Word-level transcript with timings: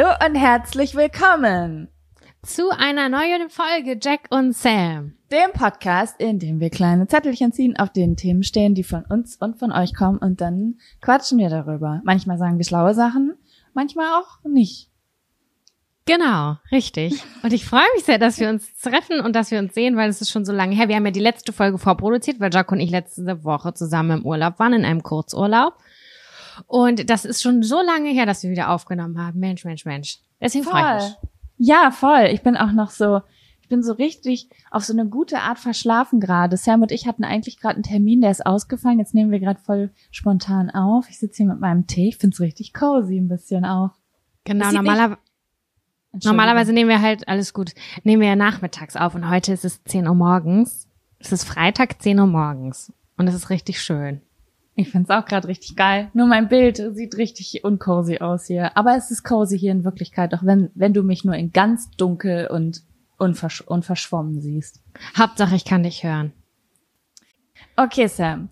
Hallo 0.00 0.14
und 0.26 0.34
herzlich 0.34 0.94
willkommen 0.94 1.88
zu 2.42 2.70
einer 2.70 3.10
neuen 3.10 3.50
Folge 3.50 3.98
Jack 4.00 4.28
und 4.30 4.56
Sam. 4.56 5.12
Dem 5.30 5.52
Podcast, 5.52 6.18
in 6.18 6.38
dem 6.38 6.58
wir 6.58 6.70
kleine 6.70 7.06
Zettelchen 7.06 7.52
ziehen, 7.52 7.78
auf 7.78 7.90
denen 7.90 8.16
Themen 8.16 8.42
stehen, 8.42 8.74
die 8.74 8.82
von 8.82 9.04
uns 9.04 9.36
und 9.36 9.58
von 9.58 9.72
euch 9.72 9.94
kommen 9.94 10.16
und 10.16 10.40
dann 10.40 10.76
quatschen 11.02 11.36
wir 11.36 11.50
darüber. 11.50 12.00
Manchmal 12.02 12.38
sagen 12.38 12.56
wir 12.56 12.64
schlaue 12.64 12.94
Sachen, 12.94 13.34
manchmal 13.74 14.06
auch 14.14 14.42
nicht. 14.44 14.88
Genau, 16.06 16.56
richtig. 16.72 17.22
Und 17.42 17.52
ich 17.52 17.66
freue 17.66 17.84
mich 17.94 18.04
sehr, 18.04 18.18
dass 18.18 18.40
wir 18.40 18.48
uns 18.48 18.78
treffen 18.78 19.20
und 19.20 19.36
dass 19.36 19.50
wir 19.50 19.58
uns 19.58 19.74
sehen, 19.74 19.96
weil 19.96 20.08
es 20.08 20.22
ist 20.22 20.30
schon 20.30 20.46
so 20.46 20.52
lange 20.52 20.74
her. 20.74 20.88
Wir 20.88 20.96
haben 20.96 21.04
ja 21.04 21.12
die 21.12 21.20
letzte 21.20 21.52
Folge 21.52 21.76
vorproduziert, 21.76 22.40
weil 22.40 22.50
Jack 22.50 22.72
und 22.72 22.80
ich 22.80 22.90
letzte 22.90 23.44
Woche 23.44 23.74
zusammen 23.74 24.20
im 24.20 24.26
Urlaub 24.26 24.58
waren, 24.58 24.72
in 24.72 24.86
einem 24.86 25.02
Kurzurlaub. 25.02 25.74
Und 26.66 27.10
das 27.10 27.24
ist 27.24 27.42
schon 27.42 27.62
so 27.62 27.80
lange 27.80 28.10
her, 28.10 28.26
dass 28.26 28.42
wir 28.42 28.50
wieder 28.50 28.70
aufgenommen 28.70 29.18
haben. 29.18 29.38
Mensch, 29.38 29.64
Mensch, 29.64 29.84
Mensch. 29.84 30.18
Deswegen 30.40 30.64
freue 30.64 30.96
ich 30.96 31.04
mich. 31.04 31.16
Ja, 31.58 31.90
voll. 31.90 32.28
Ich 32.32 32.42
bin 32.42 32.56
auch 32.56 32.72
noch 32.72 32.90
so, 32.90 33.20
ich 33.60 33.68
bin 33.68 33.82
so 33.82 33.92
richtig 33.92 34.48
auf 34.70 34.84
so 34.84 34.92
eine 34.92 35.06
gute 35.06 35.40
Art 35.40 35.58
verschlafen 35.58 36.20
gerade. 36.20 36.56
Sam 36.56 36.82
und 36.82 36.92
ich 36.92 37.06
hatten 37.06 37.24
eigentlich 37.24 37.60
gerade 37.60 37.74
einen 37.74 37.82
Termin, 37.82 38.20
der 38.20 38.30
ist 38.30 38.46
ausgefallen. 38.46 38.98
Jetzt 38.98 39.14
nehmen 39.14 39.30
wir 39.30 39.40
gerade 39.40 39.60
voll 39.60 39.90
spontan 40.10 40.70
auf. 40.70 41.08
Ich 41.10 41.18
sitze 41.18 41.38
hier 41.38 41.52
mit 41.52 41.60
meinem 41.60 41.86
Tee. 41.86 42.08
Ich 42.08 42.16
find's 42.16 42.40
richtig 42.40 42.72
cozy 42.72 43.18
ein 43.18 43.28
bisschen 43.28 43.64
auch. 43.64 43.90
Genau, 44.44 44.72
normalerweise. 44.72 45.18
Normalerweise 46.24 46.72
nehmen 46.72 46.90
wir 46.90 47.00
halt, 47.00 47.28
alles 47.28 47.54
gut, 47.54 47.72
nehmen 48.02 48.20
wir 48.20 48.28
ja 48.28 48.36
nachmittags 48.36 48.96
auf 48.96 49.14
und 49.14 49.30
heute 49.30 49.52
ist 49.52 49.64
es 49.64 49.84
10 49.84 50.08
Uhr 50.08 50.14
morgens. 50.14 50.88
Es 51.20 51.30
ist 51.30 51.44
Freitag 51.44 52.02
10 52.02 52.18
Uhr 52.18 52.26
morgens 52.26 52.92
und 53.16 53.28
es 53.28 53.34
ist 53.34 53.50
richtig 53.50 53.80
schön. 53.80 54.20
Ich 54.74 54.90
find's 54.90 55.10
auch 55.10 55.24
gerade 55.24 55.48
richtig 55.48 55.76
geil. 55.76 56.10
Nur 56.14 56.26
mein 56.26 56.48
Bild 56.48 56.76
sieht 56.94 57.16
richtig 57.16 57.64
uncozy 57.64 58.18
aus 58.18 58.46
hier. 58.46 58.76
Aber 58.76 58.96
es 58.96 59.10
ist 59.10 59.24
cozy 59.24 59.58
hier 59.58 59.72
in 59.72 59.84
Wirklichkeit, 59.84 60.32
auch 60.34 60.44
wenn, 60.44 60.70
wenn 60.74 60.94
du 60.94 61.02
mich 61.02 61.24
nur 61.24 61.34
in 61.34 61.52
ganz 61.52 61.90
dunkel 61.90 62.46
und 62.46 62.82
unversch 63.18 63.60
unverschwommen 63.60 64.40
siehst. 64.40 64.80
Hauptsache, 65.18 65.54
ich 65.54 65.64
kann 65.64 65.82
dich 65.82 66.04
hören. 66.04 66.32
Okay, 67.76 68.08
Sam. 68.08 68.48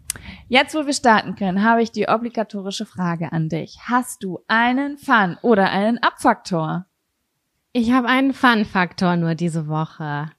Jetzt, 0.48 0.74
wo 0.74 0.86
wir 0.86 0.92
starten 0.92 1.34
können, 1.34 1.62
habe 1.62 1.82
ich 1.82 1.92
die 1.92 2.08
obligatorische 2.08 2.86
Frage 2.86 3.32
an 3.32 3.48
dich. 3.48 3.78
Hast 3.84 4.22
du 4.22 4.40
einen 4.48 4.98
Fun- 4.98 5.38
oder 5.42 5.70
einen 5.70 5.98
Abfaktor? 5.98 6.86
Ich 7.72 7.92
habe 7.92 8.08
einen 8.08 8.32
Fun-Faktor 8.32 9.16
nur 9.16 9.34
diese 9.34 9.68
Woche. 9.68 10.30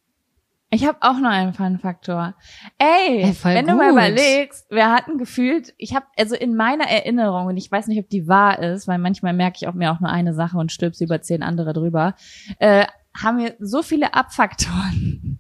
Ich 0.71 0.85
habe 0.85 0.99
auch 1.01 1.17
noch 1.19 1.31
einen 1.31 1.53
Fun-Faktor. 1.53 2.35
Ey, 2.77 3.23
hey, 3.23 3.35
wenn 3.43 3.65
gut. 3.65 3.73
du 3.73 3.77
mal 3.77 3.91
überlegst, 3.91 4.69
wir 4.69 4.91
hatten 4.91 5.17
gefühlt, 5.17 5.73
ich 5.77 5.95
habe 5.95 6.05
also 6.15 6.35
in 6.35 6.55
meiner 6.55 6.85
Erinnerung 6.85 7.47
und 7.47 7.57
ich 7.57 7.71
weiß 7.71 7.87
nicht, 7.87 7.99
ob 7.99 8.07
die 8.09 8.27
wahr 8.27 8.59
ist, 8.59 8.87
weil 8.87 8.99
manchmal 8.99 9.33
merke 9.33 9.57
ich 9.59 9.67
auch 9.67 9.73
mir 9.73 9.91
auch 9.91 9.99
nur 9.99 10.11
eine 10.11 10.33
Sache 10.35 10.57
und 10.57 10.71
stülpse 10.71 11.03
über 11.03 11.21
zehn 11.21 11.41
andere 11.41 11.73
drüber, 11.73 12.13
äh, 12.59 12.85
haben 13.17 13.39
wir 13.39 13.55
so 13.59 13.81
viele 13.81 14.13
Abfaktoren 14.13 15.39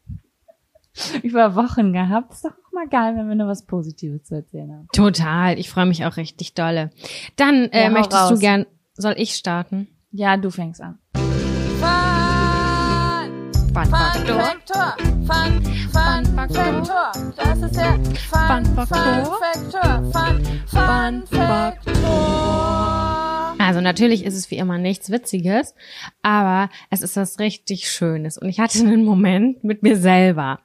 über 1.21 1.55
Wochen 1.55 1.93
gehabt. 1.93 2.33
Ist 2.33 2.45
doch 2.45 2.51
auch 2.51 2.71
mal 2.73 2.87
geil, 2.87 3.15
wenn 3.15 3.29
wir 3.29 3.35
nur 3.35 3.47
was 3.47 3.67
Positives 3.67 4.23
zu 4.23 4.35
erzählen 4.35 4.71
haben. 4.71 4.87
Total, 4.93 5.59
ich 5.59 5.69
freue 5.69 5.85
mich 5.85 6.05
auch 6.05 6.17
richtig 6.17 6.55
dolle. 6.55 6.89
Dann 7.35 7.69
äh, 7.69 7.83
ja, 7.83 7.89
möchtest 7.91 8.19
raus. 8.19 8.29
du 8.29 8.39
gern, 8.39 8.65
soll 8.95 9.13
ich 9.15 9.35
starten? 9.35 9.89
Ja, 10.11 10.37
du 10.37 10.49
fängst 10.49 10.81
an. 10.81 10.97
Fun 13.71 13.85
Faktor. 13.85 14.97
Fun, 15.29 15.61
Fun 15.93 16.25
Faktor. 16.35 17.11
Das 17.35 17.61
ist 17.61 17.75
der 17.75 17.99
Fun 18.31 18.65
Faktor. 18.75 19.39
Fun, 20.11 20.61
Fun 20.65 21.23
Faktor. 21.29 22.98
Also 23.69 23.81
natürlich 23.81 24.25
ist 24.25 24.33
es 24.33 24.49
wie 24.49 24.57
immer 24.57 24.79
nichts 24.79 25.11
Witziges, 25.11 25.75
aber 26.23 26.71
es 26.89 27.03
ist 27.03 27.15
was 27.17 27.37
richtig 27.37 27.87
Schönes. 27.87 28.39
Und 28.39 28.49
ich 28.49 28.59
hatte 28.59 28.79
einen 28.87 29.05
Moment 29.05 29.63
mit 29.63 29.83
mir 29.83 29.95
selber. 29.95 30.61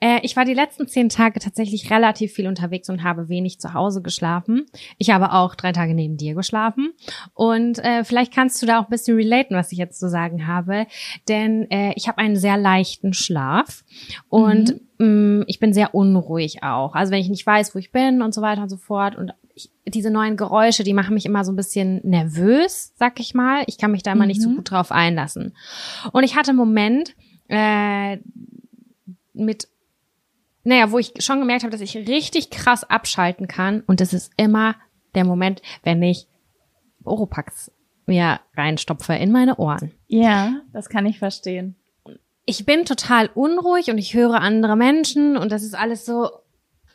Äh, 0.00 0.18
ich 0.22 0.34
war 0.34 0.44
die 0.44 0.54
letzten 0.54 0.88
zehn 0.88 1.08
Tage 1.08 1.38
tatsächlich 1.38 1.88
relativ 1.92 2.32
viel 2.32 2.48
unterwegs 2.48 2.88
und 2.88 3.04
habe 3.04 3.28
wenig 3.28 3.60
zu 3.60 3.74
Hause 3.74 4.02
geschlafen. 4.02 4.66
Ich 4.96 5.10
habe 5.10 5.34
auch 5.34 5.54
drei 5.54 5.70
Tage 5.70 5.94
neben 5.94 6.16
dir 6.16 6.34
geschlafen. 6.34 6.94
Und 7.32 7.78
äh, 7.78 8.02
vielleicht 8.02 8.34
kannst 8.34 8.60
du 8.60 8.66
da 8.66 8.80
auch 8.80 8.86
ein 8.86 8.90
bisschen 8.90 9.16
relaten, 9.16 9.54
was 9.54 9.70
ich 9.70 9.78
jetzt 9.78 10.00
zu 10.00 10.10
sagen 10.10 10.48
habe. 10.48 10.88
Denn 11.28 11.70
äh, 11.70 11.92
ich 11.94 12.08
habe 12.08 12.18
einen 12.18 12.34
sehr 12.34 12.56
leichten 12.56 13.12
Schlaf 13.12 13.84
und 14.30 14.80
mhm. 14.98 15.06
mh, 15.06 15.42
mm, 15.42 15.44
ich 15.46 15.60
bin 15.60 15.72
sehr 15.72 15.94
unruhig 15.94 16.64
auch. 16.64 16.96
Also 16.96 17.12
wenn 17.12 17.20
ich 17.20 17.28
nicht 17.28 17.46
weiß, 17.46 17.72
wo 17.76 17.78
ich 17.78 17.92
bin 17.92 18.20
und 18.20 18.34
so 18.34 18.42
weiter 18.42 18.62
und 18.62 18.68
so 18.68 18.78
fort 18.78 19.14
und 19.14 19.32
diese 19.94 20.10
neuen 20.10 20.36
Geräusche, 20.36 20.84
die 20.84 20.94
machen 20.94 21.14
mich 21.14 21.26
immer 21.26 21.44
so 21.44 21.52
ein 21.52 21.56
bisschen 21.56 22.00
nervös, 22.04 22.92
sag 22.96 23.20
ich 23.20 23.34
mal. 23.34 23.64
Ich 23.66 23.78
kann 23.78 23.90
mich 23.90 24.02
da 24.02 24.12
immer 24.12 24.24
mhm. 24.24 24.28
nicht 24.28 24.42
so 24.42 24.48
mhm. 24.48 24.56
gut 24.56 24.70
drauf 24.70 24.92
einlassen. 24.92 25.56
Und 26.12 26.24
ich 26.24 26.36
hatte 26.36 26.50
einen 26.50 26.58
Moment 26.58 27.14
äh, 27.48 28.18
mit, 29.32 29.68
naja, 30.64 30.90
wo 30.90 30.98
ich 30.98 31.12
schon 31.18 31.40
gemerkt 31.40 31.62
habe, 31.62 31.72
dass 31.72 31.80
ich 31.80 31.96
richtig 31.96 32.50
krass 32.50 32.84
abschalten 32.84 33.48
kann. 33.48 33.82
Und 33.86 34.00
das 34.00 34.12
ist 34.12 34.32
immer 34.36 34.76
der 35.14 35.24
Moment, 35.24 35.62
wenn 35.82 36.02
ich 36.02 36.26
Oropax 37.04 37.70
mir 38.06 38.40
reinstopfe 38.56 39.14
in 39.14 39.30
meine 39.30 39.56
Ohren. 39.56 39.92
Ja, 40.06 40.62
das 40.72 40.88
kann 40.88 41.06
ich 41.06 41.18
verstehen. 41.18 41.76
Ich 42.44 42.64
bin 42.64 42.86
total 42.86 43.28
unruhig 43.34 43.90
und 43.90 43.98
ich 43.98 44.14
höre 44.14 44.40
andere 44.40 44.76
Menschen 44.76 45.36
und 45.36 45.52
das 45.52 45.62
ist 45.62 45.74
alles 45.74 46.06
so 46.06 46.30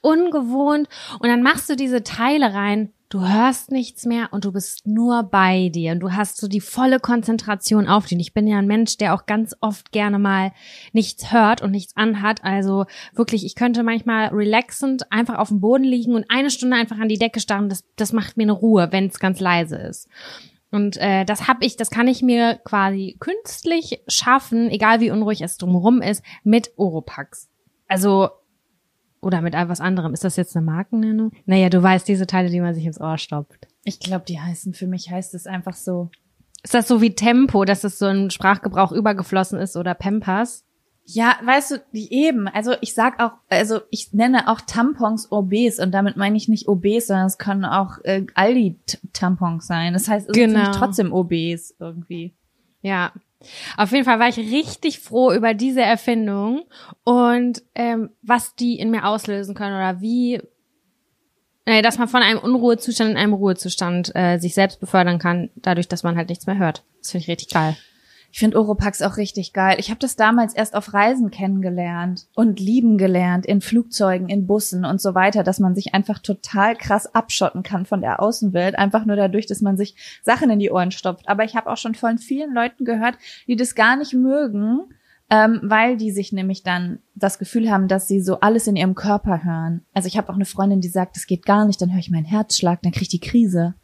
ungewohnt 0.04 0.88
und 1.20 1.30
dann 1.30 1.42
machst 1.42 1.70
du 1.70 1.76
diese 1.76 2.04
Teile 2.04 2.54
rein, 2.54 2.94
du 3.14 3.22
hörst 3.22 3.72
nichts 3.72 4.06
mehr 4.06 4.30
und 4.32 4.44
du 4.44 4.52
bist 4.52 4.88
nur 4.88 5.22
bei 5.22 5.70
dir 5.70 5.92
und 5.92 6.00
du 6.00 6.14
hast 6.14 6.38
so 6.38 6.48
die 6.48 6.62
volle 6.62 7.00
Konzentration 7.00 7.88
auf 7.88 8.08
dich. 8.08 8.18
Ich 8.20 8.34
bin 8.34 8.48
ja 8.48 8.58
ein 8.58 8.66
Mensch, 8.66 8.98
der 8.98 9.14
auch 9.14 9.28
ganz 9.28 9.56
oft 9.62 9.92
gerne 9.92 10.18
mal 10.18 10.52
nichts 10.94 11.32
hört 11.32 11.62
und 11.62 11.70
nichts 11.70 11.96
anhat. 11.96 12.44
Also 12.44 12.86
wirklich, 13.14 13.46
ich 13.46 13.54
könnte 13.54 13.84
manchmal 13.84 14.30
relaxend 14.30 15.12
einfach 15.12 15.38
auf 15.38 15.50
dem 15.50 15.60
Boden 15.60 15.84
liegen 15.84 16.16
und 16.16 16.26
eine 16.30 16.50
Stunde 16.50 16.76
einfach 16.76 16.98
an 16.98 17.08
die 17.08 17.20
Decke 17.20 17.40
starren. 17.40 17.70
Das, 17.70 17.84
das 17.98 18.14
macht 18.14 18.36
mir 18.36 18.44
eine 18.44 18.54
Ruhe, 18.54 18.88
wenn 18.92 19.06
es 19.06 19.20
ganz 19.20 19.40
leise 19.40 19.78
ist. 19.78 20.10
Und 20.72 20.98
äh, 20.98 21.24
das 21.24 21.48
habe 21.48 21.64
ich, 21.66 21.78
das 21.78 21.92
kann 21.92 22.08
ich 22.08 22.24
mir 22.24 22.60
quasi 22.64 23.16
künstlich 23.20 24.02
schaffen, 24.08 24.72
egal 24.72 25.02
wie 25.02 25.12
unruhig 25.12 25.42
es 25.42 25.58
drumherum 25.58 26.02
ist, 26.02 26.24
mit 26.44 26.72
Oropax. 26.78 27.48
Also 27.88 28.30
oder 29.24 29.42
mit 29.42 29.56
etwas 29.56 29.82
anderem. 29.82 30.14
Ist 30.14 30.24
das 30.24 30.36
jetzt 30.36 30.56
eine 30.56 30.66
Markennennung? 30.66 31.32
Naja, 31.46 31.70
du 31.70 31.82
weißt, 31.82 32.08
diese 32.08 32.28
Teile, 32.28 32.50
die 32.50 32.62
man 32.62 32.74
sich 32.74 32.86
ins 32.86 33.02
Ohr 33.02 33.18
stopft. 33.18 33.68
Ich 33.84 34.00
glaube, 34.00 34.26
die 34.28 34.40
heißen, 34.40 34.74
für 34.74 34.88
mich 34.88 35.10
heißt 35.10 35.34
es 35.34 35.48
einfach 35.48 35.76
so. 35.76 36.10
Ist 36.64 36.74
das 36.74 36.88
so 36.88 37.02
wie 37.02 37.16
Tempo, 37.16 37.66
dass 37.66 37.84
es 37.84 38.00
so 38.00 38.06
ein 38.06 38.32
Sprachgebrauch 38.32 38.92
übergeflossen 38.92 39.60
ist 39.60 39.76
oder 39.76 39.94
Pampers? 39.94 40.64
Ja, 41.06 41.36
weißt 41.44 41.72
du, 41.72 41.84
die 41.92 42.14
eben. 42.14 42.48
Also 42.48 42.76
ich 42.80 42.94
sag 42.94 43.22
auch, 43.22 43.34
also 43.50 43.82
ich 43.90 44.14
nenne 44.14 44.48
auch 44.50 44.62
Tampons 44.62 45.32
obes 45.32 45.80
und 45.80 45.92
damit 45.92 46.16
meine 46.16 46.38
ich 46.38 46.48
nicht 46.48 46.70
obes, 46.70 47.08
sondern 47.08 47.26
es 47.26 47.38
können 47.38 47.66
auch 47.66 47.98
äh, 48.04 48.26
Aldi-Tampons 48.36 49.68
sein. 49.68 49.94
Das 49.94 50.08
heißt, 50.08 50.30
es 50.30 50.34
genau. 50.34 50.72
ist 50.72 50.78
trotzdem 50.78 51.12
obes 51.12 51.76
irgendwie. 51.78 52.34
Ja, 52.82 53.12
auf 53.78 53.92
jeden 53.92 54.06
Fall 54.06 54.20
war 54.20 54.30
ich 54.30 54.38
richtig 54.38 55.00
froh 55.00 55.32
über 55.32 55.54
diese 55.54 55.82
Erfindung 55.82 56.64
und 57.04 57.64
ähm, 57.76 58.10
was 58.22 58.56
die 58.56 58.80
in 58.80 58.92
mir 58.92 59.06
auslösen 59.06 59.56
können 59.56 59.76
oder 59.76 60.02
wie, 60.02 60.42
äh, 61.66 61.82
dass 61.82 61.98
man 61.98 62.08
von 62.08 62.22
einem 62.22 62.40
Unruhezustand 62.40 63.12
in 63.12 63.18
einem 63.18 63.34
Ruhezustand 63.34 64.16
äh, 64.16 64.38
sich 64.38 64.54
selbst 64.54 64.80
befördern 64.80 65.20
kann, 65.20 65.50
dadurch, 65.56 65.88
dass 65.88 66.04
man 66.04 66.18
halt 66.18 66.30
nichts 66.30 66.48
mehr 66.48 66.58
hört. 66.58 66.84
Das 67.00 67.12
finde 67.12 67.24
ich 67.24 67.30
richtig 67.30 67.50
geil. 67.50 67.78
Ich 68.34 68.40
finde 68.40 68.58
Oropax 68.60 69.04
auch 69.04 69.18
richtig 69.18 69.54
geil. 69.54 69.76
Ich 69.78 69.92
habe 69.92 70.00
das 70.00 70.16
damals 70.16 70.56
erst 70.56 70.76
auf 70.76 70.92
Reisen 70.92 71.30
kennengelernt 71.30 72.26
und 72.34 72.60
lieben 72.60 72.98
gelernt, 72.98 73.46
in 73.46 73.62
Flugzeugen, 73.62 74.28
in 74.28 74.48
Bussen 74.48 74.86
und 74.86 75.00
so 75.00 75.14
weiter, 75.14 75.44
dass 75.44 75.60
man 75.60 75.76
sich 75.76 75.94
einfach 75.94 76.18
total 76.18 76.76
krass 76.76 77.14
abschotten 77.14 77.62
kann 77.62 77.86
von 77.86 78.02
der 78.02 78.20
Außenwelt, 78.20 78.76
einfach 78.76 79.06
nur 79.06 79.18
dadurch, 79.18 79.46
dass 79.46 79.62
man 79.62 79.78
sich 79.78 79.96
Sachen 80.24 80.50
in 80.50 80.58
die 80.58 80.72
Ohren 80.72 80.90
stopft. 80.90 81.30
Aber 81.30 81.44
ich 81.44 81.56
habe 81.56 81.70
auch 81.70 81.78
schon 81.78 81.94
von 81.94 82.18
vielen 82.18 82.56
Leuten 82.56 82.86
gehört, 82.86 83.20
die 83.46 83.56
das 83.56 83.76
gar 83.76 83.98
nicht 83.98 84.16
mögen, 84.16 84.80
ähm, 85.30 85.60
weil 85.62 85.96
die 85.96 86.10
sich 86.10 86.34
nämlich 86.34 86.64
dann 86.64 87.02
das 87.14 87.38
Gefühl 87.38 87.70
haben, 87.70 87.88
dass 87.88 88.08
sie 88.08 88.20
so 88.20 88.40
alles 88.40 88.66
in 88.66 88.76
ihrem 88.76 88.96
Körper 88.96 89.44
hören. 89.44 89.86
Also 89.94 90.08
ich 90.08 90.18
habe 90.18 90.30
auch 90.30 90.36
eine 90.36 90.46
Freundin, 90.46 90.82
die 90.82 90.88
sagt, 90.88 91.18
das 91.18 91.28
geht 91.28 91.46
gar 91.46 91.68
nicht, 91.68 91.80
dann 91.80 91.92
höre 91.92 92.00
ich 92.00 92.10
meinen 92.10 92.26
Herzschlag, 92.26 92.82
dann 92.82 92.94
kriege 92.94 93.04
ich 93.04 93.10
die 93.10 93.20
Krise. 93.20 93.76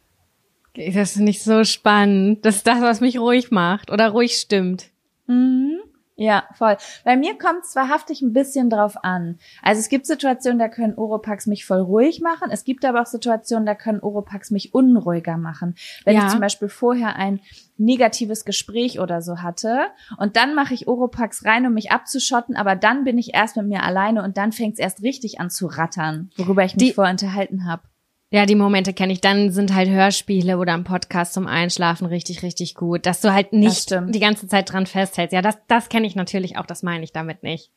Das 0.74 1.12
ist 1.12 1.18
nicht 1.18 1.42
so 1.42 1.64
spannend. 1.64 2.44
Das 2.44 2.56
ist 2.56 2.66
das, 2.66 2.80
was 2.80 3.00
mich 3.00 3.18
ruhig 3.18 3.50
macht 3.50 3.90
oder 3.90 4.10
ruhig 4.10 4.34
stimmt. 4.34 4.90
Mhm. 5.26 5.80
Ja, 6.20 6.44
voll. 6.52 6.76
Bei 7.02 7.16
mir 7.16 7.38
kommt 7.38 7.64
es 7.64 7.74
wahrhaftig 7.74 8.20
ein 8.20 8.34
bisschen 8.34 8.68
drauf 8.68 9.02
an. 9.02 9.38
Also 9.62 9.80
es 9.80 9.88
gibt 9.88 10.04
Situationen, 10.04 10.58
da 10.58 10.68
können 10.68 10.92
Oropax 10.94 11.46
mich 11.46 11.64
voll 11.64 11.80
ruhig 11.80 12.20
machen. 12.20 12.50
Es 12.50 12.64
gibt 12.64 12.84
aber 12.84 13.00
auch 13.00 13.06
Situationen, 13.06 13.64
da 13.64 13.74
können 13.74 14.00
Oropax 14.00 14.50
mich 14.50 14.74
unruhiger 14.74 15.38
machen. 15.38 15.76
Wenn 16.04 16.16
ja. 16.16 16.26
ich 16.26 16.30
zum 16.30 16.40
Beispiel 16.40 16.68
vorher 16.68 17.16
ein 17.16 17.40
negatives 17.78 18.44
Gespräch 18.44 19.00
oder 19.00 19.22
so 19.22 19.38
hatte 19.38 19.86
und 20.18 20.36
dann 20.36 20.54
mache 20.54 20.74
ich 20.74 20.88
Oropax 20.88 21.46
rein, 21.46 21.64
um 21.64 21.72
mich 21.72 21.90
abzuschotten, 21.90 22.54
aber 22.54 22.76
dann 22.76 23.04
bin 23.04 23.16
ich 23.16 23.32
erst 23.32 23.56
mit 23.56 23.64
mir 23.64 23.82
alleine 23.82 24.22
und 24.22 24.36
dann 24.36 24.52
fängt 24.52 24.74
es 24.74 24.78
erst 24.78 25.02
richtig 25.02 25.40
an 25.40 25.48
zu 25.48 25.68
rattern, 25.68 26.30
worüber 26.36 26.62
ich 26.64 26.76
mich 26.76 26.88
Die 26.88 26.92
vorher 26.92 27.12
unterhalten 27.12 27.64
habe. 27.64 27.84
Ja, 28.32 28.46
die 28.46 28.54
Momente 28.54 28.92
kenne 28.94 29.12
ich. 29.12 29.20
Dann 29.20 29.50
sind 29.50 29.74
halt 29.74 29.88
Hörspiele 29.88 30.56
oder 30.58 30.74
ein 30.74 30.84
Podcast 30.84 31.32
zum 31.32 31.48
Einschlafen 31.48 32.06
richtig, 32.06 32.42
richtig 32.44 32.76
gut. 32.76 33.04
Dass 33.04 33.20
du 33.20 33.32
halt 33.32 33.52
nicht 33.52 33.90
die 33.90 34.20
ganze 34.20 34.46
Zeit 34.46 34.72
dran 34.72 34.86
festhältst. 34.86 35.32
Ja, 35.32 35.42
das, 35.42 35.58
das 35.66 35.88
kenne 35.88 36.06
ich 36.06 36.14
natürlich 36.14 36.56
auch. 36.56 36.66
Das 36.66 36.84
meine 36.84 37.02
ich 37.02 37.12
damit 37.12 37.42
nicht. 37.42 37.72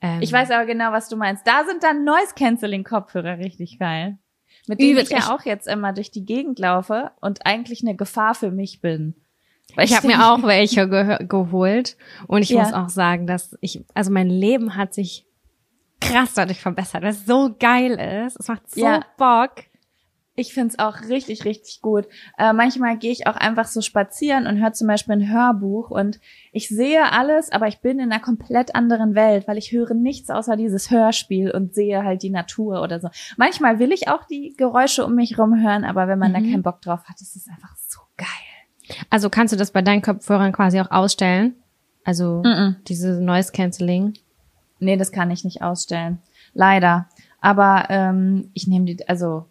Ähm, 0.00 0.22
Ich 0.22 0.32
weiß 0.32 0.52
aber 0.52 0.64
genau, 0.64 0.92
was 0.92 1.08
du 1.08 1.16
meinst. 1.16 1.44
Da 1.46 1.64
sind 1.68 1.82
dann 1.82 2.04
Noise 2.04 2.34
Canceling 2.36 2.84
Kopfhörer 2.84 3.38
richtig 3.38 3.78
geil. 3.80 4.18
Mit 4.68 4.80
denen 4.80 4.98
ich 4.98 5.10
ja 5.10 5.34
auch 5.34 5.44
jetzt 5.44 5.66
immer 5.66 5.92
durch 5.92 6.12
die 6.12 6.24
Gegend 6.24 6.60
laufe 6.60 7.10
und 7.20 7.44
eigentlich 7.44 7.82
eine 7.82 7.96
Gefahr 7.96 8.34
für 8.34 8.52
mich 8.52 8.80
bin. 8.80 9.16
Weil 9.74 9.86
Ich 9.86 9.96
habe 9.96 10.06
mir 10.06 10.24
auch 10.32 10.44
welche 10.44 10.82
gehö- 10.82 11.26
geholt 11.26 11.96
und 12.28 12.42
ich 12.42 12.50
Ja. 12.50 12.62
muss 12.62 12.72
auch 12.72 12.88
sagen, 12.90 13.26
dass 13.26 13.56
ich, 13.60 13.84
also 13.94 14.12
mein 14.12 14.28
Leben 14.28 14.76
hat 14.76 14.94
sich 14.94 15.26
krass 16.00 16.34
dadurch 16.34 16.60
verbessert, 16.60 17.02
weil 17.02 17.10
es 17.10 17.26
so 17.26 17.56
geil 17.58 17.92
ist. 18.24 18.38
Es 18.38 18.46
macht 18.46 18.70
so 18.70 18.80
Ja. 18.80 19.04
Bock. 19.18 19.64
Ich 20.36 20.54
find's 20.54 20.78
auch 20.78 21.02
richtig, 21.08 21.44
richtig 21.44 21.80
gut. 21.82 22.06
Äh, 22.38 22.52
manchmal 22.52 22.96
gehe 22.96 23.10
ich 23.10 23.26
auch 23.26 23.36
einfach 23.36 23.66
so 23.66 23.80
spazieren 23.82 24.46
und 24.46 24.58
höre 24.60 24.72
zum 24.72 24.86
Beispiel 24.86 25.14
ein 25.14 25.28
Hörbuch 25.30 25.90
und 25.90 26.20
ich 26.52 26.68
sehe 26.68 27.12
alles, 27.12 27.50
aber 27.52 27.66
ich 27.66 27.80
bin 27.80 27.98
in 27.98 28.10
einer 28.10 28.22
komplett 28.22 28.74
anderen 28.74 29.14
Welt, 29.14 29.46
weil 29.48 29.58
ich 29.58 29.72
höre 29.72 29.92
nichts 29.92 30.30
außer 30.30 30.56
dieses 30.56 30.90
Hörspiel 30.90 31.50
und 31.50 31.74
sehe 31.74 32.04
halt 32.04 32.22
die 32.22 32.30
Natur 32.30 32.80
oder 32.80 33.00
so. 33.00 33.08
Manchmal 33.36 33.80
will 33.80 33.92
ich 33.92 34.08
auch 34.08 34.24
die 34.24 34.54
Geräusche 34.56 35.04
um 35.04 35.14
mich 35.14 35.36
rum 35.36 35.60
hören, 35.62 35.84
aber 35.84 36.06
wenn 36.08 36.18
man 36.18 36.32
da 36.32 36.40
Mhm. 36.40 36.50
keinen 36.50 36.62
Bock 36.62 36.80
drauf 36.80 37.04
hat, 37.04 37.20
ist 37.20 37.36
es 37.36 37.48
einfach 37.48 37.74
so 37.76 37.98
geil. 38.16 38.96
Also 39.10 39.30
kannst 39.30 39.52
du 39.52 39.58
das 39.58 39.72
bei 39.72 39.82
deinen 39.82 40.00
Kopfhörern 40.02 40.52
quasi 40.52 40.80
auch 40.80 40.90
ausstellen? 40.90 41.56
Also 42.04 42.42
Mhm. 42.44 42.76
diese 42.88 43.20
Noise 43.20 43.52
Cancelling. 43.52 44.14
Nee, 44.78 44.96
das 44.96 45.12
kann 45.12 45.30
ich 45.30 45.44
nicht 45.44 45.60
ausstellen. 45.62 46.18
Leider. 46.54 47.08
Aber 47.42 47.86
ähm, 47.90 48.50
ich 48.54 48.66
nehme 48.66 48.86
die, 48.86 49.06
also 49.08 49.46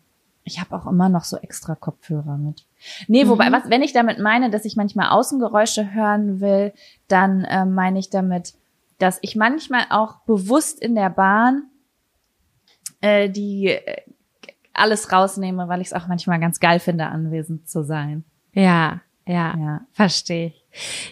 ich 0.49 0.59
habe 0.59 0.75
auch 0.75 0.87
immer 0.87 1.09
noch 1.09 1.23
so 1.23 1.37
extra 1.37 1.75
Kopfhörer 1.75 2.37
mit. 2.37 2.65
Nee, 3.07 3.27
wobei, 3.27 3.51
was, 3.51 3.69
wenn 3.69 3.81
ich 3.83 3.93
damit 3.93 4.19
meine, 4.19 4.49
dass 4.49 4.65
ich 4.65 4.75
manchmal 4.75 5.09
Außengeräusche 5.09 5.93
hören 5.93 6.39
will, 6.41 6.73
dann 7.07 7.45
ähm, 7.49 7.73
meine 7.73 7.99
ich 7.99 8.09
damit, 8.09 8.53
dass 8.97 9.19
ich 9.21 9.35
manchmal 9.35 9.85
auch 9.89 10.17
bewusst 10.21 10.81
in 10.81 10.95
der 10.95 11.09
Bahn 11.09 11.63
äh, 13.01 13.29
die 13.29 13.67
äh, 13.67 14.01
alles 14.73 15.11
rausnehme, 15.11 15.67
weil 15.67 15.81
ich 15.81 15.87
es 15.87 15.93
auch 15.93 16.07
manchmal 16.07 16.39
ganz 16.39 16.59
geil 16.59 16.79
finde, 16.79 17.05
anwesend 17.07 17.69
zu 17.69 17.83
sein. 17.83 18.23
Ja, 18.53 19.01
ja, 19.25 19.55
Ja. 19.57 19.81
verstehe 19.91 20.47
ich. 20.47 20.65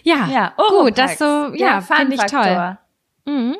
Ja, 0.04 0.28
Ja, 0.28 0.54
gut, 0.68 0.98
das 0.98 1.18
so, 1.18 1.54
ja, 1.54 1.80
finde 1.80 2.14
ich 2.14 2.22
toll. 2.22 2.78
Mhm. 3.26 3.56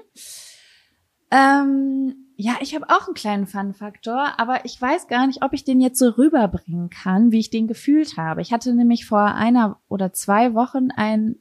Ähm, 1.30 2.14
ja, 2.40 2.54
ich 2.60 2.72
habe 2.76 2.88
auch 2.88 3.08
einen 3.08 3.14
kleinen 3.14 3.46
Fun-Faktor, 3.48 4.38
aber 4.38 4.64
ich 4.64 4.80
weiß 4.80 5.08
gar 5.08 5.26
nicht, 5.26 5.42
ob 5.42 5.52
ich 5.52 5.64
den 5.64 5.80
jetzt 5.80 5.98
so 5.98 6.10
rüberbringen 6.10 6.88
kann, 6.88 7.32
wie 7.32 7.40
ich 7.40 7.50
den 7.50 7.66
gefühlt 7.66 8.16
habe. 8.16 8.42
Ich 8.42 8.52
hatte 8.52 8.72
nämlich 8.74 9.06
vor 9.06 9.24
einer 9.34 9.80
oder 9.88 10.12
zwei 10.12 10.54
Wochen 10.54 10.92
ein, 10.92 11.34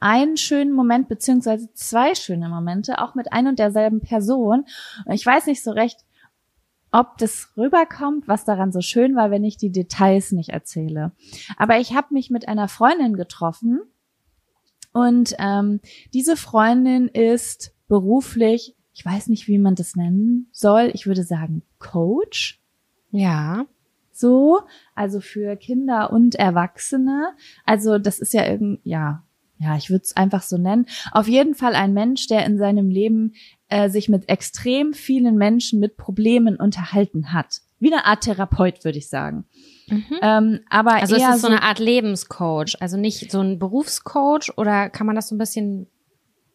einen 0.00 0.38
schönen 0.38 0.72
Moment, 0.72 1.08
beziehungsweise 1.08 1.70
zwei 1.74 2.14
schöne 2.14 2.48
Momente, 2.48 2.98
auch 2.98 3.14
mit 3.14 3.30
ein 3.30 3.46
und 3.46 3.58
derselben 3.58 4.00
Person. 4.00 4.64
Und 5.04 5.12
ich 5.12 5.26
weiß 5.26 5.44
nicht 5.48 5.62
so 5.62 5.72
recht, 5.72 5.98
ob 6.90 7.18
das 7.18 7.50
rüberkommt, 7.58 8.26
was 8.26 8.46
daran 8.46 8.72
so 8.72 8.80
schön 8.80 9.16
war, 9.16 9.30
wenn 9.30 9.44
ich 9.44 9.58
die 9.58 9.70
Details 9.70 10.32
nicht 10.32 10.48
erzähle. 10.48 11.12
Aber 11.58 11.78
ich 11.78 11.94
habe 11.94 12.14
mich 12.14 12.30
mit 12.30 12.48
einer 12.48 12.68
Freundin 12.68 13.16
getroffen 13.18 13.82
und 14.94 15.34
ähm, 15.38 15.80
diese 16.14 16.38
Freundin 16.38 17.08
ist 17.08 17.74
beruflich, 17.86 18.75
ich 18.96 19.04
weiß 19.04 19.28
nicht, 19.28 19.46
wie 19.46 19.58
man 19.58 19.74
das 19.74 19.94
nennen 19.94 20.48
soll, 20.52 20.90
ich 20.94 21.06
würde 21.06 21.22
sagen 21.22 21.62
Coach, 21.78 22.58
Ja. 23.10 23.66
so, 24.10 24.60
also 24.94 25.20
für 25.20 25.54
Kinder 25.56 26.10
und 26.10 26.34
Erwachsene. 26.34 27.34
Also 27.66 27.98
das 27.98 28.18
ist 28.18 28.32
ja 28.32 28.46
irgend, 28.46 28.80
ja, 28.84 29.22
ja, 29.58 29.76
ich 29.76 29.90
würde 29.90 30.02
es 30.04 30.16
einfach 30.16 30.42
so 30.42 30.56
nennen. 30.56 30.86
Auf 31.12 31.28
jeden 31.28 31.54
Fall 31.54 31.74
ein 31.74 31.92
Mensch, 31.92 32.26
der 32.26 32.46
in 32.46 32.56
seinem 32.56 32.88
Leben 32.88 33.34
äh, 33.68 33.90
sich 33.90 34.08
mit 34.08 34.30
extrem 34.30 34.94
vielen 34.94 35.36
Menschen 35.36 35.78
mit 35.78 35.98
Problemen 35.98 36.56
unterhalten 36.56 37.34
hat. 37.34 37.60
Wie 37.78 37.92
eine 37.92 38.06
Art 38.06 38.22
Therapeut, 38.24 38.82
würde 38.84 38.96
ich 38.96 39.08
sagen. 39.10 39.44
Ähm, 40.22 40.60
aber 40.70 40.94
Also 40.94 41.14
es 41.16 41.22
eher 41.22 41.34
ist 41.34 41.42
so 41.42 41.46
eine 41.48 41.62
Art 41.62 41.78
Lebenscoach, 41.78 42.76
also 42.80 42.96
nicht 42.96 43.30
so 43.30 43.40
ein 43.40 43.58
Berufscoach 43.58 44.56
oder 44.56 44.88
kann 44.88 45.06
man 45.06 45.14
das 45.16 45.28
so 45.28 45.34
ein 45.34 45.38
bisschen 45.38 45.86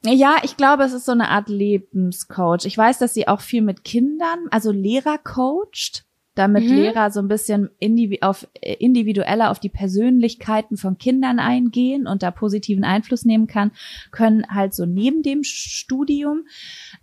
Ja, 0.03 0.37
ich 0.43 0.57
glaube, 0.57 0.83
es 0.83 0.93
ist 0.93 1.05
so 1.05 1.11
eine 1.11 1.29
Art 1.29 1.47
Lebenscoach. 1.47 2.65
Ich 2.65 2.77
weiß, 2.77 2.97
dass 2.97 3.13
sie 3.13 3.27
auch 3.27 3.41
viel 3.41 3.61
mit 3.61 3.83
Kindern, 3.83 4.47
also 4.49 4.71
Lehrer 4.71 5.19
coacht, 5.19 6.05
damit 6.33 6.63
Mhm. 6.63 6.75
Lehrer 6.75 7.11
so 7.11 7.19
ein 7.19 7.27
bisschen 7.27 7.69
indivi 7.77 8.19
auf, 8.21 8.47
äh, 8.61 8.73
individueller 8.75 9.51
auf 9.51 9.59
die 9.59 9.69
Persönlichkeiten 9.69 10.77
von 10.77 10.97
Kindern 10.97 11.39
eingehen 11.39 12.07
und 12.07 12.23
da 12.23 12.31
positiven 12.31 12.83
Einfluss 12.83 13.25
nehmen 13.25 13.47
kann, 13.47 13.71
können 14.11 14.47
halt 14.49 14.73
so 14.73 14.85
neben 14.85 15.23
dem 15.23 15.43
Studium, 15.43 16.45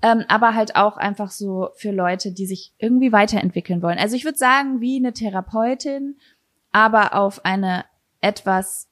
ähm, 0.03 0.25
aber 0.29 0.55
halt 0.55 0.77
auch 0.77 0.97
einfach 0.97 1.31
so 1.31 1.69
für 1.77 1.93
Leute, 1.93 2.33
die 2.33 2.47
sich 2.47 2.73
irgendwie 2.79 3.13
weiterentwickeln 3.13 3.83
wollen. 3.83 3.99
Also 3.99 4.17
ich 4.17 4.25
würde 4.25 4.39
sagen, 4.39 4.81
wie 4.81 4.97
eine 4.97 5.13
Therapeutin, 5.13 6.17
aber 6.73 7.15
auf 7.15 7.45
eine 7.45 7.85
etwas 8.21 8.89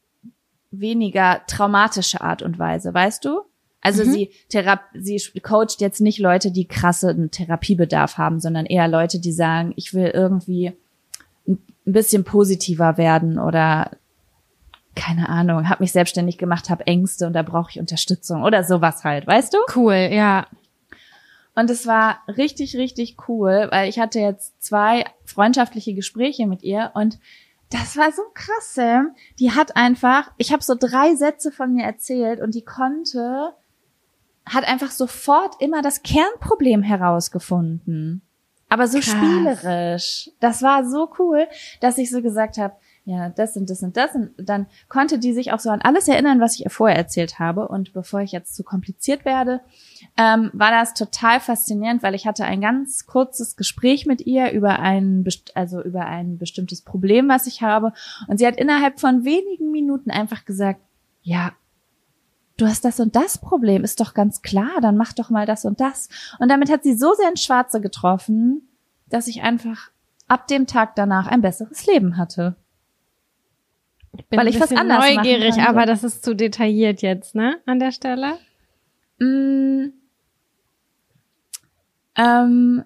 weniger 0.70 1.42
traumatische 1.46 2.20
Art 2.20 2.42
und 2.42 2.58
Weise, 2.58 2.92
weißt 2.92 3.24
du? 3.24 3.40
Also 3.80 4.04
Mhm. 4.04 4.10
sie 4.10 4.30
thera 4.48 4.80
sie 4.94 5.20
coacht 5.42 5.80
jetzt 5.80 6.00
nicht 6.00 6.18
Leute, 6.18 6.50
die 6.50 6.66
krassen 6.66 7.30
Therapiebedarf 7.30 8.18
haben, 8.18 8.40
sondern 8.40 8.66
eher 8.66 8.88
Leute, 8.88 9.20
die 9.20 9.32
sagen, 9.32 9.72
ich 9.76 9.94
will 9.94 10.08
irgendwie 10.08 10.72
ein 11.46 11.58
bisschen 11.84 12.24
positiver 12.24 12.96
werden 12.96 13.38
oder 13.38 13.90
keine 14.96 15.28
Ahnung, 15.28 15.68
habe 15.68 15.82
mich 15.82 15.92
selbstständig 15.92 16.38
gemacht, 16.38 16.70
habe 16.70 16.86
Ängste 16.86 17.26
und 17.26 17.34
da 17.34 17.42
brauche 17.42 17.70
ich 17.70 17.78
Unterstützung 17.78 18.42
oder 18.42 18.64
sowas 18.64 19.04
halt, 19.04 19.26
weißt 19.26 19.52
du? 19.54 19.58
cool, 19.76 20.08
ja. 20.10 20.46
Und 21.54 21.70
es 21.70 21.86
war 21.86 22.18
richtig, 22.28 22.76
richtig 22.76 23.16
cool, 23.28 23.68
weil 23.70 23.88
ich 23.88 23.98
hatte 23.98 24.18
jetzt 24.20 24.62
zwei 24.62 25.04
freundschaftliche 25.24 25.94
Gespräche 25.94 26.46
mit 26.46 26.62
ihr 26.62 26.90
und 26.94 27.18
das 27.70 27.96
war 27.96 28.12
so 28.12 28.22
krass, 28.34 28.74
Sam. 28.74 29.14
Die 29.38 29.52
hat 29.52 29.76
einfach, 29.76 30.30
ich 30.38 30.52
habe 30.52 30.62
so 30.62 30.74
drei 30.78 31.14
Sätze 31.16 31.50
von 31.50 31.74
mir 31.74 31.84
erzählt 31.84 32.40
und 32.40 32.54
die 32.54 32.64
konnte, 32.64 33.52
hat 34.46 34.66
einfach 34.66 34.90
sofort 34.90 35.60
immer 35.60 35.82
das 35.82 36.02
Kernproblem 36.02 36.82
herausgefunden. 36.82 38.22
Aber 38.68 38.88
so 38.88 38.98
Krass. 38.98 39.10
spielerisch. 39.10 40.30
Das 40.40 40.62
war 40.62 40.84
so 40.88 41.08
cool, 41.18 41.46
dass 41.80 41.98
ich 41.98 42.10
so 42.10 42.22
gesagt 42.22 42.58
habe, 42.58 42.74
ja, 43.04 43.28
das 43.28 43.56
und 43.56 43.70
das 43.70 43.84
und 43.84 43.96
das. 43.96 44.16
Und 44.16 44.32
dann 44.36 44.66
konnte 44.88 45.20
die 45.20 45.32
sich 45.32 45.52
auch 45.52 45.60
so 45.60 45.70
an 45.70 45.80
alles 45.80 46.08
erinnern, 46.08 46.40
was 46.40 46.56
ich 46.56 46.64
ihr 46.64 46.70
vorher 46.70 46.96
erzählt 46.96 47.38
habe. 47.38 47.68
Und 47.68 47.92
bevor 47.92 48.20
ich 48.20 48.32
jetzt 48.32 48.56
zu 48.56 48.64
kompliziert 48.64 49.24
werde, 49.24 49.60
ähm, 50.16 50.50
war 50.52 50.72
das 50.72 50.92
total 50.92 51.38
faszinierend, 51.38 52.02
weil 52.02 52.16
ich 52.16 52.26
hatte 52.26 52.44
ein 52.44 52.60
ganz 52.60 53.06
kurzes 53.06 53.54
Gespräch 53.54 54.06
mit 54.06 54.26
ihr 54.26 54.50
über 54.50 54.80
ein, 54.80 55.24
also 55.54 55.80
über 55.80 56.06
ein 56.06 56.36
bestimmtes 56.36 56.82
Problem, 56.82 57.28
was 57.28 57.46
ich 57.46 57.62
habe. 57.62 57.92
Und 58.26 58.38
sie 58.38 58.46
hat 58.46 58.56
innerhalb 58.56 58.98
von 58.98 59.24
wenigen 59.24 59.70
Minuten 59.70 60.10
einfach 60.10 60.44
gesagt, 60.44 60.80
ja, 61.22 61.52
du 62.56 62.66
hast 62.66 62.84
das 62.84 63.00
und 63.00 63.16
das 63.16 63.38
Problem, 63.38 63.84
ist 63.84 64.00
doch 64.00 64.14
ganz 64.14 64.42
klar, 64.42 64.80
dann 64.80 64.96
mach 64.96 65.12
doch 65.12 65.30
mal 65.30 65.46
das 65.46 65.64
und 65.64 65.80
das. 65.80 66.08
Und 66.38 66.48
damit 66.48 66.70
hat 66.70 66.82
sie 66.82 66.94
so 66.94 67.14
sehr 67.14 67.28
ins 67.28 67.42
Schwarze 67.42 67.80
getroffen, 67.80 68.68
dass 69.08 69.28
ich 69.28 69.42
einfach 69.42 69.90
ab 70.28 70.46
dem 70.48 70.66
Tag 70.66 70.96
danach 70.96 71.26
ein 71.26 71.42
besseres 71.42 71.86
Leben 71.86 72.16
hatte. 72.16 72.56
Bin 74.30 74.40
Weil 74.40 74.48
ich 74.48 74.60
was 74.60 74.70
machen 74.70 74.88
neugierig, 74.88 75.58
aber 75.60 75.84
das 75.84 76.02
ist 76.02 76.24
zu 76.24 76.34
detailliert 76.34 77.02
jetzt, 77.02 77.34
ne? 77.34 77.58
An 77.66 77.78
der 77.78 77.92
Stelle. 77.92 78.38
Mm, 79.18 79.92
ähm, 82.16 82.84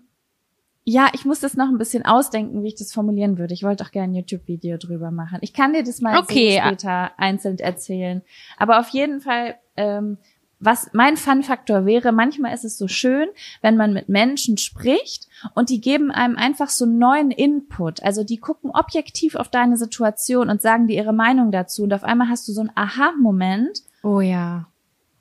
ja, 0.90 1.08
ich 1.14 1.24
muss 1.24 1.40
das 1.40 1.54
noch 1.56 1.68
ein 1.68 1.78
bisschen 1.78 2.04
ausdenken, 2.04 2.62
wie 2.62 2.68
ich 2.68 2.74
das 2.74 2.92
formulieren 2.92 3.38
würde. 3.38 3.54
Ich 3.54 3.62
wollte 3.62 3.84
auch 3.84 3.90
gerne 3.92 4.12
ein 4.12 4.14
YouTube-Video 4.16 4.76
drüber 4.76 5.10
machen. 5.10 5.38
Ich 5.40 5.52
kann 5.52 5.72
dir 5.72 5.84
das 5.84 6.00
mal 6.00 6.18
Okay. 6.18 6.60
später 6.60 7.12
einzeln 7.16 7.58
erzählen. 7.58 8.22
Aber 8.58 8.80
auf 8.80 8.88
jeden 8.88 9.20
Fall, 9.20 9.54
ähm, 9.76 10.18
was 10.58 10.90
mein 10.92 11.16
Fun-Faktor 11.16 11.86
wäre, 11.86 12.12
manchmal 12.12 12.52
ist 12.52 12.64
es 12.64 12.76
so 12.76 12.86
schön, 12.88 13.28
wenn 13.62 13.76
man 13.76 13.92
mit 13.94 14.08
Menschen 14.08 14.58
spricht 14.58 15.26
und 15.54 15.70
die 15.70 15.80
geben 15.80 16.10
einem 16.10 16.36
einfach 16.36 16.68
so 16.68 16.84
neuen 16.86 17.30
Input. 17.30 18.02
Also 18.02 18.24
die 18.24 18.36
gucken 18.38 18.70
objektiv 18.70 19.36
auf 19.36 19.48
deine 19.48 19.76
Situation 19.76 20.50
und 20.50 20.60
sagen 20.60 20.86
dir 20.86 20.96
ihre 20.96 21.14
Meinung 21.14 21.50
dazu. 21.52 21.84
Und 21.84 21.94
auf 21.94 22.04
einmal 22.04 22.28
hast 22.28 22.46
du 22.48 22.52
so 22.52 22.60
einen 22.60 22.72
Aha-Moment 22.74 23.82
Oh 24.02 24.20
ja. 24.20 24.66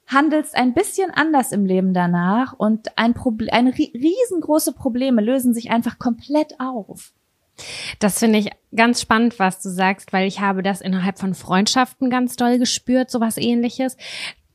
Handelst 0.10 0.56
ein 0.56 0.74
bisschen 0.74 1.12
anders 1.12 1.52
im 1.52 1.66
Leben 1.66 1.94
danach 1.94 2.54
und 2.54 2.98
ein 2.98 3.14
Problem, 3.14 3.50
ein 3.52 3.68
ri- 3.70 3.94
riesengroße 3.94 4.74
Probleme 4.74 5.22
lösen 5.22 5.54
sich 5.54 5.72
einfach 5.72 6.00
komplett 6.00 6.60
auf. 6.60 7.14
Das 8.00 8.20
finde 8.20 8.40
ich 8.40 8.50
ganz 8.74 9.02
spannend, 9.02 9.38
was 9.38 9.62
du 9.62 9.70
sagst, 9.70 10.14
weil 10.14 10.28
ich 10.28 10.40
habe 10.40 10.64
das 10.64 10.82
innerhalb 10.82 11.20
von 11.20 11.34
Freundschaften 11.34 12.10
ganz 12.10 12.36
doll 12.38 12.58
gespürt, 12.58 13.12
sowas 13.12 13.38
ähnliches. 13.38 13.98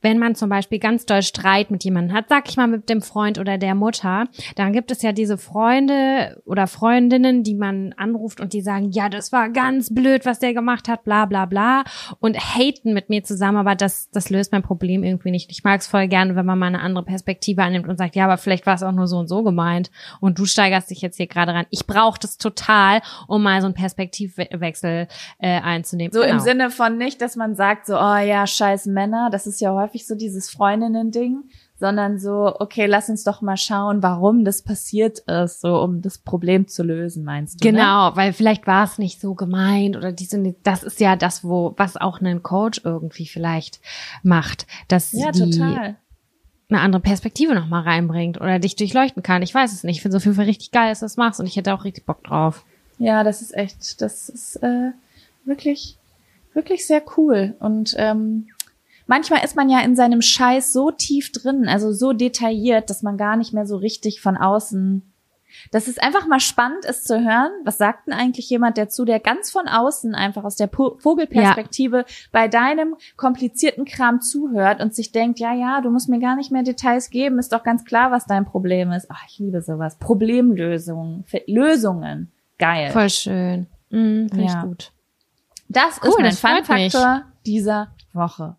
Wenn 0.05 0.19
man 0.19 0.35
zum 0.35 0.49
Beispiel 0.49 0.77
ganz 0.77 1.07
doll 1.07 1.23
Streit 1.23 1.71
mit 1.71 1.83
jemandem 1.83 2.15
hat, 2.15 2.29
sag 2.29 2.47
ich 2.47 2.57
mal 2.57 2.67
mit 2.67 2.89
dem 2.89 3.01
Freund 3.01 3.39
oder 3.39 3.57
der 3.57 3.73
Mutter, 3.73 4.25
dann 4.55 4.71
gibt 4.71 4.91
es 4.91 5.01
ja 5.01 5.11
diese 5.13 5.39
Freunde 5.39 6.39
oder 6.45 6.67
Freundinnen, 6.67 7.41
die 7.41 7.55
man 7.55 7.91
anruft 7.97 8.39
und 8.39 8.53
die 8.53 8.61
sagen, 8.61 8.91
ja, 8.91 9.09
das 9.09 9.31
war 9.31 9.49
ganz 9.49 9.91
blöd, 9.91 10.23
was 10.27 10.37
der 10.37 10.53
gemacht 10.53 10.87
hat, 10.87 11.03
bla 11.05 11.25
bla 11.25 11.45
bla 11.47 11.83
und 12.19 12.37
haten 12.37 12.93
mit 12.93 13.09
mir 13.09 13.23
zusammen, 13.23 13.57
aber 13.57 13.73
das, 13.73 14.11
das 14.11 14.29
löst 14.29 14.51
mein 14.51 14.61
Problem 14.61 15.03
irgendwie 15.03 15.31
nicht. 15.31 15.49
Ich 15.49 15.63
mag 15.63 15.79
es 15.81 15.87
voll 15.87 16.07
gerne, 16.07 16.35
wenn 16.35 16.45
man 16.45 16.59
mal 16.59 16.67
eine 16.67 16.81
andere 16.81 17.03
Perspektive 17.03 17.63
annimmt 17.63 17.87
und 17.87 17.97
sagt, 17.97 18.15
ja, 18.15 18.25
aber 18.25 18.37
vielleicht 18.37 18.67
war 18.67 18.75
es 18.75 18.83
auch 18.83 18.91
nur 18.91 19.07
so 19.07 19.17
und 19.17 19.27
so 19.27 19.41
gemeint 19.41 19.89
und 20.19 20.37
du 20.37 20.45
steigerst 20.45 20.91
dich 20.91 21.01
jetzt 21.01 21.17
hier 21.17 21.25
gerade 21.27 21.51
rein. 21.53 21.65
Ich 21.71 21.87
brauche 21.87 22.19
das 22.19 22.37
total, 22.37 23.01
um 23.27 23.41
mal 23.41 23.59
so 23.61 23.65
einen 23.65 23.73
Perspektivwechsel 23.73 25.07
äh, 25.39 25.61
einzunehmen. 25.61 26.13
So 26.13 26.21
Genau. 26.21 26.33
im 26.33 26.39
Sinne 26.39 26.69
von 26.69 26.97
nicht, 26.97 27.21
dass 27.21 27.35
man 27.35 27.55
sagt 27.55 27.87
so, 27.87 27.95
oh 27.95 28.17
ja, 28.17 28.45
scheiß 28.45 28.85
Männer, 28.85 29.29
das 29.31 29.47
ist 29.47 29.61
ja 29.61 29.71
häufig 29.73 29.94
so 30.03 30.15
dieses 30.15 30.49
Freundinnen-Ding, 30.49 31.43
sondern 31.79 32.19
so, 32.19 32.55
okay, 32.59 32.85
lass 32.85 33.09
uns 33.09 33.23
doch 33.23 33.41
mal 33.41 33.57
schauen, 33.57 34.01
warum 34.03 34.45
das 34.45 34.61
passiert 34.61 35.19
ist, 35.19 35.61
so 35.61 35.81
um 35.81 36.01
das 36.01 36.17
Problem 36.17 36.67
zu 36.67 36.83
lösen, 36.83 37.23
meinst 37.23 37.63
du? 37.63 37.67
Ne? 37.67 37.71
Genau, 37.73 38.11
weil 38.15 38.33
vielleicht 38.33 38.65
war 38.67 38.83
es 38.85 38.97
nicht 38.97 39.19
so 39.19 39.33
gemeint 39.35 39.95
oder 39.97 40.11
diese, 40.11 40.55
das 40.63 40.83
ist 40.83 40.99
ja 40.99 41.15
das, 41.15 41.43
wo, 41.43 41.73
was 41.77 41.97
auch 41.97 42.21
ein 42.21 42.43
Coach 42.43 42.81
irgendwie 42.83 43.25
vielleicht 43.27 43.79
macht, 44.23 44.67
dass 44.87 45.11
Ja, 45.11 45.31
die 45.31 45.51
total. 45.51 45.95
eine 46.69 46.79
andere 46.79 47.01
Perspektive 47.01 47.55
nochmal 47.55 47.83
reinbringt 47.83 48.39
oder 48.39 48.59
dich 48.59 48.75
durchleuchten 48.75 49.21
kann. 49.23 49.41
Ich 49.41 49.53
weiß 49.53 49.73
es 49.73 49.83
nicht. 49.83 49.97
Ich 49.97 50.01
finde 50.01 50.17
es 50.17 50.21
auf 50.21 50.25
jeden 50.25 50.35
Fall 50.37 50.45
richtig 50.45 50.71
geil, 50.71 50.89
dass 50.89 50.99
du 50.99 51.05
das 51.05 51.17
machst 51.17 51.39
und 51.39 51.45
ich 51.45 51.55
hätte 51.57 51.73
auch 51.73 51.83
richtig 51.83 52.05
Bock 52.05 52.23
drauf. 52.23 52.65
Ja, 52.97 53.23
das 53.23 53.41
ist 53.41 53.53
echt, 53.55 54.01
das 54.01 54.29
ist 54.29 54.55
äh, 54.63 54.91
wirklich, 55.43 55.97
wirklich 56.53 56.87
sehr 56.87 57.03
cool. 57.17 57.55
Und 57.59 57.93
ähm, 57.97 58.47
manchmal 59.07 59.43
ist 59.43 59.55
man 59.55 59.69
ja 59.69 59.79
in 59.81 59.95
seinem 59.95 60.21
Scheiß 60.21 60.73
so 60.73 60.91
tief 60.91 61.31
drin, 61.31 61.67
also 61.67 61.91
so 61.91 62.13
detailliert, 62.13 62.89
dass 62.89 63.01
man 63.03 63.17
gar 63.17 63.35
nicht 63.37 63.53
mehr 63.53 63.65
so 63.65 63.77
richtig 63.77 64.21
von 64.21 64.37
außen. 64.37 65.11
Das 65.71 65.87
ist 65.87 66.03
einfach 66.03 66.27
mal 66.27 66.41
spannend, 66.41 66.83
es 66.83 67.05
zu 67.05 67.17
hören. 67.23 67.49
Was 67.63 67.77
sagt 67.77 68.07
denn 68.07 68.13
eigentlich 68.13 68.49
jemand 68.49 68.77
dazu, 68.77 69.05
der 69.05 69.21
ganz 69.21 69.51
von 69.51 69.69
außen 69.69 70.13
einfach 70.13 70.43
aus 70.43 70.57
der 70.57 70.67
Po- 70.67 70.97
Vogelperspektive 70.99 72.03
bei 72.33 72.49
deinem 72.49 72.95
komplizierten 73.15 73.85
Kram 73.85 74.19
zuhört 74.19 74.81
und 74.81 74.93
sich 74.93 75.13
denkt, 75.13 75.39
ja, 75.39 75.53
ja, 75.53 75.79
du 75.79 75.89
musst 75.91 76.09
mir 76.09 76.19
gar 76.19 76.35
nicht 76.35 76.51
mehr 76.51 76.63
Details 76.63 77.09
geben, 77.09 77.39
ist 77.39 77.53
doch 77.53 77.63
ganz 77.63 77.85
klar, 77.85 78.11
was 78.11 78.25
dein 78.25 78.43
Problem 78.43 78.91
ist. 78.91 79.07
Ach, 79.09 79.23
ich 79.29 79.39
liebe 79.39 79.61
sowas. 79.61 79.95
Problemlösungen, 79.97 81.23
Lösungen. 81.47 82.31
Geil. 82.59 82.91
Voll 82.91 83.09
schön. 83.09 83.67
Mhm, 83.91 84.27
Finde 84.29 84.43
Ja. 84.45 84.57
ich 84.59 84.61
gut. 84.61 84.91
Das 85.69 86.01
Cool, 86.03 86.25
ist 86.25 86.43
mein. 86.43 86.63
Fun-Faktor 86.65 87.21
dieser 87.45 87.87
Woche. 88.13 88.57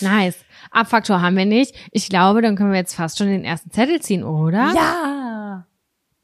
Nice. 0.00 0.44
Abfaktor 0.70 1.22
haben 1.22 1.36
wir 1.36 1.46
nicht. 1.46 1.74
Ich 1.92 2.08
glaube, 2.08 2.42
dann 2.42 2.56
können 2.56 2.72
wir 2.72 2.78
jetzt 2.78 2.94
fast 2.94 3.18
schon 3.18 3.28
den 3.28 3.44
ersten 3.44 3.70
Zettel 3.70 4.00
ziehen, 4.00 4.24
oder? 4.24 4.72
Ja. 4.74 5.66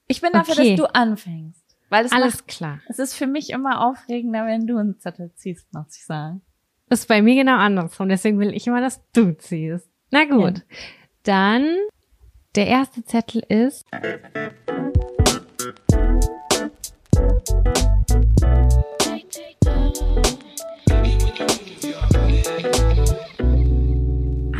Ich 0.09 0.21
bin 0.21 0.31
dafür, 0.33 0.55
Okay. 0.55 0.77
dass 0.77 0.87
du 0.87 0.95
anfängst. 0.95 1.63
Weil 1.89 2.05
es 2.07 2.13
Alles 2.13 2.37
macht, 2.37 2.49
klar. 2.49 2.81
es 2.89 2.99
ist 2.99 3.15
für 3.15 3.27
mich 3.27 3.51
immer 3.51 3.87
aufregender, 3.87 4.47
wenn 4.47 4.67
du 4.67 4.79
einen 4.79 4.99
Zettel 4.99 5.31
ziehst, 5.35 5.73
muss 5.73 5.97
ich 5.97 6.05
sagen. 6.05 6.43
Das 6.89 7.01
ist 7.01 7.07
bei 7.07 7.23
mir 7.23 7.35
genau 7.35 7.57
andersrum. 7.57 8.09
Deswegen 8.09 8.39
will 8.39 8.55
ich 8.55 8.67
immer, 8.67 8.81
dass 8.81 9.01
du 9.13 9.33
ziehst. 9.37 9.89
Na 10.11 10.25
gut. 10.25 10.63
Dann, 11.23 11.77
der 12.57 12.67
erste 12.67 13.05
Zettel 13.05 13.43
ist. 13.49 13.87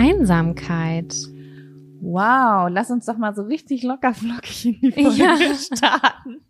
Einsamkeit. 0.03 1.15
Wow, 2.01 2.69
lass 2.71 2.91
uns 2.91 3.07
doch 3.07 3.17
mal 3.17 3.35
so 3.35 3.43
richtig 3.43 3.85
locker 3.85 4.13
flockig 4.15 4.67
in 4.67 4.81
die 4.81 4.93
Folge 4.93 5.17
Ja. 5.19 5.37
starten. 5.55 6.41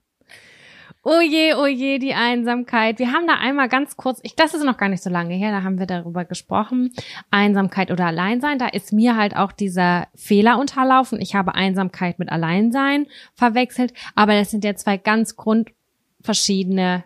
Oh 1.04 1.20
je, 1.20 1.54
oh 1.54 1.66
je, 1.66 1.98
die 1.98 2.14
Einsamkeit. 2.14 3.00
Wir 3.00 3.12
haben 3.12 3.26
da 3.26 3.34
einmal 3.34 3.68
ganz 3.68 3.96
kurz, 3.96 4.20
ich, 4.22 4.36
das 4.36 4.54
ist 4.54 4.64
noch 4.64 4.76
gar 4.76 4.88
nicht 4.88 5.02
so 5.02 5.10
lange 5.10 5.34
her, 5.34 5.50
da 5.50 5.64
haben 5.64 5.80
wir 5.80 5.86
darüber 5.86 6.24
gesprochen. 6.24 6.92
Einsamkeit 7.30 7.90
oder 7.90 8.06
Alleinsein. 8.06 8.58
Da 8.60 8.68
ist 8.68 8.92
mir 8.92 9.16
halt 9.16 9.36
auch 9.36 9.50
dieser 9.50 10.06
Fehler 10.14 10.58
unterlaufen. 10.60 11.20
Ich 11.20 11.34
habe 11.34 11.56
Einsamkeit 11.56 12.20
mit 12.20 12.30
Alleinsein 12.30 13.06
verwechselt, 13.34 13.92
aber 14.14 14.34
das 14.34 14.52
sind 14.52 14.62
ja 14.64 14.76
zwei 14.76 14.96
ganz 14.96 15.34
grundverschiedene 15.36 17.02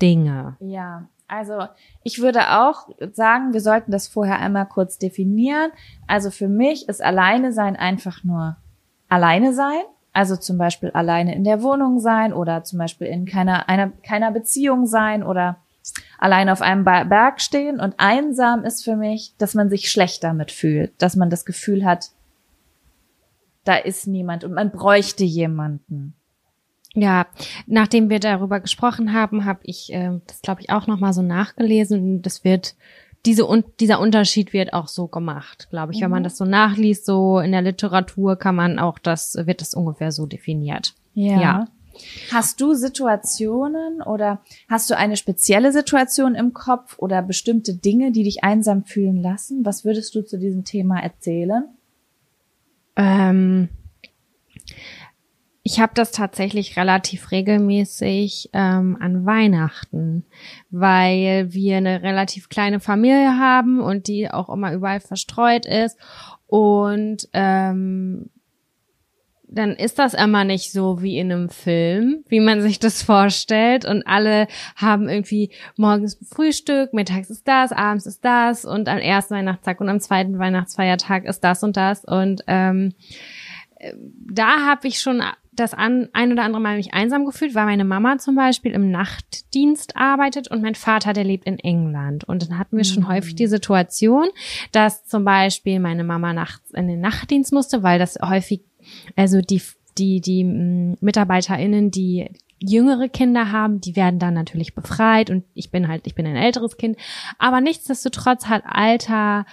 Dinge. 0.00 0.56
Ja, 0.60 1.08
also 1.26 1.66
ich 2.02 2.20
würde 2.20 2.60
auch 2.60 2.88
sagen, 3.12 3.52
wir 3.52 3.60
sollten 3.60 3.90
das 3.90 4.08
vorher 4.08 4.38
einmal 4.38 4.66
kurz 4.66 4.98
definieren. 4.98 5.70
Also 6.06 6.30
für 6.30 6.48
mich 6.48 6.88
ist 6.88 7.02
alleine 7.02 7.52
sein 7.52 7.76
einfach 7.76 8.24
nur 8.24 8.56
alleine 9.08 9.52
sein. 9.54 9.82
Also 10.12 10.36
zum 10.36 10.58
Beispiel 10.58 10.90
alleine 10.90 11.34
in 11.34 11.44
der 11.44 11.62
Wohnung 11.62 11.98
sein 11.98 12.32
oder 12.32 12.62
zum 12.62 12.78
Beispiel 12.78 13.08
in 13.08 13.26
keiner, 13.26 13.68
einer, 13.68 13.90
keiner 14.06 14.30
Beziehung 14.30 14.86
sein 14.86 15.22
oder 15.22 15.56
alleine 16.18 16.52
auf 16.52 16.62
einem 16.62 16.84
Berg 16.84 17.40
stehen. 17.40 17.80
Und 17.80 17.94
einsam 17.98 18.64
ist 18.64 18.84
für 18.84 18.96
mich, 18.96 19.34
dass 19.38 19.54
man 19.54 19.70
sich 19.70 19.90
schlecht 19.90 20.22
damit 20.22 20.52
fühlt, 20.52 20.92
dass 21.02 21.16
man 21.16 21.30
das 21.30 21.44
Gefühl 21.44 21.84
hat, 21.84 22.10
da 23.64 23.76
ist 23.76 24.06
niemand 24.06 24.44
und 24.44 24.52
man 24.52 24.70
bräuchte 24.70 25.24
jemanden. 25.24 26.14
Ja, 26.94 27.26
nachdem 27.66 28.08
wir 28.08 28.20
darüber 28.20 28.60
gesprochen 28.60 29.12
haben, 29.12 29.44
habe 29.44 29.60
ich 29.64 29.92
äh, 29.92 30.20
das, 30.26 30.42
glaube 30.42 30.60
ich, 30.60 30.70
auch 30.70 30.86
noch 30.86 31.00
mal 31.00 31.12
so 31.12 31.22
nachgelesen. 31.22 32.22
Das 32.22 32.44
wird 32.44 32.76
diese 33.26 33.46
und 33.46 33.64
dieser 33.80 34.00
Unterschied 34.00 34.52
wird 34.52 34.72
auch 34.72 34.86
so 34.86 35.08
gemacht, 35.08 35.68
glaube 35.70 35.92
ich. 35.92 36.00
Wenn 36.00 36.10
man 36.10 36.22
das 36.22 36.36
so 36.36 36.44
nachliest, 36.44 37.06
so 37.06 37.40
in 37.40 37.52
der 37.52 37.62
Literatur 37.62 38.36
kann 38.36 38.54
man 38.54 38.78
auch 38.78 38.98
das 38.98 39.34
wird 39.34 39.60
das 39.60 39.74
ungefähr 39.74 40.12
so 40.12 40.26
definiert. 40.26 40.94
Ja. 41.14 41.66
Hast 42.30 42.60
du 42.60 42.74
Situationen 42.74 44.02
oder 44.02 44.42
hast 44.68 44.90
du 44.90 44.96
eine 44.96 45.16
spezielle 45.16 45.72
Situation 45.72 46.34
im 46.34 46.52
Kopf 46.52 46.98
oder 46.98 47.22
bestimmte 47.22 47.74
Dinge, 47.74 48.12
die 48.12 48.24
dich 48.24 48.42
einsam 48.44 48.84
fühlen 48.84 49.22
lassen? 49.22 49.64
Was 49.64 49.84
würdest 49.84 50.14
du 50.14 50.22
zu 50.22 50.38
diesem 50.38 50.64
Thema 50.64 51.00
erzählen? 51.00 51.64
Ähm, 52.96 53.68
ich 55.66 55.80
habe 55.80 55.92
das 55.94 56.12
tatsächlich 56.12 56.76
relativ 56.76 57.30
regelmäßig 57.30 58.50
ähm, 58.52 58.98
an 59.00 59.24
Weihnachten, 59.24 60.26
weil 60.70 61.54
wir 61.54 61.78
eine 61.78 62.02
relativ 62.02 62.50
kleine 62.50 62.80
Familie 62.80 63.38
haben 63.38 63.80
und 63.80 64.06
die 64.06 64.30
auch 64.30 64.50
immer 64.50 64.74
überall 64.74 65.00
verstreut 65.00 65.64
ist. 65.64 65.98
Und 66.46 67.30
ähm, 67.32 68.28
dann 69.48 69.70
ist 69.70 69.98
das 69.98 70.12
immer 70.12 70.44
nicht 70.44 70.70
so 70.70 71.00
wie 71.00 71.18
in 71.18 71.32
einem 71.32 71.48
Film, 71.48 72.24
wie 72.28 72.40
man 72.40 72.60
sich 72.60 72.78
das 72.78 73.02
vorstellt. 73.02 73.86
Und 73.86 74.06
alle 74.06 74.48
haben 74.76 75.08
irgendwie 75.08 75.50
morgens 75.76 76.18
Frühstück, 76.28 76.92
mittags 76.92 77.30
ist 77.30 77.48
das, 77.48 77.72
abends 77.72 78.04
ist 78.04 78.22
das 78.22 78.66
und 78.66 78.86
am 78.88 78.98
ersten 78.98 79.34
Weihnachtstag 79.34 79.80
und 79.80 79.88
am 79.88 80.00
zweiten 80.00 80.38
Weihnachtsfeiertag 80.38 81.24
ist 81.24 81.40
das 81.40 81.62
und 81.62 81.78
das. 81.78 82.04
Und 82.04 82.42
ähm, 82.48 82.92
da 83.92 84.66
habe 84.66 84.88
ich 84.88 85.00
schon 85.00 85.22
das 85.52 85.74
an, 85.74 86.08
ein 86.12 86.32
oder 86.32 86.42
andere 86.42 86.60
Mal 86.60 86.76
mich 86.76 86.94
einsam 86.94 87.24
gefühlt, 87.24 87.54
weil 87.54 87.66
meine 87.66 87.84
Mama 87.84 88.18
zum 88.18 88.34
Beispiel 88.34 88.72
im 88.72 88.90
Nachtdienst 88.90 89.96
arbeitet 89.96 90.48
und 90.48 90.62
mein 90.62 90.74
Vater, 90.74 91.12
der 91.12 91.24
lebt 91.24 91.46
in 91.46 91.58
England. 91.58 92.24
Und 92.24 92.42
dann 92.42 92.58
hatten 92.58 92.76
wir 92.76 92.84
schon 92.84 93.08
häufig 93.08 93.34
die 93.36 93.46
Situation, 93.46 94.26
dass 94.72 95.04
zum 95.04 95.24
Beispiel 95.24 95.78
meine 95.80 96.04
Mama 96.04 96.32
nachts 96.32 96.70
in 96.72 96.88
den 96.88 97.00
Nachtdienst 97.00 97.52
musste, 97.52 97.82
weil 97.82 97.98
das 97.98 98.18
häufig, 98.20 98.62
also 99.16 99.40
die, 99.40 99.62
die, 99.96 100.20
die 100.20 100.44
MitarbeiterInnen, 101.00 101.90
die 101.90 102.30
jüngere 102.58 103.08
Kinder 103.08 103.52
haben, 103.52 103.80
die 103.80 103.96
werden 103.96 104.18
dann 104.18 104.34
natürlich 104.34 104.74
befreit 104.74 105.28
und 105.28 105.44
ich 105.54 105.70
bin 105.70 105.88
halt, 105.88 106.06
ich 106.06 106.14
bin 106.14 106.26
ein 106.26 106.36
älteres 106.36 106.76
Kind. 106.76 106.96
Aber 107.38 107.60
nichtsdestotrotz 107.60 108.46
hat 108.46 108.62
Alter 108.66 109.44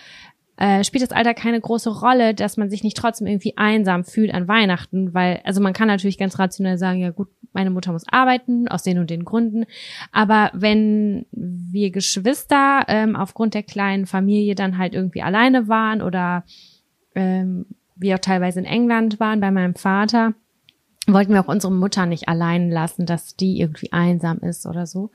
äh, 0.61 0.83
spielt 0.83 1.01
das 1.01 1.11
Alter 1.11 1.33
keine 1.33 1.59
große 1.59 1.89
Rolle, 1.89 2.35
dass 2.35 2.55
man 2.55 2.69
sich 2.69 2.83
nicht 2.83 2.95
trotzdem 2.95 3.25
irgendwie 3.25 3.57
einsam 3.57 4.03
fühlt 4.03 4.31
an 4.31 4.47
Weihnachten, 4.47 5.11
weil, 5.11 5.41
also 5.43 5.59
man 5.59 5.73
kann 5.73 5.87
natürlich 5.87 6.19
ganz 6.19 6.37
rationell 6.37 6.77
sagen, 6.77 6.99
ja 6.99 7.09
gut, 7.09 7.29
meine 7.51 7.71
Mutter 7.71 7.91
muss 7.91 8.07
arbeiten, 8.07 8.67
aus 8.67 8.83
den 8.83 8.99
und 8.99 9.09
den 9.09 9.25
Gründen, 9.25 9.65
aber 10.11 10.51
wenn 10.53 11.25
wir 11.31 11.89
Geschwister 11.89 12.85
ähm, 12.89 13.15
aufgrund 13.15 13.55
der 13.55 13.63
kleinen 13.63 14.05
Familie 14.05 14.53
dann 14.53 14.77
halt 14.77 14.93
irgendwie 14.93 15.23
alleine 15.23 15.67
waren 15.67 16.03
oder 16.03 16.43
ähm, 17.15 17.65
wir 17.95 18.13
auch 18.13 18.19
teilweise 18.19 18.59
in 18.59 18.65
England 18.65 19.19
waren 19.19 19.39
bei 19.39 19.49
meinem 19.49 19.73
Vater, 19.73 20.35
wollten 21.07 21.33
wir 21.33 21.41
auch 21.41 21.51
unsere 21.51 21.73
Mutter 21.73 22.05
nicht 22.05 22.29
allein 22.29 22.69
lassen, 22.69 23.07
dass 23.07 23.35
die 23.35 23.59
irgendwie 23.59 23.91
einsam 23.93 24.37
ist 24.37 24.67
oder 24.67 24.85
so. 24.85 25.09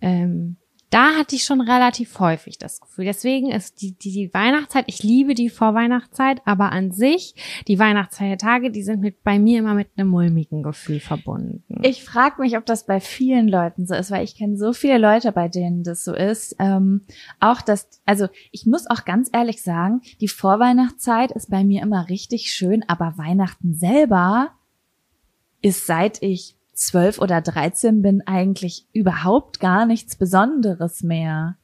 Ähm, 0.00 0.56
da 0.90 1.16
hatte 1.16 1.36
ich 1.36 1.44
schon 1.44 1.60
relativ 1.60 2.18
häufig 2.18 2.58
das 2.58 2.80
Gefühl. 2.80 3.04
Deswegen 3.04 3.50
ist 3.50 3.82
die, 3.82 3.92
die, 3.92 4.10
die 4.10 4.34
Weihnachtszeit, 4.34 4.84
ich 4.86 5.02
liebe 5.02 5.34
die 5.34 5.50
Vorweihnachtszeit, 5.50 6.40
aber 6.44 6.72
an 6.72 6.92
sich, 6.92 7.34
die 7.66 7.78
Weihnachtsfeiertage, 7.78 8.70
die 8.70 8.82
sind 8.82 9.00
mit, 9.00 9.22
bei 9.22 9.38
mir 9.38 9.58
immer 9.58 9.74
mit 9.74 9.88
einem 9.96 10.08
mulmigen 10.08 10.62
Gefühl 10.62 11.00
verbunden. 11.00 11.62
Ich 11.82 12.04
frage 12.04 12.40
mich, 12.40 12.56
ob 12.56 12.64
das 12.64 12.86
bei 12.86 13.00
vielen 13.00 13.48
Leuten 13.48 13.86
so 13.86 13.94
ist, 13.94 14.10
weil 14.10 14.24
ich 14.24 14.34
kenne 14.36 14.56
so 14.56 14.72
viele 14.72 14.98
Leute, 14.98 15.32
bei 15.32 15.48
denen 15.48 15.82
das 15.82 16.04
so 16.04 16.14
ist. 16.14 16.56
Ähm, 16.58 17.02
auch 17.40 17.60
das, 17.60 17.88
also 18.06 18.28
ich 18.50 18.66
muss 18.66 18.88
auch 18.88 19.04
ganz 19.04 19.28
ehrlich 19.32 19.62
sagen, 19.62 20.00
die 20.20 20.28
Vorweihnachtszeit 20.28 21.32
ist 21.32 21.50
bei 21.50 21.64
mir 21.64 21.82
immer 21.82 22.08
richtig 22.08 22.50
schön, 22.50 22.82
aber 22.88 23.14
Weihnachten 23.16 23.74
selber 23.74 24.52
ist 25.60 25.86
seit 25.86 26.22
ich 26.22 26.57
zwölf 26.78 27.18
oder 27.18 27.40
dreizehn 27.40 28.02
bin 28.02 28.22
eigentlich 28.26 28.86
überhaupt 28.92 29.60
gar 29.60 29.84
nichts 29.84 30.16
Besonderes 30.16 31.02
mehr. 31.02 31.56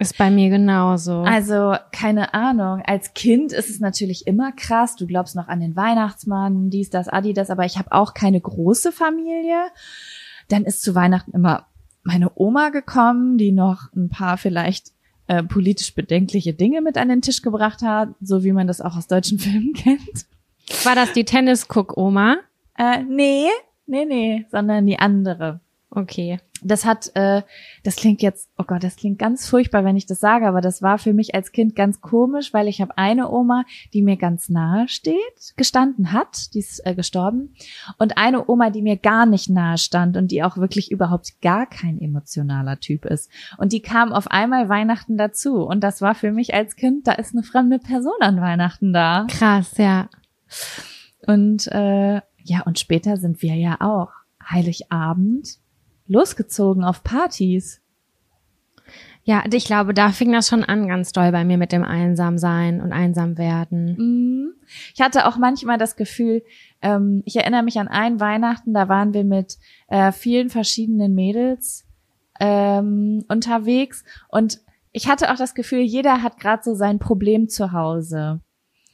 Ist 0.00 0.16
bei 0.16 0.30
mir 0.30 0.48
genauso. 0.48 1.22
Also, 1.22 1.74
keine 1.90 2.32
Ahnung. 2.32 2.82
Als 2.86 3.14
Kind 3.14 3.52
ist 3.52 3.68
es 3.68 3.80
natürlich 3.80 4.28
immer 4.28 4.52
krass. 4.52 4.94
Du 4.94 5.06
glaubst 5.06 5.34
noch 5.34 5.48
an 5.48 5.60
den 5.60 5.74
Weihnachtsmann, 5.74 6.70
dies, 6.70 6.90
das, 6.90 7.08
Adi, 7.08 7.34
das, 7.34 7.50
aber 7.50 7.64
ich 7.64 7.78
habe 7.78 7.90
auch 7.90 8.14
keine 8.14 8.40
große 8.40 8.92
Familie. 8.92 9.58
Dann 10.48 10.64
ist 10.64 10.82
zu 10.82 10.94
Weihnachten 10.94 11.32
immer 11.32 11.66
meine 12.04 12.30
Oma 12.36 12.68
gekommen, 12.70 13.38
die 13.38 13.50
noch 13.50 13.92
ein 13.94 14.08
paar 14.08 14.38
vielleicht 14.38 14.92
äh, 15.26 15.42
politisch 15.42 15.94
bedenkliche 15.94 16.54
Dinge 16.54 16.80
mit 16.80 16.96
an 16.96 17.08
den 17.08 17.22
Tisch 17.22 17.42
gebracht 17.42 17.82
hat, 17.82 18.10
so 18.20 18.44
wie 18.44 18.52
man 18.52 18.68
das 18.68 18.80
auch 18.80 18.96
aus 18.96 19.08
deutschen 19.08 19.38
Filmen 19.40 19.72
kennt. 19.72 20.26
War 20.84 20.94
das 20.94 21.12
die 21.12 21.24
Tennis-Cook-Oma? 21.24 22.36
Äh, 22.76 23.02
nee, 23.02 23.48
nee, 23.88 24.04
nee, 24.04 24.46
sondern 24.50 24.86
die 24.86 24.98
andere. 24.98 25.60
Okay. 25.90 26.38
Das 26.62 26.84
hat, 26.84 27.12
äh, 27.14 27.42
das 27.84 27.96
klingt 27.96 28.20
jetzt, 28.20 28.50
oh 28.58 28.64
Gott, 28.66 28.82
das 28.82 28.96
klingt 28.96 29.18
ganz 29.18 29.48
furchtbar, 29.48 29.84
wenn 29.84 29.96
ich 29.96 30.06
das 30.06 30.18
sage, 30.18 30.46
aber 30.46 30.60
das 30.60 30.82
war 30.82 30.98
für 30.98 31.12
mich 31.12 31.34
als 31.34 31.52
Kind 31.52 31.76
ganz 31.76 32.00
komisch, 32.00 32.52
weil 32.52 32.66
ich 32.66 32.80
habe 32.80 32.98
eine 32.98 33.30
Oma, 33.30 33.64
die 33.94 34.02
mir 34.02 34.16
ganz 34.16 34.48
nahe 34.48 34.88
steht, 34.88 35.54
gestanden 35.56 36.12
hat, 36.12 36.52
die 36.54 36.58
ist 36.58 36.84
äh, 36.84 36.96
gestorben, 36.96 37.54
und 37.96 38.18
eine 38.18 38.48
Oma, 38.48 38.70
die 38.70 38.82
mir 38.82 38.96
gar 38.96 39.24
nicht 39.24 39.48
nahe 39.48 39.78
stand 39.78 40.16
und 40.16 40.32
die 40.32 40.42
auch 40.42 40.56
wirklich 40.56 40.90
überhaupt 40.90 41.40
gar 41.40 41.64
kein 41.66 42.00
emotionaler 42.00 42.80
Typ 42.80 43.04
ist. 43.04 43.30
Und 43.56 43.72
die 43.72 43.80
kam 43.80 44.12
auf 44.12 44.28
einmal 44.28 44.68
Weihnachten 44.68 45.16
dazu 45.16 45.62
und 45.62 45.80
das 45.84 46.02
war 46.02 46.16
für 46.16 46.32
mich 46.32 46.54
als 46.54 46.74
Kind, 46.74 47.06
da 47.06 47.12
ist 47.12 47.34
eine 47.34 47.44
fremde 47.44 47.78
Person 47.78 48.20
an 48.20 48.40
Weihnachten 48.40 48.92
da. 48.92 49.26
Krass, 49.30 49.78
ja. 49.78 50.08
Und 51.24 51.66
äh, 51.68 52.20
ja, 52.48 52.62
und 52.62 52.78
später 52.78 53.16
sind 53.16 53.42
wir 53.42 53.54
ja 53.54 53.76
auch 53.80 54.10
Heiligabend 54.50 55.58
losgezogen 56.06 56.82
auf 56.82 57.04
Partys. 57.04 57.82
Ja, 59.22 59.44
ich 59.52 59.66
glaube, 59.66 59.92
da 59.92 60.10
fing 60.10 60.32
das 60.32 60.48
schon 60.48 60.64
an 60.64 60.88
ganz 60.88 61.12
doll 61.12 61.30
bei 61.32 61.44
mir 61.44 61.58
mit 61.58 61.70
dem 61.70 61.84
Einsamsein 61.84 62.80
und 62.80 62.92
Einsamwerden. 62.94 63.96
Mhm. 63.98 64.54
Ich 64.94 65.02
hatte 65.02 65.26
auch 65.26 65.36
manchmal 65.36 65.76
das 65.76 65.96
Gefühl, 65.96 66.42
ähm, 66.80 67.22
ich 67.26 67.36
erinnere 67.36 67.62
mich 67.62 67.78
an 67.78 67.88
einen 67.88 68.20
Weihnachten, 68.20 68.72
da 68.72 68.88
waren 68.88 69.12
wir 69.12 69.24
mit 69.24 69.58
äh, 69.88 70.12
vielen 70.12 70.48
verschiedenen 70.48 71.14
Mädels 71.14 71.86
ähm, 72.40 73.24
unterwegs 73.28 74.04
und 74.28 74.60
ich 74.92 75.08
hatte 75.08 75.30
auch 75.30 75.36
das 75.36 75.54
Gefühl, 75.54 75.80
jeder 75.80 76.22
hat 76.22 76.40
gerade 76.40 76.62
so 76.62 76.74
sein 76.74 76.98
Problem 76.98 77.50
zu 77.50 77.72
Hause. 77.72 78.40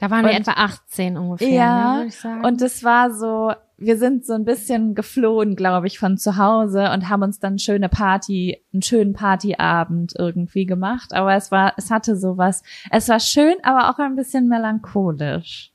Da 0.05 0.11
waren 0.11 0.23
wir 0.27 0.33
Und- 0.33 0.37
etwa 0.41 0.53
18 0.53 1.17
ungefähr, 1.17 1.49
Ja, 1.49 1.93
ne, 1.93 1.97
würde 2.01 2.09
ich 2.09 2.17
sagen. 2.21 2.45
Und 2.45 2.61
es 2.61 2.85
war 2.85 3.11
so, 3.11 3.53
wir 3.79 3.97
sind 3.97 4.27
so 4.27 4.35
ein 4.35 4.45
bisschen 4.45 4.95
geflohen, 4.95 5.57
glaube 5.57 5.87
ich, 5.87 5.99
von 5.99 6.19
zu 6.19 6.37
Hause 6.37 6.91
und 6.93 7.09
haben 7.09 7.23
uns 7.23 7.39
dann 7.41 7.59
schöne 7.59 7.89
Party, 7.89 8.61
einen 8.75 8.83
schönen 8.83 9.15
Partyabend 9.15 10.13
irgendwie 10.19 10.67
gemacht. 10.67 11.15
Aber 11.15 11.35
es 11.35 11.51
war, 11.51 11.73
es 11.79 11.91
hatte 11.91 12.17
sowas. 12.17 12.63
Es 12.91 13.09
war 13.09 13.19
schön, 13.19 13.55
aber 13.63 13.89
auch 13.89 13.99
ein 13.99 14.15
bisschen 14.15 14.47
melancholisch. 14.47 15.73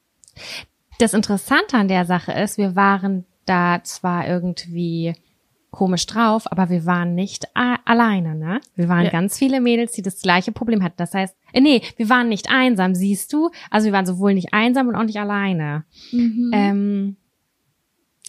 das 0.99 1.15
Interessante 1.15 1.75
an 1.77 1.87
der 1.87 2.05
Sache 2.05 2.31
ist, 2.33 2.59
wir 2.59 2.75
waren 2.75 3.25
da 3.45 3.79
zwar 3.83 4.27
irgendwie 4.27 5.15
komisch 5.71 6.05
drauf, 6.07 6.51
aber 6.51 6.69
wir 6.69 6.85
waren 6.85 7.13
nicht 7.15 7.47
alleine, 7.85 8.35
ne? 8.35 8.59
Wir 8.75 8.89
waren 8.89 9.05
Ja. 9.05 9.11
ganz 9.11 9.37
viele 9.37 9.61
Mädels, 9.61 9.91
die 9.93 10.01
das 10.01 10.21
gleiche 10.21 10.51
Problem 10.51 10.83
hatten. 10.83 10.95
Das 10.97 11.13
heißt, 11.13 11.35
äh, 11.53 11.61
nee, 11.61 11.81
wir 11.97 12.09
waren 12.09 12.27
nicht 12.29 12.49
einsam, 12.51 12.95
siehst 12.95 13.31
du? 13.33 13.49
Also 13.69 13.85
wir 13.85 13.93
waren 13.93 14.05
sowohl 14.05 14.33
nicht 14.33 14.53
einsam 14.53 14.87
und 14.87 14.95
auch 14.95 15.03
nicht 15.03 15.19
alleine. 15.19 15.83
Ähm, 16.53 17.17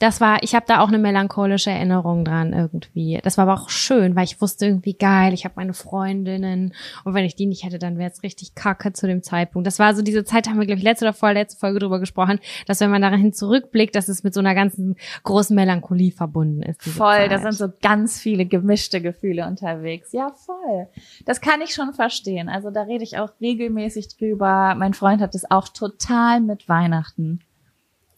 das 0.01 0.19
war, 0.19 0.43
ich 0.43 0.55
habe 0.55 0.65
da 0.67 0.81
auch 0.81 0.89
eine 0.89 0.99
melancholische 0.99 1.71
Erinnerung 1.71 2.25
dran 2.25 2.55
irgendwie. 2.55 3.21
Das 3.23 3.37
war 3.37 3.47
aber 3.47 3.61
auch 3.61 3.69
schön, 3.69 4.17
weil 4.17 4.25
ich 4.25 4.41
wusste 4.41 4.65
irgendwie 4.65 4.95
geil, 4.95 5.35
ich 5.35 5.45
habe 5.45 5.55
meine 5.59 5.75
Freundinnen 5.75 6.73
und 7.05 7.13
wenn 7.13 7.27
ich 7.27 7.37
die 7.37 7.45
nicht 7.45 7.65
hätte, 7.65 7.79
dann 7.79 7.99
wäre 7.99 8.11
es 8.11 8.23
richtig 8.23 8.55
kacke 8.55 8.95
zu 8.95 9.07
dem 9.07 9.23
Zeitpunkt. 9.23 9.67
Das 9.67 9.79
war 9.79 9.95
so 9.95 10.01
diese 10.01 10.25
Zeit, 10.25 10.47
da 10.47 10.51
haben 10.51 10.59
wir 10.59 10.65
glaube 10.65 10.79
ich 10.79 10.85
letzte 10.85 11.05
oder 11.05 11.13
vorletzte 11.13 11.61
Folge 11.61 11.81
drüber 11.81 12.01
gesprochen, 12.01 12.41
dass 12.67 12.81
wenn 12.81 12.91
man 12.91 13.03
dahin 13.03 13.35
zurückblickt, 13.35 13.95
dass 13.95 14.09
es 14.09 14.25
mit 14.25 14.33
so 14.33 14.41
einer 14.41 14.55
ganzen 14.55 14.97
großen 15.23 15.55
Melancholie 15.55 16.13
verbunden 16.13 16.63
ist. 16.63 16.81
Voll, 16.81 17.17
Zeit. 17.17 17.33
da 17.33 17.39
sind 17.39 17.53
so 17.53 17.69
ganz 17.83 18.19
viele 18.19 18.47
gemischte 18.47 19.03
Gefühle 19.03 19.47
unterwegs. 19.47 20.13
Ja, 20.13 20.31
voll. 20.31 20.89
Das 21.27 21.43
kann 21.43 21.61
ich 21.61 21.75
schon 21.75 21.93
verstehen. 21.93 22.49
Also 22.49 22.71
da 22.71 22.85
rede 22.85 23.05
ich 23.05 23.19
auch 23.19 23.33
regelmäßig 23.39 24.17
drüber. 24.17 24.75
Mein 24.79 24.95
Freund 24.95 25.21
hat 25.21 25.35
es 25.35 25.51
auch 25.51 25.69
total 25.69 26.41
mit 26.41 26.71
Weihnachten. 26.71 27.41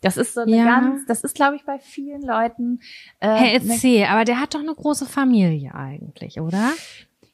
Das 0.03 0.17
ist 0.19 0.35
so 0.35 0.43
eine 0.43 0.55
Ja. 0.57 0.65
ganz, 0.65 1.07
das 1.07 1.23
ist 1.25 1.35
glaube 1.35 1.57
ich 1.57 1.65
bei 1.65 1.79
vielen 1.79 2.21
Leuten. 2.23 2.81
Äh, 3.21 3.29
Hey, 3.35 3.59
eine 3.61 3.73
erzähl, 3.73 4.05
aber 4.05 4.25
der 4.27 4.39
hat 4.41 4.55
doch 4.55 4.61
eine 4.61 4.75
große 4.75 5.07
Familie 5.07 5.75
eigentlich, 5.75 6.39
oder? 6.41 6.73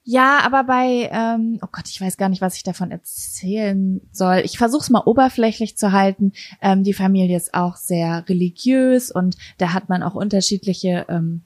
Ja, 0.04 0.38
aber 0.42 0.64
bei, 0.64 1.10
ähm, 1.12 1.58
oh 1.62 1.66
Gott, 1.70 1.86
ich 1.88 2.00
weiß 2.00 2.16
gar 2.16 2.30
nicht, 2.30 2.40
was 2.40 2.56
ich 2.56 2.62
davon 2.62 2.90
erzählen 2.90 4.00
soll. 4.10 4.38
Ich 4.44 4.56
versuche 4.56 4.80
es 4.80 4.88
mal 4.88 5.02
oberflächlich 5.04 5.76
zu 5.76 5.92
halten. 5.92 6.32
Ähm, 6.62 6.82
die 6.82 6.94
Familie 6.94 7.36
ist 7.36 7.52
auch 7.52 7.76
sehr 7.76 8.24
religiös 8.26 9.10
und 9.10 9.36
da 9.58 9.74
hat 9.74 9.90
man 9.90 10.02
auch 10.02 10.14
unterschiedliche, 10.14 11.04
ähm, 11.10 11.42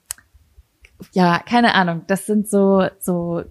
ja, 1.13 1.41
keine 1.41 1.75
Ahnung. 1.75 2.03
Das 2.07 2.27
sind 2.27 2.49
so 2.49 2.87
so 3.01 3.43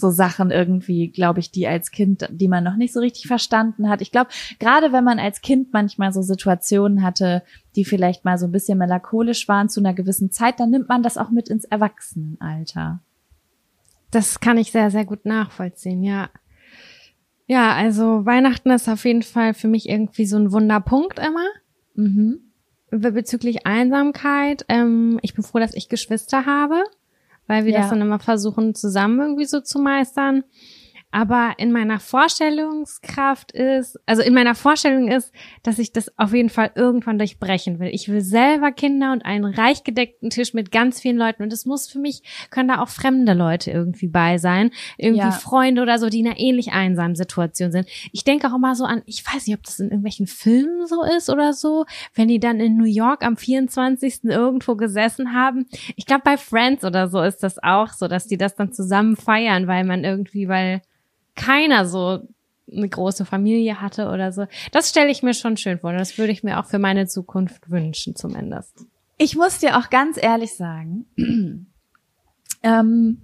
so 0.00 0.10
Sachen 0.10 0.52
irgendwie, 0.52 1.08
glaube 1.08 1.40
ich, 1.40 1.50
die 1.50 1.66
als 1.66 1.90
Kind, 1.90 2.28
die 2.30 2.46
man 2.46 2.62
noch 2.62 2.76
nicht 2.76 2.92
so 2.92 3.00
richtig 3.00 3.26
verstanden 3.26 3.88
hat. 3.88 4.00
Ich 4.00 4.12
glaube, 4.12 4.30
gerade 4.60 4.92
wenn 4.92 5.02
man 5.02 5.18
als 5.18 5.40
Kind 5.40 5.72
manchmal 5.72 6.12
so 6.12 6.22
Situationen 6.22 7.02
hatte, 7.02 7.42
die 7.74 7.84
vielleicht 7.84 8.24
mal 8.24 8.38
so 8.38 8.46
ein 8.46 8.52
bisschen 8.52 8.78
melancholisch 8.78 9.48
waren 9.48 9.68
zu 9.68 9.80
einer 9.80 9.94
gewissen 9.94 10.30
Zeit, 10.30 10.60
dann 10.60 10.70
nimmt 10.70 10.88
man 10.88 11.02
das 11.02 11.18
auch 11.18 11.30
mit 11.30 11.48
ins 11.48 11.64
Erwachsenenalter. 11.64 13.00
Das 14.12 14.38
kann 14.38 14.56
ich 14.56 14.70
sehr, 14.70 14.90
sehr 14.92 15.04
gut 15.04 15.26
nachvollziehen, 15.26 16.02
ja. 16.04 16.30
Ja, 17.46 17.72
also 17.74 18.24
Weihnachten 18.24 18.70
ist 18.70 18.88
auf 18.88 19.04
jeden 19.04 19.22
Fall 19.22 19.52
für 19.52 19.68
mich 19.68 19.88
irgendwie 19.88 20.26
so 20.26 20.36
ein 20.36 20.52
Wunderpunkt 20.52 21.18
immer. 21.18 21.46
Mhm. 21.94 22.40
Be- 22.90 23.12
Bezüglich 23.12 23.66
Einsamkeit. 23.66 24.64
Ähm, 24.68 25.18
ich 25.22 25.34
bin 25.34 25.42
froh, 25.42 25.58
dass 25.58 25.74
ich 25.74 25.88
Geschwister 25.88 26.46
habe, 26.46 26.84
weil 27.48 27.64
wir 27.64 27.72
Ja. 27.72 27.80
das 27.80 27.90
dann 27.90 28.00
immer 28.00 28.20
versuchen, 28.20 28.74
zusammen 28.76 29.18
irgendwie 29.20 29.46
so 29.46 29.60
zu 29.60 29.80
meistern. 29.80 30.44
Aber 31.10 31.54
in 31.56 31.72
meiner 31.72 32.00
Vorstellungskraft 32.00 33.52
ist, 33.52 33.98
also 34.04 34.22
in 34.22 34.34
meiner 34.34 34.54
Vorstellung 34.54 35.08
ist, 35.08 35.32
dass 35.62 35.78
ich 35.78 35.92
das 35.92 36.16
auf 36.18 36.34
jeden 36.34 36.50
Fall 36.50 36.70
irgendwann 36.74 37.18
durchbrechen 37.18 37.78
will. 37.78 37.88
Ich 37.92 38.08
will 38.08 38.20
selber 38.20 38.72
Kinder 38.72 39.12
und 39.12 39.24
einen 39.24 39.46
reich 39.46 39.84
gedeckten 39.84 40.28
Tisch 40.28 40.52
mit 40.52 40.70
ganz 40.70 41.00
vielen 41.00 41.16
Leuten. 41.16 41.42
Und 41.42 41.52
es 41.52 41.64
muss 41.64 41.88
für 41.88 41.98
mich, 41.98 42.22
können 42.50 42.68
da 42.68 42.82
auch 42.82 42.88
fremde 42.88 43.32
Leute 43.32 43.70
irgendwie 43.70 44.08
bei 44.08 44.38
sein. 44.38 44.70
Irgendwie 44.98 45.22
Ja. 45.22 45.30
Freunde 45.30 45.80
oder 45.82 45.98
so, 45.98 46.08
die 46.08 46.20
in 46.20 46.26
einer 46.26 46.38
ähnlich 46.38 46.72
einsamen 46.72 47.16
Situation 47.16 47.72
sind. 47.72 47.88
Ich 48.12 48.24
denke 48.24 48.48
auch 48.48 48.54
immer 48.54 48.74
so 48.74 48.84
an, 48.84 49.02
ich 49.06 49.24
weiß 49.24 49.46
nicht, 49.46 49.56
ob 49.56 49.62
das 49.64 49.78
in 49.78 49.86
irgendwelchen 49.86 50.26
Filmen 50.26 50.86
so 50.86 51.02
ist 51.02 51.30
oder 51.30 51.54
so, 51.54 51.86
wenn 52.14 52.28
die 52.28 52.40
dann 52.40 52.60
in 52.60 52.76
New 52.76 52.84
York 52.84 53.24
am 53.24 53.36
24. 53.36 54.24
irgendwo 54.24 54.76
gesessen 54.76 55.32
haben. 55.32 55.66
Ich 55.96 56.04
glaube, 56.04 56.22
bei 56.24 56.36
Friends 56.36 56.84
oder 56.84 57.08
so 57.08 57.22
ist 57.22 57.42
das 57.42 57.62
auch 57.62 57.92
so, 57.94 58.08
dass 58.08 58.26
die 58.26 58.36
das 58.36 58.56
dann 58.56 58.72
zusammen 58.72 59.16
feiern, 59.16 59.66
weil 59.66 59.84
man 59.84 60.04
irgendwie, 60.04 60.48
weil 60.48 60.82
keiner 61.38 61.86
so 61.86 62.28
eine 62.70 62.88
große 62.88 63.24
Familie 63.24 63.80
hatte 63.80 64.08
oder 64.08 64.32
so. 64.32 64.46
Das 64.72 64.90
stelle 64.90 65.10
ich 65.10 65.22
mir 65.22 65.32
schon 65.32 65.56
schön 65.56 65.78
vor. 65.78 65.92
Das 65.92 66.18
würde 66.18 66.32
ich 66.32 66.42
mir 66.44 66.60
auch 66.60 66.66
für 66.66 66.78
meine 66.78 67.06
Zukunft 67.06 67.70
wünschen, 67.70 68.14
zumindest. 68.14 68.84
Ich 69.16 69.36
muss 69.36 69.58
dir 69.58 69.78
auch 69.78 69.88
ganz 69.88 70.18
ehrlich 70.20 70.54
sagen, 70.54 71.06
ähm, 72.62 73.22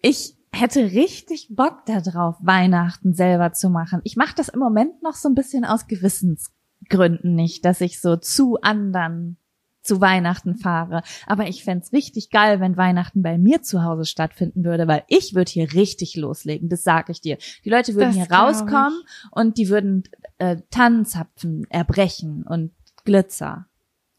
ich 0.00 0.36
hätte 0.52 0.92
richtig 0.92 1.48
Bock 1.50 1.84
darauf, 1.86 2.36
Weihnachten 2.40 3.14
selber 3.14 3.52
zu 3.52 3.70
machen. 3.70 4.00
Ich 4.04 4.16
mache 4.16 4.34
das 4.36 4.48
im 4.48 4.60
Moment 4.60 5.02
noch 5.02 5.14
so 5.14 5.28
ein 5.28 5.34
bisschen 5.34 5.64
aus 5.64 5.86
Gewissensgründen 5.86 7.34
nicht, 7.34 7.64
dass 7.64 7.80
ich 7.80 8.00
so 8.00 8.16
zu 8.16 8.60
anderen 8.60 9.36
zu 9.82 10.00
Weihnachten 10.00 10.56
fahre. 10.56 11.02
Aber 11.26 11.48
ich 11.48 11.64
fänd's 11.64 11.92
richtig 11.92 12.30
geil, 12.30 12.60
wenn 12.60 12.76
Weihnachten 12.76 13.22
bei 13.22 13.38
mir 13.38 13.62
zu 13.62 13.82
Hause 13.82 14.04
stattfinden 14.04 14.64
würde, 14.64 14.86
weil 14.88 15.04
ich 15.08 15.34
würde 15.34 15.50
hier 15.50 15.72
richtig 15.72 16.16
loslegen, 16.16 16.68
das 16.68 16.82
sage 16.82 17.12
ich 17.12 17.20
dir. 17.20 17.38
Die 17.64 17.70
Leute 17.70 17.94
würden 17.94 18.16
Das 18.16 18.28
hier 18.28 18.30
rauskommen 18.30 19.02
und 19.30 19.58
die 19.58 19.68
würden 19.68 20.04
äh, 20.38 20.56
Tannenzapfen 20.70 21.66
erbrechen 21.70 22.44
und 22.46 22.72
Glitzer. 23.04 23.66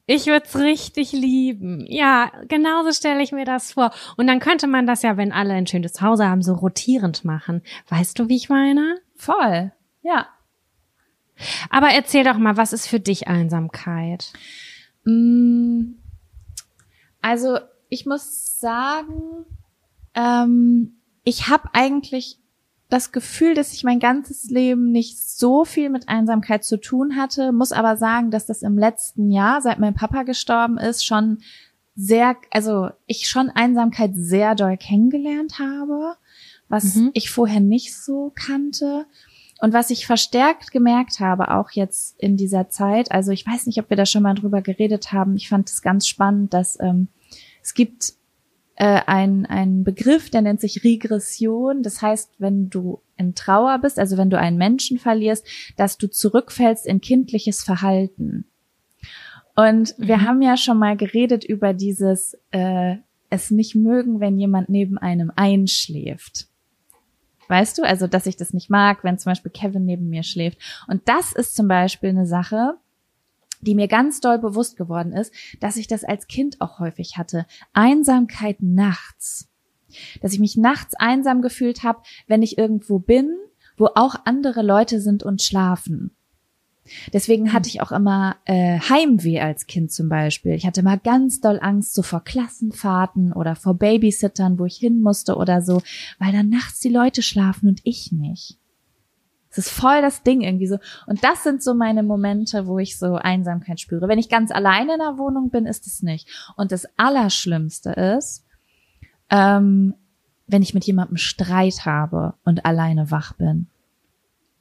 Ich 0.07 0.25
würde 0.25 0.45
es 0.45 0.57
richtig 0.57 1.13
lieben. 1.13 1.85
Ja, 1.87 2.31
genauso 2.47 2.91
stelle 2.91 3.23
ich 3.23 3.31
mir 3.31 3.45
das 3.45 3.73
vor. 3.73 3.91
Und 4.17 4.27
dann 4.27 4.39
könnte 4.39 4.67
man 4.67 4.85
das 4.85 5.03
ja, 5.03 5.15
wenn 5.15 5.31
alle 5.31 5.53
ein 5.53 5.67
schönes 5.67 5.93
Zuhause 5.93 6.27
haben, 6.27 6.41
so 6.41 6.53
rotierend 6.53 7.23
machen. 7.23 7.61
Weißt 7.87 8.19
du, 8.19 8.27
wie 8.27 8.35
ich 8.35 8.49
meine? 8.49 8.99
Voll. 9.15 9.71
Ja. 10.01 10.27
Aber 11.69 11.91
erzähl 11.91 12.23
doch 12.23 12.37
mal, 12.37 12.57
was 12.57 12.73
ist 12.73 12.87
für 12.87 12.99
dich 12.99 13.27
Einsamkeit? 13.27 14.33
Mm, 15.05 15.95
Also 17.21 17.59
ich 17.89 18.05
muss 18.05 18.59
sagen, 18.59 19.45
ähm, 20.15 20.93
ich 21.23 21.49
habe 21.49 21.69
eigentlich 21.73 22.39
das 22.89 23.11
Gefühl, 23.11 23.53
dass 23.53 23.73
ich 23.73 23.83
mein 23.83 23.99
ganzes 23.99 24.49
Leben 24.49 24.91
nicht 24.91 25.17
so 25.17 25.63
viel 25.65 25.89
mit 25.89 26.09
Einsamkeit 26.09 26.65
zu 26.65 26.77
tun 26.77 27.15
hatte, 27.15 27.51
muss 27.53 27.71
aber 27.71 27.95
sagen, 27.95 28.31
dass 28.31 28.45
das 28.47 28.63
im 28.63 28.77
letzten 28.77 29.31
Jahr, 29.31 29.61
seit 29.61 29.79
mein 29.79 29.93
Papa 29.93 30.23
gestorben 30.23 30.77
ist, 30.77 31.05
schon 31.05 31.37
sehr, 31.95 32.35
also 32.51 32.89
ich 33.05 33.29
schon 33.29 33.49
Einsamkeit 33.49 34.11
sehr 34.15 34.55
doll 34.55 34.77
kennengelernt 34.77 35.59
habe, 35.59 36.15
was 36.69 36.95
Mhm. 36.95 37.11
ich 37.13 37.29
vorher 37.29 37.59
nicht 37.61 37.95
so 37.95 38.31
kannte. 38.35 39.05
Und 39.61 39.73
was 39.73 39.91
ich 39.91 40.07
verstärkt 40.07 40.71
gemerkt 40.71 41.19
habe, 41.19 41.51
auch 41.51 41.69
jetzt 41.69 42.19
in 42.19 42.35
dieser 42.35 42.69
Zeit, 42.69 43.11
also 43.11 43.31
ich 43.31 43.45
weiß 43.45 43.67
nicht, 43.67 43.79
ob 43.79 43.91
wir 43.91 43.95
da 43.95 44.07
schon 44.07 44.23
mal 44.23 44.33
drüber 44.33 44.63
geredet 44.63 45.13
haben, 45.13 45.35
ich 45.35 45.49
fand 45.49 45.69
es 45.69 45.83
ganz 45.83 46.07
spannend, 46.07 46.51
dass 46.55 46.79
ähm, 46.81 47.09
es 47.61 47.75
gibt 47.75 48.13
äh, 48.75 49.01
ein, 49.05 49.45
ein 49.45 49.83
Begriff, 49.83 50.31
der 50.31 50.41
nennt 50.41 50.61
sich 50.61 50.83
Regression. 50.83 51.83
Das 51.83 52.01
heißt, 52.01 52.31
wenn 52.39 52.71
du 52.71 53.03
in 53.17 53.35
Trauer 53.35 53.77
bist, 53.77 53.99
also 53.99 54.17
wenn 54.17 54.31
du 54.31 54.39
einen 54.39 54.57
Menschen 54.57 54.97
verlierst, 54.97 55.45
dass 55.77 55.99
du 55.99 56.09
zurückfällst 56.09 56.87
in 56.87 56.99
kindliches 56.99 57.61
Verhalten. 57.63 58.45
Und 59.55 59.93
wir 59.99 60.17
Mhm. 60.17 60.27
haben 60.27 60.41
ja 60.41 60.57
schon 60.57 60.79
mal 60.79 60.97
geredet 60.97 61.43
über 61.43 61.73
dieses 61.73 62.35
äh, 62.49 62.95
es 63.29 63.51
nicht 63.51 63.75
mögen, 63.75 64.19
wenn 64.19 64.39
jemand 64.39 64.69
neben 64.69 64.97
einem 64.97 65.31
einschläft. 65.35 66.47
Weißt 67.51 67.77
du, 67.77 67.83
also 67.83 68.07
dass 68.07 68.27
ich 68.27 68.37
das 68.37 68.53
nicht 68.53 68.69
mag, 68.69 69.03
wenn 69.03 69.19
zum 69.19 69.31
Beispiel 69.31 69.51
Kevin 69.51 69.83
neben 69.83 70.07
mir 70.07 70.23
schläft. 70.23 70.57
Und 70.87 71.01
das 71.09 71.33
ist 71.33 71.53
zum 71.53 71.67
Beispiel 71.67 72.07
eine 72.07 72.25
Sache, 72.25 72.75
die 73.59 73.75
mir 73.75 73.89
ganz 73.89 74.21
doll 74.21 74.39
bewusst 74.39 74.77
geworden 74.77 75.11
ist, 75.11 75.33
dass 75.59 75.75
ich 75.75 75.87
das 75.87 76.05
als 76.05 76.27
Kind 76.27 76.61
auch 76.61 76.79
häufig 76.79 77.17
hatte. 77.17 77.45
Einsamkeit 77.73 78.61
nachts. 78.61 79.49
Dass 80.21 80.31
ich 80.31 80.39
mich 80.39 80.55
nachts 80.55 80.93
einsam 80.93 81.41
gefühlt 81.41 81.83
habe, 81.83 82.01
wenn 82.25 82.41
ich 82.41 82.57
irgendwo 82.57 82.99
bin, 82.99 83.35
wo 83.75 83.87
auch 83.95 84.15
andere 84.23 84.61
Leute 84.61 85.01
sind 85.01 85.21
und 85.21 85.41
schlafen. 85.41 86.15
Deswegen 87.13 87.53
hatte 87.53 87.69
ich 87.69 87.81
auch 87.81 87.91
immer 87.91 88.37
äh, 88.45 88.79
Heimweh 88.79 89.39
als 89.39 89.67
Kind 89.67 89.91
zum 89.91 90.09
Beispiel. 90.09 90.53
Ich 90.53 90.65
hatte 90.65 90.81
immer 90.81 90.97
ganz 90.97 91.39
doll 91.39 91.59
Angst 91.61 91.93
so 91.93 92.01
vor 92.01 92.23
Klassenfahrten 92.23 93.33
oder 93.33 93.55
vor 93.55 93.75
Babysittern, 93.75 94.57
wo 94.57 94.65
ich 94.65 94.77
hin 94.77 95.01
musste 95.01 95.35
oder 95.35 95.61
so, 95.61 95.81
weil 96.19 96.31
dann 96.31 96.49
nachts 96.49 96.79
die 96.79 96.89
Leute 96.89 97.21
schlafen 97.21 97.69
und 97.69 97.81
ich 97.83 98.11
nicht. 98.11 98.57
Es 99.51 99.57
ist 99.57 99.69
voll 99.69 100.01
das 100.01 100.23
Ding 100.23 100.41
irgendwie 100.41 100.67
so. 100.67 100.77
Und 101.07 101.23
das 101.23 101.43
sind 101.43 101.61
so 101.61 101.73
meine 101.73 102.03
Momente, 102.03 102.67
wo 102.67 102.79
ich 102.79 102.97
so 102.97 103.15
Einsamkeit 103.15 103.81
spüre. 103.81 104.07
Wenn 104.07 104.19
ich 104.19 104.29
ganz 104.29 104.49
alleine 104.49 104.93
in 104.93 104.99
der 104.99 105.17
Wohnung 105.17 105.49
bin, 105.49 105.65
ist 105.65 105.85
es 105.87 106.01
nicht. 106.01 106.27
Und 106.55 106.71
das 106.71 106.87
Allerschlimmste 106.95 107.91
ist, 107.91 108.45
ähm, 109.29 109.93
wenn 110.47 110.61
ich 110.61 110.73
mit 110.73 110.85
jemandem 110.85 111.17
Streit 111.17 111.85
habe 111.85 112.35
und 112.45 112.65
alleine 112.65 113.11
wach 113.11 113.33
bin. 113.33 113.67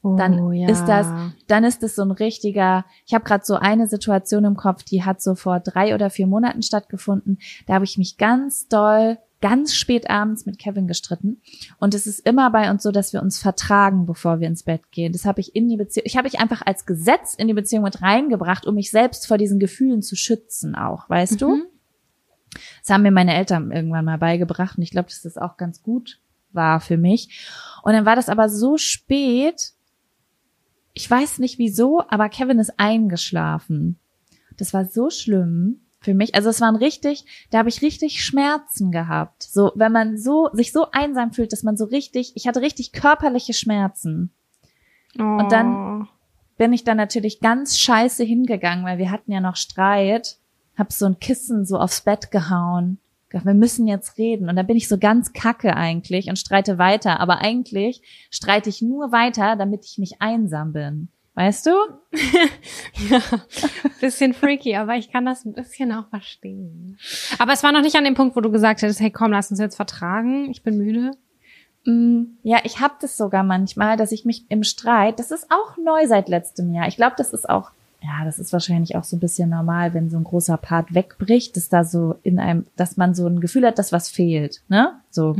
Dann 0.02 0.40
Oh, 0.40 0.52
ja. 0.52 0.68
ist 0.68 0.86
das, 0.86 1.06
dann 1.46 1.64
ist 1.64 1.82
es 1.82 1.94
so 1.94 2.02
ein 2.02 2.10
richtiger, 2.10 2.84
ich 3.06 3.12
habe 3.12 3.24
gerade 3.24 3.44
so 3.44 3.56
eine 3.56 3.86
Situation 3.86 4.44
im 4.44 4.56
Kopf, 4.56 4.82
die 4.82 5.04
hat 5.04 5.20
so 5.20 5.34
vor 5.34 5.60
drei 5.60 5.94
oder 5.94 6.08
vier 6.08 6.26
Monaten 6.26 6.62
stattgefunden. 6.62 7.38
Da 7.66 7.74
habe 7.74 7.84
ich 7.84 7.98
mich 7.98 8.16
ganz 8.16 8.66
doll, 8.68 9.18
ganz 9.42 9.74
spät 9.74 10.08
abends 10.08 10.46
mit 10.46 10.58
Kevin 10.58 10.86
gestritten. 10.86 11.40
Und 11.78 11.94
es 11.94 12.06
ist 12.06 12.20
immer 12.26 12.50
bei 12.50 12.70
uns 12.70 12.82
so, 12.82 12.92
dass 12.92 13.12
wir 13.12 13.22
uns 13.22 13.38
vertragen, 13.38 14.06
bevor 14.06 14.40
wir 14.40 14.48
ins 14.48 14.62
Bett 14.62 14.90
gehen. 14.90 15.12
Das 15.12 15.24
habe 15.24 15.40
ich 15.40 15.54
in 15.54 15.68
die 15.68 15.76
Beziehung, 15.76 16.04
ich 16.06 16.16
habe 16.16 16.28
ich 16.28 16.40
einfach 16.40 16.62
als 16.64 16.86
Gesetz 16.86 17.34
in 17.34 17.48
die 17.48 17.54
Beziehung 17.54 17.84
mit 17.84 18.00
reingebracht, 18.00 18.66
um 18.66 18.74
mich 18.74 18.90
selbst 18.90 19.26
vor 19.26 19.38
diesen 19.38 19.58
Gefühlen 19.58 20.02
zu 20.02 20.16
schützen 20.16 20.74
auch, 20.74 21.08
weißt 21.10 21.40
du? 21.40 21.56
Mhm. 21.56 21.62
Das 22.80 22.90
haben 22.90 23.02
mir 23.02 23.12
meine 23.12 23.34
Eltern 23.34 23.70
irgendwann 23.70 24.04
mal 24.04 24.18
beigebracht 24.18 24.76
und 24.76 24.82
ich 24.82 24.90
glaube, 24.90 25.08
dass 25.08 25.22
das 25.22 25.36
auch 25.38 25.56
ganz 25.56 25.82
gut 25.82 26.20
war 26.52 26.80
für 26.80 26.96
mich. 26.96 27.46
Und 27.82 27.92
dann 27.92 28.06
war 28.06 28.16
das 28.16 28.28
aber 28.28 28.48
so 28.48 28.76
spät, 28.76 29.72
ich 31.00 31.10
weiß 31.10 31.38
nicht 31.38 31.58
wieso, 31.58 32.02
aber 32.08 32.28
Kevin 32.28 32.58
ist 32.58 32.78
eingeschlafen. 32.78 33.98
Das 34.58 34.74
war 34.74 34.84
so 34.84 35.08
schlimm 35.08 35.80
für 36.02 36.12
mich. 36.12 36.34
Also 36.34 36.50
es 36.50 36.60
waren 36.60 36.76
richtig, 36.76 37.24
da 37.50 37.58
habe 37.58 37.70
ich 37.70 37.80
richtig 37.80 38.22
Schmerzen 38.22 38.90
gehabt. 38.92 39.42
So, 39.42 39.72
wenn 39.76 39.92
man 39.92 40.18
so 40.18 40.50
sich 40.52 40.72
so 40.72 40.90
einsam 40.90 41.32
fühlt, 41.32 41.52
dass 41.54 41.62
man 41.62 41.78
so 41.78 41.86
richtig, 41.86 42.32
ich 42.34 42.46
hatte 42.46 42.60
richtig 42.60 42.92
körperliche 42.92 43.54
Schmerzen. 43.54 44.30
Und 45.18 45.50
dann- 45.50 46.02
Oh. 46.02 46.06
Bin 46.58 46.74
ich 46.74 46.84
dann 46.84 46.98
natürlich 46.98 47.40
ganz 47.40 47.78
scheiße 47.78 48.22
hingegangen, 48.22 48.84
weil 48.84 48.98
wir 48.98 49.10
hatten 49.10 49.32
ja 49.32 49.40
noch 49.40 49.56
Streit. 49.56 50.36
Hab 50.76 50.92
so 50.92 51.06
ein 51.06 51.18
Kissen 51.18 51.64
so 51.64 51.78
aufs 51.78 52.02
Bett 52.02 52.30
gehauen. 52.30 52.98
Wir 53.32 53.54
müssen 53.54 53.86
jetzt 53.86 54.18
reden. 54.18 54.48
Und 54.48 54.56
dann 54.56 54.66
bin 54.66 54.76
ich 54.76 54.88
so 54.88 54.98
ganz 54.98 55.32
kacke 55.32 55.76
eigentlich 55.76 56.28
und 56.28 56.38
streite 56.38 56.78
weiter. 56.78 57.20
Aber 57.20 57.38
eigentlich 57.38 58.02
streite 58.30 58.68
ich 58.68 58.82
nur 58.82 59.12
weiter, 59.12 59.56
damit 59.56 59.84
ich 59.84 59.98
nicht 59.98 60.16
einsam 60.20 60.72
bin. 60.72 61.08
Weißt 61.34 61.66
du? 61.66 61.70
Ja, 63.08 63.20
bisschen 64.00 64.34
freaky, 64.34 64.76
aber 64.76 64.96
ich 64.96 65.10
kann 65.10 65.24
das 65.24 65.44
ein 65.44 65.54
bisschen 65.54 65.90
auch 65.92 66.08
verstehen. 66.08 66.98
Aber 67.38 67.52
es 67.52 67.62
war 67.62 67.72
noch 67.72 67.80
nicht 67.80 67.96
an 67.96 68.04
dem 68.04 68.14
Punkt, 68.14 68.36
wo 68.36 68.40
du 68.40 68.50
gesagt 68.50 68.82
hättest, 68.82 69.00
hey 69.00 69.10
komm, 69.10 69.30
lass 69.32 69.50
uns 69.50 69.58
jetzt 69.60 69.76
vertragen, 69.76 70.50
ich 70.50 70.62
bin 70.62 70.76
müde. 70.76 71.12
Mm, 71.86 72.36
Ja, 72.42 72.58
ich 72.64 72.80
hab 72.80 73.00
das 73.00 73.16
sogar 73.16 73.42
manchmal, 73.42 73.96
dass 73.96 74.12
ich 74.12 74.24
mich 74.26 74.44
im 74.50 74.64
Streit, 74.64 75.18
das 75.18 75.30
ist 75.30 75.50
auch 75.50 75.78
neu 75.78 76.06
seit 76.06 76.28
letztem 76.28 76.72
Jahr. 76.74 76.88
Ich 76.88 76.96
glaube, 76.96 77.14
das 77.16 77.32
ist 77.32 77.48
auch, 77.48 77.70
ja, 78.02 78.24
das 78.24 78.38
ist 78.38 78.52
wahrscheinlich 78.52 78.96
auch 78.96 79.04
so 79.04 79.16
ein 79.16 79.20
bisschen 79.20 79.50
normal, 79.50 79.92
wenn 79.94 80.10
so 80.10 80.16
ein 80.16 80.24
großer 80.24 80.56
Part 80.56 80.94
wegbricht, 80.94 81.56
dass 81.56 81.68
da 81.68 81.84
so 81.84 82.16
in 82.22 82.38
einem, 82.38 82.66
dass 82.76 82.96
man 82.96 83.14
so 83.14 83.26
ein 83.26 83.40
Gefühl 83.40 83.66
hat, 83.66 83.78
dass 83.78 83.92
was 83.92 84.08
fehlt, 84.08 84.62
ne? 84.68 85.00
So. 85.10 85.34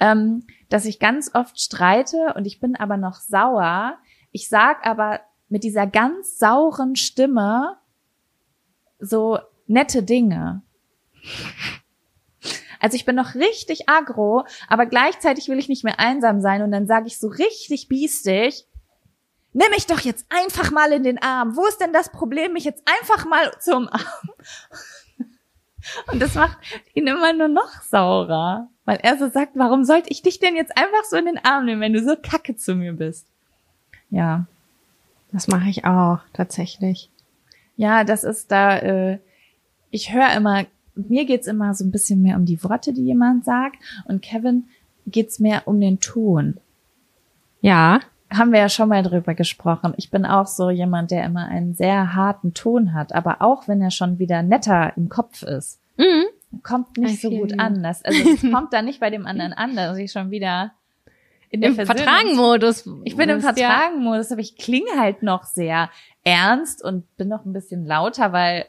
ähm, 0.00 0.44
dass 0.68 0.84
ich 0.84 0.98
ganz 0.98 1.34
oft 1.34 1.60
streite 1.60 2.34
und 2.36 2.46
ich 2.46 2.60
bin 2.60 2.76
aber 2.76 2.96
noch 2.96 3.20
sauer. 3.20 3.96
Ich 4.30 4.48
sag 4.48 4.86
aber 4.86 5.20
mit 5.48 5.64
dieser 5.64 5.86
ganz 5.86 6.38
sauren 6.38 6.96
Stimme 6.96 7.76
so 8.98 9.38
nette 9.66 10.02
Dinge. 10.02 10.62
Also 12.80 12.96
ich 12.96 13.04
bin 13.04 13.16
noch 13.16 13.34
richtig 13.34 13.88
aggro, 13.88 14.44
aber 14.68 14.86
gleichzeitig 14.86 15.48
will 15.48 15.58
ich 15.58 15.68
nicht 15.68 15.84
mehr 15.84 15.98
einsam 15.98 16.40
sein 16.40 16.62
und 16.62 16.70
dann 16.70 16.86
sage 16.86 17.06
ich 17.06 17.18
so 17.18 17.28
richtig 17.28 17.88
biestig, 17.88 18.66
nimm 19.54 19.70
mich 19.70 19.86
doch 19.86 20.00
jetzt 20.00 20.26
einfach 20.28 20.70
mal 20.70 20.92
in 20.92 21.02
den 21.02 21.20
Arm. 21.22 21.56
Wo 21.56 21.64
ist 21.66 21.80
denn 21.80 21.92
das 21.94 22.10
Problem, 22.12 22.52
mich 22.52 22.64
jetzt 22.64 22.82
einfach 22.86 23.24
mal 23.24 23.50
zum 23.60 23.88
Arm? 23.88 24.30
Und 26.10 26.20
das 26.20 26.34
macht 26.34 26.56
ihn 26.94 27.06
immer 27.06 27.32
nur 27.34 27.48
noch 27.48 27.82
saurer, 27.82 28.68
weil 28.84 28.98
er 29.02 29.18
so 29.18 29.28
sagt, 29.28 29.52
warum 29.54 29.84
sollte 29.84 30.10
ich 30.10 30.22
dich 30.22 30.38
denn 30.38 30.56
jetzt 30.56 30.76
einfach 30.78 31.04
so 31.08 31.16
in 31.16 31.26
den 31.26 31.44
Arm 31.44 31.66
nehmen, 31.66 31.80
wenn 31.82 31.92
du 31.92 32.02
so 32.02 32.16
kacke 32.16 32.56
zu 32.56 32.74
mir 32.74 32.92
bist? 32.94 33.26
Ja, 34.10 34.46
Das 35.32 35.46
mache 35.48 35.68
ich 35.68 35.84
auch, 35.84 36.20
tatsächlich. 36.32 37.10
ja, 37.76 38.04
das 38.04 38.24
ist 38.24 38.50
da, 38.50 38.78
äh, 38.78 39.18
ich 39.90 40.12
höre 40.14 40.32
immer, 40.34 40.64
mir 40.94 41.24
geht's 41.26 41.46
immer 41.48 41.74
so 41.74 41.84
ein 41.84 41.90
bisschen 41.90 42.22
mehr 42.22 42.36
um 42.36 42.46
die 42.46 42.62
Worte, 42.64 42.92
die 42.92 43.04
jemand 43.04 43.44
sagt 43.44 43.76
und 44.06 44.22
Kevin 44.22 44.68
geht's 45.06 45.38
mehr 45.38 45.66
um 45.68 45.80
den 45.80 46.00
Ton. 46.00 46.56
Ja. 47.60 48.00
Haben 48.32 48.52
wir 48.52 48.58
ja 48.58 48.68
schon 48.68 48.88
mal 48.88 49.02
drüber 49.02 49.34
gesprochen. 49.34 49.94
Ich 49.96 50.10
bin 50.10 50.24
auch 50.26 50.46
so 50.46 50.70
jemand, 50.70 51.10
der 51.10 51.24
immer 51.24 51.46
einen 51.46 51.74
sehr 51.74 52.14
harten 52.14 52.54
Ton 52.54 52.92
hat, 52.94 53.14
aber 53.14 53.42
auch 53.42 53.68
wenn 53.68 53.80
er 53.82 53.90
schon 53.90 54.18
wieder 54.18 54.42
netter 54.42 54.92
im 54.96 55.08
Kopf 55.08 55.42
ist, 55.42 55.80
Mhm. 55.96 56.24
kommt 56.62 56.96
nicht 56.96 57.20
so 57.20 57.30
gut 57.30 57.58
an. 57.60 57.82
Das, 57.82 58.04
also 58.04 58.18
es 58.30 58.40
kommt 58.52 58.72
dann 58.72 58.86
nicht 58.86 58.98
bei 59.00 59.10
dem 59.10 59.26
anderen 59.26 59.52
an, 59.52 59.76
dass 59.76 59.96
ich 59.98 60.10
schon 60.10 60.30
wieder 60.30 60.72
in 61.50 61.62
Im 61.62 61.74
Vertragenmodus. 61.76 62.88
Ich 63.04 63.14
bin 63.16 63.28
im. 63.28 63.40
Vertragenmodus, 63.40 64.32
aber 64.32 64.40
ich 64.40 64.56
klinge 64.56 64.90
halt 64.98 65.22
noch 65.22 65.44
sehr 65.44 65.88
ernst 66.24 66.82
und 66.82 67.16
bin 67.16 67.28
noch 67.28 67.44
ein 67.44 67.52
bisschen 67.52 67.86
lauter, 67.86 68.32
weil 68.32 68.64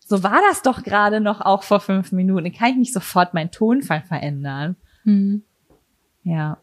so 0.00 0.22
war 0.22 0.40
das 0.50 0.60
doch 0.60 0.82
gerade 0.82 1.20
noch 1.20 1.40
auch 1.40 1.62
vor 1.62 1.80
fünf 1.80 2.12
Minuten. 2.12 2.44
Dann 2.44 2.52
kann 2.52 2.70
ich 2.70 2.76
nicht 2.76 2.92
sofort 2.92 3.32
meinen 3.32 3.50
Tonfall 3.50 4.02
verändern. 4.02 4.76
Mhm. 5.04 5.44
Ja. 6.24 6.58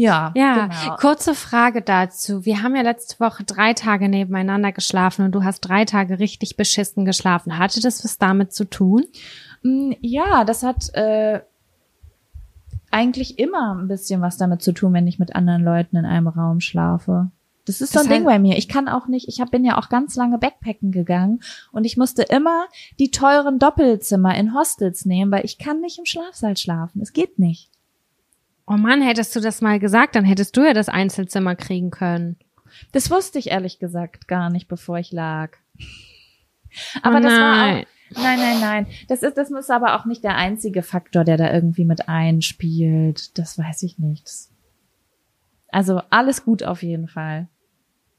Ja, 0.00 0.32
Ja, 0.34 0.66
genau. 0.66 0.96
kurze 0.96 1.34
Frage 1.34 1.82
dazu. 1.82 2.44
Wir 2.44 2.62
haben 2.62 2.74
ja 2.74 2.82
letzte 2.82 3.20
Woche 3.20 3.44
drei 3.44 3.74
Tage 3.74 4.08
nebeneinander 4.08 4.72
geschlafen 4.72 5.24
und 5.24 5.32
du 5.32 5.44
hast 5.44 5.60
drei 5.60 5.84
Tage 5.84 6.18
richtig 6.18 6.56
beschissen 6.56 7.04
geschlafen. 7.04 7.58
Hatte 7.58 7.80
das 7.80 8.02
was 8.04 8.16
damit 8.18 8.52
zu 8.52 8.64
tun? 8.64 9.04
Mm, 9.62 9.92
Ja, 10.00 10.44
das 10.44 10.62
hat 10.62 10.94
äh, 10.94 11.40
eigentlich 12.90 13.38
immer 13.38 13.74
ein 13.74 13.88
bisschen 13.88 14.20
was 14.20 14.36
damit 14.36 14.62
zu 14.62 14.72
tun, 14.72 14.92
wenn 14.94 15.06
ich 15.06 15.18
mit 15.18 15.34
anderen 15.36 15.62
Leuten 15.62 15.96
in 15.96 16.04
einem 16.06 16.28
Raum 16.28 16.60
schlafe. 16.60 17.30
Das 17.66 17.80
ist 17.80 17.92
so 17.92 17.98
Das 18.00 18.08
ein 18.08 18.12
Ding 18.12 18.24
bei 18.24 18.38
mir. 18.38 18.56
Ich 18.56 18.68
kann 18.68 18.88
auch 18.88 19.06
nicht, 19.06 19.28
ich 19.28 19.40
hab, 19.40 19.50
bin 19.50 19.64
ja 19.64 19.78
auch 19.78 19.90
ganz 19.90 20.16
lange 20.16 20.38
Backpacken 20.38 20.90
gegangen 20.92 21.40
und 21.72 21.84
ich 21.84 21.96
musste 21.96 22.22
immer 22.22 22.64
die 22.98 23.10
teuren 23.10 23.58
Doppelzimmer 23.58 24.34
in 24.34 24.54
Hostels 24.54 25.04
nehmen, 25.04 25.30
weil 25.30 25.44
ich 25.44 25.58
kann 25.58 25.80
nicht 25.80 25.98
im 25.98 26.06
Schlafsaal 26.06 26.56
schlafen. 26.56 27.00
Es 27.02 27.12
geht 27.12 27.38
nicht. 27.38 27.68
Oh 28.72 28.76
Mann, 28.76 29.02
hättest 29.02 29.34
du 29.34 29.40
das 29.40 29.60
mal 29.62 29.80
gesagt, 29.80 30.14
dann 30.14 30.24
hättest 30.24 30.56
du 30.56 30.64
ja 30.64 30.72
das 30.72 30.88
Einzelzimmer 30.88 31.56
kriegen 31.56 31.90
können. 31.90 32.36
Das 32.92 33.10
wusste 33.10 33.40
ich 33.40 33.50
ehrlich 33.50 33.80
gesagt 33.80 34.28
gar 34.28 34.48
nicht, 34.48 34.68
bevor 34.68 34.96
ich 35.00 35.10
lag. 35.10 35.56
Aber 37.02 37.18
oh 37.18 37.20
das 37.20 37.32
war 37.32 37.56
nein. 37.56 37.84
auch, 38.14 38.22
nein, 38.22 38.38
nein, 38.38 38.60
nein. 38.60 38.86
Das 39.08 39.24
ist, 39.24 39.36
das 39.36 39.50
muss 39.50 39.70
aber 39.70 39.96
auch 39.96 40.04
nicht 40.04 40.22
der 40.22 40.36
einzige 40.36 40.84
Faktor, 40.84 41.24
der 41.24 41.36
da 41.36 41.52
irgendwie 41.52 41.84
mit 41.84 42.08
einspielt. 42.08 43.36
Das 43.38 43.58
weiß 43.58 43.82
ich 43.82 43.98
nicht. 43.98 44.30
Also 45.70 46.02
alles 46.10 46.44
gut 46.44 46.62
auf 46.62 46.84
jeden 46.84 47.08
Fall. 47.08 47.48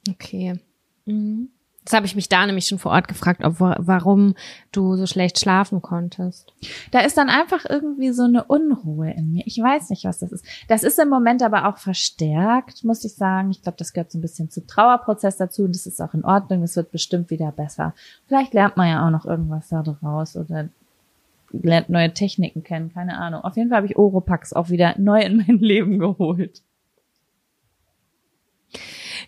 Okay. 0.09 0.59
Mhm. 1.05 1.47
Das 1.83 1.93
habe 1.93 2.05
ich 2.05 2.15
mich 2.15 2.29
da 2.29 2.45
nämlich 2.45 2.67
schon 2.67 2.77
vor 2.77 2.91
Ort 2.91 3.07
gefragt, 3.07 3.43
ob, 3.43 3.59
warum 3.59 4.35
du 4.71 4.95
so 4.97 5.07
schlecht 5.07 5.39
schlafen 5.39 5.81
konntest. 5.81 6.53
Da 6.91 6.99
ist 6.99 7.17
dann 7.17 7.29
einfach 7.29 7.65
irgendwie 7.67 8.11
so 8.11 8.23
eine 8.23 8.43
Unruhe 8.43 9.11
in 9.11 9.31
mir. 9.31 9.43
Ich 9.47 9.57
weiß 9.57 9.89
nicht, 9.89 10.05
was 10.05 10.19
das 10.19 10.31
ist. 10.31 10.45
Das 10.67 10.83
ist 10.83 10.99
im 10.99 11.09
Moment 11.09 11.41
aber 11.41 11.67
auch 11.67 11.77
verstärkt, 11.77 12.83
muss 12.83 13.03
ich 13.03 13.15
sagen. 13.15 13.49
Ich 13.49 13.63
glaube, 13.63 13.79
das 13.79 13.93
gehört 13.93 14.11
so 14.11 14.19
ein 14.19 14.21
bisschen 14.21 14.51
zum 14.51 14.67
Trauerprozess 14.67 15.37
dazu 15.37 15.63
und 15.63 15.73
das 15.73 15.87
ist 15.87 15.99
auch 16.01 16.13
in 16.13 16.23
Ordnung. 16.23 16.61
Es 16.61 16.75
wird 16.75 16.91
bestimmt 16.91 17.31
wieder 17.31 17.51
besser. 17.51 17.95
Vielleicht 18.27 18.53
lernt 18.53 18.77
man 18.77 18.87
ja 18.87 19.05
auch 19.05 19.11
noch 19.11 19.25
irgendwas 19.25 19.69
da 19.69 19.81
draus 19.81 20.35
oder 20.35 20.69
lernt 21.51 21.89
neue 21.89 22.13
Techniken 22.13 22.63
kennen, 22.63 22.93
keine 22.93 23.17
Ahnung. 23.17 23.43
Auf 23.43 23.57
jeden 23.57 23.69
Fall 23.69 23.77
habe 23.77 23.87
ich 23.87 23.97
Oropax 23.97 24.53
auch 24.53 24.69
wieder 24.69 24.95
neu 24.99 25.21
in 25.21 25.37
mein 25.37 25.57
Leben 25.59 25.97
geholt. 25.97 26.61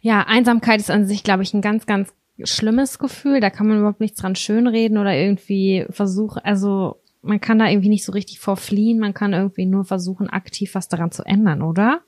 Ja, 0.02 0.22
Einsamkeit 0.28 0.80
ist 0.80 0.92
an 0.92 1.08
sich, 1.08 1.24
glaube 1.24 1.44
ich, 1.44 1.54
ein 1.54 1.62
ganz, 1.62 1.86
ganz 1.86 2.14
schlimmes 2.44 3.00
Gefühl. 3.00 3.40
Da 3.40 3.50
kann 3.50 3.68
man 3.68 3.80
überhaupt 3.80 4.00
nichts 4.00 4.20
dran 4.20 4.36
schönreden 4.36 4.98
oder 4.98 5.16
irgendwie 5.16 5.86
versuchen, 5.90 6.42
also 6.44 7.02
man 7.22 7.40
kann 7.40 7.58
da 7.58 7.70
irgendwie 7.70 7.90
nicht 7.90 8.04
so 8.04 8.12
richtig 8.12 8.40
vorfliehen. 8.40 9.00
Man 9.00 9.14
kann 9.14 9.34
irgendwie 9.34 9.66
nur 9.66 9.86
versuchen, 9.86 10.30
aktiv 10.30 10.76
was 10.76 10.90
daran 10.90 11.12
zu 11.12 11.24
ändern, 11.24 11.62
oder? 11.62 12.02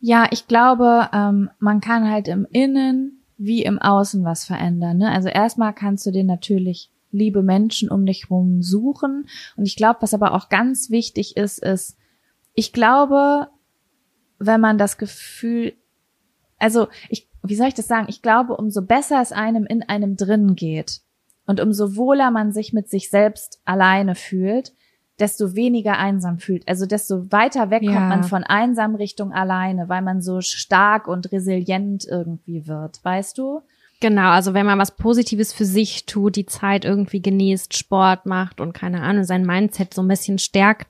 Ja, 0.00 0.26
ich 0.30 0.48
glaube, 0.48 1.10
ähm, 1.12 1.50
man 1.58 1.80
kann 1.80 2.10
halt 2.10 2.26
im 2.28 2.46
Innen 2.50 3.22
wie 3.36 3.62
im 3.62 3.78
Außen 3.78 4.24
was 4.24 4.46
verändern. 4.46 4.96
Ne? 4.96 5.10
Also 5.10 5.28
erstmal 5.28 5.74
kannst 5.74 6.06
du 6.06 6.10
dir 6.10 6.24
natürlich 6.24 6.90
liebe 7.10 7.42
Menschen 7.42 7.90
um 7.90 8.06
dich 8.06 8.30
rum 8.30 8.62
suchen. 8.62 9.28
Und 9.56 9.66
ich 9.66 9.76
glaube, 9.76 10.00
was 10.02 10.14
aber 10.14 10.32
auch 10.32 10.48
ganz 10.48 10.90
wichtig 10.90 11.36
ist, 11.36 11.62
ist, 11.62 11.96
ich 12.54 12.72
glaube, 12.72 13.48
wenn 14.38 14.60
man 14.60 14.78
das 14.78 14.98
Gefühl, 14.98 15.74
also 16.58 16.88
ich, 17.08 17.28
wie 17.48 17.56
soll 17.56 17.68
ich 17.68 17.74
das 17.74 17.86
sagen? 17.88 18.06
Ich 18.08 18.22
glaube, 18.22 18.56
umso 18.56 18.82
besser 18.82 19.20
es 19.20 19.32
einem 19.32 19.64
in 19.66 19.82
einem 19.82 20.16
drin 20.16 20.54
geht 20.54 21.00
und 21.46 21.60
umso 21.60 21.96
wohler 21.96 22.30
man 22.30 22.52
sich 22.52 22.72
mit 22.72 22.88
sich 22.88 23.10
selbst 23.10 23.60
alleine 23.64 24.14
fühlt, 24.14 24.72
desto 25.18 25.54
weniger 25.54 25.96
einsam 25.96 26.38
fühlt. 26.38 26.68
Also 26.68 26.84
desto 26.86 27.32
weiter 27.32 27.70
weg 27.70 27.82
Ja. 27.82 27.94
kommt 27.94 28.08
man 28.08 28.24
von 28.24 28.44
einsam 28.44 28.94
Richtung 28.94 29.32
alleine, 29.32 29.88
weil 29.88 30.02
man 30.02 30.20
so 30.20 30.40
stark 30.40 31.08
und 31.08 31.32
resilient 31.32 32.04
irgendwie 32.04 32.66
wird, 32.66 33.02
weißt 33.04 33.38
du? 33.38 33.62
Genau, 34.00 34.28
also 34.28 34.52
wenn 34.52 34.66
man 34.66 34.78
was 34.78 34.94
Positives 34.94 35.54
für 35.54 35.64
sich 35.64 36.04
tut, 36.04 36.36
die 36.36 36.44
Zeit 36.44 36.84
irgendwie 36.84 37.22
genießt, 37.22 37.74
Sport 37.74 38.26
macht 38.26 38.60
und 38.60 38.74
keine 38.74 39.00
Ahnung, 39.00 39.24
sein 39.24 39.46
Mindset 39.46 39.94
so 39.94 40.02
ein 40.02 40.08
bisschen 40.08 40.38
stärkt, 40.38 40.86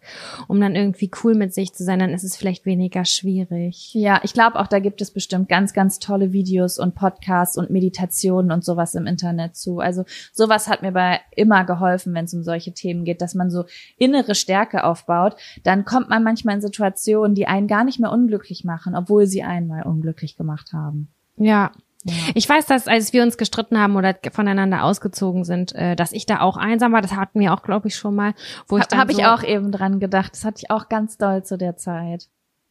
um 0.48 0.60
dann 0.60 0.74
irgendwie 0.74 1.10
cool 1.22 1.36
mit 1.36 1.54
sich 1.54 1.72
zu 1.72 1.84
sein, 1.84 2.00
dann 2.00 2.10
ist 2.10 2.24
es 2.24 2.36
vielleicht 2.36 2.66
weniger 2.66 3.04
schwierig. 3.04 3.94
Ja, 3.94 4.20
ich 4.24 4.32
glaube 4.32 4.58
auch, 4.58 4.66
da 4.66 4.80
gibt 4.80 5.00
es 5.00 5.12
bestimmt 5.12 5.48
ganz, 5.48 5.72
ganz 5.72 6.00
tolle 6.00 6.32
Videos 6.32 6.80
und 6.80 6.96
Podcasts 6.96 7.56
und 7.56 7.70
Meditationen 7.70 8.50
und 8.50 8.64
sowas 8.64 8.96
im 8.96 9.06
Internet 9.06 9.54
zu. 9.54 9.78
Also 9.78 10.04
sowas 10.32 10.66
hat 10.66 10.82
mir 10.82 10.92
bei 10.92 11.20
immer 11.30 11.64
geholfen, 11.64 12.12
wenn 12.12 12.24
es 12.24 12.34
um 12.34 12.42
solche 12.42 12.72
Themen 12.72 13.04
geht, 13.04 13.22
dass 13.22 13.36
man 13.36 13.50
so 13.50 13.66
innere 13.98 14.34
Stärke 14.34 14.82
aufbaut. 14.82 15.36
Dann 15.62 15.84
kommt 15.84 16.08
man 16.08 16.24
manchmal 16.24 16.56
in 16.56 16.60
Situationen, 16.60 17.36
die 17.36 17.46
einen 17.46 17.68
gar 17.68 17.84
nicht 17.84 18.00
mehr 18.00 18.10
unglücklich 18.10 18.64
machen, 18.64 18.96
obwohl 18.96 19.26
sie 19.26 19.44
einen 19.44 19.68
mal 19.68 19.84
unglücklich 19.84 20.36
gemacht 20.36 20.72
haben. 20.72 21.06
Ja. 21.36 21.70
Ja. 22.08 22.14
Ich 22.34 22.48
weiß, 22.48 22.66
dass 22.66 22.86
als 22.86 23.12
wir 23.12 23.22
uns 23.22 23.36
gestritten 23.36 23.78
haben 23.78 23.96
oder 23.96 24.16
voneinander 24.32 24.84
ausgezogen 24.84 25.44
sind, 25.44 25.74
äh, 25.74 25.96
dass 25.96 26.12
ich 26.12 26.24
da 26.24 26.40
auch 26.40 26.56
einsam 26.56 26.92
war. 26.92 27.02
Das 27.02 27.12
hatten 27.12 27.40
wir 27.40 27.52
auch, 27.52 27.62
glaube 27.62 27.88
ich, 27.88 27.96
schon 27.96 28.14
mal. 28.14 28.34
Wo 28.68 28.78
ich 28.78 28.84
dann 28.86 29.00
Habe 29.00 29.12
ich 29.12 29.18
so, 29.18 29.24
auch 29.24 29.42
eben 29.42 29.72
dran 29.72 29.98
gedacht. 29.98 30.32
Das 30.32 30.44
hatte 30.44 30.62
ich 30.62 30.70
auch 30.70 30.88
ganz 30.88 31.18
doll 31.18 31.42
zu 31.44 31.58
der 31.58 31.76
Zeit. 31.76 32.28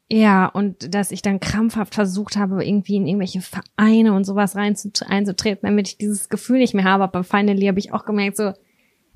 Ja, 0.09 0.45
und 0.45 0.93
dass 0.93 1.11
ich 1.11 1.21
dann 1.21 1.39
krampfhaft 1.39 1.95
versucht 1.95 2.37
habe, 2.37 2.63
irgendwie 2.63 2.95
in 2.95 3.07
irgendwelche 3.07 3.41
Vereine 3.41 4.13
und 4.13 4.23
sowas 4.23 4.55
rein 4.55 4.75
zu, 4.75 4.91
einzutreten, 5.07 5.67
damit 5.67 5.87
ich 5.87 5.97
dieses 5.97 6.29
Gefühl 6.29 6.59
nicht 6.59 6.75
mehr 6.75 6.85
habe. 6.85 7.03
Aber 7.03 7.23
finally 7.23 7.65
habe 7.65 7.79
ich 7.79 7.91
auch 7.91 8.05
gemerkt, 8.05 8.37
so, 8.37 8.53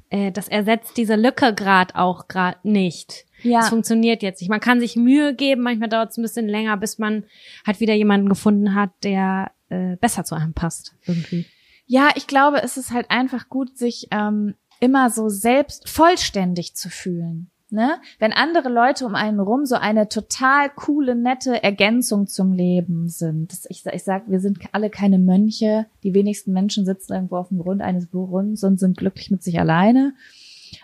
äh, 0.10 0.32
das 0.32 0.48
ersetzt 0.48 0.98
diese 0.98 1.16
Lücke 1.16 1.54
gerade 1.54 1.96
auch 1.96 2.28
gerade 2.28 2.58
nicht. 2.64 3.26
Ja. 3.44 3.60
Es 3.60 3.70
funktioniert 3.70 4.24
jetzt 4.24 4.42
nicht. 4.42 4.50
Man 4.50 4.60
kann 4.60 4.80
sich 4.80 4.96
Mühe 4.96 5.34
geben, 5.36 5.62
manchmal 5.62 5.90
dauert 5.90 6.10
es 6.10 6.18
ein 6.18 6.24
bisschen 6.24 6.48
länger, 6.48 6.76
bis 6.76 6.98
man 6.98 7.24
halt 7.66 7.80
wieder 7.80 7.94
jemanden 7.94 8.28
gefunden 8.28 8.76
hat, 8.76 8.90
der 9.04 9.52
äh, 9.70 9.96
besser 9.98 10.24
zu 10.24 10.36
einem 10.36 10.54
passt. 10.54 10.96
Irgendwie. 11.06 11.46
Ja, 11.86 12.10
ich 12.16 12.28
glaube, 12.28 12.62
es 12.62 12.78
ist 12.78 12.92
halt 12.92 13.10
einfach 13.10 13.50
gut, 13.50 13.78
sich 13.78 14.08
ähm, 14.12 14.56
immer 14.80 15.10
so 15.10 15.30
selbst 15.30 15.90
vollständig 15.90 16.76
zu 16.76 16.90
fühlen. 16.90 17.50
Ne? 17.72 18.02
Wenn 18.18 18.34
andere 18.34 18.70
Leute 18.70 19.06
um 19.06 19.14
einen 19.14 19.40
rum 19.40 19.66
so 19.66 19.76
eine 19.76 20.10
total 20.10 20.72
coole, 20.72 21.16
nette 21.16 21.62
Ergänzung 21.62 22.26
zum 22.26 22.52
Leben 22.52 23.10
sind. 23.10 23.54
Ich, 23.70 23.86
ich 23.86 24.04
sag, 24.04 24.30
wir 24.30 24.40
sind 24.40 24.60
alle 24.72 24.90
keine 24.90 25.20
Mönche. 25.20 25.86
Die 26.04 26.16
wenigsten 26.16 26.52
Menschen 26.52 26.86
sitzen 26.86 27.14
irgendwo 27.14 27.38
auf 27.38 27.50
dem 27.50 27.60
Grund 27.60 27.82
eines 27.82 28.08
Brunnens 28.08 28.64
und 28.64 28.80
sind 28.80 28.98
glücklich 28.98 29.30
mit 29.30 29.44
sich 29.44 29.60
alleine. 29.60 30.16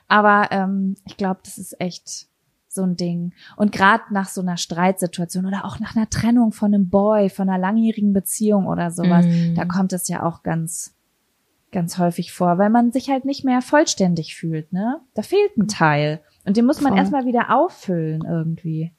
Aber 0.07 0.49
ähm, 0.51 0.95
ich 1.07 1.17
glaube, 1.17 1.39
das 1.43 1.57
ist 1.57 1.79
echt 1.81 2.27
so 2.75 2.83
ein 2.83 2.95
Ding. 2.97 3.33
Und 3.55 3.71
gerade 3.71 4.03
nach 4.11 4.27
so 4.29 4.41
einer 4.41 4.57
Streitsituation 4.57 5.45
oder 5.45 5.65
auch 5.65 5.79
nach 5.79 5.95
einer 5.95 6.09
Trennung 6.09 6.51
von 6.51 6.73
einem 6.73 6.89
Boy, 6.89 7.29
von 7.29 7.49
einer 7.49 7.57
langjährigen 7.57 8.13
Beziehung 8.13 8.67
oder 8.67 8.91
sowas, 8.91 9.25
Mm. 9.25 9.55
da 9.55 9.65
kommt 9.65 9.93
es 9.93 10.07
ja 10.07 10.21
auch 10.23 10.43
ganz, 10.43 10.93
ganz 11.71 11.97
häufig 11.97 12.31
vor, 12.31 12.57
weil 12.57 12.69
man 12.69 12.91
sich 12.91 13.09
halt 13.09 13.25
nicht 13.25 13.43
mehr 13.43 13.61
vollständig 13.61 14.35
fühlt, 14.35 14.71
ne? 14.71 14.99
Da 15.15 15.21
fehlt 15.23 15.57
ein 15.57 15.67
Teil. 15.67 16.21
Und 16.45 16.57
den 16.57 16.65
muss 16.65 16.79
man 16.81 16.91
Voll. 16.91 16.99
erstmal 16.99 17.25
wieder 17.25 17.55
auffüllen 17.55 18.23
irgendwie. 18.27 18.91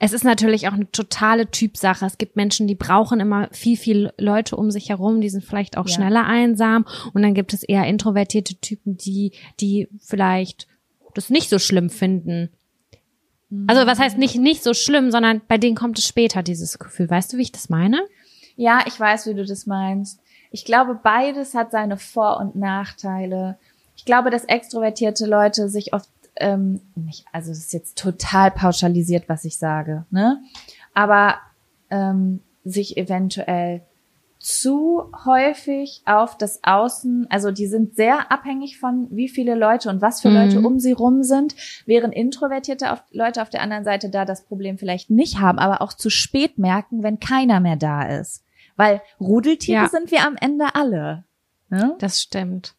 Es 0.00 0.12
ist 0.12 0.22
natürlich 0.22 0.68
auch 0.68 0.74
eine 0.74 0.90
totale 0.92 1.50
Typsache. 1.50 2.04
Es 2.04 2.18
gibt 2.18 2.36
Menschen, 2.36 2.66
die 2.66 2.74
brauchen 2.74 3.20
immer 3.20 3.48
viel, 3.52 3.78
viel 3.78 4.12
Leute 4.18 4.54
um 4.56 4.70
sich 4.70 4.90
herum, 4.90 5.22
die 5.22 5.30
sind 5.30 5.42
vielleicht 5.44 5.78
auch 5.78 5.88
Ja. 5.88 5.94
schneller 5.94 6.26
einsam. 6.26 6.84
Und 7.14 7.22
dann 7.22 7.32
gibt 7.32 7.54
es 7.54 7.62
eher 7.62 7.86
introvertierte 7.86 8.56
Typen, 8.56 8.98
die, 8.98 9.32
die 9.60 9.88
vielleicht 9.98 10.66
das 11.14 11.30
nicht 11.30 11.48
so 11.48 11.58
schlimm 11.58 11.88
finden. 11.88 12.50
Also 13.66 13.86
was 13.86 13.98
heißt 13.98 14.18
nicht, 14.18 14.36
nicht 14.36 14.62
so 14.62 14.72
schlimm, 14.74 15.10
sondern 15.10 15.42
bei 15.46 15.58
denen 15.58 15.76
kommt 15.76 15.98
es 15.98 16.06
später, 16.06 16.42
dieses 16.42 16.78
Gefühl. 16.78 17.10
Weißt 17.10 17.32
du, 17.32 17.36
wie 17.36 17.42
ich 17.42 17.52
das 17.52 17.68
meine? 17.68 18.02
Ja, 18.56 18.84
ich 18.86 18.98
weiß, 18.98 19.26
wie 19.26 19.34
du 19.34 19.44
das 19.44 19.66
meinst. 19.66 20.20
Ich 20.50 20.64
glaube, 20.64 20.98
beides 21.02 21.54
hat 21.54 21.70
seine 21.70 21.96
Vor- 21.96 22.38
und 22.38 22.56
Nachteile. 22.56 23.58
Ich 23.96 24.04
glaube, 24.04 24.30
dass 24.30 24.44
extrovertierte 24.44 25.26
Leute 25.26 25.68
sich 25.68 25.92
oft 25.92 26.08
ähm, 26.36 26.80
nicht, 26.94 27.26
also 27.32 27.52
es 27.52 27.58
ist 27.58 27.72
jetzt 27.72 27.98
total 27.98 28.50
pauschalisiert, 28.50 29.28
was 29.28 29.44
ich 29.44 29.58
sage, 29.58 30.06
ne? 30.10 30.42
Aber 30.94 31.36
ähm, 31.90 32.40
sich 32.64 32.96
eventuell 32.96 33.82
zu 34.42 35.04
häufig 35.24 36.02
auf 36.04 36.36
das 36.36 36.60
Außen, 36.64 37.26
also 37.30 37.52
die 37.52 37.68
sind 37.68 37.94
sehr 37.94 38.32
abhängig 38.32 38.78
von 38.80 39.06
wie 39.10 39.28
viele 39.28 39.54
Leute 39.54 39.88
und 39.88 40.02
was 40.02 40.20
für 40.20 40.30
Mhm. 40.30 40.34
Leute 40.34 40.60
um 40.62 40.80
sie 40.80 40.92
rum 40.92 41.22
sind, 41.22 41.54
während 41.86 42.12
introvertierte 42.12 42.92
auf, 42.92 43.04
Leute 43.12 43.40
auf 43.40 43.50
der 43.50 43.62
anderen 43.62 43.84
Seite 43.84 44.10
da 44.10 44.24
das 44.24 44.44
Problem 44.44 44.78
vielleicht 44.78 45.10
nicht 45.10 45.38
haben, 45.38 45.58
aber 45.60 45.80
auch 45.80 45.92
zu 45.92 46.10
spät 46.10 46.58
merken, 46.58 47.02
wenn 47.04 47.20
keiner 47.20 47.60
mehr 47.60 47.76
da 47.76 48.02
ist. 48.02 48.44
Weil 48.76 49.00
Rudeltiere 49.20 49.84
Ja. 49.84 49.88
sind 49.88 50.10
wir 50.10 50.26
am 50.26 50.36
Ende 50.40 50.74
alle. 50.74 51.24
Ne? 51.70 51.94
Das 52.00 52.20
stimmt. 52.20 52.74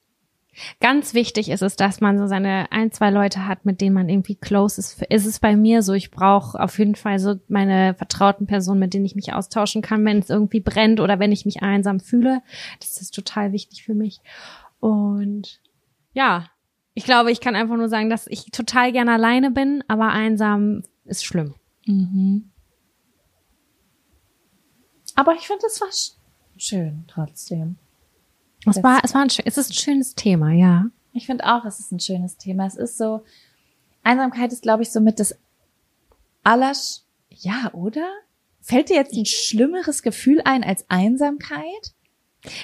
Ganz 0.79 1.13
wichtig 1.13 1.49
ist 1.49 1.61
es, 1.61 1.75
dass 1.75 1.99
man 2.01 2.17
so 2.17 2.27
seine 2.27 2.71
ein, 2.71 2.91
zwei 2.91 3.09
Leute 3.09 3.47
hat, 3.47 3.65
mit 3.65 3.81
denen 3.81 3.95
man 3.95 4.07
irgendwie 4.09 4.35
close 4.35 4.79
ist. 4.79 5.01
Ist 5.09 5.25
es 5.25 5.39
bei 5.39 5.55
mir 5.55 5.81
so, 5.81 5.93
ich 5.93 6.11
brauche 6.11 6.59
auf 6.59 6.77
jeden 6.77 6.95
Fall 6.95 7.17
so 7.19 7.35
meine 7.47 7.95
vertrauten 7.95 8.45
Personen, 8.45 8.79
mit 8.79 8.93
denen 8.93 9.05
ich 9.05 9.15
mich 9.15 9.33
austauschen 9.33 9.81
kann, 9.81 10.05
wenn 10.05 10.19
es 10.19 10.29
irgendwie 10.29 10.59
brennt 10.59 10.99
oder 10.99 11.17
wenn 11.19 11.31
ich 11.31 11.45
mich 11.45 11.63
einsam 11.63 11.99
fühle. 11.99 12.41
Das 12.79 13.01
ist 13.01 13.15
total 13.15 13.51
wichtig 13.51 13.83
für 13.83 13.95
mich. 13.95 14.19
Und 14.79 15.59
ja, 16.13 16.47
ich 16.93 17.05
glaube, 17.05 17.31
ich 17.31 17.41
kann 17.41 17.55
einfach 17.55 17.75
nur 17.77 17.89
sagen, 17.89 18.09
dass 18.09 18.27
ich 18.27 18.51
total 18.51 18.91
gerne 18.91 19.13
alleine 19.13 19.49
bin, 19.49 19.83
aber 19.87 20.09
einsam 20.09 20.83
ist 21.05 21.25
schlimm. 21.25 21.55
Mhm. 21.87 22.51
Aber 25.15 25.33
ich 25.33 25.47
finde, 25.47 25.65
es 25.67 25.81
war 25.81 25.87
sch- 25.89 26.13
schön 26.57 27.05
trotzdem. 27.07 27.77
Es 28.65 28.83
war, 28.83 29.01
es 29.03 29.13
war 29.13 29.21
ein, 29.21 29.27
es 29.27 29.57
ist 29.57 29.71
ein 29.71 29.73
schönes 29.73 30.15
Thema, 30.15 30.51
ja. 30.51 30.85
Ich 31.13 31.25
finde 31.25 31.45
auch, 31.45 31.65
es 31.65 31.79
ist 31.79 31.91
ein 31.91 31.99
schönes 31.99 32.37
Thema. 32.37 32.65
Es 32.65 32.75
ist 32.75 32.97
so, 32.97 33.23
Einsamkeit 34.03 34.51
ist, 34.51 34.63
glaube 34.63 34.83
ich, 34.83 34.91
somit 34.91 35.19
das 35.19 35.35
Allersch, 36.43 37.01
ja, 37.29 37.71
oder? 37.73 38.07
fällt 38.63 38.89
dir 38.89 38.95
jetzt 38.95 39.13
ein 39.13 39.25
schlimmeres 39.25 40.01
Gefühl 40.01 40.41
ein 40.45 40.63
als 40.63 40.85
Einsamkeit? 40.89 41.93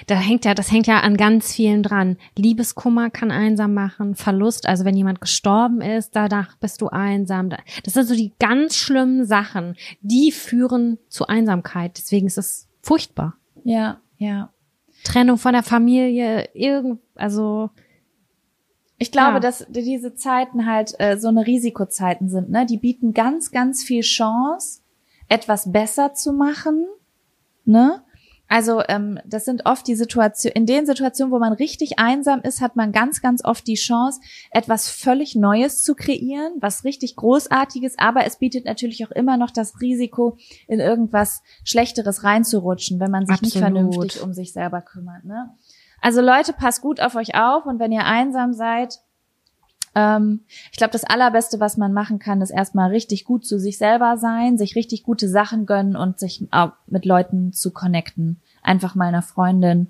Da 0.08 0.16
hängt 0.16 0.44
ja, 0.44 0.54
das 0.54 0.72
hängt 0.72 0.88
ja 0.88 1.00
an 1.00 1.16
ganz 1.16 1.54
vielen 1.54 1.84
dran. 1.84 2.18
Liebeskummer 2.36 3.10
kann 3.10 3.32
einsam 3.32 3.74
machen, 3.74 4.16
Verlust, 4.16 4.66
also 4.66 4.84
wenn 4.84 4.98
jemand 4.98 5.22
gestorben 5.22 5.80
ist, 5.80 6.16
danach 6.16 6.58
bist 6.58 6.82
du 6.82 6.88
einsam. 6.88 7.50
Das 7.84 7.94
sind 7.94 8.06
so 8.06 8.16
die 8.16 8.34
ganz 8.40 8.76
schlimmen 8.76 9.26
Sachen, 9.26 9.78
die 10.02 10.32
führen 10.32 10.98
zu 11.08 11.28
Einsamkeit. 11.28 11.98
Deswegen 11.98 12.28
ist 12.28 12.38
es 12.38 12.68
furchtbar. 12.82 13.38
Ja, 13.64 14.02
ja. 14.18 14.52
Trennung 15.04 15.38
von 15.38 15.54
der 15.54 15.64
Familie, 15.64 16.50
irgend, 16.54 17.00
also 17.16 17.70
Ich 18.98 19.12
glaube, 19.12 19.36
Ja. 19.36 19.40
dass 19.40 19.66
diese 19.70 20.14
Zeiten 20.16 20.66
halt 20.66 20.94
äh, 21.00 21.18
so 21.18 21.30
eine 21.30 21.48
Risikozeiten 21.48 22.30
sind, 22.30 22.50
ne? 22.50 22.66
Die 22.66 22.78
bieten 22.78 23.14
ganz, 23.14 23.52
ganz 23.52 23.82
viel 23.84 24.02
Chance, 24.02 24.82
etwas 25.30 25.72
besser 25.72 26.14
zu 26.14 26.34
machen, 26.34 26.86
ne? 27.66 28.04
Also 28.50 28.82
ähm, 28.90 29.20
das 29.26 29.46
sind 29.46 29.68
oft 29.68 29.88
die 29.88 29.96
Situationen, 29.96 30.56
in 30.56 30.66
den 30.66 30.88
Situationen, 30.88 31.32
wo 31.32 31.38
man 31.38 31.54
richtig 31.54 32.00
einsam 32.00 32.42
ist, 32.42 32.62
hat 32.62 32.76
man 32.76 32.92
ganz, 32.92 33.22
ganz 33.22 33.46
oft 33.46 33.68
die 33.68 33.76
Chance, 33.76 34.20
etwas 34.50 34.90
völlig 34.90 35.36
Neues 35.36 35.84
zu 35.84 35.94
kreieren, 35.94 36.54
was 36.60 36.84
richtig 36.84 37.16
Großartiges, 37.16 38.00
aber 38.00 38.26
es 38.26 38.38
bietet 38.38 38.66
natürlich 38.66 39.06
auch 39.06 39.12
immer 39.12 39.38
noch 39.38 39.52
das 39.52 39.80
Risiko, 39.80 40.38
in 40.68 40.80
irgendwas 40.80 41.44
Schlechteres 41.64 42.24
reinzurutschen, 42.24 43.00
wenn 43.00 43.12
man 43.12 43.28
sich 43.28 43.40
nicht 43.42 43.56
Absolut. 43.56 43.94
vernünftig 43.94 44.22
um 44.24 44.34
sich 44.34 44.52
selber 44.52 44.82
kümmert. 44.82 45.26
Ne? 45.26 45.56
Also 46.02 46.22
Leute, 46.22 46.54
passt 46.54 46.82
gut 46.82 47.00
auf 47.02 47.16
euch 47.16 47.36
auf 47.36 47.68
und 47.68 47.80
wenn 47.80 47.92
ihr 47.92 48.06
einsam 48.06 48.54
seid, 48.54 49.00
ähm, 49.96 50.42
ich 50.72 50.78
glaube, 50.78 50.92
das 50.92 51.04
Allerbeste, 51.04 51.60
was 51.60 51.78
man 51.78 51.94
machen 51.94 52.20
kann, 52.20 52.42
ist 52.42 52.52
erstmal 52.52 52.92
richtig 52.92 53.26
gut 53.26 53.46
zu 53.46 53.60
sich 53.60 53.78
selber 53.78 54.18
sein, 54.18 54.58
sich 54.58 54.76
richtig 54.76 55.04
gute 55.04 55.28
Sachen 55.28 55.66
gönnen 55.66 55.96
und 55.96 56.20
sich 56.20 56.48
auch 56.52 56.72
mit 56.88 57.06
Leuten 57.06 57.54
zu 57.54 57.72
connecten. 57.72 58.40
Einfach 58.62 58.96
mal 58.96 59.08
einer 59.08 59.22
Freundin 59.22 59.88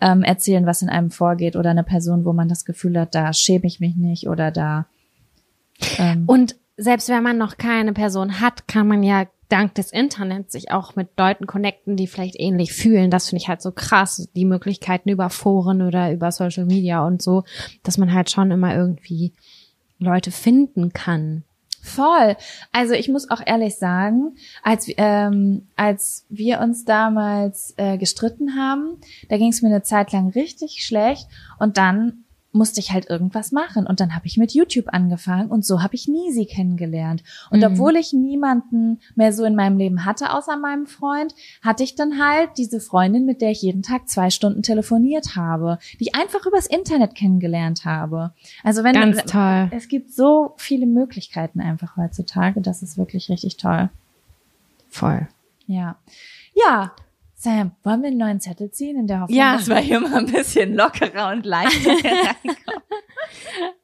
ähm, 0.00 0.22
erzählen, 0.22 0.66
was 0.66 0.82
in 0.82 0.88
einem 0.88 1.10
vorgeht 1.10 1.56
oder 1.56 1.70
eine 1.70 1.84
Person, 1.84 2.24
wo 2.24 2.32
man 2.32 2.48
das 2.48 2.64
Gefühl 2.64 2.98
hat, 2.98 3.14
da 3.14 3.32
schäme 3.32 3.66
ich 3.66 3.80
mich 3.80 3.96
nicht 3.96 4.28
oder 4.28 4.50
da. 4.50 4.86
Ähm, 5.98 6.24
Und 6.26 6.56
selbst 6.76 7.08
wenn 7.08 7.22
man 7.22 7.38
noch 7.38 7.58
keine 7.58 7.92
Person 7.92 8.40
hat, 8.40 8.66
kann 8.68 8.86
man 8.86 9.02
ja 9.02 9.26
dank 9.52 9.74
des 9.74 9.92
Internets 9.92 10.52
sich 10.52 10.70
auch 10.70 10.96
mit 10.96 11.10
Leuten 11.18 11.46
connecten, 11.46 11.96
die 11.96 12.06
vielleicht 12.06 12.36
ähnlich 12.38 12.72
fühlen. 12.72 13.10
Das 13.10 13.28
finde 13.28 13.42
ich 13.42 13.48
halt 13.48 13.60
so 13.60 13.70
krass. 13.70 14.28
Die 14.34 14.46
Möglichkeiten 14.46 15.10
über 15.10 15.28
Foren 15.28 15.82
oder 15.82 16.10
über 16.12 16.32
Social 16.32 16.64
Media 16.64 17.06
und 17.06 17.20
so, 17.20 17.44
dass 17.82 17.98
man 17.98 18.12
halt 18.14 18.30
schon 18.30 18.50
immer 18.50 18.74
irgendwie 18.74 19.32
Leute 19.98 20.30
finden 20.30 20.92
kann. 20.92 21.44
Voll. 21.82 22.36
Also 22.70 22.94
ich 22.94 23.08
muss 23.08 23.28
auch 23.28 23.40
ehrlich 23.44 23.76
sagen, 23.76 24.36
als, 24.62 24.86
ähm, 24.96 25.66
als 25.74 26.24
wir 26.28 26.60
uns 26.60 26.84
damals 26.84 27.74
äh, 27.76 27.98
gestritten 27.98 28.56
haben, 28.56 28.98
da 29.28 29.36
ging 29.36 29.48
es 29.48 29.62
mir 29.62 29.68
eine 29.68 29.82
Zeit 29.82 30.12
lang 30.12 30.28
richtig 30.28 30.84
schlecht 30.84 31.26
und 31.58 31.76
dann 31.76 32.24
musste 32.52 32.80
ich 32.80 32.92
halt 32.92 33.08
irgendwas 33.08 33.50
machen 33.50 33.86
und 33.86 33.98
dann 34.00 34.14
habe 34.14 34.26
ich 34.26 34.36
mit 34.36 34.52
YouTube 34.52 34.86
angefangen 34.92 35.50
und 35.50 35.64
so 35.64 35.82
habe 35.82 35.94
ich 35.94 36.06
Nisi 36.06 36.44
kennengelernt. 36.44 37.22
Und 37.50 37.60
Mhm. 37.60 37.64
obwohl 37.64 37.96
ich 37.96 38.12
niemanden 38.12 39.00
mehr 39.14 39.32
so 39.32 39.44
in 39.44 39.54
meinem 39.54 39.78
Leben 39.78 40.04
hatte 40.04 40.34
außer 40.34 40.56
meinem 40.58 40.86
Freund, 40.86 41.34
hatte 41.62 41.82
ich 41.82 41.94
dann 41.94 42.22
halt 42.22 42.50
diese 42.58 42.78
Freundin, 42.80 43.24
mit 43.24 43.40
der 43.40 43.50
ich 43.52 43.62
jeden 43.62 43.82
Tag 43.82 44.08
zwei 44.08 44.28
Stunden 44.30 44.62
telefoniert 44.62 45.34
habe, 45.34 45.78
die 45.98 46.04
ich 46.08 46.14
einfach 46.14 46.44
übers 46.46 46.66
Internet 46.66 47.14
kennengelernt 47.14 47.84
habe. 47.86 48.32
Also 48.62 48.84
wenn 48.84 48.92
Ganz 48.94 49.24
toll. 49.24 49.68
es 49.74 49.88
gibt 49.88 50.12
so 50.12 50.52
viele 50.58 50.86
Möglichkeiten 50.86 51.60
einfach 51.60 51.96
heutzutage. 51.96 52.60
Das 52.60 52.82
ist 52.82 52.98
wirklich 52.98 53.30
richtig 53.30 53.56
toll. 53.56 53.88
Voll. 54.90 55.26
Ja. 55.66 55.96
Ja. 56.54 56.92
Sam, 57.42 57.72
wollen 57.82 58.02
wir 58.02 58.08
einen 58.08 58.18
neuen 58.18 58.40
Zettel 58.40 58.70
ziehen 58.70 58.96
in 58.96 59.08
der 59.08 59.22
Hoffnung, 59.22 59.36
Ja. 59.36 59.56
dass 59.56 59.66
wir 59.68 59.78
hier 59.78 59.98
mal 59.98 60.14
ein 60.14 60.26
bisschen 60.30 60.76
lockerer 60.76 61.32
und 61.32 61.44
leichter 61.44 61.90
reinkommen? 62.04 62.56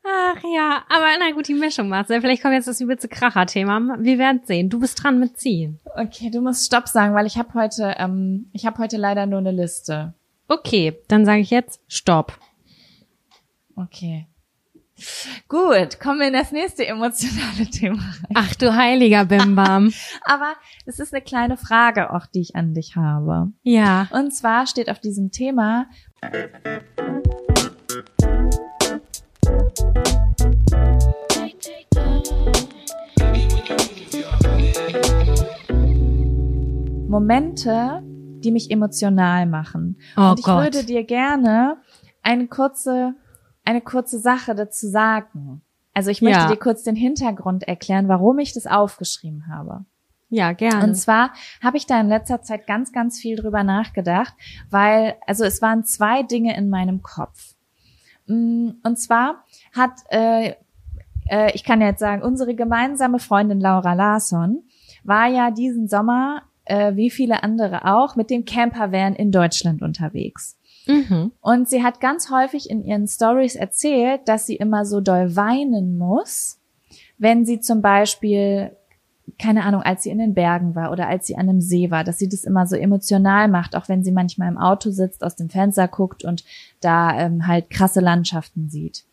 Ach 0.05 0.37
ja, 0.55 0.85
aber 0.89 1.07
na 1.19 1.33
gut, 1.33 1.49
die 1.49 1.55
Mischung 1.55 1.89
Marcel. 1.89 2.21
Vielleicht 2.21 2.41
kommt 2.43 2.55
jetzt 2.55 2.69
das 2.69 2.81
übelste 2.81 3.09
Kracher-Thema. 3.09 3.97
Wir 3.99 4.17
werden 4.19 4.43
sehen. 4.45 4.71
Du 4.71 4.79
bist 4.79 5.03
dran 5.03 5.19
mit 5.19 5.41
ziehen. 5.41 5.81
Okay, 5.97 6.31
du 6.31 6.41
musst 6.41 6.67
Stopp 6.67 6.87
sagen, 6.87 7.15
weil 7.17 7.27
ich 7.27 7.37
habe 7.37 7.53
heute, 7.55 7.97
ähm, 7.99 8.49
ich 8.53 8.65
habe 8.65 8.79
heute 8.79 8.97
leider 8.97 9.27
nur 9.27 9.41
eine 9.41 9.51
Liste. 9.51 10.15
Okay, 10.47 10.97
dann 11.09 11.25
sage 11.25 11.41
ich 11.41 11.51
jetzt 11.51 11.81
Stopp. 11.89 12.39
Okay. 13.75 14.29
Gut, 15.49 16.01
kommen 16.01 16.21
wir 16.21 16.27
in 16.29 16.33
das 16.33 16.53
nächste 16.53 16.87
emotionale 16.87 17.67
Thema 17.73 17.99
rein. 18.03 18.33
Ach 18.35 18.55
du 18.57 18.75
heiliger 18.75 19.25
Bimbam. 19.25 19.93
Aber 20.25 20.55
es 20.87 20.99
ist 20.99 21.15
eine 21.15 21.23
kleine 21.23 21.57
Frage 21.57 22.13
auch, 22.13 22.27
die 22.27 22.41
ich 22.41 22.57
an 22.57 22.75
dich 22.75 22.97
habe. 22.97 23.53
ja. 23.63 24.09
Und 24.11 24.35
zwar 24.35 24.67
steht 24.67 24.91
auf 24.91 24.99
diesem 25.01 25.31
Thema, 25.31 25.87
Momente, 37.09 38.03
die 38.05 38.51
mich 38.51 38.71
emotional 38.71 39.47
machen. 39.47 39.99
Oh 40.17 40.31
Und 40.31 40.39
ich 40.39 40.45
Gott. 40.45 40.63
würde 40.63 40.85
dir 40.85 41.05
gerne 41.05 41.79
eine 42.23 42.47
kurze, 42.47 43.15
eine 43.69 43.81
kurze 43.83 44.19
Sache 44.19 44.55
dazu 44.55 44.89
sagen. 44.89 45.61
Also 45.95 46.11
ich 46.11 46.23
möchte 46.23 46.45
Ja. 46.45 46.49
dir 46.49 46.57
kurz 46.57 46.83
den 46.85 46.97
Hintergrund 46.97 47.65
erklären, 47.65 48.09
warum 48.09 48.39
ich 48.39 48.55
das 48.55 48.67
aufgeschrieben 48.67 49.47
habe. 49.49 49.85
Ja, 50.31 50.53
gerne. 50.53 50.85
Und 50.85 50.95
zwar 50.95 51.33
habe 51.63 51.77
ich 51.77 51.87
da 51.87 52.01
in 52.01 52.09
letzter 52.09 52.43
Zeit 52.43 52.67
ganz, 52.67 52.93
ganz 52.93 53.19
viel 53.19 53.37
drüber 53.37 53.63
nachgedacht, 53.65 54.35
weil, 54.71 55.17
also 55.27 55.45
es 55.45 55.61
waren 55.63 55.85
zwei 55.85 56.23
Dinge 56.23 56.57
in 56.57 56.69
meinem 56.71 57.03
Kopf. 57.03 57.55
Mm, 58.27 58.71
Und 58.83 58.99
zwar 58.99 59.45
hat, 59.75 59.93
äh, 60.11 60.55
äh, 61.31 61.53
ich 61.55 61.65
kann 61.65 61.81
jetzt 61.81 62.01
sagen, 62.01 62.23
unsere 62.23 62.55
gemeinsame 62.55 63.19
Freundin 63.19 63.61
Laura 63.61 63.95
Larsson 63.95 64.65
war 65.05 65.27
ja 65.29 65.51
diesen 65.51 65.89
Sommer, 65.89 66.43
äh, 66.67 66.95
wie 66.95 67.11
viele 67.11 67.43
andere 67.43 67.87
auch, 67.87 68.17
mit 68.17 68.29
dem 68.31 68.45
Campervan 68.45 69.15
in 69.15 69.31
Deutschland 69.33 69.81
unterwegs. 69.83 70.58
Mhm. 70.89 71.33
Und 71.41 71.69
sie 71.69 71.83
hat 71.83 72.01
ganz 72.01 72.31
häufig 72.31 72.71
in 72.71 72.85
ihren 72.85 73.07
Stories 73.07 73.55
erzählt, 73.55 74.23
dass 74.27 74.47
sie 74.47 74.57
immer 74.57 74.85
so 74.85 75.01
doll 75.01 75.37
weinen 75.37 75.99
muss, 75.99 76.59
wenn 77.19 77.45
sie 77.45 77.61
zum 77.61 77.83
Beispiel, 77.83 78.77
keine 79.39 79.65
Ahnung, 79.65 79.83
als 79.83 80.03
sie 80.03 80.11
in 80.11 80.19
den 80.19 80.35
Bergen 80.35 80.75
war 80.75 80.91
oder 80.91 81.09
als 81.09 81.27
sie 81.27 81.37
an 81.37 81.49
einem 81.49 81.61
See 81.61 81.91
war, 81.91 82.05
dass 82.05 82.19
sie 82.19 82.29
das 82.29 82.45
immer 82.45 82.67
so 82.67 82.77
emotional 82.77 83.49
macht, 83.49 83.77
auch 83.77 83.89
wenn 83.89 84.03
sie 84.03 84.13
manchmal 84.13 84.49
im 84.49 84.59
Auto 84.59 84.91
sitzt, 84.91 85.23
aus 85.23 85.37
dem 85.37 85.51
Fenster 85.51 85.89
guckt 85.89 86.25
und 86.25 86.45
da 86.81 87.19
ähm, 87.19 87.47
halt 87.47 87.71
krasse 87.71 88.01
Landschaften 88.01 88.69
sieht. 88.69 89.05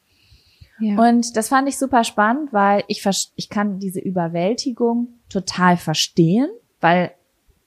Ja. 0.80 0.98
Und 1.10 1.38
das 1.38 1.50
fand 1.50 1.70
ich 1.70 1.78
super 1.78 2.04
spannend, 2.04 2.52
weil 2.52 2.84
ich, 2.88 3.04
ich 3.36 3.50
kann 3.50 3.80
diese 3.80 4.00
Überwältigung 4.00 5.08
total 5.30 5.78
verstehen, 5.78 6.50
weil 6.82 7.12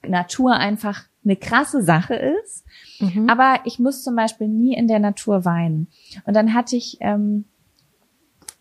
Natur 0.07 0.53
einfach 0.53 1.03
eine 1.23 1.35
krasse 1.35 1.83
Sache 1.83 2.15
ist. 2.15 2.65
mhm. 2.99 3.29
Aber 3.29 3.59
ich 3.65 3.79
muss 3.79 4.03
zum 4.03 4.15
Beispiel 4.15 4.47
nie 4.47 4.75
in 4.75 4.87
der 4.87 4.99
Natur 4.99 5.45
weinen. 5.45 5.87
Und 6.25 6.35
dann 6.35 6.53
hatte 6.53 6.75
ich 6.75 6.97
ähm, 7.01 7.45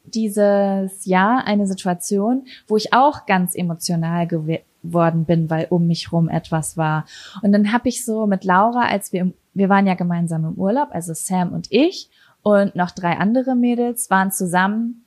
dieses 0.05 1.05
Jahr 1.05 1.47
eine 1.47 1.67
Situation, 1.67 2.47
wo 2.67 2.77
ich 2.77 2.93
auch 2.93 3.27
ganz 3.27 3.55
emotional 3.55 4.27
gew- 4.27 4.61
geworden 4.83 5.25
bin, 5.25 5.51
weil 5.51 5.67
um 5.71 5.87
mich 5.87 6.13
rum 6.13 6.29
etwas 6.29 6.77
war. 6.77 7.05
Und 7.43 7.53
dann 7.53 7.73
habe 7.73 7.89
ich 7.89 8.05
so 8.05 8.27
mit 8.27 8.45
Laura, 8.45 8.83
als 8.89 9.13
wir 9.13 9.21
im, 9.21 9.35
wir 9.55 9.69
waren 9.69 9.87
ja 9.87 9.95
gemeinsam 9.95 10.45
im 10.45 10.55
Urlaub, 10.55 10.89
also 10.93 11.13
Sam 11.15 11.53
und 11.53 11.67
ich 11.71 12.11
und 12.43 12.77
noch 12.77 12.93
drei 12.93 13.19
andere 13.19 13.57
Mädels 13.57 14.09
waren 14.09 14.31
zusammen 14.31 15.05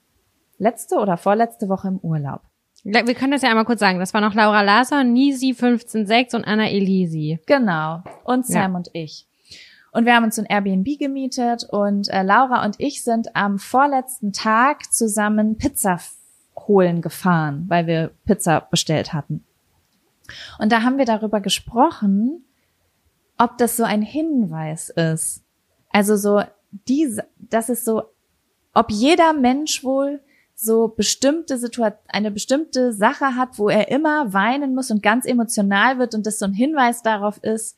letzte 0.57 0.97
oder 0.97 1.17
vorletzte 1.17 1.69
Woche 1.69 1.87
im 1.87 1.97
Urlaub. 1.99 2.41
Wir 2.83 3.13
können 3.13 3.31
das 3.31 3.43
ja 3.43 3.49
einmal 3.49 3.65
kurz 3.65 3.79
sagen. 3.79 3.99
Das 3.99 4.13
war 4.13 4.21
noch 4.21 4.33
Laura 4.33 4.61
Larsson, 4.61 5.13
Nisi 5.13 5.55
156 5.57 6.33
und 6.33 6.45
Anna 6.45 6.69
Elisi. 6.69 7.39
Genau. 7.45 8.03
Und 8.23 8.47
Sam 8.47 8.75
und 8.75 8.89
ich. 8.93 9.27
Und 9.91 10.05
wir 10.05 10.15
haben 10.15 10.23
uns 10.23 10.39
ein 10.39 10.45
Airbnb 10.45 10.97
gemietet 10.97 11.65
und 11.69 12.07
äh, 12.09 12.23
Laura 12.23 12.63
und 12.65 12.75
ich 12.79 13.03
sind 13.03 13.35
am 13.35 13.59
vorletzten 13.59 14.31
Tag 14.31 14.91
zusammen 14.91 15.57
Pizza 15.57 15.99
holen 16.57 17.01
gefahren, 17.01 17.65
weil 17.67 17.87
wir 17.87 18.11
Pizza 18.25 18.67
bestellt 18.71 19.13
hatten. 19.13 19.43
Und 20.59 20.71
da 20.71 20.83
haben 20.83 20.97
wir 20.97 21.05
darüber 21.05 21.41
gesprochen, 21.41 22.45
ob 23.37 23.57
das 23.57 23.75
so 23.75 23.83
ein 23.83 24.01
Hinweis 24.01 24.89
ist. 24.89 25.43
Also 25.89 26.15
so 26.15 26.41
diese, 26.87 27.25
das 27.37 27.67
ist 27.67 27.83
so, 27.83 28.03
ob 28.73 28.91
jeder 28.91 29.33
Mensch 29.33 29.83
wohl 29.83 30.21
so 30.61 30.89
bestimmte 30.89 31.57
Situation, 31.57 31.97
eine 32.07 32.29
bestimmte 32.29 32.93
Sache 32.93 33.35
hat, 33.35 33.57
wo 33.57 33.69
er 33.69 33.89
immer 33.89 34.31
weinen 34.31 34.75
muss 34.75 34.91
und 34.91 35.01
ganz 35.01 35.25
emotional 35.25 35.97
wird 35.97 36.13
und 36.13 36.27
das 36.27 36.37
so 36.37 36.45
ein 36.45 36.53
Hinweis 36.53 37.01
darauf 37.01 37.43
ist, 37.43 37.77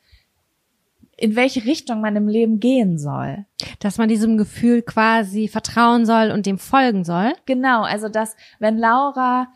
in 1.16 1.38
welche 1.38 1.64
Richtung 1.64 2.02
man 2.02 2.18
im 2.18 2.28
Leben 2.28 2.60
gehen 2.60 2.98
soll. 2.98 3.46
Dass 3.80 3.98
man 3.98 4.10
diesem 4.10 4.38
Gefühl 4.38 4.82
quasi 4.82 5.48
vertrauen 5.48 6.06
soll 6.06 6.32
und 6.32 6.46
dem 6.46 6.58
folgen 6.58 7.06
soll. 7.06 7.32
Genau, 7.46 7.84
also 7.84 8.10
dass 8.10 8.36
wenn 8.60 8.78
Laura 8.78 9.48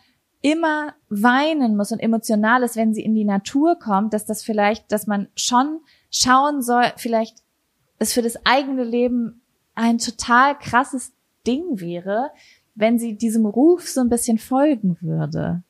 immer 0.42 0.94
weinen 1.10 1.76
muss 1.76 1.92
und 1.92 2.00
emotional 2.00 2.64
ist, 2.64 2.78
wenn 2.78 2.94
sie 2.94 3.04
in 3.04 3.14
die 3.14 3.26
Natur 3.26 3.78
kommt, 3.78 4.14
dass 4.14 4.26
das 4.26 4.42
vielleicht, 4.42 4.90
dass 4.94 5.06
man 5.06 5.28
schon 5.36 5.82
schauen 6.10 6.62
soll, 6.62 6.86
vielleicht 6.96 7.40
es 8.00 8.14
für 8.14 8.22
das 8.22 8.46
eigene 8.46 8.86
Leben 8.86 9.42
ein 9.76 9.98
total 9.98 10.58
krasses 10.58 11.12
Ding 11.46 11.80
wäre, 11.82 12.32
wenn 12.78 13.00
sie 13.00 13.18
diesem 13.18 13.46
Ruf 13.46 13.88
so 13.90 14.02
ein 14.02 14.10
bisschen 14.10 14.38
folgen 14.38 14.98
würde. 15.02 15.64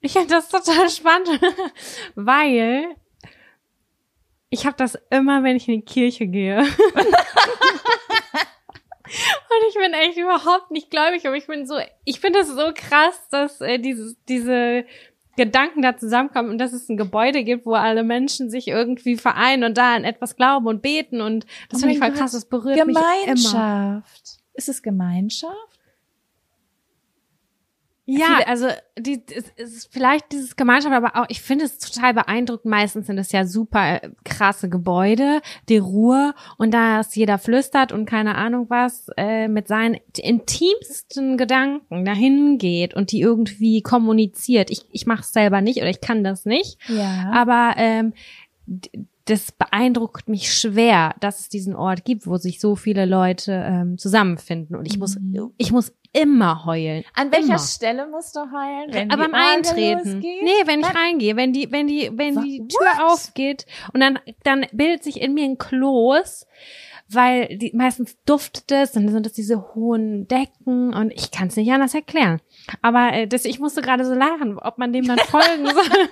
Ich 0.00 0.12
finde 0.14 0.28
das 0.28 0.48
total 0.48 0.88
spannend, 0.88 1.28
weil 2.14 2.86
ich 4.48 4.64
habe 4.66 4.76
das 4.76 4.98
immer, 5.10 5.42
wenn 5.44 5.56
ich 5.56 5.68
in 5.68 5.74
die 5.74 5.84
Kirche 5.84 6.26
gehe. 6.26 6.58
Und 9.12 9.66
ich 9.68 9.74
bin 9.74 9.92
echt 9.92 10.16
überhaupt 10.16 10.70
nicht 10.70 10.88
gläubig, 10.90 11.26
aber 11.26 11.36
ich 11.36 11.46
bin 11.46 11.66
so, 11.66 11.74
ich 12.04 12.20
finde 12.20 12.38
das 12.38 12.48
so 12.48 12.70
krass, 12.74 13.28
dass 13.30 13.60
äh, 13.60 13.78
dieses, 13.78 14.16
diese 14.28 14.84
Gedanken 15.36 15.82
da 15.82 15.96
zusammenkommen 15.96 16.50
und 16.50 16.58
dass 16.58 16.72
es 16.72 16.88
ein 16.88 16.96
Gebäude 16.96 17.42
gibt, 17.42 17.66
wo 17.66 17.72
alle 17.74 18.04
Menschen 18.04 18.50
sich 18.50 18.68
irgendwie 18.68 19.16
vereinen 19.16 19.64
und 19.64 19.76
da 19.76 19.94
an 19.94 20.04
etwas 20.04 20.36
glauben 20.36 20.66
und 20.66 20.80
beten 20.82 21.20
und 21.20 21.44
das 21.70 21.78
Oh 21.78 21.80
finde 21.80 21.94
ich 21.94 21.98
voll 21.98 22.10
Gott. 22.10 22.18
krass, 22.18 22.32
das 22.32 22.44
berührt 22.44 22.76
mich 22.86 22.96
immer. 22.96 23.00
Gemeinschaft. 23.24 24.38
Ist 24.54 24.68
es 24.68 24.82
Gemeinschaft? 24.82 25.79
Ja, 28.18 28.26
Viele- 28.36 28.48
also 28.48 28.66
die, 28.98 29.22
es 29.34 29.44
es 29.56 29.72
ist 29.76 29.92
vielleicht 29.92 30.32
dieses 30.32 30.56
Gemeinschaft, 30.56 30.94
aber 30.94 31.16
auch 31.16 31.26
ich 31.28 31.40
finde 31.42 31.64
es 31.66 31.78
total 31.78 32.14
beeindruckend. 32.14 32.66
Meistens 32.70 33.06
sind 33.06 33.18
es 33.18 33.30
ja 33.32 33.44
super 33.46 34.02
äh, 34.02 34.10
krasse 34.24 34.68
Gebäude, 34.68 35.40
die 35.68 35.78
Ruhe 35.78 36.34
und 36.58 36.72
dass 36.74 37.14
jeder 37.14 37.38
flüstert 37.38 37.92
und 37.92 38.06
keine 38.06 38.34
Ahnung 38.34 38.66
was 38.68 39.06
äh, 39.16 39.48
mit 39.48 39.68
seinen 39.68 39.98
intimsten 40.16 41.36
Gedanken 41.36 42.04
dahin 42.04 42.58
geht 42.58 42.94
und 42.94 43.12
die 43.12 43.20
irgendwie 43.20 43.82
kommuniziert. 43.82 44.70
Ich 44.70 44.86
ich 44.90 45.06
mache 45.06 45.20
es 45.22 45.32
selber 45.32 45.60
nicht 45.60 45.78
oder 45.78 45.90
ich 45.90 46.00
kann 46.00 46.24
das 46.24 46.44
nicht, 46.44 46.78
Ja. 46.88 47.30
aber 47.32 47.74
ähm, 47.76 48.12
das 49.26 49.52
beeindruckt 49.52 50.28
mich 50.28 50.52
schwer, 50.52 51.14
dass 51.20 51.40
es 51.40 51.48
diesen 51.48 51.76
Ort 51.76 52.04
gibt, 52.04 52.26
wo 52.26 52.36
sich 52.36 52.58
so 52.60 52.74
viele 52.74 53.04
Leute 53.06 53.52
ähm, 53.52 53.98
zusammenfinden 53.98 54.74
und 54.76 54.86
ich 54.86 54.98
muss 54.98 55.18
Mhm. 55.18 55.50
ich 55.56 55.70
muss 55.72 55.92
immer 56.12 56.64
heulen. 56.64 57.04
An 57.14 57.30
welcher 57.32 57.46
immer. 57.46 57.58
Stelle 57.58 58.06
musst 58.08 58.34
du 58.36 58.40
heulen? 58.40 58.92
Wenn 58.92 59.10
Aber 59.10 59.24
Orgel 59.24 59.34
Eintreten. 59.40 60.12
losgeht? 60.14 60.42
Nee, 60.42 60.66
wenn 60.66 60.80
ich 60.80 60.94
reingehe, 60.94 61.36
wenn 61.36 61.52
die, 61.52 61.70
wenn 61.70 61.86
die, 61.86 62.10
wenn 62.14 62.36
Wa- 62.36 62.42
die 62.42 62.66
Tür 62.66 62.80
what? 62.98 63.12
aufgeht 63.12 63.66
und 63.92 64.00
dann, 64.00 64.18
dann 64.42 64.66
bildet 64.72 65.04
sich 65.04 65.20
in 65.20 65.34
mir 65.34 65.44
ein 65.44 65.58
Kloß, 65.58 66.46
weil 67.12 67.56
die 67.58 67.72
meistens 67.74 68.16
duftet 68.24 68.70
es, 68.70 68.92
dann 68.92 69.08
sind 69.08 69.26
es 69.26 69.32
diese 69.32 69.74
hohen 69.74 70.28
Decken 70.28 70.94
und 70.94 71.12
ich 71.12 71.30
kann 71.30 71.48
es 71.48 71.56
nicht 71.56 71.70
anders 71.72 71.94
erklären. 71.94 72.40
Aber 72.82 73.12
äh, 73.12 73.26
das, 73.26 73.44
ich 73.44 73.58
musste 73.58 73.82
gerade 73.82 74.04
so 74.04 74.14
lachen, 74.14 74.58
ob 74.58 74.78
man 74.78 74.92
dem 74.92 75.06
dann 75.06 75.18
folgen 75.18 75.66
soll. 75.74 76.08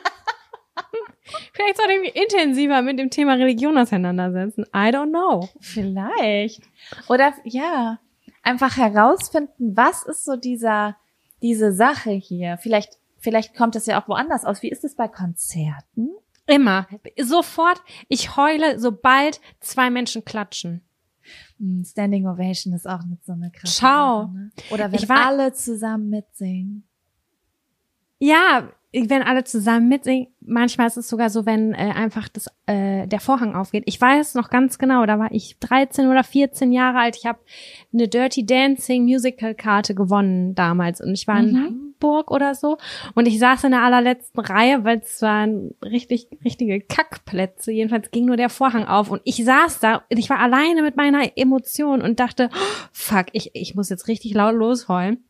Vielleicht 1.53 1.77
sollte 1.77 1.93
ich 1.95 2.01
mich 2.01 2.17
intensiver 2.17 2.83
mit 2.83 2.99
dem 2.99 3.11
Thema 3.11 3.35
Religion 3.35 3.77
auseinandersetzen. 3.77 4.65
I 4.75 4.89
don't 4.91 5.11
know. 5.11 5.49
Vielleicht. 5.61 6.63
Oder 7.09 7.35
ja, 7.45 7.99
einfach 8.43 8.77
herausfinden, 8.77 9.77
was 9.77 10.03
ist 10.05 10.25
so 10.25 10.37
dieser, 10.37 10.97
diese 11.43 11.73
Sache 11.73 12.11
hier. 12.11 12.59
Vielleicht, 12.59 12.99
vielleicht 13.19 13.55
kommt 13.57 13.77
es 13.77 13.87
ja 13.87 14.01
auch 14.03 14.09
woanders 14.09 14.45
aus. 14.45 14.63
Wie 14.63 14.71
ist 14.71 14.85
es 14.85 14.95
bei 14.95 15.09
Konzerten? 15.09 16.11
Immer. 16.47 16.87
Sofort. 17.21 17.83
Ich 18.09 18.37
heule, 18.37 18.79
sobald 18.81 19.41
zwei 19.61 19.91
Menschen 19.91 20.25
klatschen. 20.25 20.83
Hm, 21.59 21.85
Standing 21.85 22.27
Ovation 22.27 22.73
ist 22.73 22.89
auch 22.89 23.05
mit 23.05 23.23
so 23.25 23.33
eine 23.33 23.51
krasse 23.51 23.81
Schau. 23.81 24.23
Sache, 24.23 24.33
ne? 24.35 24.51
Oder 24.71 24.91
wenn 24.91 24.99
Ich 24.99 25.09
war- 25.11 25.27
alle 25.27 25.53
zusammen 25.53 26.09
mitsingen. 26.09 26.89
Ja, 28.19 28.73
wenn 28.93 29.23
alle 29.23 29.45
zusammen 29.45 29.89
mitsingen. 29.89 30.29
Manchmal 30.41 30.87
ist 30.87 30.97
es 30.97 31.09
sogar 31.09 31.29
so, 31.29 31.45
wenn 31.45 31.73
äh, 31.75 31.93
einfach 31.95 32.29
das, 32.29 32.47
äh, 32.67 33.07
der 33.07 33.21
Vorhang 33.21 33.55
aufgeht. 33.55 33.83
Ich 33.87 34.01
weiß 34.01 34.35
noch 34.35 34.49
ganz 34.49 34.79
genau, 34.79 35.05
da 35.05 35.19
war 35.19 35.31
ich 35.31 35.59
13 35.61 36.09
oder 36.09 36.25
14 36.25 36.73
Jahre 36.73 36.99
alt. 36.99 37.17
Ich 37.17 37.27
habe 37.27 37.39
eine 37.93 38.09
Dirty 38.09 38.47
Dancing 38.47 39.05
Musical 39.05 39.55
Karte 39.55 39.95
gewonnen 39.95 40.55
damals 40.55 41.01
und 41.03 41.13
ich 41.13 41.27
war 41.27 41.39
in 41.41 41.53
Mhm. 41.53 41.57
Hamburg 42.01 42.31
oder 42.31 42.55
so 42.55 42.79
und 43.15 43.27
ich 43.27 43.39
saß 43.39 43.65
in 43.65 43.73
der 43.73 43.83
allerletzten 43.83 44.41
Reihe, 44.41 44.85
weil 44.85 44.99
es 45.05 45.21
waren 45.21 45.75
richtig 45.85 46.29
richtige 46.45 46.81
Kackplätze. 46.81 47.73
Jedenfalls 47.73 48.11
ging 48.11 48.25
nur 48.25 48.37
der 48.37 48.49
Vorhang 48.49 48.85
auf 48.87 49.11
und 49.11 49.21
ich 49.25 49.45
saß 49.45 49.81
da 49.81 50.05
und 50.11 50.17
ich 50.19 50.31
war 50.31 50.39
alleine 50.39 50.83
mit 50.83 50.97
meiner 50.97 51.37
Emotion 51.37 52.01
und 52.01 52.21
dachte, 52.21 52.49
oh, 52.53 52.87
fuck, 52.93 53.27
ich 53.33 53.51
ich 53.55 53.75
muss 53.75 53.91
jetzt 53.91 54.09
richtig 54.09 54.33
laut 54.35 54.55
losheulen. 54.55 55.25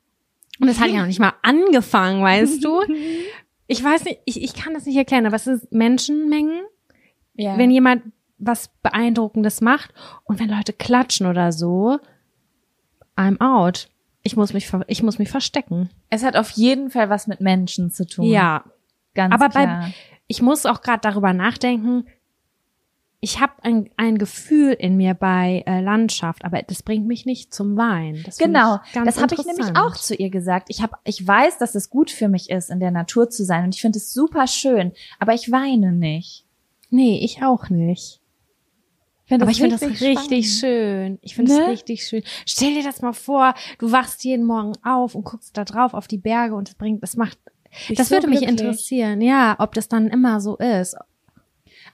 Und 0.60 0.68
es 0.68 0.80
hat 0.80 0.90
ja 0.90 1.00
noch 1.00 1.06
nicht 1.06 1.20
mal 1.20 1.34
angefangen, 1.42 2.22
weißt 2.22 2.64
du? 2.64 2.82
Ich 3.68 3.82
weiß 3.84 4.04
nicht, 4.04 4.18
ich, 4.24 4.42
ich 4.42 4.54
kann 4.54 4.74
das 4.74 4.86
nicht 4.86 4.96
erklären, 4.96 5.26
aber 5.26 5.36
es 5.36 5.46
ist 5.46 5.70
Menschenmengen, 5.72 6.62
Ja. 7.34 7.56
wenn 7.56 7.70
jemand 7.70 8.02
was 8.38 8.68
Beeindruckendes 8.82 9.60
macht 9.60 9.92
und 10.24 10.40
wenn 10.40 10.48
Leute 10.48 10.72
klatschen 10.72 11.26
oder 11.26 11.52
so, 11.52 11.98
I'm 13.16 13.40
out. 13.40 13.88
Ich 14.22 14.36
muss 14.36 14.52
mich, 14.52 14.70
ich 14.88 15.02
muss 15.02 15.18
mich 15.18 15.30
verstecken. 15.30 15.90
es 16.10 16.24
hat 16.24 16.36
auf 16.36 16.50
jeden 16.50 16.90
Fall 16.90 17.08
was 17.10 17.26
mit 17.26 17.40
Menschen 17.40 17.90
zu 17.90 18.06
tun. 18.06 18.24
Ja, 18.26 18.64
ganz 19.14 19.32
aber 19.34 19.48
bei- 19.48 19.64
klar. 19.64 19.90
ich 20.26 20.42
muss 20.42 20.66
auch 20.66 20.80
gerade 20.82 21.00
darüber 21.02 21.32
nachdenken. 21.32 22.06
Ich 23.20 23.40
habe 23.40 23.52
ein, 23.62 23.90
ein 23.96 24.16
Gefühl 24.18 24.72
in 24.72 24.96
mir 24.96 25.14
bei 25.14 25.64
äh, 25.66 25.80
Landschaft, 25.80 26.44
aber 26.44 26.62
das 26.62 26.84
bringt 26.84 27.06
mich 27.08 27.26
nicht 27.26 27.52
zum 27.52 27.76
Wein. 27.76 28.22
Das 28.24 28.38
Genau, 28.38 28.76
ich 28.86 28.92
das 29.02 29.20
habe 29.20 29.34
ich 29.34 29.44
nämlich 29.44 29.76
auch 29.76 29.96
zu 29.96 30.14
ihr 30.14 30.30
gesagt. 30.30 30.68
Ich 30.70 30.82
habe, 30.82 30.96
ich 31.04 31.26
weiß, 31.26 31.58
dass 31.58 31.74
es 31.74 31.90
gut 31.90 32.12
für 32.12 32.28
mich 32.28 32.48
ist, 32.48 32.70
in 32.70 32.78
der 32.78 32.92
Natur 32.92 33.28
zu 33.28 33.44
sein 33.44 33.64
und 33.64 33.74
ich 33.74 33.80
finde 33.80 33.98
es 33.98 34.12
super 34.12 34.46
schön, 34.46 34.92
aber 35.18 35.34
ich 35.34 35.50
weine 35.50 35.90
nicht. 35.92 36.44
Nee, 36.90 37.18
ich 37.24 37.42
auch 37.42 37.68
nicht. 37.70 38.20
find 39.26 39.42
Aber 39.42 39.50
ich 39.50 39.58
finde 39.60 39.76
das 39.76 39.82
richtig 40.00 40.14
spannend. 40.16 40.44
schön. 40.46 41.18
Ich 41.20 41.34
finde 41.34 41.52
es 41.52 41.58
Ne? 41.58 41.66
richtig 41.66 42.04
schön. 42.04 42.22
Stell 42.46 42.74
dir 42.74 42.84
das 42.84 43.02
mal 43.02 43.12
vor, 43.14 43.52
du 43.80 43.90
wachst 43.90 44.22
jeden 44.22 44.44
Morgen 44.46 44.72
auf 44.84 45.16
und 45.16 45.24
guckst 45.24 45.56
da 45.56 45.64
drauf 45.64 45.92
auf 45.92 46.06
die 46.06 46.18
Berge 46.18 46.54
und 46.54 46.68
es 46.68 46.76
bringt, 46.76 47.02
das 47.02 47.16
macht, 47.16 47.36
Dich 47.88 47.98
das 47.98 48.08
so 48.10 48.14
würde 48.14 48.28
mich 48.28 48.38
glücklich. 48.38 48.60
interessieren. 48.60 49.20
Ja, 49.20 49.56
ob 49.58 49.74
das 49.74 49.88
dann 49.88 50.06
immer 50.06 50.40
so 50.40 50.56
ist. 50.56 50.96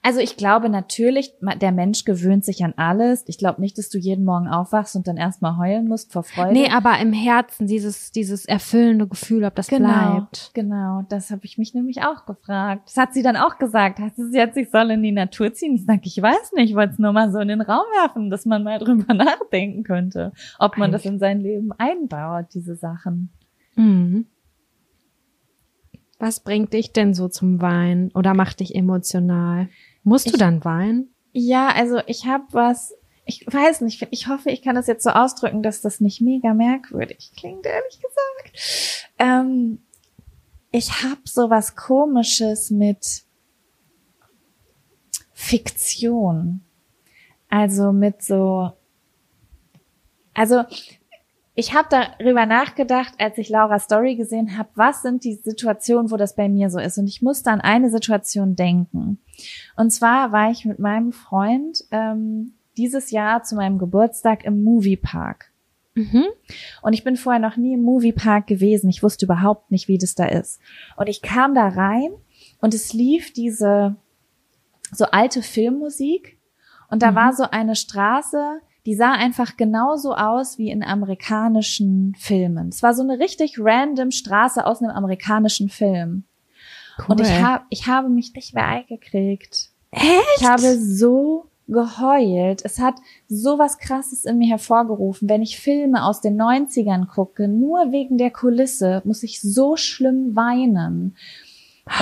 Also 0.05 0.19
ich 0.19 0.37
glaube 0.37 0.69
natürlich, 0.69 1.33
der 1.41 1.71
Mensch 1.71 2.05
gewöhnt 2.05 2.45
sich 2.45 2.63
an 2.63 2.75
alles. 2.77 3.23
Ich 3.25 3.39
glaube 3.39 3.59
nicht, 3.59 3.75
dass 3.79 3.89
du 3.89 3.97
jeden 3.97 4.23
Morgen 4.23 4.47
aufwachst 4.47 4.95
und 4.95 5.07
dann 5.07 5.17
erstmal 5.17 5.57
heulen 5.57 5.87
musst 5.87 6.13
vor 6.13 6.21
Freude. 6.21 6.53
Nee, 6.53 6.69
aber 6.69 6.99
im 6.99 7.11
Herzen 7.11 7.65
dieses, 7.65 8.11
dieses 8.11 8.45
erfüllende 8.45 9.07
Gefühl, 9.07 9.43
ob 9.45 9.55
das 9.55 9.67
genau, 9.67 9.87
bleibt. 9.87 10.51
genau. 10.53 11.01
Das 11.09 11.31
habe 11.31 11.41
ich 11.45 11.57
mich 11.57 11.73
nämlich 11.73 12.03
auch 12.03 12.27
gefragt. 12.27 12.83
Das 12.85 12.97
hat 12.97 13.15
sie 13.15 13.23
dann 13.23 13.35
auch 13.35 13.57
gesagt. 13.57 13.97
Heißt 13.97 14.19
es 14.19 14.31
jetzt, 14.31 14.55
ich 14.57 14.69
soll 14.69 14.91
in 14.91 15.01
die 15.01 15.11
Natur 15.11 15.51
ziehen? 15.53 15.73
Ich 15.73 15.85
sage, 15.85 16.01
ich 16.03 16.21
weiß 16.21 16.51
nicht. 16.53 16.69
Ich 16.69 16.75
wollte 16.75 16.93
es 16.93 16.99
nur 16.99 17.11
mal 17.11 17.31
so 17.31 17.39
in 17.39 17.47
den 17.47 17.61
Raum 17.61 17.85
werfen, 17.99 18.29
dass 18.29 18.45
man 18.45 18.63
mal 18.63 18.77
drüber 18.85 19.15
nachdenken 19.15 19.81
könnte, 19.81 20.33
ob 20.59 20.77
man 20.77 20.91
das 20.91 21.03
in 21.03 21.17
sein 21.17 21.39
Leben 21.39 21.71
einbaut, 21.79 22.45
diese 22.53 22.75
Sachen. 22.75 23.31
Mhm. 23.73 24.27
Was 26.19 26.41
bringt 26.41 26.73
dich 26.73 26.93
denn 26.93 27.15
so 27.15 27.27
zum 27.27 27.59
Weinen 27.59 28.11
oder 28.11 28.35
macht 28.35 28.59
dich 28.59 28.75
emotional? 28.75 29.67
Musst 30.05 30.27
du 30.27 30.31
Ich- 30.31 30.37
dann 30.37 30.63
weinen? 30.63 31.13
Ja, 31.33 31.67
also 31.67 31.99
ich 32.07 32.25
habe 32.25 32.45
was, 32.51 32.93
ich 33.25 33.45
weiß 33.45 33.81
nicht, 33.81 34.07
ich 34.11 34.27
hoffe, 34.29 34.49
ich 34.51 34.61
kann 34.61 34.75
das 34.75 34.87
jetzt 34.87 35.03
so 35.03 35.09
ausdrücken, 35.09 35.61
dass 35.63 35.81
das 35.81 35.99
nicht 35.99 36.21
mega 36.21 36.53
merkwürdig 36.53 37.33
klingt, 37.35 37.65
ehrlich 37.65 37.99
gesagt. 37.99 39.09
Ähm, 39.19 39.79
ich 40.71 41.03
habe 41.03 41.19
so 41.25 41.49
was 41.49 41.75
Komisches 41.75 42.69
mit 42.71 43.23
Fiktion. 45.33 46.61
Also 47.49 47.91
mit 47.91 48.21
so, 48.23 48.71
also 50.33 50.63
ich 51.55 51.73
habe 51.73 51.87
darüber 51.89 52.45
nachgedacht, 52.45 53.13
als 53.17 53.37
ich 53.37 53.49
Laura 53.49 53.79
Story 53.79 54.15
gesehen 54.15 54.57
habe, 54.57 54.69
was 54.75 55.01
sind 55.01 55.23
die 55.23 55.35
Situationen, 55.35 56.11
wo 56.11 56.17
das 56.17 56.35
bei 56.35 56.49
mir 56.49 56.69
so 56.69 56.79
ist. 56.79 56.97
Und 56.97 57.07
ich 57.07 57.21
musste 57.21 57.49
an 57.49 57.61
eine 57.61 57.89
Situation 57.89 58.55
denken. 58.55 59.19
Und 59.77 59.91
zwar 59.91 60.31
war 60.33 60.51
ich 60.51 60.65
mit 60.65 60.79
meinem 60.79 61.13
Freund 61.13 61.83
ähm, 61.91 62.53
dieses 62.77 63.11
Jahr 63.11 63.43
zu 63.43 63.55
meinem 63.55 63.77
Geburtstag 63.77 64.43
im 64.43 64.63
Moviepark. 64.63 65.51
Mhm. 65.93 66.25
Und 66.81 66.91
ich 66.91 67.05
bin 67.05 67.15
vorher 67.15 67.39
noch 67.39 67.55
nie 67.55 67.75
im 67.75 67.83
Moviepark 67.83 68.47
gewesen. 68.47 68.89
Ich 68.89 69.01
wusste 69.01 69.25
überhaupt 69.25 69.71
nicht, 69.71 69.87
wie 69.87 69.97
das 69.97 70.13
da 70.13 70.25
ist. 70.25 70.59
Und 70.97 71.07
ich 71.07 71.21
kam 71.21 71.55
da 71.55 71.69
rein 71.69 72.11
und 72.59 72.73
es 72.73 72.91
lief 72.91 73.31
diese 73.31 73.95
so 74.91 75.05
alte 75.05 75.41
Filmmusik. 75.41 76.37
Und 76.89 77.01
da 77.01 77.11
Mhm. 77.11 77.15
war 77.15 77.33
so 77.33 77.43
eine 77.49 77.77
Straße, 77.77 78.59
die 78.85 78.95
sah 78.95 79.13
einfach 79.13 79.57
genauso 79.57 80.13
aus 80.13 80.57
wie 80.57 80.69
in 80.69 80.83
amerikanischen 80.83 82.15
Filmen. 82.19 82.69
Es 82.69 82.83
war 82.83 82.93
so 82.93 83.01
eine 83.01 83.19
richtig 83.19 83.55
random 83.57 84.11
Straße 84.11 84.65
aus 84.65 84.81
einem 84.81 84.91
amerikanischen 84.91 85.69
Film. 85.69 86.23
Und 87.07 87.19
ich, 87.19 87.27
Cool. 87.27 87.43
hab, 87.43 87.65
ich 87.69 87.87
habe 87.87 88.09
mich 88.09 88.33
nicht 88.33 88.53
mehr 88.53 88.67
eingekriegt. 88.67 89.71
Echt? 89.91 90.23
Ich 90.37 90.47
habe 90.47 90.77
so 90.77 91.49
geheult. 91.67 92.63
Es 92.63 92.79
hat 92.79 92.95
sowas 93.27 93.79
krasses 93.79 94.23
in 94.23 94.37
mir 94.37 94.49
hervorgerufen. 94.49 95.27
Wenn 95.27 95.41
ich 95.41 95.59
Filme 95.59 96.03
aus 96.03 96.21
den 96.21 96.39
90ern 96.39 97.07
gucke, 97.07 97.47
nur 97.47 97.91
wegen 97.91 98.17
der 98.17 98.31
Kulisse, 98.31 99.01
muss 99.03 99.23
ich 99.23 99.41
so 99.41 99.75
schlimm 99.75 100.35
weinen. 100.35 101.15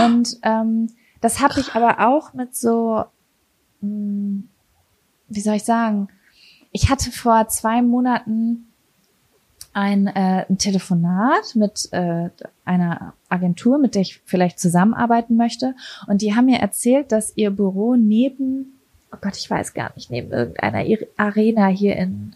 Und 0.06 0.38
ähm, 0.44 0.90
das 1.22 1.40
habe 1.40 1.60
ich 1.60 1.74
aber 1.76 2.08
auch 2.08 2.34
mit 2.34 2.56
so, 2.56 3.06
mh, 3.82 3.88
hm, 3.88 4.50
wie 5.30 5.40
soll 5.40 5.56
ich 5.56 5.64
sagen, 5.64 6.10
ich 6.74 6.90
hatte 6.90 7.12
vor 7.12 7.48
zwei 7.48 7.82
Monaten 7.82 8.68
ein, 9.74 10.08
äh, 10.08 10.46
ein 10.50 10.58
Telefonat 10.58 11.56
mit 11.56 11.90
äh, 11.92 12.30
einer 12.66 13.14
Agentur, 13.30 13.78
mit 13.78 13.96
der 13.96 14.02
ich 14.02 14.22
vielleicht 14.26 14.60
zusammenarbeiten 14.60 15.36
möchte. 15.36 15.76
Und 16.08 16.22
die 16.22 16.36
haben 16.36 16.46
mir 16.46 16.60
erzählt, 16.60 17.12
dass 17.12 17.36
ihr 17.38 17.50
Büro 17.52 17.96
neben, 17.96 18.80
oh 19.12 19.18
Gott, 19.22 19.38
ich 19.38 19.50
weiß 19.50 19.74
gar 19.74 19.92
nicht, 19.96 20.12
neben 20.12 20.32
irgendeiner 20.32 20.84
Arena 21.18 21.68
hier 21.68 21.96
in 21.96 22.36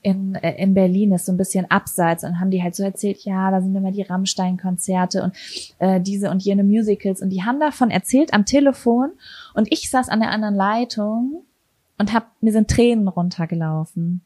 in, 0.00 0.36
äh, 0.36 0.62
in 0.62 0.74
Berlin 0.74 1.12
ist 1.12 1.26
so 1.26 1.32
ein 1.32 1.36
bisschen 1.36 1.70
abseits. 1.70 2.22
Und 2.24 2.38
haben 2.38 2.50
die 2.50 2.62
halt 2.62 2.76
so 2.76 2.82
erzählt, 2.82 3.24
ja, 3.24 3.50
da 3.50 3.60
sind 3.60 3.74
immer 3.74 3.90
die 3.90 4.02
Rammstein-Konzerte 4.02 5.24
und 5.24 5.34
äh, 5.80 6.00
diese 6.00 6.30
und 6.30 6.42
jene 6.42 6.62
Musicals. 6.62 7.20
Und 7.20 7.30
die 7.30 7.42
haben 7.42 7.58
davon 7.58 7.90
erzählt 7.90 8.32
am 8.32 8.44
Telefon. 8.44 9.10
Und 9.54 9.70
ich 9.72 9.90
saß 9.90 10.08
an 10.08 10.20
der 10.20 10.30
anderen 10.30 10.54
Leitung 10.54 11.42
und 11.98 12.12
hab, 12.12 12.40
mir 12.42 12.52
sind 12.52 12.70
Tränen 12.70 13.08
runtergelaufen. 13.08 14.22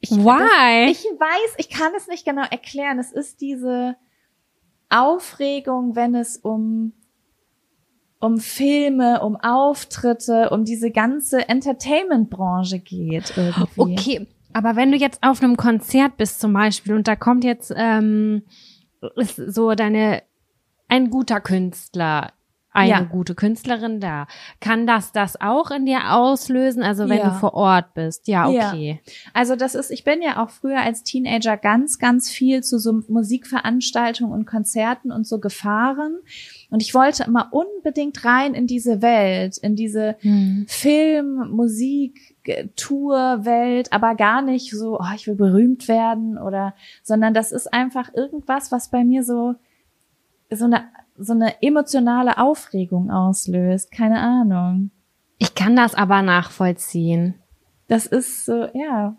Ich, 0.00 0.10
Why? 0.10 0.88
Das, 0.88 0.98
ich 0.98 1.04
weiß, 1.04 1.54
ich 1.58 1.70
kann 1.70 1.92
es 1.96 2.08
nicht 2.08 2.24
genau 2.24 2.42
erklären. 2.50 2.98
Es 2.98 3.12
ist 3.12 3.40
diese 3.40 3.96
Aufregung, 4.88 5.94
wenn 5.94 6.14
es 6.14 6.36
um 6.36 6.92
um 8.22 8.36
Filme, 8.36 9.22
um 9.22 9.36
Auftritte, 9.36 10.50
um 10.50 10.66
diese 10.66 10.90
ganze 10.90 11.48
Entertainment-Branche 11.48 12.78
geht. 12.78 13.32
Irgendwie. 13.36 13.64
Okay, 13.76 14.26
aber 14.52 14.76
wenn 14.76 14.92
du 14.92 14.98
jetzt 14.98 15.22
auf 15.22 15.42
einem 15.42 15.56
Konzert 15.56 16.18
bist 16.18 16.38
zum 16.38 16.52
Beispiel 16.52 16.94
und 16.94 17.08
da 17.08 17.16
kommt 17.16 17.44
jetzt 17.44 17.72
ähm, 17.74 18.42
so 19.16 19.74
deine 19.74 20.22
ein 20.88 21.08
guter 21.08 21.40
Künstler 21.40 22.32
eine 22.72 22.90
ja. 22.90 23.00
gute 23.00 23.34
Künstlerin 23.34 24.00
da. 24.00 24.26
Kann 24.60 24.86
das 24.86 25.12
das 25.12 25.40
auch 25.40 25.70
in 25.70 25.86
dir 25.86 26.12
auslösen? 26.12 26.82
Also 26.82 27.08
wenn 27.08 27.18
ja. 27.18 27.30
du 27.30 27.34
vor 27.34 27.54
Ort 27.54 27.94
bist? 27.94 28.28
Ja, 28.28 28.48
okay. 28.48 29.00
Ja. 29.04 29.12
Also 29.34 29.56
das 29.56 29.74
ist, 29.74 29.90
ich 29.90 30.04
bin 30.04 30.22
ja 30.22 30.42
auch 30.42 30.50
früher 30.50 30.80
als 30.80 31.02
Teenager 31.02 31.56
ganz, 31.56 31.98
ganz 31.98 32.30
viel 32.30 32.62
zu 32.62 32.78
so 32.78 33.02
Musikveranstaltungen 33.08 34.32
und 34.32 34.46
Konzerten 34.46 35.10
und 35.10 35.26
so 35.26 35.40
gefahren. 35.40 36.18
Und 36.70 36.82
ich 36.82 36.94
wollte 36.94 37.24
immer 37.24 37.52
unbedingt 37.52 38.24
rein 38.24 38.54
in 38.54 38.68
diese 38.68 39.02
Welt, 39.02 39.58
in 39.58 39.74
diese 39.74 40.16
hm. 40.20 40.66
Film, 40.68 41.50
Musik, 41.50 42.36
Tour, 42.76 43.44
Welt, 43.44 43.92
aber 43.92 44.14
gar 44.14 44.42
nicht 44.42 44.70
so, 44.70 44.98
oh, 44.98 45.14
ich 45.14 45.26
will 45.26 45.34
berühmt 45.34 45.88
werden 45.88 46.38
oder, 46.38 46.74
sondern 47.02 47.34
das 47.34 47.50
ist 47.50 47.72
einfach 47.72 48.14
irgendwas, 48.14 48.70
was 48.70 48.90
bei 48.90 49.04
mir 49.04 49.24
so, 49.24 49.54
so 50.50 50.64
eine 50.64 50.84
so 51.16 51.32
eine 51.32 51.62
emotionale 51.62 52.38
Aufregung 52.38 53.10
auslöst. 53.10 53.92
Keine 53.92 54.20
Ahnung. 54.20 54.90
Ich 55.38 55.54
kann 55.54 55.76
das 55.76 55.94
aber 55.94 56.22
nachvollziehen. 56.22 57.34
Das 57.88 58.06
ist 58.06 58.44
so, 58.44 58.68
ja 58.74 59.16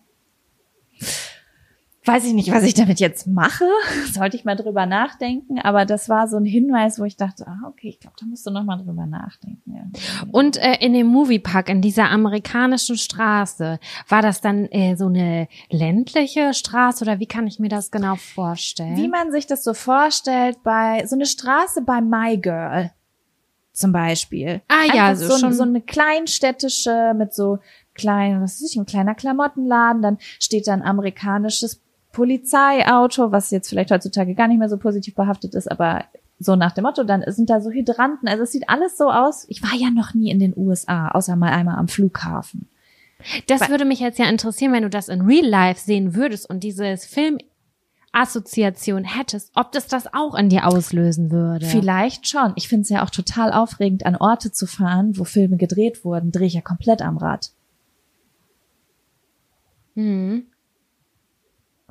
weiß 2.06 2.26
ich 2.26 2.34
nicht, 2.34 2.52
was 2.52 2.64
ich 2.64 2.74
damit 2.74 3.00
jetzt 3.00 3.28
mache. 3.28 3.66
Sollte 4.12 4.36
ich 4.36 4.44
mal 4.44 4.56
drüber 4.56 4.86
nachdenken. 4.86 5.60
Aber 5.60 5.86
das 5.86 6.10
war 6.10 6.28
so 6.28 6.38
ein 6.38 6.46
Hinweis, 6.46 7.00
wo 7.00 7.04
ich 7.04 7.16
dachte, 7.16 7.46
ah, 7.48 7.68
okay, 7.68 7.90
ich 7.90 8.00
glaube, 8.00 8.16
da 8.20 8.26
musst 8.26 8.46
du 8.46 8.52
noch 8.52 8.64
mal 8.64 8.78
drüber 8.78 9.06
nachdenken. 9.06 9.76
Ja. 9.76 9.84
Und 10.32 10.58
äh, 10.58 10.78
in 10.80 10.94
dem 10.94 11.08
Moviepark, 11.08 11.70
in 11.70 11.82
dieser 11.82 12.10
amerikanischen 12.10 12.98
Straße, 12.98 13.80
war 14.08 14.22
das 14.22 14.42
dann 14.42 14.66
äh, 14.66 14.96
so 14.96 15.08
eine 15.08 15.48
ländliche 15.70 16.54
Straße 16.54 17.04
oder 17.04 17.20
wie 17.20 17.28
kann 17.28 17.46
ich 17.46 17.60
mir 17.60 17.70
das 17.70 17.92
genau 17.92 18.16
vorstellen? 18.16 18.98
Wie 18.98 19.08
man 19.08 19.32
sich 19.32 19.46
das 19.46 19.64
so 19.64 19.74
vorstellt 19.74 20.64
bei 20.64 21.06
so 21.06 21.16
eine 21.16 21.26
Straße 21.26 21.82
bei 21.84 22.02
My 22.02 22.38
Girl 22.38 22.92
zum 23.74 23.92
Beispiel. 23.92 24.62
Ah 24.68 24.84
Einfach 24.84 24.96
ja, 24.96 25.16
so, 25.16 25.28
so, 25.30 25.38
schon 25.38 25.54
so 25.54 25.64
eine 25.64 25.82
kleinstädtische 25.82 27.14
mit 27.16 27.34
so 27.34 27.60
kleinen, 27.94 28.42
was 28.42 28.62
ist 28.62 28.72
ich, 28.72 28.78
ein 28.78 28.86
kleiner 28.86 29.16
Klamottenladen, 29.16 30.02
dann 30.02 30.18
steht 30.40 30.68
da 30.68 30.74
ein 30.74 30.82
amerikanisches 30.82 31.82
Polizeiauto, 32.12 33.32
was 33.32 33.52
jetzt 33.52 33.70
vielleicht 33.70 33.92
heutzutage 33.92 34.36
gar 34.36 34.48
nicht 34.48 34.60
mehr 34.60 34.70
so 34.70 34.78
positiv 34.78 35.16
behaftet 35.16 35.56
ist, 35.56 35.72
aber 35.72 36.06
so 36.40 36.56
nach 36.56 36.72
dem 36.72 36.84
Motto, 36.84 37.04
dann 37.04 37.24
sind 37.28 37.50
da 37.50 37.62
so 37.62 37.70
Hydranten. 37.70 38.28
Also 38.28 38.44
es 38.44 38.52
sieht 38.52 38.70
alles 38.70 38.98
so 38.98 39.12
aus. 39.12 39.46
Ich 39.48 39.62
war 39.62 39.76
ja 39.76 39.90
noch 39.92 40.14
nie 40.14 40.32
in 40.32 40.40
den 40.40 40.54
USA, 40.56 41.10
außer 41.10 41.36
mal 41.36 41.52
einmal 41.52 41.78
am 41.78 41.88
Flughafen. 41.88 42.68
Das 43.48 43.70
würde 43.70 43.86
mich 43.86 44.00
jetzt 44.00 44.18
ja 44.18 44.28
interessieren, 44.28 44.74
wenn 44.74 44.82
du 44.82 44.90
das 44.90 45.08
in 45.08 45.22
Real 45.22 45.46
Life 45.46 45.80
sehen 45.80 46.16
würdest 46.16 46.50
und 46.50 46.64
dieses 46.64 47.06
Film 47.06 47.38
Assoziation 48.12 49.04
hättest, 49.04 49.52
ob 49.56 49.72
das 49.72 49.88
das 49.88 50.14
auch 50.14 50.36
in 50.36 50.50
dir 50.50 50.68
auslösen 50.68 51.32
würde. 51.32 51.68
Vielleicht 51.68 52.28
schon. 52.28 52.54
Ich 52.56 52.68
finde 52.68 52.82
es 52.82 52.90
ja 52.90 53.06
auch 53.06 53.12
total 53.12 53.54
aufregend, 53.54 54.06
an 54.06 54.18
Orte 54.18 54.52
zu 54.52 54.66
fahren, 54.66 55.18
wo 55.18 55.24
Filme 55.24 55.58
gedreht 55.58 56.04
wurden. 56.04 56.32
Drehe 56.32 56.48
ich 56.48 56.56
ja 56.56 56.62
komplett 56.62 57.02
am 57.02 57.18
Rad. 57.18 57.52
Hm 59.96 60.51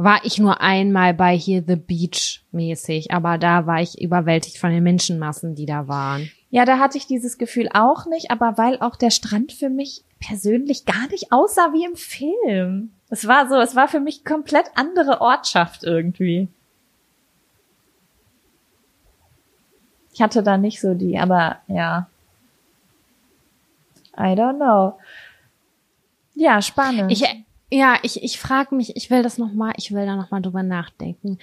war 0.02 0.24
ich 0.24 0.38
nur 0.38 0.62
einmal 0.62 1.12
bei 1.12 1.36
hier 1.36 1.62
The 1.66 1.76
Beach 1.76 2.42
mäßig, 2.52 3.12
aber 3.12 3.36
da 3.36 3.66
war 3.66 3.82
ich 3.82 4.00
überwältigt 4.00 4.56
von 4.56 4.70
den 4.70 4.82
Menschenmassen, 4.82 5.54
die 5.54 5.66
da 5.66 5.88
waren. 5.88 6.30
Ja, 6.48 6.64
da 6.64 6.78
hatte 6.78 6.96
ich 6.96 7.06
dieses 7.06 7.36
Gefühl 7.36 7.68
auch 7.74 8.06
nicht, 8.06 8.30
aber 8.30 8.56
weil 8.56 8.80
auch 8.80 8.96
der 8.96 9.10
Strand 9.10 9.52
für 9.52 9.68
mich 9.68 10.02
persönlich 10.18 10.86
gar 10.86 11.06
nicht 11.08 11.32
aussah 11.32 11.74
wie 11.74 11.84
im 11.84 11.96
Film. 11.96 12.92
Es 13.10 13.28
war 13.28 13.46
so, 13.50 13.56
es 13.56 13.76
war 13.76 13.88
für 13.88 14.00
mich 14.00 14.24
komplett 14.24 14.70
andere 14.74 15.20
Ortschaft 15.20 15.84
irgendwie. 15.84 16.48
Ich 20.14 20.22
hatte 20.22 20.42
da 20.42 20.56
nicht 20.56 20.80
so 20.80 20.94
die, 20.94 21.18
aber 21.18 21.58
ja. 21.68 22.08
I 24.16 24.32
don't 24.32 24.56
know. 24.56 24.98
Ja, 26.34 26.62
spannend. 26.62 27.12
Ich, 27.12 27.22
ja, 27.70 27.96
ich, 28.02 28.22
ich 28.22 28.38
frage 28.38 28.74
mich, 28.74 28.96
ich 28.96 29.10
will 29.10 29.22
das 29.22 29.38
nochmal, 29.38 29.72
ich 29.76 29.92
will 29.92 30.04
da 30.04 30.16
nochmal 30.16 30.42
drüber 30.42 30.62
nachdenken. 30.62 31.38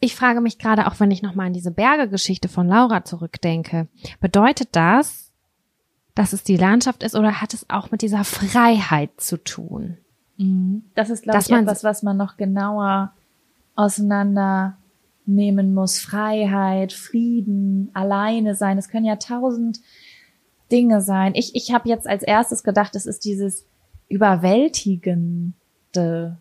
Ich 0.00 0.16
frage 0.16 0.40
mich 0.40 0.58
gerade 0.58 0.86
auch, 0.86 0.98
wenn 0.98 1.10
ich 1.10 1.22
nochmal 1.22 1.46
an 1.46 1.52
diese 1.52 1.70
Berge-Geschichte 1.70 2.48
von 2.48 2.66
Laura 2.66 3.04
zurückdenke. 3.04 3.86
Bedeutet 4.20 4.70
das, 4.72 5.30
dass 6.14 6.32
es 6.32 6.42
die 6.42 6.56
Landschaft 6.56 7.02
ist 7.02 7.14
oder 7.14 7.40
hat 7.40 7.54
es 7.54 7.68
auch 7.70 7.90
mit 7.90 8.02
dieser 8.02 8.24
Freiheit 8.24 9.10
zu 9.18 9.36
tun? 9.36 9.98
Mhm. 10.38 10.84
Das 10.94 11.10
ist, 11.10 11.22
glaube 11.22 11.38
ich, 11.38 11.50
etwas, 11.50 11.84
was 11.84 12.02
man 12.02 12.16
noch 12.16 12.36
genauer 12.36 13.12
auseinandernehmen 13.76 15.74
muss. 15.74 16.00
Freiheit, 16.00 16.92
Frieden, 16.92 17.90
alleine 17.94 18.54
sein. 18.54 18.78
Es 18.78 18.88
können 18.88 19.06
ja 19.06 19.16
tausend 19.16 19.80
Dinge 20.70 21.00
sein. 21.00 21.34
Ich, 21.34 21.54
ich 21.54 21.72
habe 21.72 21.88
jetzt 21.88 22.06
als 22.06 22.22
erstes 22.22 22.64
gedacht, 22.64 22.96
es 22.96 23.06
ist 23.06 23.24
dieses 23.24 23.66
überwältigende. 24.12 26.38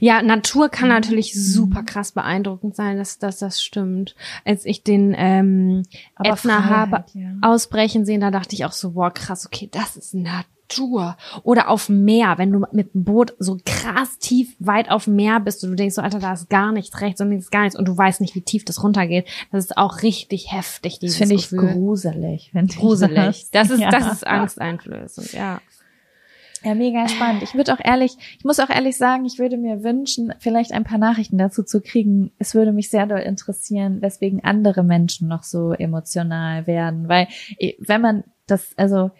Ja, 0.00 0.22
Natur 0.22 0.68
kann 0.68 0.88
natürlich 0.88 1.34
mhm. 1.34 1.40
super 1.40 1.82
krass 1.82 2.12
beeindruckend 2.12 2.74
sein, 2.74 2.96
dass, 2.96 3.18
dass 3.18 3.38
das 3.38 3.62
stimmt. 3.62 4.14
Als 4.44 4.64
ich 4.64 4.82
den 4.82 5.14
ähm, 5.16 5.84
Aber 6.16 6.30
Ätna 6.30 6.64
habe 6.64 7.04
ja. 7.14 7.32
ausbrechen 7.42 8.04
sehen, 8.04 8.20
da 8.20 8.30
dachte 8.30 8.54
ich 8.54 8.64
auch 8.64 8.72
so, 8.72 8.94
wow, 8.94 9.12
krass, 9.12 9.46
okay, 9.46 9.68
das 9.70 9.96
ist 9.96 10.14
Natur. 10.14 11.16
Oder 11.44 11.68
auf 11.68 11.86
dem 11.86 12.04
Meer, 12.04 12.36
wenn 12.38 12.52
du 12.52 12.64
mit 12.72 12.92
dem 12.92 13.04
Boot 13.04 13.34
so 13.38 13.58
krass 13.64 14.18
tief 14.18 14.54
weit 14.58 14.90
auf 14.90 15.04
dem 15.04 15.16
Meer 15.16 15.40
bist 15.40 15.62
und 15.62 15.70
du 15.70 15.76
denkst 15.76 15.94
so, 15.94 16.02
Alter, 16.02 16.18
da 16.18 16.32
ist 16.32 16.50
gar 16.50 16.72
nichts 16.72 17.00
rechts 17.00 17.20
und 17.20 17.30
links 17.30 17.50
gar 17.50 17.62
nichts 17.62 17.78
und 17.78 17.86
du 17.86 17.96
weißt 17.96 18.20
nicht, 18.20 18.34
wie 18.34 18.42
tief 18.42 18.64
das 18.64 18.82
runtergeht. 18.82 19.26
Das 19.52 19.64
ist 19.64 19.76
auch 19.76 20.02
richtig 20.02 20.52
heftig, 20.52 20.98
dieses 20.98 21.18
Das 21.18 21.28
finde 21.28 21.40
ich 21.40 21.50
gruselig. 21.50 22.50
Find 22.50 22.76
gruselig. 22.76 23.46
Das 23.52 23.70
ist, 23.70 23.80
ja. 23.80 23.90
das 23.90 24.12
ist 24.12 24.26
angsteinflößend, 24.26 25.32
ja. 25.32 25.60
Ja, 26.64 26.74
mega 26.74 27.08
spannend. 27.08 27.42
Ich 27.42 27.54
würde 27.54 27.72
auch 27.72 27.80
ehrlich, 27.82 28.16
ich 28.38 28.44
muss 28.44 28.58
auch 28.58 28.70
ehrlich 28.70 28.96
sagen, 28.96 29.24
ich 29.24 29.38
würde 29.38 29.56
mir 29.56 29.84
wünschen, 29.84 30.34
vielleicht 30.40 30.72
ein 30.72 30.84
paar 30.84 30.98
Nachrichten 30.98 31.38
dazu 31.38 31.62
zu 31.62 31.80
kriegen. 31.80 32.32
Es 32.38 32.54
würde 32.54 32.72
mich 32.72 32.90
sehr 32.90 33.06
doll 33.06 33.20
interessieren, 33.20 34.02
weswegen 34.02 34.42
andere 34.42 34.82
Menschen 34.82 35.28
noch 35.28 35.44
so 35.44 35.72
emotional 35.72 36.66
werden, 36.66 37.08
weil 37.08 37.28
wenn 37.78 38.00
man 38.00 38.24
das, 38.46 38.76
also 38.76 39.10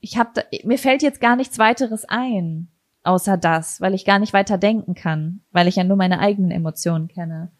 ich 0.00 0.16
habe, 0.16 0.44
mir 0.64 0.78
fällt 0.78 1.02
jetzt 1.02 1.20
gar 1.20 1.36
nichts 1.36 1.58
weiteres 1.58 2.04
ein, 2.08 2.68
außer 3.02 3.36
das, 3.36 3.80
weil 3.80 3.94
ich 3.94 4.04
gar 4.04 4.18
nicht 4.18 4.32
weiter 4.32 4.58
denken 4.58 4.94
kann, 4.94 5.40
weil 5.52 5.68
ich 5.68 5.76
ja 5.76 5.84
nur 5.84 5.96
meine 5.96 6.20
eigenen 6.20 6.50
Emotionen 6.50 7.08
kenne. 7.08 7.50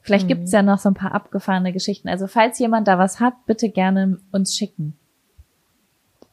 Vielleicht 0.00 0.24
mhm. 0.24 0.28
gibt's 0.28 0.52
ja 0.52 0.62
noch 0.62 0.78
so 0.78 0.88
ein 0.88 0.94
paar 0.94 1.12
abgefahrene 1.12 1.72
Geschichten. 1.72 2.08
Also 2.08 2.26
falls 2.26 2.58
jemand 2.58 2.88
da 2.88 2.98
was 2.98 3.20
hat, 3.20 3.34
bitte 3.46 3.68
gerne 3.68 4.18
uns 4.32 4.56
schicken. 4.56 4.96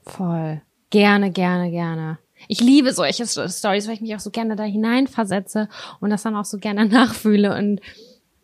Voll. 0.04 0.62
Gerne, 0.94 1.32
gerne, 1.32 1.72
gerne. 1.72 2.20
Ich 2.48 2.62
liebe 2.62 2.94
solche 2.94 3.26
Stories, 3.26 3.88
weil 3.88 3.96
ich 3.96 4.02
mich 4.02 4.16
auch 4.16 4.20
so 4.20 4.30
gerne 4.30 4.56
da 4.56 4.62
hineinversetze 4.62 5.68
und 6.00 6.12
das 6.12 6.22
dann 6.22 6.36
auch 6.36 6.46
so 6.46 6.60
gerne 6.60 6.86
nachfühle 7.00 7.58
und 7.58 7.82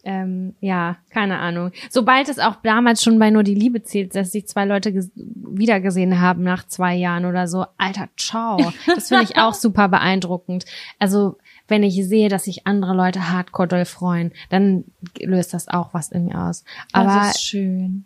ähm, 0.04 0.56
ja, 0.60 0.98
keine 1.12 1.38
Ahnung. 1.38 1.72
Sobald 1.92 2.28
es 2.28 2.40
auch 2.40 2.56
damals 2.64 3.04
schon 3.04 3.20
bei 3.20 3.30
nur 3.30 3.44
die 3.44 3.54
Liebe 3.54 3.84
zählt, 3.84 4.16
dass 4.16 4.32
sich 4.32 4.48
zwei 4.48 4.66
Leute 4.66 4.90
ges- 4.90 5.12
wiedergesehen 5.16 6.20
haben 6.20 6.42
nach 6.42 6.66
zwei 6.66 6.96
Jahren 6.96 7.26
oder 7.26 7.48
so, 7.48 7.66
alter, 7.78 8.08
ciao. 8.18 8.74
Das 8.88 9.10
finde 9.10 9.26
ich 9.26 9.38
auch 9.38 9.54
super 9.66 9.88
beeindruckend. 9.88 10.66
Also 10.98 11.38
wenn 11.68 11.84
ich 11.84 12.04
sehe, 12.08 12.30
dass 12.30 12.46
sich 12.46 12.66
andere 12.66 12.96
Leute 12.96 13.30
hardcore 13.32 13.68
doll 13.68 13.86
freuen, 13.86 14.32
dann 14.50 14.86
löst 15.20 15.54
das 15.54 15.68
auch 15.68 15.94
was 15.94 16.12
in 16.12 16.26
mir 16.26 16.40
aus. 16.40 16.64
Aber 16.94 17.14
das 17.14 17.36
ist 17.36 17.44
schön. 17.44 18.06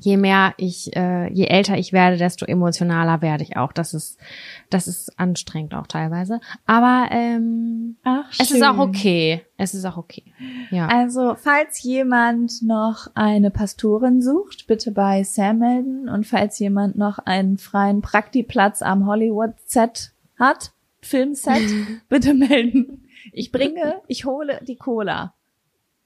Je 0.00 0.16
mehr 0.16 0.54
ich, 0.56 0.94
äh, 0.96 1.32
je 1.32 1.46
älter 1.46 1.76
ich 1.76 1.92
werde, 1.92 2.16
desto 2.16 2.44
emotionaler 2.46 3.22
werde 3.22 3.44
ich 3.44 3.56
auch. 3.56 3.72
Das 3.72 3.94
ist, 3.94 4.18
das 4.70 4.88
ist 4.88 5.18
anstrengend 5.18 5.74
auch 5.74 5.86
teilweise. 5.86 6.40
Aber 6.66 7.08
ähm, 7.10 7.96
Ach, 8.04 8.30
es 8.38 8.50
ist 8.50 8.62
auch 8.62 8.78
okay. 8.78 9.42
Es 9.56 9.74
ist 9.74 9.84
auch 9.84 9.96
okay. 9.96 10.24
Ja. 10.70 10.88
Also, 10.88 11.34
falls 11.36 11.82
jemand 11.82 12.62
noch 12.62 13.08
eine 13.14 13.50
Pastorin 13.50 14.20
sucht, 14.22 14.66
bitte 14.66 14.90
bei 14.90 15.22
Sam 15.22 15.58
melden. 15.58 16.08
Und 16.08 16.26
falls 16.26 16.58
jemand 16.58 16.96
noch 16.96 17.18
einen 17.18 17.58
freien 17.58 18.02
Praktiplatz 18.02 18.82
am 18.82 19.06
Hollywood-Set 19.06 20.12
hat, 20.38 20.72
Filmset, 21.00 21.62
bitte 22.08 22.34
melden. 22.34 23.04
Ich 23.32 23.52
bringe, 23.52 24.00
ich 24.08 24.24
hole 24.24 24.60
die 24.66 24.76
Cola. 24.76 25.34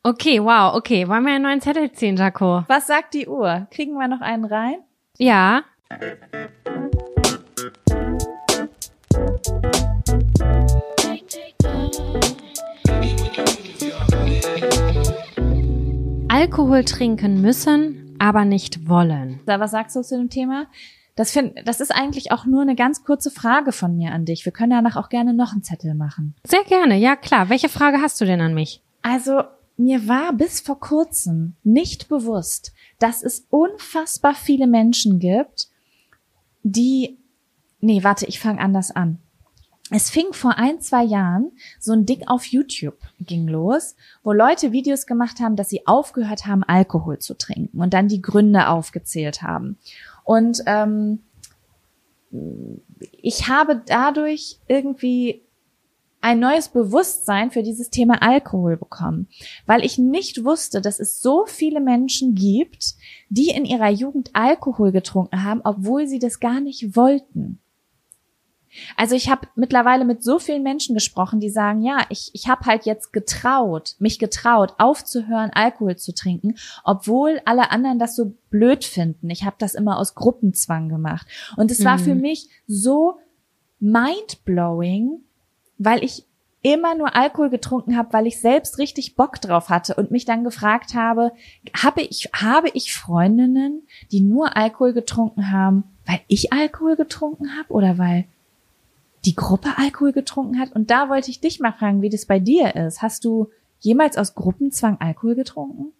Okay, 0.07 0.41
wow, 0.41 0.73
okay. 0.77 1.09
Wollen 1.09 1.25
wir 1.25 1.35
einen 1.35 1.43
neuen 1.43 1.61
Zettel 1.61 1.91
ziehen, 1.91 2.17
Jaco? 2.17 2.63
Was 2.69 2.87
sagt 2.87 3.13
die 3.13 3.27
Uhr? 3.27 3.67
Kriegen 3.73 3.95
wir 3.95 4.07
noch 4.07 4.21
einen 4.21 4.45
rein? 4.45 4.77
Ja. 5.19 5.65
Alkohol 16.29 16.85
trinken 16.85 17.41
müssen, 17.43 18.15
aber 18.21 18.45
nicht 18.45 18.89
wollen. 18.89 19.41
Was 19.45 19.73
sagst 19.73 19.97
du 19.97 20.03
zu 20.03 20.17
dem 20.17 20.31
Thema? 20.31 20.67
Das, 21.17 21.33
find, 21.33 21.55
das 21.65 21.81
ist 21.81 21.91
eigentlich 21.91 22.31
auch 22.31 22.47
nur 22.47 22.63
eine 22.63 22.77
ganz 22.77 23.03
kurze 23.03 23.33
Frage 23.33 23.73
von 23.73 23.97
mir 23.97 24.13
an 24.13 24.25
dich. 24.25 24.45
Wir 24.45 24.53
können 24.53 24.71
danach 24.71 24.95
auch 24.95 25.09
gerne 25.09 25.35
noch 25.35 25.51
einen 25.51 25.65
Zettel 25.65 25.95
machen. 25.95 26.37
Sehr 26.47 26.63
gerne, 26.63 26.97
ja 26.97 27.17
klar. 27.17 27.49
Welche 27.49 27.69
Frage 27.69 28.01
hast 28.01 28.21
du 28.21 28.25
denn 28.25 28.41
an 28.41 28.55
mich? 28.55 28.85
Also 29.03 29.43
mir 29.77 30.09
war 30.09 30.33
bis 30.33 30.61
vor 30.61 30.81
kurzem 30.81 31.55
nicht 31.63 32.09
bewusst, 32.09 32.73
dass 32.99 33.23
es 33.23 33.47
unfassbar 33.51 34.35
viele 34.35 34.67
Menschen 34.67 35.19
gibt, 35.19 35.69
die. 36.63 37.19
Nee, 37.81 38.03
warte, 38.03 38.27
ich 38.27 38.41
fange 38.41 38.61
anders 38.61 38.91
an. 38.91 39.19
Es 39.91 40.11
fing 40.11 40.33
vor 40.33 40.59
ein, 40.59 40.81
zwei 40.81 41.05
Jahren 41.05 41.53
so 41.79 41.93
ein 41.93 42.07
Ding 42.07 42.27
auf 42.27 42.47
YouTube 42.47 42.99
ging 43.21 43.47
los, 43.47 43.95
wo 44.25 44.33
Leute 44.33 44.73
Videos 44.73 45.07
gemacht 45.07 45.39
haben, 45.39 45.55
dass 45.55 45.69
sie 45.69 45.87
aufgehört 45.87 46.47
haben, 46.47 46.65
Alkohol 46.65 47.19
zu 47.21 47.35
trinken 47.35 47.81
und 47.81 47.95
dann 47.95 48.09
die 48.09 48.23
Gründe 48.23 48.69
aufgezählt 48.69 49.43
haben. 49.43 49.79
Und 50.25 50.63
ähm, 50.67 51.21
ich 53.23 53.49
habe 53.49 53.81
dadurch 53.87 54.59
irgendwie 54.67 55.46
ein 56.27 56.41
neues 56.41 56.69
Bewusstsein 56.71 57.53
für 57.53 57.63
dieses 57.63 57.89
Thema 57.89 58.21
Alkohol 58.21 58.77
bekommen, 58.77 59.29
weil 59.65 59.85
ich 59.85 59.97
nicht 59.97 60.45
wusste, 60.45 60.81
dass 60.81 60.99
es 60.99 61.21
so 61.21 61.47
viele 61.47 61.81
Menschen 61.81 62.35
gibt, 62.35 62.97
die 63.29 63.51
in 63.51 63.65
ihrer 63.65 63.91
Jugend 63.91 64.31
Alkohol 64.33 64.91
getrunken 64.91 65.45
haben, 65.45 65.61
obwohl 65.63 66.09
sie 66.09 66.19
das 66.19 66.41
gar 66.41 66.61
nicht 66.61 66.97
wollten. 66.97 67.61
Also 68.97 69.15
ich 69.15 69.31
habe 69.31 69.47
mittlerweile 69.55 70.05
mit 70.05 70.25
so 70.25 70.41
vielen 70.41 70.65
Menschen 70.65 70.97
gesprochen, 70.97 71.39
die 71.39 71.49
sagen, 71.49 71.83
ja, 71.83 72.05
ich, 72.09 72.31
ich 72.35 72.49
habe 72.49 72.67
halt 72.67 72.87
jetzt 72.87 73.13
getraut, 73.13 73.95
mich 74.01 74.19
getraut, 74.19 74.75
aufzuhören, 74.79 75.51
Alkohol 75.55 75.95
zu 75.95 76.13
trinken, 76.13 76.57
obwohl 76.83 77.41
alle 77.45 77.71
anderen 77.71 78.01
das 78.01 78.17
so 78.17 78.35
blöd 78.51 78.85
finden. 78.85 79.31
Ich 79.31 79.45
habe 79.45 79.57
das 79.61 79.77
immer 79.77 79.97
aus 79.97 80.17
Gruppenzwang 80.17 80.89
gemacht. 80.89 81.29
Und 81.57 81.71
es 81.71 81.85
war 81.85 81.99
Mhm. 81.99 82.03
für 82.03 82.15
mich 82.17 82.49
so 82.67 83.15
mind-blowing, 83.79 85.21
weil 85.79 86.03
ich 86.03 86.25
immer 86.63 86.97
nur 86.97 87.15
Alkohol 87.15 87.51
getrunken 87.51 87.97
habe, 87.97 88.13
weil 88.13 88.27
ich 88.27 88.41
selbst 88.41 88.79
richtig 88.79 89.15
Bock 89.15 89.41
drauf 89.41 89.69
hatte 89.69 89.95
und 89.95 90.11
mich 90.11 90.25
dann 90.25 90.43
gefragt 90.43 90.95
habe, 90.95 91.33
habe 91.75 92.03
ich, 92.03 92.31
habe 92.35 92.69
ich 92.75 92.93
Freundinnen, 92.93 93.87
die 94.11 94.21
nur 94.21 94.57
Alkohol 94.57 94.93
getrunken 94.93 95.53
haben, 95.53 95.85
weil 96.07 96.21
ich 96.27 96.53
Alkohol 96.53 96.97
getrunken 96.97 97.57
habe 97.57 97.73
oder 97.73 97.99
weil 97.99 98.25
die 99.25 99.37
Gruppe 99.37 99.75
Alkohol 99.77 100.13
getrunken 100.13 100.59
hat? 100.59 100.73
Und 100.73 100.91
da 100.91 101.09
wollte 101.09 101.31
ich 101.31 101.41
dich 101.41 101.61
mal 101.61 101.73
fragen, 101.73 102.03
wie 102.03 102.11
das 102.11 102.27
bei 102.27 102.41
dir 102.41 102.75
ist. 102.75 103.03
Hast 103.03 103.25
du 103.25 103.51
jemals 103.79 104.17
aus 104.17 104.35
Gruppenzwang 104.35 104.97
Alkohol 105.01 105.37
getrunken? 105.37 105.93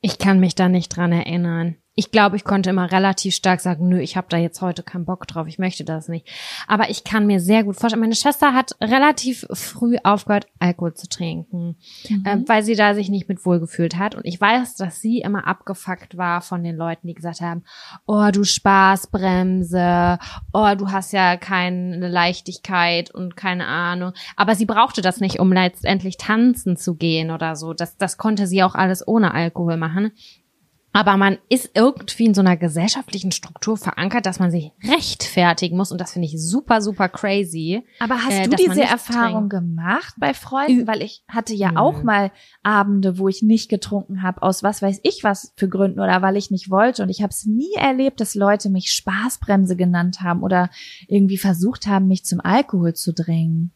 Ich 0.00 0.18
kann 0.18 0.40
mich 0.40 0.54
da 0.54 0.68
nicht 0.68 0.88
dran 0.90 1.12
erinnern. 1.12 1.76
Ich 1.96 2.10
glaube, 2.10 2.36
ich 2.36 2.44
konnte 2.44 2.70
immer 2.70 2.90
relativ 2.90 3.34
stark 3.34 3.60
sagen, 3.60 3.88
nö, 3.88 4.00
ich 4.00 4.16
habe 4.16 4.26
da 4.28 4.36
jetzt 4.36 4.60
heute 4.60 4.82
keinen 4.82 5.04
Bock 5.04 5.26
drauf, 5.28 5.46
ich 5.46 5.58
möchte 5.58 5.84
das 5.84 6.08
nicht. 6.08 6.28
Aber 6.66 6.90
ich 6.90 7.04
kann 7.04 7.26
mir 7.26 7.40
sehr 7.40 7.62
gut 7.62 7.76
vorstellen, 7.76 8.00
meine 8.00 8.16
Schwester 8.16 8.52
hat 8.52 8.72
relativ 8.80 9.46
früh 9.52 9.96
aufgehört, 10.02 10.46
Alkohol 10.58 10.94
zu 10.94 11.08
trinken, 11.08 11.76
äh, 12.24 12.38
weil 12.46 12.62
sie 12.64 12.74
da 12.74 12.94
sich 12.94 13.10
nicht 13.10 13.28
mit 13.28 13.46
wohlgefühlt 13.46 13.96
hat. 13.96 14.14
Und 14.14 14.24
ich 14.24 14.40
weiß, 14.40 14.74
dass 14.74 15.00
sie 15.00 15.20
immer 15.20 15.46
abgefuckt 15.46 16.16
war 16.16 16.40
von 16.40 16.64
den 16.64 16.76
Leuten, 16.76 17.06
die 17.06 17.14
gesagt 17.14 17.40
haben, 17.40 17.62
oh, 18.06 18.30
du 18.32 18.42
Spaßbremse, 18.42 20.18
oh, 20.52 20.74
du 20.76 20.90
hast 20.90 21.12
ja 21.12 21.36
keine 21.36 22.08
Leichtigkeit 22.08 23.12
und 23.12 23.36
keine 23.36 23.66
Ahnung. 23.66 24.12
Aber 24.36 24.56
sie 24.56 24.66
brauchte 24.66 25.00
das 25.00 25.20
nicht, 25.20 25.38
um 25.38 25.52
letztendlich 25.52 26.16
tanzen 26.16 26.76
zu 26.76 26.96
gehen 26.96 27.30
oder 27.30 27.54
so. 27.54 27.72
Das, 27.72 27.96
das 27.96 28.16
konnte 28.16 28.46
sie 28.46 28.62
auch 28.62 28.74
alles 28.74 29.06
ohne 29.06 29.32
Alkohol 29.32 29.76
machen. 29.76 30.12
Aber 30.96 31.16
man 31.16 31.38
ist 31.48 31.72
irgendwie 31.74 32.24
in 32.24 32.34
so 32.34 32.40
einer 32.40 32.56
gesellschaftlichen 32.56 33.32
Struktur 33.32 33.76
verankert, 33.76 34.26
dass 34.26 34.38
man 34.38 34.52
sich 34.52 34.70
rechtfertigen 34.84 35.76
muss. 35.76 35.90
Und 35.90 36.00
das 36.00 36.12
finde 36.12 36.28
ich 36.28 36.40
super, 36.40 36.80
super 36.80 37.08
crazy. 37.08 37.84
Aber 37.98 38.14
hast 38.22 38.30
Äh, 38.30 38.48
du 38.48 38.54
diese 38.54 38.82
Erfahrung 38.82 39.48
gemacht 39.48 40.14
bei 40.18 40.32
Freunden? 40.34 40.86
Weil 40.86 41.02
ich 41.02 41.24
hatte 41.26 41.52
ja 41.52 41.72
auch 41.76 42.04
mal 42.04 42.30
Abende, 42.62 43.18
wo 43.18 43.26
ich 43.26 43.42
nicht 43.42 43.68
getrunken 43.68 44.22
habe, 44.22 44.40
aus 44.42 44.62
was 44.62 44.82
weiß 44.82 45.00
ich 45.02 45.24
was 45.24 45.52
für 45.56 45.68
Gründen 45.68 45.98
oder 45.98 46.22
weil 46.22 46.36
ich 46.36 46.52
nicht 46.52 46.70
wollte. 46.70 47.02
Und 47.02 47.08
ich 47.08 47.22
habe 47.22 47.30
es 47.30 47.44
nie 47.44 47.74
erlebt, 47.76 48.20
dass 48.20 48.36
Leute 48.36 48.70
mich 48.70 48.92
Spaßbremse 48.92 49.74
genannt 49.74 50.20
haben 50.20 50.44
oder 50.44 50.70
irgendwie 51.08 51.38
versucht 51.38 51.88
haben, 51.88 52.06
mich 52.06 52.24
zum 52.24 52.40
Alkohol 52.40 52.94
zu 52.94 53.12
drängen. 53.12 53.72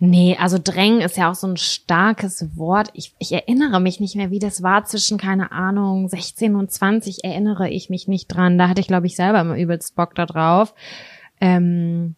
Nee, 0.00 0.36
also 0.40 0.58
drängen 0.62 1.00
ist 1.00 1.16
ja 1.16 1.30
auch 1.30 1.34
so 1.34 1.46
ein 1.46 1.56
starkes 1.56 2.56
Wort. 2.56 2.88
Ich, 2.94 3.14
ich 3.18 3.32
erinnere 3.32 3.80
mich 3.80 4.00
nicht 4.00 4.16
mehr, 4.16 4.30
wie 4.30 4.38
das 4.38 4.62
war 4.62 4.84
zwischen, 4.84 5.18
keine 5.18 5.52
Ahnung, 5.52 6.08
16 6.08 6.54
und 6.56 6.70
20, 6.70 7.24
erinnere 7.24 7.68
ich 7.68 7.90
mich 7.90 8.08
nicht 8.08 8.28
dran. 8.28 8.58
Da 8.58 8.68
hatte 8.68 8.80
ich, 8.80 8.86
glaube 8.88 9.06
ich, 9.06 9.16
selber 9.16 9.40
immer 9.40 9.58
übelst 9.58 9.94
Bock 9.94 10.14
da 10.14 10.26
drauf. 10.26 10.74
Ähm, 11.40 12.16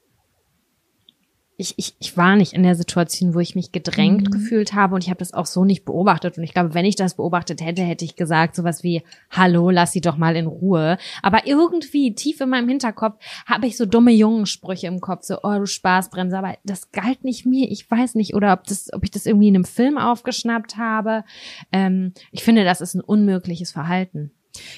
ich, 1.61 1.75
ich, 1.77 1.95
ich 1.99 2.17
war 2.17 2.37
nicht 2.37 2.55
in 2.55 2.63
der 2.63 2.75
Situation, 2.75 3.35
wo 3.35 3.39
ich 3.41 3.55
mich 3.55 3.71
gedrängt 3.71 4.29
Mhm. 4.29 4.31
gefühlt 4.31 4.73
habe 4.73 4.95
und 4.95 5.05
ich 5.05 5.11
habe 5.11 5.19
das 5.19 5.35
auch 5.35 5.47
so 5.47 5.65
nicht 5.65 5.85
beobachtet. 5.85 6.39
Und 6.39 6.45
ich 6.45 6.55
glaube, 6.55 6.75
wenn 6.75 6.85
ich 6.87 6.97
das 6.97 7.15
beobachtet 7.15 7.61
hätte, 7.61 7.83
hätte 7.83 8.05
ich 8.05 8.17
gesagt 8.17 8.57
sowas 8.57 8.83
wie, 8.83 9.03
hallo, 9.31 9.71
lass 9.71 9.93
sie 9.93 10.01
doch 10.01 10.17
mal 10.17 10.37
in 10.37 10.47
Ruhe. 10.47 10.97
Aber 11.23 11.47
irgendwie 11.47 12.15
tief 12.15 12.41
in 12.41 12.49
meinem 12.49 12.69
Hinterkopf 12.69 13.23
habe 13.47 13.67
ich 13.67 13.77
so 13.77 13.85
dumme 13.87 14.13
Jungensprüche 14.13 14.87
im 14.87 15.01
Kopf, 15.01 15.25
so, 15.25 15.39
oh, 15.43 15.59
du 15.59 15.67
Spaßbremse. 15.67 16.39
Aber 16.39 16.57
das 16.65 16.91
galt 16.93 17.25
nicht 17.25 17.45
mir. 17.47 17.71
Ich 17.71 17.91
weiß 17.91 18.15
nicht, 18.15 18.35
oder 18.35 18.53
ob, 18.55 18.65
das, 18.65 18.93
ob 18.93 19.05
ich 19.05 19.11
das 19.11 19.27
irgendwie 19.27 19.49
in 19.49 19.55
einem 19.55 19.65
Film 19.65 19.99
aufgeschnappt 19.99 20.79
habe. 20.79 21.25
Ähm, 21.73 22.15
ich 22.33 22.43
finde, 22.43 22.65
das 22.65 22.81
ist 22.81 22.95
ein 22.95 23.03
unmögliches 23.03 23.71
Verhalten. 23.71 24.33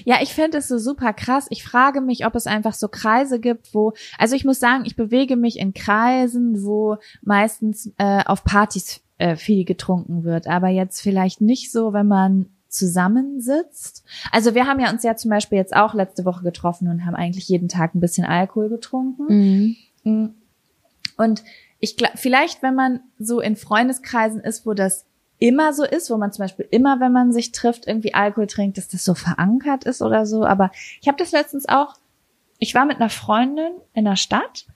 Ja, 0.04 0.16
ich 0.20 0.34
finde 0.34 0.58
es 0.58 0.68
so 0.68 0.78
super 0.78 1.12
krass. 1.12 1.46
Ich 1.50 1.64
frage 1.64 2.00
mich, 2.00 2.26
ob 2.26 2.34
es 2.34 2.46
einfach 2.46 2.74
so 2.74 2.88
Kreise 2.88 3.40
gibt, 3.40 3.74
wo, 3.74 3.92
also 4.18 4.36
ich 4.36 4.44
muss 4.44 4.60
sagen, 4.60 4.84
ich 4.86 4.96
bewege 4.96 5.36
mich 5.36 5.58
in 5.58 5.74
Kreisen, 5.74 6.62
wo 6.64 6.96
meistens 7.22 7.92
äh, 7.98 8.22
auf 8.24 8.44
Partys 8.44 9.00
äh, 9.18 9.36
viel 9.36 9.64
getrunken 9.64 10.24
wird, 10.24 10.46
aber 10.46 10.68
jetzt 10.68 11.00
vielleicht 11.00 11.40
nicht 11.40 11.70
so, 11.70 11.92
wenn 11.92 12.08
man 12.08 12.46
zusammensitzt. 12.68 14.04
Also 14.30 14.54
wir 14.54 14.66
haben 14.66 14.80
ja 14.80 14.90
uns 14.90 15.02
ja 15.02 15.14
zum 15.14 15.30
Beispiel 15.30 15.58
jetzt 15.58 15.76
auch 15.76 15.94
letzte 15.94 16.24
Woche 16.24 16.42
getroffen 16.42 16.88
und 16.88 17.04
haben 17.04 17.14
eigentlich 17.14 17.48
jeden 17.48 17.68
Tag 17.68 17.94
ein 17.94 18.00
bisschen 18.00 18.24
Alkohol 18.24 18.68
getrunken. 18.70 19.76
Mm. 20.04 20.30
Und 21.18 21.44
ich 21.78 21.96
glaube, 21.96 22.16
vielleicht, 22.16 22.62
wenn 22.62 22.74
man 22.74 23.00
so 23.18 23.40
in 23.40 23.56
Freundeskreisen 23.56 24.40
ist, 24.40 24.66
wo 24.66 24.72
das 24.72 25.04
immer 25.43 25.72
so 25.72 25.84
ist, 25.84 26.09
wo 26.09 26.16
man 26.16 26.30
zum 26.30 26.45
Beispiel 26.45 26.68
immer, 26.70 27.01
wenn 27.01 27.11
man 27.11 27.32
sich 27.32 27.51
trifft, 27.51 27.88
irgendwie 27.88 28.14
Alkohol 28.14 28.47
trinkt, 28.47 28.78
dass 28.78 28.86
das 28.86 29.05
so 29.05 29.14
verankert 29.14 29.82
ist 29.82 30.01
oder 30.01 30.24
so. 30.24 30.45
Aber 30.45 30.70
ich 31.01 31.09
habe 31.09 31.18
das 31.18 31.32
letztens 31.32 31.68
auch, 31.68 31.95
ich 32.59 32.76
war 32.76 32.84
mit 32.84 32.99
einer 32.99 33.11
Freundin 33.11 33.72
in 33.93 34.05
der 34.05 34.14
Stadt 34.14 34.66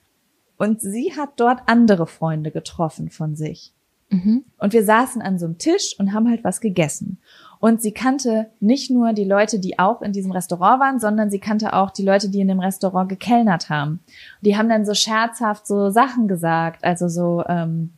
und 0.57 0.81
sie 0.81 1.13
hat 1.15 1.29
dort 1.37 1.61
andere 1.67 2.05
Freunde 2.05 2.51
getroffen 2.51 3.09
von 3.09 3.35
sich. 3.35 3.73
Mhm. 4.09 4.43
Und 4.57 4.73
wir 4.73 4.83
saßen 4.83 5.21
an 5.21 5.39
so 5.39 5.45
einem 5.45 5.57
Tisch 5.57 5.95
und 5.99 6.13
haben 6.13 6.29
halt 6.29 6.43
was 6.43 6.59
gegessen. 6.59 7.19
Und 7.59 7.81
sie 7.81 7.93
kannte 7.93 8.51
nicht 8.59 8.91
nur 8.91 9.13
die 9.13 9.23
Leute, 9.23 9.59
die 9.59 9.79
auch 9.79 10.01
in 10.01 10.11
diesem 10.11 10.31
Restaurant 10.31 10.81
waren, 10.81 10.99
sondern 10.99 11.29
sie 11.31 11.39
kannte 11.39 11.73
auch 11.73 11.91
die 11.91 12.03
Leute, 12.03 12.27
die 12.29 12.41
in 12.41 12.49
dem 12.49 12.59
Restaurant 12.59 13.07
gekellnert 13.07 13.69
haben. 13.69 14.01
Die 14.41 14.57
haben 14.57 14.67
dann 14.67 14.85
so 14.85 14.93
scherzhaft 14.93 15.65
so 15.65 15.89
Sachen 15.89 16.27
gesagt, 16.27 16.83
also 16.83 17.07
so, 17.07 17.43
ähm, 17.47 17.93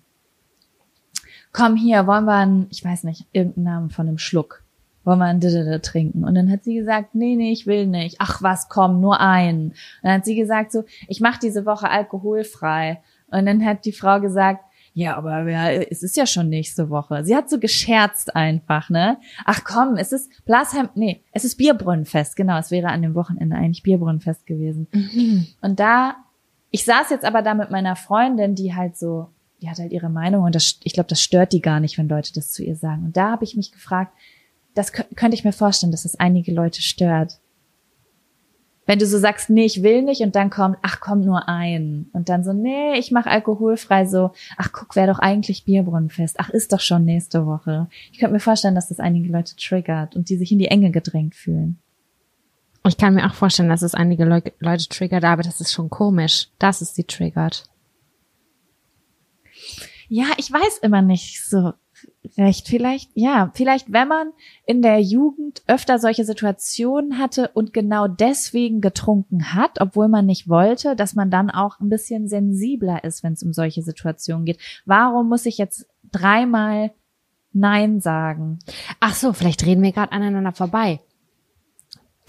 komm 1.51 1.75
hier, 1.75 2.07
wollen 2.07 2.25
wir 2.25 2.35
einen, 2.35 2.67
ich 2.71 2.83
weiß 2.83 3.03
nicht, 3.03 3.25
irgendeinen 3.31 3.63
Namen 3.63 3.89
von 3.89 4.07
einem 4.07 4.17
Schluck. 4.17 4.63
Wollen 5.03 5.19
wir 5.19 5.25
einen 5.25 5.39
Didede 5.39 5.81
trinken? 5.81 6.23
Und 6.23 6.35
dann 6.35 6.51
hat 6.51 6.63
sie 6.63 6.75
gesagt, 6.75 7.15
nee, 7.15 7.35
nee, 7.35 7.51
ich 7.51 7.65
will 7.65 7.87
nicht. 7.87 8.17
Ach 8.19 8.41
was, 8.41 8.69
komm, 8.69 8.99
nur 8.99 9.19
einen. 9.19 9.69
Und 9.69 9.75
dann 10.03 10.13
hat 10.13 10.25
sie 10.25 10.35
gesagt 10.35 10.71
so, 10.71 10.83
ich 11.07 11.21
mache 11.21 11.39
diese 11.41 11.65
Woche 11.65 11.89
alkoholfrei. 11.89 13.01
Und 13.31 13.45
dann 13.45 13.63
hat 13.65 13.85
die 13.85 13.91
Frau 13.91 14.19
gesagt, 14.19 14.63
ja, 14.93 15.15
aber 15.15 15.47
ja, 15.49 15.71
es 15.71 16.03
ist 16.03 16.17
ja 16.17 16.25
schon 16.25 16.49
nächste 16.49 16.89
Woche. 16.89 17.23
Sie 17.23 17.35
hat 17.35 17.49
so 17.49 17.59
gescherzt 17.59 18.35
einfach, 18.35 18.89
ne? 18.89 19.17
Ach 19.45 19.63
komm, 19.63 19.95
es 19.95 20.11
ist 20.11 20.29
Blasheim, 20.45 20.89
nee, 20.95 21.23
es 21.31 21.45
ist 21.45 21.55
Bierbrunnenfest, 21.55 22.35
genau, 22.35 22.57
es 22.57 22.71
wäre 22.71 22.89
an 22.89 23.01
dem 23.01 23.15
Wochenende 23.15 23.55
eigentlich 23.55 23.83
Bierbrunnenfest 23.83 24.45
gewesen. 24.45 24.87
Und 25.61 25.79
da, 25.79 26.15
ich 26.71 26.83
saß 26.85 27.11
jetzt 27.11 27.23
aber 27.23 27.41
da 27.41 27.53
mit 27.53 27.71
meiner 27.71 27.95
Freundin, 27.95 28.55
die 28.55 28.75
halt 28.75 28.97
so, 28.97 29.29
die 29.61 29.69
hat 29.69 29.79
halt 29.79 29.91
ihre 29.91 30.09
Meinung 30.09 30.43
und 30.43 30.55
das, 30.55 30.79
ich 30.83 30.93
glaube, 30.93 31.09
das 31.09 31.21
stört 31.21 31.53
die 31.53 31.61
gar 31.61 31.79
nicht, 31.79 31.97
wenn 31.97 32.07
Leute 32.07 32.33
das 32.33 32.51
zu 32.51 32.63
ihr 32.63 32.75
sagen. 32.75 33.05
Und 33.05 33.17
da 33.17 33.31
habe 33.31 33.43
ich 33.43 33.55
mich 33.55 33.71
gefragt, 33.71 34.13
das 34.75 34.93
kö- 34.93 35.13
könnte 35.15 35.35
ich 35.35 35.43
mir 35.43 35.51
vorstellen, 35.51 35.91
dass 35.91 36.03
das 36.03 36.15
einige 36.19 36.53
Leute 36.53 36.81
stört. 36.81 37.39
Wenn 38.85 38.97
du 38.97 39.05
so 39.05 39.19
sagst, 39.19 39.51
nee, 39.51 39.65
ich 39.65 39.83
will 39.83 40.01
nicht 40.01 40.21
und 40.21 40.35
dann 40.35 40.49
kommt, 40.49 40.77
ach 40.81 40.99
komm, 40.99 41.21
nur 41.21 41.47
ein. 41.47 42.09
Und 42.11 42.27
dann 42.27 42.43
so, 42.43 42.53
nee, 42.53 42.97
ich 42.97 43.11
mache 43.11 43.29
alkoholfrei, 43.29 44.05
so, 44.07 44.31
ach 44.57 44.71
guck, 44.71 44.95
wäre 44.95 45.05
doch 45.05 45.19
eigentlich 45.19 45.65
Bierbrunnenfest. 45.65 46.37
Ach, 46.39 46.49
ist 46.49 46.73
doch 46.73 46.79
schon 46.79 47.05
nächste 47.05 47.45
Woche. 47.45 47.87
Ich 48.11 48.17
könnte 48.17 48.33
mir 48.33 48.39
vorstellen, 48.39 48.73
dass 48.73 48.87
das 48.87 48.99
einige 48.99 49.31
Leute 49.31 49.55
triggert 49.55 50.15
und 50.15 50.29
die 50.29 50.37
sich 50.37 50.51
in 50.51 50.57
die 50.57 50.69
Enge 50.69 50.89
gedrängt 50.89 51.35
fühlen. 51.35 51.77
Ich 52.87 52.97
kann 52.97 53.13
mir 53.13 53.27
auch 53.27 53.35
vorstellen, 53.35 53.69
dass 53.69 53.83
es 53.83 53.93
einige 53.93 54.25
Leu 54.25 54.41
Leute 54.59 54.87
triggert, 54.87 55.23
aber 55.23 55.43
das 55.43 55.61
ist 55.61 55.71
schon 55.71 55.91
komisch, 55.91 56.47
dass 56.57 56.81
es 56.81 56.95
sie 56.95 57.03
triggert. 57.03 57.68
Ja, 60.09 60.25
ich 60.37 60.51
weiß 60.51 60.79
immer 60.81 61.03
nicht 61.03 61.45
so 61.45 61.73
recht. 62.37 62.67
Vielleicht, 62.67 63.11
ja, 63.13 63.51
vielleicht, 63.53 63.91
wenn 63.93 64.07
man 64.07 64.31
in 64.65 64.81
der 64.81 64.99
Jugend 65.01 65.61
öfter 65.67 65.99
solche 65.99 66.25
Situationen 66.25 67.19
hatte 67.19 67.49
und 67.53 67.73
genau 67.73 68.07
deswegen 68.07 68.81
getrunken 68.81 69.53
hat, 69.53 69.79
obwohl 69.79 70.07
man 70.07 70.25
nicht 70.25 70.49
wollte, 70.49 70.95
dass 70.95 71.13
man 71.13 71.29
dann 71.29 71.51
auch 71.51 71.79
ein 71.79 71.89
bisschen 71.89 72.27
sensibler 72.27 73.03
ist, 73.03 73.23
wenn 73.23 73.33
es 73.33 73.43
um 73.43 73.53
solche 73.53 73.83
Situationen 73.83 74.45
geht. 74.45 74.59
Warum 74.85 75.29
muss 75.29 75.45
ich 75.45 75.57
jetzt 75.59 75.87
dreimal 76.11 76.91
Nein 77.53 78.01
sagen? 78.01 78.59
Ach 78.99 79.13
so, 79.13 79.33
vielleicht 79.33 79.65
reden 79.65 79.83
wir 79.83 79.91
gerade 79.91 80.11
aneinander 80.11 80.53
vorbei. 80.53 80.99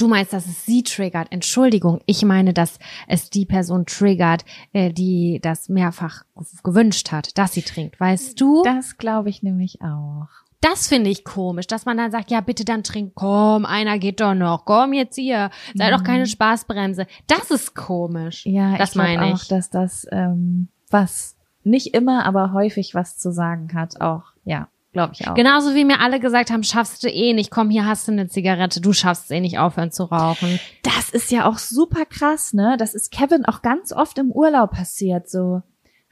Du 0.01 0.09
meinst, 0.09 0.33
dass 0.33 0.47
es 0.47 0.65
sie 0.65 0.83
triggert. 0.83 1.29
Entschuldigung, 1.31 2.01
ich 2.07 2.25
meine, 2.25 2.55
dass 2.55 2.79
es 3.07 3.29
die 3.29 3.45
Person 3.45 3.85
triggert, 3.85 4.47
äh, 4.73 4.91
die 4.91 5.41
das 5.43 5.69
mehrfach 5.69 6.23
gewünscht 6.65 7.13
hat, 7.13 7.37
dass 7.37 7.53
sie 7.53 7.61
trinkt. 7.61 8.01
Weißt 8.01 8.41
du? 8.41 8.63
Das 8.63 8.97
glaube 8.97 9.29
ich 9.29 9.43
nämlich 9.43 9.83
auch. 9.83 10.29
Das 10.63 10.89
finde 10.89 11.11
ich 11.11 11.25
komisch, 11.25 11.67
dass 11.67 11.85
man 11.85 11.99
dann 11.99 12.11
sagt, 12.11 12.31
ja, 12.31 12.41
bitte 12.41 12.65
dann 12.65 12.83
trink. 12.83 13.13
Komm, 13.15 13.67
einer 13.67 13.99
geht 13.99 14.23
doch 14.23 14.33
noch. 14.33 14.65
Komm 14.65 14.95
jetzt 14.95 15.17
hier. 15.17 15.51
Sei 15.75 15.91
doch 15.91 16.03
keine 16.03 16.25
Spaßbremse. 16.25 17.07
Das 17.27 17.51
ist 17.51 17.75
komisch. 17.75 18.47
Ja, 18.47 18.79
das 18.79 18.91
ich 18.91 18.97
meine 18.97 19.27
auch, 19.27 19.43
ich. 19.43 19.49
dass 19.49 19.69
das 19.69 20.07
ähm, 20.11 20.69
was 20.89 21.37
nicht 21.63 21.93
immer, 21.93 22.25
aber 22.25 22.55
häufig 22.55 22.95
was 22.95 23.19
zu 23.19 23.33
sagen 23.33 23.69
hat. 23.75 24.01
Auch, 24.01 24.33
ja, 24.45 24.69
glaube 24.93 25.15
ich 25.15 25.27
auch. 25.27 25.35
Genauso 25.35 25.75
wie 25.75 25.85
mir 25.85 26.01
alle 26.01 26.21
gesagt 26.21 26.51
haben, 26.51 26.63
schaffst 26.63 27.03
du 27.05 27.09
eh 27.09 27.33
nicht. 27.33 27.51
Komm, 27.51 27.71
hier 27.71 27.87
hast 27.87 28.09
du 28.09 28.13
eine 28.13 28.29
Zigarette. 28.29 28.81
Du 28.81 28.93
schaffst 28.93 29.31
eh 29.31 29.41
nicht 29.41 29.59
aufhören 29.59 29.93
zu 29.93 30.05
rauchen. 30.05 30.59
Das 30.83 31.11
ist 31.11 31.31
ja 31.31 31.47
auch 31.47 31.59
super 31.59 32.05
krass, 32.05 32.53
ne? 32.53 32.77
Das 32.79 32.95
ist 32.95 33.11
Kevin 33.13 33.45
auch 33.45 33.63
ganz 33.63 33.93
oft 33.93 34.19
im 34.19 34.31
Urlaub 34.31 34.73
passiert, 34.73 35.29
so. 35.29 35.63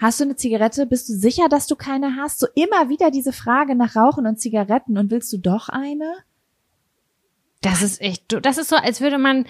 Hast 0.01 0.21
du 0.21 0.25
eine 0.25 0.37
Zigarette? 0.37 0.87
Bist 0.87 1.09
du 1.09 1.15
sicher, 1.15 1.49
dass 1.49 1.67
du 1.67 1.75
keine 1.75 2.15
hast? 2.17 2.39
So 2.39 2.47
immer 2.55 2.89
wieder 2.89 3.11
diese 3.11 3.33
Frage 3.33 3.75
nach 3.75 3.97
Rauchen 3.97 4.27
und 4.27 4.41
Zigaretten 4.41 4.97
und 4.97 5.11
willst 5.11 5.33
du 5.33 5.39
doch 5.39 5.69
eine? 5.69 6.15
Das 7.63 7.83
ist 7.83 8.01
echt, 8.01 8.37
das 8.45 8.59
ist 8.59 8.69
so, 8.69 8.77
als 8.77 9.01
würde 9.01 9.19
man 9.19 9.47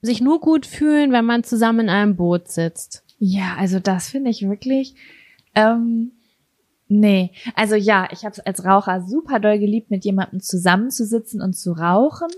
sich 0.00 0.22
nur 0.22 0.40
gut 0.40 0.64
fühlen, 0.64 1.12
wenn 1.12 1.26
man 1.26 1.44
zusammen 1.44 1.80
in 1.80 1.88
einem 1.90 2.16
Boot 2.16 2.48
sitzt. 2.48 3.04
Ja, 3.18 3.56
also 3.58 3.78
das 3.78 4.08
finde 4.08 4.30
ich 4.30 4.48
wirklich. 4.48 4.94
Ähm, 5.54 6.12
nee, 6.88 7.32
also 7.54 7.74
ja, 7.74 8.08
ich 8.12 8.24
habe 8.24 8.32
es 8.32 8.40
als 8.40 8.64
Raucher 8.64 9.02
super 9.02 9.40
doll 9.40 9.58
geliebt, 9.58 9.90
mit 9.90 10.04
jemandem 10.04 10.40
zusammenzusitzen 10.40 11.40
und 11.42 11.54
zu 11.54 11.72
rauchen. 11.72 12.28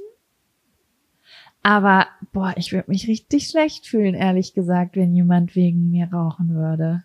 Aber 1.63 2.07
boah, 2.33 2.55
ich 2.57 2.73
würde 2.73 2.91
mich 2.91 3.09
richtig 3.09 3.49
schlecht 3.49 3.87
fühlen, 3.87 4.15
ehrlich 4.15 4.55
gesagt, 4.55 4.95
wenn 4.97 5.15
jemand 5.15 5.57
wegen 5.57 5.91
mir 5.91 6.09
rauchen 6.13 6.55
würde. 6.55 7.03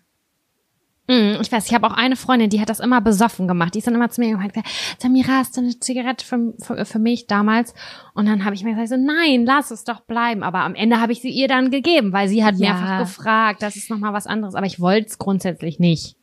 Mm, 1.08 1.40
Ich 1.40 1.50
weiß, 1.50 1.66
ich 1.66 1.74
habe 1.74 1.88
auch 1.88 1.96
eine 1.96 2.14
Freundin, 2.14 2.48
die 2.48 2.60
hat 2.60 2.68
das 2.70 2.78
immer 2.78 3.00
besoffen 3.00 3.48
gemacht. 3.48 3.74
Die 3.74 3.78
ist 3.78 3.88
dann 3.88 3.96
immer 3.96 4.08
zu 4.10 4.20
mir 4.20 4.28
gekommen 4.28 4.44
und 4.48 4.56
hat 4.56 4.64
gesagt, 4.64 5.02
Samira, 5.02 5.38
hast 5.38 5.56
du 5.56 5.62
eine 5.62 5.76
Zigarette 5.80 6.24
für, 6.24 6.54
für, 6.60 6.84
für 6.84 6.98
mich 7.00 7.26
damals? 7.26 7.74
Und 8.14 8.26
dann 8.26 8.44
habe 8.44 8.54
ich 8.54 8.62
mir 8.62 8.70
gesagt, 8.70 8.90
so, 8.90 8.96
nein, 8.96 9.44
lass 9.44 9.72
es 9.72 9.82
doch 9.82 10.02
bleiben. 10.02 10.44
Aber 10.44 10.60
am 10.60 10.76
Ende 10.76 11.00
habe 11.00 11.10
ich 11.10 11.20
sie 11.20 11.30
ihr 11.30 11.48
dann 11.48 11.72
gegeben, 11.72 12.12
weil 12.12 12.28
sie 12.28 12.44
hat 12.44 12.54
Ja. 12.56 12.72
mehrfach 12.74 12.98
gefragt, 13.00 13.62
das 13.62 13.74
ist 13.74 13.90
nochmal 13.90 14.12
was 14.12 14.28
anderes. 14.28 14.54
Aber 14.54 14.66
ich 14.66 14.78
wollte 14.78 15.08
es 15.08 15.18
grundsätzlich 15.18 15.80
nicht. 15.80 16.14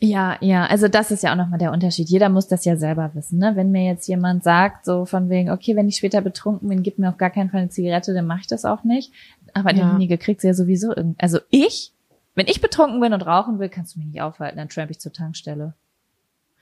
Ja, 0.00 0.36
ja, 0.40 0.64
also 0.66 0.86
das 0.86 1.10
ist 1.10 1.24
ja 1.24 1.32
auch 1.32 1.36
nochmal 1.36 1.58
der 1.58 1.72
Unterschied. 1.72 2.08
Jeder 2.08 2.28
muss 2.28 2.46
das 2.46 2.64
ja 2.64 2.76
selber 2.76 3.10
wissen. 3.14 3.38
Ne? 3.38 3.56
Wenn 3.56 3.72
mir 3.72 3.84
jetzt 3.84 4.06
jemand 4.06 4.44
sagt, 4.44 4.84
so 4.84 5.04
von 5.06 5.28
wegen, 5.28 5.50
okay, 5.50 5.74
wenn 5.74 5.88
ich 5.88 5.96
später 5.96 6.20
betrunken 6.20 6.68
bin, 6.68 6.84
gib 6.84 6.98
mir 6.98 7.08
auf 7.08 7.16
gar 7.16 7.30
keinen 7.30 7.50
Fall 7.50 7.60
eine 7.60 7.68
Zigarette, 7.70 8.14
dann 8.14 8.26
mache 8.26 8.40
ich 8.42 8.46
das 8.46 8.64
auch 8.64 8.84
nicht. 8.84 9.12
Aber 9.54 9.70
Ja. 9.70 9.78
derjenige 9.84 10.16
kriegt's 10.18 10.44
ja 10.44 10.54
sowieso 10.54 10.94
irgendwie. 10.94 11.20
Also 11.20 11.40
ich, 11.50 11.92
wenn 12.36 12.46
ich 12.46 12.60
betrunken 12.60 13.00
bin 13.00 13.12
und 13.12 13.22
rauchen 13.22 13.58
will, 13.58 13.68
kannst 13.68 13.94
du 13.96 13.98
mich 13.98 14.08
nicht 14.08 14.22
aufhalten, 14.22 14.58
dann 14.58 14.68
tramp 14.68 14.90
ich 14.90 15.00
zur 15.00 15.12
Tankstelle. 15.12 15.74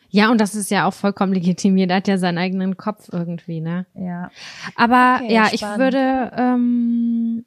Ja, 0.08 0.30
und 0.30 0.40
das 0.40 0.54
ist 0.54 0.70
ja 0.70 0.86
auch 0.86 0.94
vollkommen 0.94 1.32
legitim. 1.34 1.76
Jeder 1.76 1.96
hat 1.96 2.08
ja 2.08 2.16
seinen 2.16 2.38
eigenen 2.38 2.76
Kopf 2.76 3.08
irgendwie, 3.12 3.60
ne? 3.60 3.86
Ja. 3.94 4.30
Aber 4.76 5.20
Okay, 5.22 5.34
ja, 5.34 5.48
ich 5.52 5.60
spannend. 5.60 5.78
würde. 5.80 6.32
Ähm, 6.38 7.44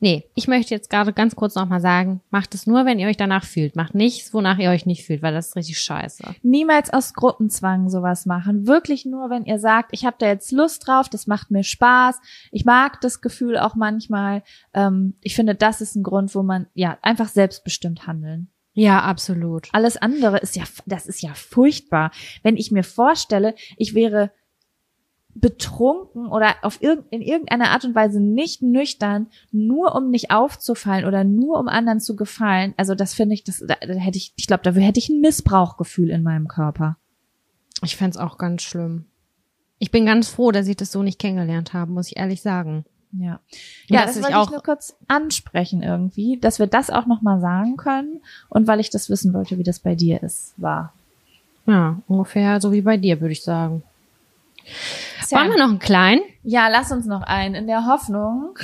nee, 0.00 0.24
ich 0.34 0.48
möchte 0.48 0.74
jetzt 0.74 0.90
gerade 0.90 1.12
ganz 1.12 1.36
kurz 1.36 1.54
nochmal 1.54 1.80
sagen, 1.80 2.20
macht 2.30 2.54
es 2.54 2.66
nur, 2.66 2.84
wenn 2.86 2.98
ihr 2.98 3.08
euch 3.08 3.16
danach 3.16 3.44
fühlt. 3.44 3.76
Macht 3.76 3.94
nichts, 3.94 4.32
wonach 4.32 4.58
ihr 4.58 4.70
euch 4.70 4.86
nicht 4.86 5.04
fühlt, 5.04 5.22
weil 5.22 5.34
das 5.34 5.48
ist 5.48 5.56
richtig 5.56 5.78
scheiße. 5.78 6.34
Niemals 6.42 6.92
aus 6.92 7.14
Gruppenzwang 7.14 7.88
sowas 7.88 8.26
machen. 8.26 8.66
Wirklich 8.66 9.04
nur, 9.04 9.30
wenn 9.30 9.44
ihr 9.44 9.58
sagt, 9.58 9.90
ich 9.92 10.04
habe 10.04 10.16
da 10.18 10.26
jetzt 10.26 10.52
Lust 10.52 10.86
drauf, 10.86 11.08
das 11.08 11.26
macht 11.26 11.50
mir 11.50 11.64
Spaß. 11.64 12.18
Ich 12.52 12.64
mag 12.64 13.00
das 13.00 13.20
Gefühl 13.20 13.58
auch 13.58 13.74
manchmal. 13.74 14.42
Ähm, 14.74 15.14
ich 15.20 15.34
finde, 15.34 15.54
das 15.54 15.80
ist 15.80 15.96
ein 15.96 16.02
Grund, 16.02 16.34
wo 16.34 16.42
man 16.42 16.66
ja 16.74 16.98
einfach 17.02 17.28
selbstbestimmt 17.28 18.06
handeln. 18.06 18.50
Ja, 18.78 19.02
absolut. 19.02 19.68
Alles 19.72 19.96
andere 19.96 20.38
ist 20.38 20.54
ja, 20.54 20.62
das 20.86 21.06
ist 21.06 21.20
ja 21.20 21.34
furchtbar. 21.34 22.12
Wenn 22.44 22.56
ich 22.56 22.70
mir 22.70 22.84
vorstelle, 22.84 23.56
ich 23.76 23.94
wäre 23.94 24.30
betrunken 25.34 26.26
oder 26.26 26.54
auf 26.62 26.82
irgend, 26.82 27.04
in 27.10 27.22
irgendeiner 27.22 27.70
Art 27.70 27.84
und 27.84 27.94
Weise 27.94 28.20
nicht 28.20 28.62
nüchtern, 28.62 29.28
nur 29.52 29.94
um 29.94 30.10
nicht 30.10 30.30
aufzufallen 30.30 31.04
oder 31.04 31.24
nur 31.24 31.58
um 31.58 31.68
anderen 31.68 32.00
zu 32.00 32.16
gefallen. 32.16 32.74
Also 32.76 32.94
das 32.94 33.14
finde 33.14 33.34
ich, 33.34 33.44
das, 33.44 33.58
da, 33.66 33.74
da 33.80 33.94
hätte 33.94 34.18
ich, 34.18 34.32
ich 34.36 34.46
glaube, 34.46 34.62
da 34.64 34.72
hätte 34.72 34.98
ich 34.98 35.08
ein 35.08 35.20
Missbrauchgefühl 35.20 36.10
in 36.10 36.22
meinem 36.22 36.48
Körper. 36.48 36.96
Ich 37.84 37.96
fänd's 37.96 38.16
auch 38.16 38.38
ganz 38.38 38.62
schlimm. 38.62 39.04
Ich 39.78 39.92
bin 39.92 40.06
ganz 40.06 40.28
froh, 40.28 40.50
dass 40.50 40.66
ich 40.66 40.76
das 40.76 40.90
so 40.90 41.02
nicht 41.04 41.20
kennengelernt 41.20 41.72
habe, 41.72 41.92
muss 41.92 42.08
ich 42.08 42.16
ehrlich 42.16 42.42
sagen. 42.42 42.84
Ja, 43.12 43.40
ja, 43.86 44.04
das 44.04 44.16
ich 44.16 44.22
wollte 44.22 44.36
auch- 44.36 44.44
ich 44.46 44.50
nur 44.50 44.62
kurz 44.62 44.96
ansprechen 45.06 45.82
irgendwie, 45.82 46.36
dass 46.38 46.58
wir 46.58 46.66
das 46.66 46.90
auch 46.90 47.06
noch 47.06 47.22
mal 47.22 47.40
sagen 47.40 47.76
können 47.76 48.20
und 48.50 48.66
weil 48.66 48.80
ich 48.80 48.90
das 48.90 49.08
wissen 49.08 49.32
wollte, 49.32 49.56
wie 49.56 49.62
das 49.62 49.78
bei 49.78 49.94
dir 49.94 50.22
ist, 50.22 50.52
war. 50.56 50.92
Ja, 51.64 52.00
ungefähr 52.08 52.60
so 52.60 52.72
wie 52.72 52.82
bei 52.82 52.96
dir, 52.96 53.20
würde 53.20 53.32
ich 53.32 53.42
sagen. 53.44 53.82
Tja. 55.26 55.38
Wollen 55.38 55.50
wir 55.50 55.58
noch 55.58 55.68
einen 55.68 55.78
kleinen? 55.78 56.22
Ja, 56.42 56.68
lass 56.68 56.90
uns 56.90 57.06
noch 57.06 57.22
einen 57.22 57.54
in 57.54 57.66
der 57.66 57.86
Hoffnung, 57.86 58.58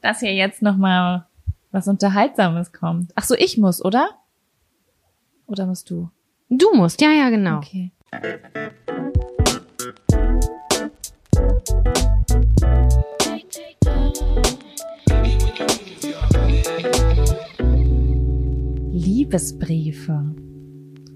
dass 0.00 0.20
hier 0.20 0.34
jetzt 0.34 0.62
noch 0.62 0.76
mal 0.76 1.26
was 1.72 1.88
Unterhaltsames 1.88 2.72
kommt. 2.72 3.12
Ach 3.16 3.24
so, 3.24 3.34
ich 3.34 3.58
muss, 3.58 3.84
oder? 3.84 4.10
Oder 5.46 5.66
musst 5.66 5.90
du? 5.90 6.10
Du 6.48 6.74
musst, 6.74 7.00
ja, 7.00 7.10
ja, 7.10 7.30
genau. 7.30 7.58
Okay. 7.58 7.90
Liebesbriefe. 18.92 20.34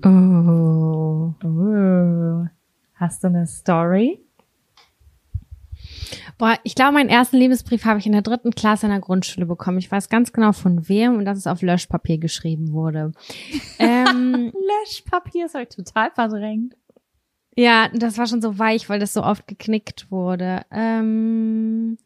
Oh. 0.04 1.34
Oh. 1.44 2.46
Hast 2.94 3.22
du 3.22 3.28
eine 3.28 3.46
Story? 3.46 4.20
Boah, 6.38 6.58
ich 6.64 6.74
glaube, 6.74 6.92
meinen 6.92 7.08
ersten 7.08 7.36
Liebesbrief 7.36 7.84
habe 7.84 7.98
ich 7.98 8.06
in 8.06 8.12
der 8.12 8.22
dritten 8.22 8.50
Klasse 8.52 8.86
in 8.86 8.92
der 8.92 9.00
Grundschule 9.00 9.46
bekommen. 9.46 9.78
Ich 9.78 9.90
weiß 9.90 10.08
ganz 10.08 10.32
genau 10.32 10.52
von 10.52 10.88
wem 10.88 11.16
und 11.16 11.24
dass 11.24 11.38
es 11.38 11.46
auf 11.46 11.62
Löschpapier 11.62 12.18
geschrieben 12.18 12.72
wurde. 12.72 13.12
ähm, 13.78 14.52
Löschpapier 14.84 15.46
ist 15.46 15.54
euch 15.54 15.68
total 15.68 16.10
verdrängt. 16.10 16.74
ja, 17.56 17.88
das 17.94 18.18
war 18.18 18.26
schon 18.26 18.42
so 18.42 18.58
weich, 18.58 18.88
weil 18.88 19.00
das 19.00 19.14
so 19.14 19.22
oft 19.22 19.46
geknickt 19.46 20.10
wurde. 20.10 20.62
Ähm, 20.70 21.96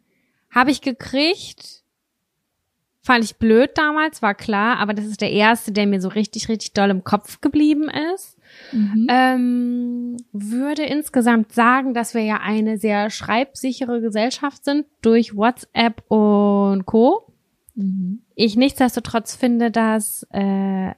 habe 0.50 0.70
ich 0.70 0.80
gekriegt 0.80 1.79
Fand 3.02 3.24
ich 3.24 3.36
blöd 3.36 3.70
damals, 3.76 4.20
war 4.20 4.34
klar, 4.34 4.78
aber 4.78 4.92
das 4.92 5.06
ist 5.06 5.22
der 5.22 5.32
erste, 5.32 5.72
der 5.72 5.86
mir 5.86 6.02
so 6.02 6.08
richtig, 6.08 6.50
richtig 6.50 6.74
doll 6.74 6.90
im 6.90 7.02
Kopf 7.02 7.40
geblieben 7.40 7.88
ist. 8.14 8.36
Mhm. 8.72 9.06
Ähm, 9.08 10.16
würde 10.32 10.82
insgesamt 10.82 11.52
sagen, 11.52 11.94
dass 11.94 12.12
wir 12.12 12.22
ja 12.22 12.40
eine 12.42 12.76
sehr 12.76 13.08
schreibsichere 13.08 14.02
Gesellschaft 14.02 14.64
sind 14.64 14.86
durch 15.00 15.34
WhatsApp 15.34 16.02
und 16.10 16.84
Co. 16.84 17.32
Mhm. 17.74 18.20
Ich 18.34 18.56
nichtsdestotrotz 18.56 19.34
finde, 19.34 19.70
dass 19.70 20.26
äh, 20.30 20.90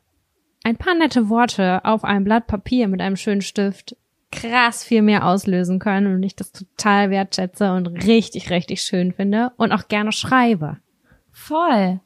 ein 0.64 0.76
paar 0.78 0.94
nette 0.94 1.28
Worte 1.28 1.84
auf 1.84 2.02
einem 2.02 2.24
Blatt 2.24 2.48
Papier 2.48 2.88
mit 2.88 3.00
einem 3.00 3.16
schönen 3.16 3.42
Stift 3.42 3.96
krass 4.32 4.82
viel 4.82 5.02
mehr 5.02 5.26
auslösen 5.26 5.78
können 5.78 6.14
und 6.14 6.22
ich 6.22 6.34
das 6.34 6.50
total 6.52 7.10
wertschätze 7.10 7.72
und 7.74 7.86
richtig, 7.86 8.50
richtig 8.50 8.82
schön 8.82 9.12
finde 9.12 9.52
und 9.56 9.70
auch 9.72 9.88
gerne 9.88 10.10
schreibe. 10.10 10.78
Voll. 11.32 12.00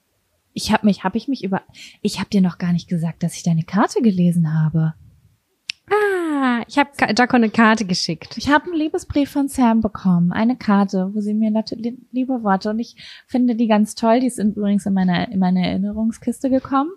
Ich 0.52 0.72
habe 0.72 0.86
mich, 0.86 1.04
habe 1.04 1.18
ich 1.18 1.28
mich 1.28 1.44
über, 1.44 1.62
ich 2.00 2.18
habe 2.18 2.30
dir 2.30 2.40
noch 2.40 2.56
gar 2.58 2.72
nicht 2.72 2.88
gesagt, 2.88 3.22
dass 3.22 3.34
ich 3.36 3.42
deine 3.42 3.64
Karte 3.64 4.00
gelesen 4.00 4.54
habe. 4.54 4.94
Ah, 5.88 6.62
ich 6.66 6.78
habe 6.78 6.90
Jaco 7.16 7.36
eine 7.36 7.50
Karte 7.50 7.84
geschickt. 7.84 8.36
Ich 8.38 8.48
habe 8.48 8.64
einen 8.64 8.74
Liebesbrief 8.74 9.30
von 9.30 9.48
Sam 9.48 9.80
bekommen, 9.80 10.32
eine 10.32 10.56
Karte, 10.56 11.10
wo 11.14 11.20
sie 11.20 11.34
mir 11.34 11.50
natürlich 11.50 11.94
liebe 12.10 12.42
Worte 12.42 12.70
und 12.70 12.78
ich 12.80 12.96
finde 13.26 13.54
die 13.54 13.68
ganz 13.68 13.94
toll. 13.94 14.20
Die 14.20 14.30
sind 14.30 14.56
übrigens 14.56 14.86
in 14.86 14.94
meine 14.94 15.30
in 15.30 15.38
meine 15.38 15.64
Erinnerungskiste 15.64 16.50
gekommen, 16.50 16.90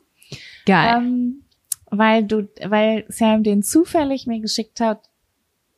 Geil. 0.65 0.97
ähm, 0.97 1.43
weil 1.91 2.23
du, 2.23 2.49
weil 2.65 3.05
Sam 3.09 3.43
den 3.43 3.61
zufällig 3.61 4.25
mir 4.25 4.39
geschickt 4.39 4.79
hat 4.79 5.09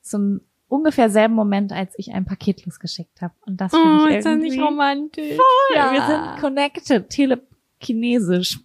zum 0.01 0.41
ungefähr 0.71 1.09
selben 1.09 1.35
Moment, 1.35 1.73
als 1.73 1.93
ich 1.97 2.13
ein 2.13 2.25
Paket 2.25 2.65
losgeschickt 2.65 3.21
habe. 3.21 3.33
Und 3.45 3.59
das 3.59 3.71
finde 3.71 4.03
oh, 4.03 4.07
ich 4.07 4.15
ist 4.17 4.25
das 4.25 4.31
irgendwie. 4.31 4.49
nicht 4.51 4.61
romantisch? 4.61 5.37
Ja. 5.75 5.91
Wir 5.91 6.05
sind 6.05 6.39
connected, 6.39 7.09
telekinesisch, 7.09 8.59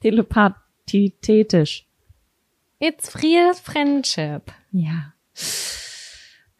telepathetisch. 0.00 1.86
It's 2.78 3.22
real 3.22 3.54
friendship. 3.54 4.52
Ja. 4.72 5.14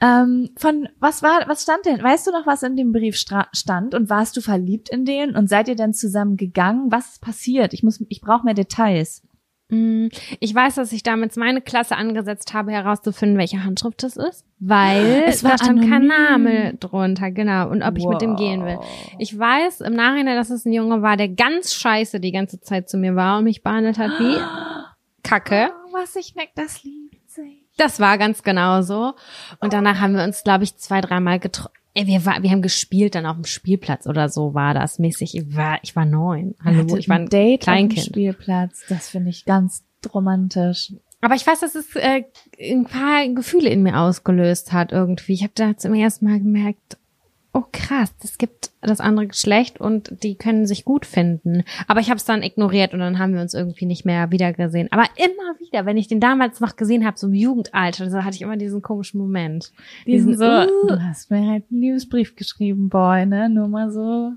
Ähm, 0.00 0.50
von 0.56 0.88
was 0.98 1.22
war, 1.22 1.46
was 1.48 1.62
stand 1.62 1.84
denn? 1.84 2.02
Weißt 2.02 2.26
du 2.26 2.30
noch, 2.30 2.46
was 2.46 2.62
in 2.62 2.76
dem 2.76 2.92
Brief 2.92 3.16
stand? 3.16 3.94
Und 3.94 4.08
warst 4.08 4.36
du 4.36 4.40
verliebt 4.40 4.88
in 4.88 5.04
den? 5.04 5.36
Und 5.36 5.48
seid 5.48 5.68
ihr 5.68 5.76
denn 5.76 5.92
zusammen 5.92 6.38
gegangen? 6.38 6.90
Was 6.90 7.12
ist 7.12 7.22
passiert? 7.22 7.74
Ich 7.74 7.82
muss, 7.82 8.02
ich 8.08 8.22
brauche 8.22 8.44
mehr 8.44 8.54
Details. 8.54 9.22
Mm, 9.68 10.08
Ich 10.40 10.54
weiß, 10.54 10.76
dass 10.76 10.92
ich 10.92 11.02
damals 11.02 11.36
meine 11.36 11.60
Klasse 11.60 11.96
angesetzt 11.96 12.54
habe, 12.54 12.70
herauszufinden, 12.72 13.36
welche 13.36 13.64
Handschrift 13.64 14.04
es 14.04 14.16
ist, 14.16 14.44
weil 14.60 15.24
Es 15.26 15.42
war 15.42 15.52
da 15.56 15.64
stand 15.64 15.88
kein. 15.90 16.06
Name 16.06 16.74
drunter, 16.74 17.30
genau, 17.32 17.68
und 17.68 17.82
ob 17.82 17.98
ich 17.98 18.06
mit 18.06 18.20
dem 18.20 18.36
gehen 18.36 18.64
will. 18.64 18.78
Ich 19.18 19.36
weiß 19.36 19.80
im 19.80 19.94
Nachhinein, 19.94 20.36
dass 20.36 20.50
es 20.50 20.64
ein 20.64 20.72
Junge 20.72 21.02
war, 21.02 21.16
der 21.16 21.28
ganz 21.28 21.74
scheiße 21.74 22.20
die 22.20 22.32
ganze 22.32 22.60
Zeit 22.60 22.88
zu 22.88 22.96
mir 22.96 23.16
war 23.16 23.38
und 23.38 23.44
mich 23.44 23.62
behandelt 23.62 23.98
hat 23.98 24.12
wie 24.20 24.36
Kacke. 25.22 25.70
Oh, 25.88 25.92
was 25.94 26.14
ich 26.14 26.34
merke, 26.36 26.52
das 26.54 26.84
liebt 26.84 27.28
sich. 27.30 27.64
Das 27.76 27.98
war 28.00 28.16
ganz 28.18 28.42
genau 28.42 28.82
so. 28.82 29.14
Und 29.60 29.72
danach 29.72 30.00
haben 30.00 30.14
wir 30.14 30.22
uns, 30.24 30.44
glaube 30.44 30.64
ich, 30.64 30.76
zwei, 30.76 31.00
dreimal 31.00 31.38
getroffen. 31.40 31.74
Wir, 32.04 32.26
war, 32.26 32.42
wir 32.42 32.50
haben 32.50 32.60
gespielt 32.60 33.14
dann 33.14 33.24
auf 33.24 33.36
dem 33.36 33.44
Spielplatz 33.44 34.06
oder 34.06 34.28
so 34.28 34.52
war 34.52 34.74
das 34.74 34.98
mäßig. 34.98 35.34
Ich 35.34 35.56
war, 35.56 35.78
ich 35.82 35.96
war 35.96 36.04
neun. 36.04 36.54
Hallo, 36.62 36.96
ich 36.96 37.08
war 37.08 37.16
ein 37.16 37.28
Date 37.28 37.62
auf 37.62 37.64
dem 37.64 37.88
Kleinkind. 37.88 38.06
Spielplatz. 38.06 38.84
Das 38.88 39.08
finde 39.08 39.30
ich 39.30 39.46
ganz 39.46 39.82
romantisch. 40.12 40.92
Aber 41.22 41.34
ich 41.34 41.46
weiß, 41.46 41.60
dass 41.60 41.74
es 41.74 41.96
äh, 41.96 42.24
ein 42.60 42.84
paar 42.84 43.26
Gefühle 43.28 43.70
in 43.70 43.82
mir 43.82 43.98
ausgelöst 43.98 44.72
hat 44.72 44.92
irgendwie. 44.92 45.32
Ich 45.32 45.42
habe 45.42 45.52
da 45.54 45.76
zum 45.76 45.94
ersten 45.94 46.26
Mal 46.26 46.38
gemerkt, 46.38 46.98
oh 47.56 47.64
krass, 47.72 48.14
es 48.22 48.36
gibt 48.36 48.70
das 48.82 49.00
andere 49.00 49.26
Geschlecht 49.28 49.80
und 49.80 50.22
die 50.22 50.34
können 50.34 50.66
sich 50.66 50.84
gut 50.84 51.06
finden. 51.06 51.64
Aber 51.88 52.00
ich 52.00 52.10
habe 52.10 52.18
es 52.18 52.26
dann 52.26 52.42
ignoriert 52.42 52.92
und 52.92 53.00
dann 53.00 53.18
haben 53.18 53.32
wir 53.32 53.40
uns 53.40 53.54
irgendwie 53.54 53.86
nicht 53.86 54.04
mehr 54.04 54.30
wiedergesehen. 54.30 54.88
Aber 54.90 55.04
immer 55.16 55.58
wieder, 55.58 55.86
wenn 55.86 55.96
ich 55.96 56.06
den 56.06 56.20
damals 56.20 56.60
noch 56.60 56.76
gesehen 56.76 57.06
habe, 57.06 57.18
so 57.18 57.28
im 57.28 57.32
Jugendalter, 57.34 58.10
so 58.10 58.22
hatte 58.24 58.36
ich 58.36 58.42
immer 58.42 58.58
diesen 58.58 58.82
komischen 58.82 59.18
Moment. 59.18 59.72
Diesen 60.06 60.32
Diesen, 60.32 60.36
so, 60.36 60.44
uh, 60.44 60.86
du 60.88 61.02
hast 61.02 61.30
mir 61.30 61.48
halt 61.48 61.64
einen 61.70 61.80
Liebesbrief 61.80 62.36
geschrieben, 62.36 62.90
Boy, 62.90 63.24
ne? 63.24 63.48
Nur 63.48 63.68
mal 63.68 63.90
so 63.90 64.32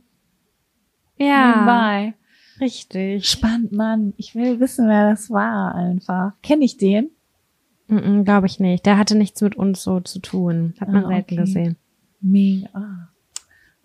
ja, 1.17 1.49
nebenbei. 1.51 2.13
richtig. 2.61 3.27
Spannend, 3.27 3.73
Mann. 3.73 4.13
Ich 4.15 4.33
will 4.33 4.61
wissen, 4.61 4.87
wer 4.87 5.09
das 5.09 5.29
war 5.29 5.75
einfach. 5.75 6.31
Kenne 6.41 6.63
ich 6.63 6.77
den? 6.77 7.09
Mm 7.87 8.23
Glaube 8.23 8.47
ich 8.47 8.61
nicht. 8.61 8.85
Der 8.85 8.97
hatte 8.97 9.17
nichts 9.17 9.41
mit 9.41 9.55
uns 9.57 9.83
so 9.83 9.99
zu 9.99 10.19
tun. 10.19 10.73
Hat 10.79 10.87
man 10.87 11.03
Ah, 11.03 11.07
selten 11.09 11.33
okay. 11.33 11.35
gesehen. 11.35 11.75
Mega. 12.21 13.09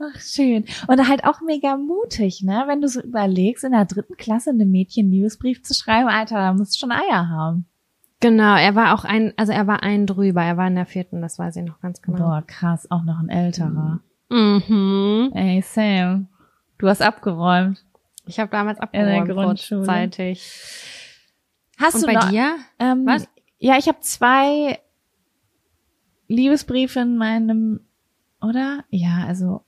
Ach, 0.01 0.20
schön. 0.20 0.64
Und 0.89 1.09
halt 1.09 1.24
auch 1.24 1.41
mega 1.41 1.76
mutig, 1.76 2.43
ne? 2.43 2.64
Wenn 2.66 2.80
du 2.80 2.89
so 2.89 3.01
überlegst, 3.01 3.64
in 3.64 3.72
der 3.72 3.85
dritten 3.85 4.16
Klasse 4.16 4.51
einem 4.51 4.70
Mädchen 4.70 5.05
einen 5.05 5.12
Liebesbrief 5.12 5.62
zu 5.62 5.72
schreiben, 5.72 6.09
Alter, 6.09 6.37
da 6.37 6.53
musst 6.53 6.74
du 6.74 6.78
schon 6.80 6.93
Eier 6.93 7.28
haben. 7.28 7.66
Genau, 8.20 8.57
er 8.57 8.74
war 8.74 8.95
auch 8.95 9.05
ein, 9.05 9.32
also 9.37 9.53
er 9.53 9.66
war 9.66 9.82
ein 9.82 10.07
drüber, 10.07 10.43
er 10.43 10.57
war 10.57 10.66
in 10.66 10.74
der 10.74 10.87
vierten, 10.87 11.20
das 11.22 11.39
weiß 11.39 11.57
ich 11.57 11.64
noch 11.64 11.80
ganz 11.80 12.01
genau. 12.03 12.18
Boah, 12.18 12.43
krass, 12.47 12.91
auch 12.91 13.05
noch 13.05 13.18
ein 13.20 13.28
älterer. 13.28 14.01
Mhm. 14.30 15.30
Ey, 15.35 15.62
Sam, 15.62 16.28
du 16.78 16.89
hast 16.89 17.03
abgeräumt. 17.03 17.85
Ich 18.26 18.41
habe 18.41 18.51
damals 18.51 18.78
In 18.93 19.05
der 19.07 19.20
abgeräumt 19.20 19.47
Grundschule. 19.47 19.80
kurzzeitig. 19.80 20.51
Hast 21.78 21.97
Und 21.97 22.01
du 22.03 22.07
bei 22.07 22.14
noch, 22.14 22.30
dir? 22.30 22.57
Ähm, 22.78 23.05
Was? 23.07 23.28
Ja, 23.59 23.76
ich 23.78 23.87
habe 23.89 24.01
zwei 24.01 24.80
Liebesbriefe 26.28 27.01
in 27.01 27.16
meinem, 27.16 27.80
oder? 28.45 28.85
Ja, 28.91 29.25
also 29.27 29.63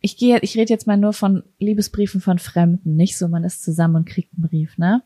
ich 0.00 0.16
gehe, 0.16 0.38
ich 0.40 0.56
rede 0.56 0.72
jetzt 0.72 0.86
mal 0.86 0.96
nur 0.96 1.12
von 1.12 1.44
Liebesbriefen 1.58 2.20
von 2.20 2.38
Fremden, 2.38 2.96
nicht 2.96 3.16
so, 3.16 3.28
man 3.28 3.44
ist 3.44 3.62
zusammen 3.62 3.96
und 3.96 4.08
kriegt 4.08 4.32
einen 4.34 4.48
Brief, 4.48 4.76
ne? 4.78 5.02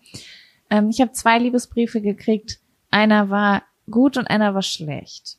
Ähm, 0.71 0.89
ich 0.91 1.01
habe 1.01 1.13
zwei 1.13 1.39
Liebesbriefe 1.39 2.01
gekriegt. 2.01 2.61
Einer 2.91 3.29
war 3.31 3.63
gut 3.91 4.17
und 4.17 4.27
einer 4.29 4.55
war 4.55 4.63
schlecht. 4.63 5.39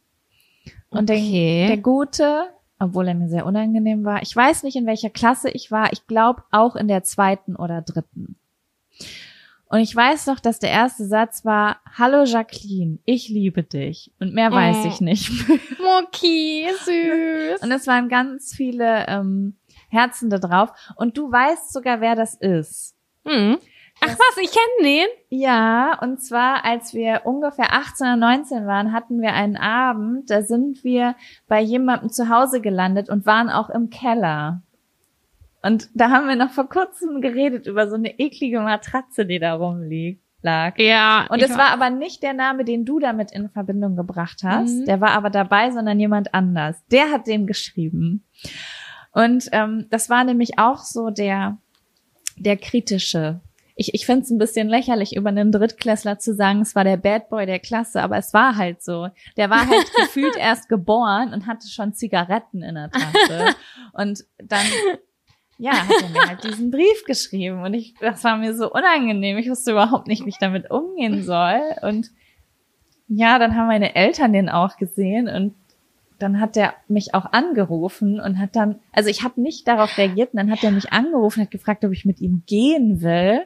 Und 0.90 1.10
Okay. 1.10 1.68
der, 1.68 1.76
der 1.76 1.84
gute, 1.84 2.44
obwohl 2.80 3.08
er 3.08 3.16
mir 3.16 3.30
sehr 3.30 3.46
unangenehm 3.46 4.06
war, 4.06 4.22
ich 4.22 4.36
weiß 4.36 4.64
nicht, 4.64 4.76
in 4.76 4.86
welcher 4.86 5.10
Klasse 5.10 5.50
ich 5.50 5.72
war, 5.72 5.92
ich 5.92 6.06
glaube 6.08 6.44
auch 6.52 6.76
in 6.76 6.88
der 6.88 7.04
zweiten 7.04 7.56
oder 7.56 7.82
dritten. 7.82 8.36
Und 9.70 9.80
ich 9.80 9.94
weiß 9.96 10.28
noch, 10.28 10.40
dass 10.40 10.60
der 10.60 10.70
erste 10.72 11.06
Satz 11.06 11.44
war, 11.44 11.82
Hallo 11.98 12.24
Jacqueline, 12.24 13.00
ich 13.06 13.28
liebe 13.30 13.64
dich. 13.64 14.14
Und 14.20 14.34
mehr 14.34 14.52
weiß 14.52 14.78
Oh. 14.84 14.88
ich 14.88 15.02
nicht. 15.02 15.30
Moki, 15.80 16.68
süß. 16.86 17.62
Und 17.62 17.72
es 17.72 17.86
waren 17.88 18.08
ganz 18.08 18.54
viele 18.56 19.06
ähm, 19.08 19.58
Herzen 19.90 20.30
da 20.30 20.38
drauf. 20.38 20.70
Und 20.96 21.18
du 21.18 21.32
weißt 21.32 21.74
sogar, 21.74 22.00
wer 22.02 22.16
das 22.16 22.34
ist. 22.36 22.96
Hm. 23.26 23.58
Ach 24.00 24.10
was, 24.10 24.38
ich 24.42 24.52
kenne 24.52 24.88
den. 24.90 25.08
Ja, 25.30 25.98
und 26.02 26.22
zwar, 26.22 26.64
als 26.64 26.94
wir 26.94 27.22
ungefähr 27.26 27.74
18 27.74 28.06
oder 28.08 28.16
19 28.16 28.68
waren, 28.68 28.94
hatten 28.94 29.22
wir 29.22 29.34
einen 29.34 29.58
Abend, 29.58 30.30
da 30.30 30.44
sind 30.44 30.84
wir 30.84 31.16
bei 31.48 31.60
jemandem 31.62 32.10
zu 32.10 32.30
Hause 32.30 32.62
gelandet 32.62 33.10
und 33.10 33.26
waren 33.26 33.50
auch 33.50 33.70
im 33.72 33.90
Keller. 33.90 34.62
Und 35.68 35.90
da 35.94 36.12
haben 36.12 36.30
wir 36.30 36.38
noch 36.38 36.52
vor 36.52 36.70
kurzem 36.70 37.20
geredet 37.20 37.68
über 37.68 37.90
so 37.90 37.96
eine 37.96 38.18
eklige 38.20 38.62
Matratze, 38.62 39.26
die 39.26 39.38
da 39.38 39.56
rumliegt, 39.56 40.24
lag. 40.42 40.80
Ja. 40.80 41.28
Und 41.30 41.42
es 41.44 41.58
war 41.58 41.72
aber 41.72 41.90
nicht 41.90 42.24
der 42.24 42.34
Name, 42.34 42.64
den 42.64 42.86
du 42.86 43.00
damit 43.00 43.34
in 43.34 43.50
Verbindung 43.50 43.98
gebracht 43.98 44.44
hast. 44.44 44.72
Mhm. 44.72 44.86
Der 44.86 45.02
war 45.02 45.10
aber 45.10 45.30
dabei, 45.30 45.72
sondern 45.72 46.00
jemand 46.00 46.34
anders. 46.34 46.78
Der 46.90 47.12
hat 47.12 47.28
den 47.28 47.48
geschrieben. 47.48 48.26
Und 49.12 49.50
ähm, 49.52 49.88
das 49.90 50.10
war 50.10 50.24
nämlich 50.24 50.58
auch 50.58 50.80
so 50.86 51.10
der, 51.10 51.58
der 52.38 52.56
kritische. 52.56 53.42
Ich, 53.76 53.94
ich 53.94 54.06
finde 54.06 54.22
es 54.22 54.30
ein 54.30 54.38
bisschen 54.38 54.70
lächerlich, 54.70 55.18
über 55.18 55.30
einen 55.30 55.52
Drittklässler 55.52 56.18
zu 56.18 56.34
sagen, 56.34 56.62
es 56.62 56.76
war 56.76 56.86
der 56.86 56.98
Bad 56.98 57.28
Boy 57.28 57.46
der 57.46 57.60
Klasse, 57.60 58.02
aber 58.02 58.16
es 58.16 58.34
war 58.34 58.56
halt 58.56 58.82
so. 58.82 59.10
Der 59.36 59.50
war 59.50 59.68
halt 59.68 59.92
gefühlt 59.98 60.38
erst 60.38 60.70
geboren 60.70 61.34
und 61.34 61.46
hatte 61.46 61.68
schon 61.68 61.94
Zigaretten 61.94 62.64
in 62.64 62.76
der 62.76 62.90
Tasche. 62.90 63.56
Und 63.92 64.24
dann 64.38 64.66
ja, 65.58 65.72
hat 65.72 66.04
er 66.04 66.10
mir 66.10 66.28
halt 66.28 66.44
diesen 66.44 66.72
Brief 66.72 67.04
geschrieben 67.06 67.64
und 67.64 67.74
ich, 67.74 67.96
das 68.00 68.24
war 68.24 68.38
mir 68.38 68.56
so 68.56 68.72
unangenehm. 68.72 69.38
Ich 69.38 69.50
wusste 69.50 69.72
überhaupt 69.72 70.08
nicht, 70.08 70.26
wie 70.26 70.30
ich 70.30 70.38
damit 70.38 70.70
umgehen 70.70 71.24
soll. 71.24 71.62
Und 71.82 72.12
ja, 73.08 73.40
dann 73.40 73.56
haben 73.56 73.68
meine 73.68 73.96
Eltern 73.96 74.34
den 74.34 74.50
auch 74.50 74.78
gesehen 74.78 75.28
und 75.28 75.56
dann 76.20 76.40
hat 76.40 76.58
er 76.58 76.74
mich 76.88 77.14
auch 77.14 77.32
angerufen 77.32 78.20
und 78.20 78.40
hat 78.40 78.56
dann, 78.56 78.80
also 78.92 79.10
ich 79.10 79.24
habe 79.24 79.42
nicht 79.42 79.68
darauf 79.68 79.98
reagiert 79.98 80.34
und 80.34 80.38
dann 80.38 80.52
hat 80.52 80.64
er 80.64 80.72
mich 80.72 80.92
angerufen, 80.92 81.42
hat 81.42 81.52
gefragt, 81.52 81.86
ob 81.86 81.92
ich 81.92 82.06
mit 82.06 82.20
ihm 82.22 82.44
gehen 82.46 83.02
will. 83.02 83.42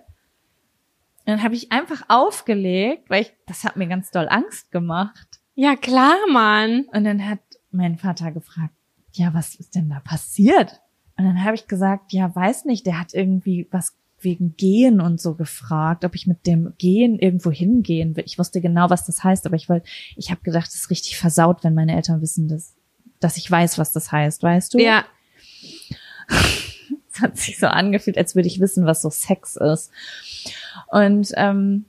Und 1.20 1.28
dann 1.28 1.44
habe 1.44 1.56
ich 1.56 1.72
einfach 1.72 2.04
aufgelegt, 2.08 3.10
weil 3.10 3.24
ich, 3.24 3.34
das 3.46 3.64
hat 3.64 3.76
mir 3.76 3.88
ganz 3.88 4.12
doll 4.12 4.28
Angst 4.30 4.72
gemacht. 4.72 5.40
ja 5.56 5.76
klar, 5.76 6.16
Mann. 6.30 6.86
Und 6.92 7.04
dann 7.04 7.30
hat 7.30 7.40
mein 7.72 7.98
Vater 7.98 8.32
gefragt, 8.32 8.74
ja, 9.14 9.34
was 9.34 9.56
ist 9.56 9.76
denn 9.76 9.90
da 9.90 10.00
passiert? 10.00 10.82
Und 11.22 11.28
dann 11.28 11.44
habe 11.44 11.54
ich 11.54 11.68
gesagt, 11.68 12.14
ja, 12.14 12.36
weiß 12.36 12.66
nicht, 12.66 12.88
der 12.88 13.00
hat 13.00 13.14
irgendwie 13.14 13.68
was 13.70 13.96
wegen 14.22 14.56
Gehen 14.56 15.00
und 15.02 15.22
so 15.22 15.36
gefragt, 15.36 16.04
ob 16.04 16.16
ich 16.16 16.26
mit 16.26 16.48
dem 16.48 16.74
Gehen 16.80 17.20
irgendwo 17.20 17.52
hingehen 17.52 18.16
will. 18.16 18.24
Ich 18.26 18.40
wusste 18.40 18.60
genau, 18.60 18.90
was 18.90 19.06
das 19.06 19.24
heißt, 19.24 19.46
aber 19.46 19.56
ich 19.56 19.70
wollte, 19.70 19.88
ich 20.16 20.32
habe 20.32 20.42
gedacht, 20.42 20.66
das 20.66 20.76
ist 20.76 20.90
richtig 20.90 21.20
versaut, 21.20 21.64
wenn 21.64 21.76
meine 21.76 21.96
Eltern 21.96 22.24
wissen, 22.24 22.48
dass, 22.48 22.74
dass 23.20 23.38
ich 23.38 23.50
weiß, 23.50 23.78
was 23.78 23.92
das 23.94 24.12
heißt, 24.12 24.42
weißt 24.42 24.74
du? 24.74 24.80
Ja. 24.80 25.06
Es 27.14 27.20
hat 27.20 27.38
sich 27.38 27.60
so 27.60 27.68
angefühlt, 27.68 28.18
als 28.18 28.36
würde 28.36 28.48
ich 28.48 28.62
wissen, 28.62 28.86
was 28.86 29.02
so 29.02 29.10
Sex 29.10 29.58
ist. 29.58 29.92
Und 30.88 31.32
ähm, 31.36 31.84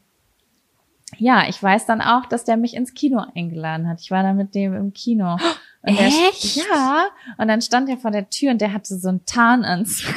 ja, 1.16 1.48
ich 1.48 1.62
weiß 1.62 1.86
dann 1.86 2.00
auch, 2.00 2.26
dass 2.26 2.42
der 2.42 2.56
mich 2.56 2.74
ins 2.74 2.92
Kino 2.92 3.24
eingeladen 3.36 3.88
hat. 3.88 4.00
Ich 4.00 4.10
war 4.10 4.24
da 4.24 4.32
mit 4.32 4.56
dem 4.56 4.74
im 4.74 4.92
Kino. 4.92 5.36
Und 5.82 5.98
der- 5.98 6.06
Echt? 6.06 6.56
ja. 6.56 7.06
Und 7.38 7.48
dann 7.48 7.60
stand 7.60 7.88
er 7.88 7.96
vor 7.98 8.10
der 8.10 8.28
Tür 8.30 8.50
und 8.52 8.60
der 8.60 8.72
hatte 8.72 8.96
so 8.96 9.08
einen 9.08 9.24
Tarnanzug. 9.26 10.14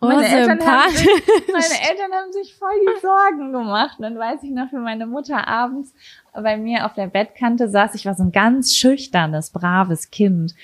Oh, 0.00 0.06
Meine 0.06 0.26
Eltern 0.26 0.60
haben 0.66 0.90
sich, 0.94 1.06
meine 1.52 1.90
Eltern 1.90 2.12
haben 2.12 2.32
sich 2.32 2.54
voll 2.54 2.70
die 2.80 3.00
Sorgen 3.02 3.52
gemacht. 3.52 3.98
Und 3.98 4.04
dann 4.04 4.18
weiß 4.18 4.42
ich 4.44 4.50
noch, 4.50 4.72
wie 4.72 4.76
meine 4.76 5.06
Mutter 5.06 5.46
abends 5.46 5.92
bei 6.32 6.56
mir 6.56 6.86
auf 6.86 6.94
der 6.94 7.08
Bettkante 7.08 7.68
saß. 7.68 7.94
Ich 7.94 8.06
war 8.06 8.14
so 8.14 8.22
ein 8.22 8.32
ganz 8.32 8.74
schüchternes, 8.76 9.50
braves 9.50 10.10
Kind. 10.10 10.54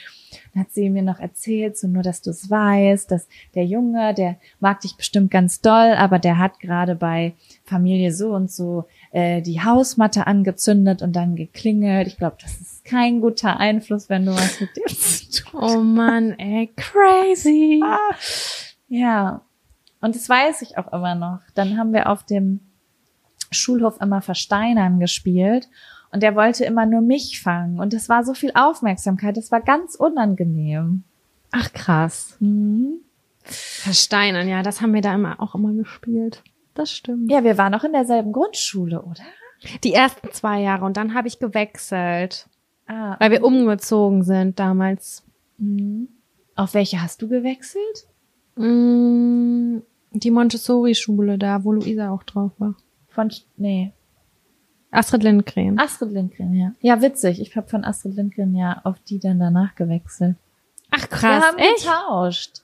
Dann 0.54 0.62
hat 0.64 0.70
sie 0.72 0.88
mir 0.88 1.02
noch 1.02 1.18
erzählt, 1.20 1.76
so 1.76 1.86
nur, 1.86 2.02
dass 2.02 2.22
du 2.22 2.30
es 2.30 2.48
weißt, 2.48 3.10
dass 3.10 3.28
der 3.54 3.64
Junge, 3.66 4.14
der 4.14 4.36
mag 4.60 4.80
dich 4.80 4.96
bestimmt 4.96 5.30
ganz 5.30 5.60
doll, 5.60 5.94
aber 5.96 6.18
der 6.18 6.38
hat 6.38 6.58
gerade 6.60 6.94
bei 6.94 7.34
Familie 7.64 8.12
so 8.12 8.30
und 8.30 8.50
so 8.50 8.86
äh, 9.14 9.42
die 9.42 9.62
Hausmatte 9.62 10.26
angezündet 10.26 11.00
und 11.00 11.14
dann 11.14 11.36
geklingelt. 11.36 12.08
Ich 12.08 12.16
glaube, 12.16 12.36
das 12.42 12.60
ist 12.60 12.84
kein 12.84 13.20
guter 13.20 13.60
Einfluss, 13.60 14.08
wenn 14.08 14.26
du 14.26 14.34
was 14.34 14.60
mit 14.60 14.70
dem 14.76 14.88
zu 14.88 15.44
tun 15.44 15.60
Oh 15.62 15.78
Mann, 15.78 16.32
ey, 16.36 16.68
crazy. 16.76 17.80
Ja, 18.88 19.42
und 20.00 20.16
das 20.16 20.28
weiß 20.28 20.62
ich 20.62 20.78
auch 20.78 20.92
immer 20.92 21.14
noch. 21.14 21.38
Dann 21.54 21.78
haben 21.78 21.92
wir 21.92 22.10
auf 22.10 22.24
dem 22.24 22.58
Schulhof 23.52 24.00
immer 24.00 24.20
Versteinern 24.20 24.98
gespielt 24.98 25.68
und 26.10 26.24
der 26.24 26.34
wollte 26.34 26.64
immer 26.64 26.84
nur 26.84 27.00
mich 27.00 27.40
fangen 27.40 27.78
und 27.78 27.94
es 27.94 28.08
war 28.08 28.24
so 28.24 28.34
viel 28.34 28.50
Aufmerksamkeit, 28.54 29.36
das 29.36 29.52
war 29.52 29.60
ganz 29.60 29.94
unangenehm. 29.94 31.04
Ach 31.52 31.72
krass. 31.72 32.36
Mhm. 32.40 32.94
Versteinern, 33.44 34.48
ja, 34.48 34.64
das 34.64 34.80
haben 34.80 34.92
wir 34.92 35.02
da 35.02 35.14
immer 35.14 35.40
auch 35.40 35.54
immer 35.54 35.72
gespielt. 35.72 36.42
Das 36.74 36.90
stimmt. 36.90 37.30
Ja, 37.30 37.44
wir 37.44 37.56
waren 37.58 37.72
noch 37.72 37.84
in 37.84 37.92
derselben 37.92 38.32
Grundschule, 38.32 39.02
oder? 39.02 39.22
Die 39.84 39.94
ersten 39.94 40.30
zwei 40.32 40.60
Jahre 40.60 40.84
und 40.84 40.96
dann 40.96 41.14
habe 41.14 41.28
ich 41.28 41.38
gewechselt, 41.38 42.48
Ah, 42.86 43.16
weil 43.18 43.30
wir 43.30 43.42
umgezogen 43.44 44.22
sind 44.24 44.58
damals. 44.58 45.22
mhm. 45.58 46.08
Auf 46.56 46.74
welche 46.74 47.00
hast 47.02 47.20
du 47.22 47.28
gewechselt? 47.28 48.06
Mm, 48.56 49.78
Die 50.12 50.30
Montessori-Schule 50.30 51.38
da, 51.38 51.64
wo 51.64 51.72
Luisa 51.72 52.10
auch 52.10 52.22
drauf 52.22 52.52
war. 52.58 52.74
Von, 53.08 53.32
nee, 53.56 53.92
Astrid 54.90 55.24
Lindgren. 55.24 55.78
Astrid 55.78 56.12
Lindgren, 56.12 56.54
ja. 56.54 56.72
Ja, 56.80 57.02
witzig. 57.02 57.40
Ich 57.40 57.56
habe 57.56 57.66
von 57.68 57.84
Astrid 57.84 58.14
Lindgren 58.14 58.54
ja 58.54 58.80
auf 58.84 59.00
die 59.00 59.18
dann 59.18 59.40
danach 59.40 59.74
gewechselt. 59.74 60.36
Ach 60.90 61.00
wir 61.00 61.08
krass, 61.08 61.42
haben 61.44 61.58
echt? 61.58 61.78
getauscht. 61.84 62.62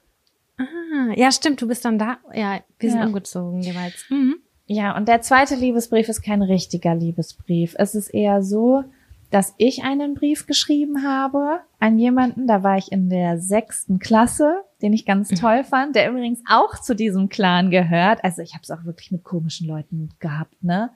Ah, 0.60 1.12
ja, 1.16 1.32
stimmt, 1.32 1.60
du 1.62 1.68
bist 1.68 1.84
dann 1.84 1.98
da. 1.98 2.18
Ja, 2.34 2.60
wir 2.78 2.90
sind 2.90 3.00
Ja. 3.00 3.06
umgezogen 3.06 3.60
jeweils. 3.60 4.04
Mhm. 4.10 4.36
Ja, 4.66 4.96
und 4.96 5.08
der 5.08 5.20
zweite 5.22 5.54
Liebesbrief 5.56 6.08
ist 6.08 6.22
kein 6.22 6.42
richtiger 6.42 6.94
Liebesbrief. 6.94 7.74
Es 7.78 7.94
ist 7.94 8.08
eher 8.08 8.42
so, 8.42 8.84
dass 9.30 9.54
ich 9.58 9.82
einen 9.84 10.14
Brief 10.14 10.46
geschrieben 10.46 11.02
habe 11.04 11.60
an 11.78 11.98
jemanden, 11.98 12.46
da 12.46 12.62
war 12.62 12.76
ich 12.78 12.90
in 12.92 13.08
der 13.10 13.38
sechsten 13.38 13.98
Klasse, 13.98 14.62
den 14.82 14.92
ich 14.92 15.06
ganz 15.06 15.28
toll 15.30 15.64
fand, 15.64 15.94
der 15.96 16.10
übrigens 16.10 16.42
auch 16.48 16.78
zu 16.80 16.94
diesem 16.94 17.28
Clan 17.28 17.70
gehört. 17.70 18.22
Also 18.24 18.42
ich 18.42 18.54
habe 18.54 18.62
es 18.62 18.70
auch 18.70 18.84
wirklich 18.84 19.10
mit 19.12 19.24
komischen 19.24 19.66
Leuten 19.68 20.10
gehabt, 20.18 20.62
ne? 20.62 20.90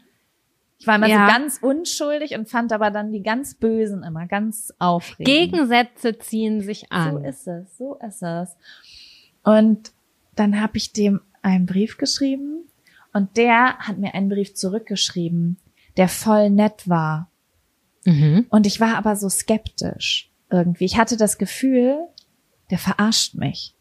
Ich 0.79 0.87
war 0.89 0.97
immer 0.97 1.07
Ja. 1.07 1.27
so 1.27 1.33
ganz 1.33 1.59
unschuldig 1.63 2.35
und 2.37 2.49
fand 2.49 2.73
aber 2.73 2.91
dann 2.91 3.13
die 3.13 3.23
ganz 3.23 3.55
Bösen 3.55 4.03
immer 4.03 4.27
ganz 4.27 4.75
aufregend. 4.79 5.27
Gegensätze 5.27 6.19
ziehen 6.19 6.61
sich 6.61 6.81
So 6.81 6.87
an. 6.91 7.25
ist 7.25 7.47
es, 7.47 7.79
so 7.79 7.95
ist 8.07 8.23
es. 8.23 8.57
Und 9.45 9.93
dann 10.35 10.61
habe 10.61 10.77
ich 10.77 10.93
dem 10.93 11.21
einen 11.43 11.67
Brief 11.67 11.97
geschrieben 11.99 12.65
und 13.13 13.37
der 13.37 13.79
hat 13.79 13.99
mir 13.99 14.15
einen 14.15 14.29
Brief 14.29 14.55
zurückgeschrieben, 14.55 15.59
der 15.97 16.09
voll 16.09 16.51
nett 16.51 16.89
war. 16.89 17.31
Mhm. 18.05 18.47
Und 18.49 18.67
ich 18.67 18.81
war 18.81 18.97
aber 18.97 19.17
so 19.17 19.29
skeptisch 19.29 20.31
irgendwie. 20.51 20.85
Ich 20.85 20.97
hatte 20.97 21.17
das 21.17 21.39
Gefühl, 21.39 21.97
der 22.71 22.79
verarscht 22.79 23.35
mich. 23.35 23.75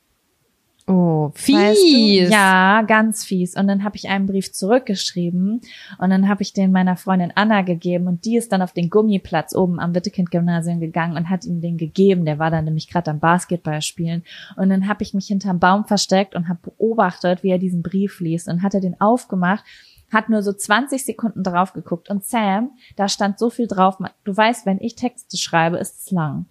Oh, 0.86 1.32
fies. 1.34 1.56
Weißt 1.56 1.82
du? 1.82 2.32
Ja, 2.32 2.82
ganz 2.82 3.24
fies. 3.24 3.56
Und 3.56 3.68
dann 3.68 3.86
habe 3.86 3.96
ich 3.96 4.10
einen 4.10 4.26
Brief 4.26 4.52
zurückgeschrieben 4.52 5.62
und 5.98 6.10
dann 6.10 6.28
habe 6.28 6.42
ich 6.42 6.52
den 6.52 6.74
meiner 6.74 6.98
Freundin 6.98 7.32
Anna 7.36 7.62
gegeben 7.62 8.08
und 8.08 8.26
die 8.26 8.36
ist 8.36 8.52
dann 8.52 8.62
auf 8.62 8.74
den 8.74 8.90
Gummiplatz 8.90 9.56
oben 9.56 9.80
am 9.80 9.96
Wittekind-Gymnasium 9.96 10.82
gegangen 10.82 11.16
und 11.16 11.30
hat 11.30 11.46
ihm 11.46 11.62
den 11.62 11.78
gegeben. 11.78 12.26
Der 12.26 12.38
war 12.38 12.52
dann 12.52 12.66
nämlich 12.66 12.90
gerade 12.90 13.12
am 13.12 13.20
Basketball 13.20 13.82
spielen. 13.82 14.24
Und 14.58 14.70
dann 14.70 14.90
habe 14.90 15.04
ich 15.04 15.14
mich 15.14 15.28
hinterm 15.28 15.60
Baum 15.60 15.86
versteckt 15.86 16.36
und 16.36 16.50
habe 16.50 16.60
beobachtet, 16.64 17.44
wie 17.44 17.52
er 17.52 17.60
diesen 17.60 17.82
Brief 17.82 18.20
liest 18.20 18.50
und 18.50 18.62
hat 18.62 18.74
er 18.74 18.82
den 18.82 19.00
aufgemacht 19.00 19.64
hat 20.12 20.30
nur 20.30 20.44
so 20.44 20.54
20 20.54 21.04
Sekunden 21.04 21.42
drauf 21.42 21.74
geguckt 21.74 22.08
und 22.08 22.24
Sam, 22.24 22.70
da 22.96 23.10
stand 23.10 23.40
so 23.40 23.50
viel 23.50 23.66
drauf. 23.66 23.98
Du 24.24 24.38
weißt, 24.38 24.68
wenn 24.68 24.80
ich 24.80 24.94
Texte 24.94 25.38
schreibe, 25.38 25.78
ist 25.78 26.02
es 26.02 26.12
lang. 26.12 26.46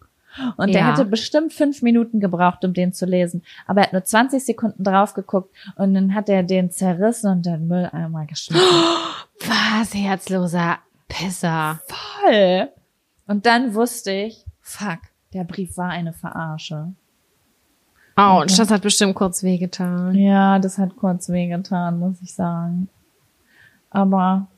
Und 0.56 0.68
der 0.74 0.80
Ja. 0.82 0.90
hätte 0.90 1.04
bestimmt 1.04 1.52
fünf 1.52 1.82
Minuten 1.82 2.20
gebraucht, 2.20 2.64
um 2.64 2.72
den 2.72 2.92
zu 2.92 3.06
lesen. 3.06 3.42
Aber 3.66 3.80
er 3.80 3.86
hat 3.88 3.92
nur 3.92 4.04
20 4.04 4.44
Sekunden 4.44 4.82
drauf 4.84 5.14
geguckt 5.14 5.54
und 5.76 5.94
dann 5.94 6.14
hat 6.14 6.28
er 6.28 6.42
den 6.42 6.70
zerrissen 6.70 7.30
und 7.30 7.46
den 7.46 7.68
Mülleimer 7.68 8.26
geschmissen. 8.26 8.64
Was, 9.40 9.94
herzloser 9.94 10.78
Pisser. 11.08 11.80
Voll! 11.88 12.68
Und 13.26 13.46
dann 13.46 13.74
wusste 13.74 14.12
ich, 14.12 14.44
fuck, 14.60 14.98
der 15.32 15.44
Brief 15.44 15.76
war 15.76 15.90
eine 15.90 16.12
Verarsche. 16.12 16.92
Autsch, 18.14 18.58
das 18.58 18.70
hat 18.70 18.82
bestimmt 18.82 19.14
kurz 19.14 19.42
wehgetan. 19.42 20.14
Ja, 20.14 20.58
das 20.58 20.76
hat 20.78 20.96
kurz 20.96 21.28
wehgetan, 21.30 21.98
muss 21.98 22.20
ich 22.22 22.34
sagen. 22.34 22.88
Aber 23.90 24.48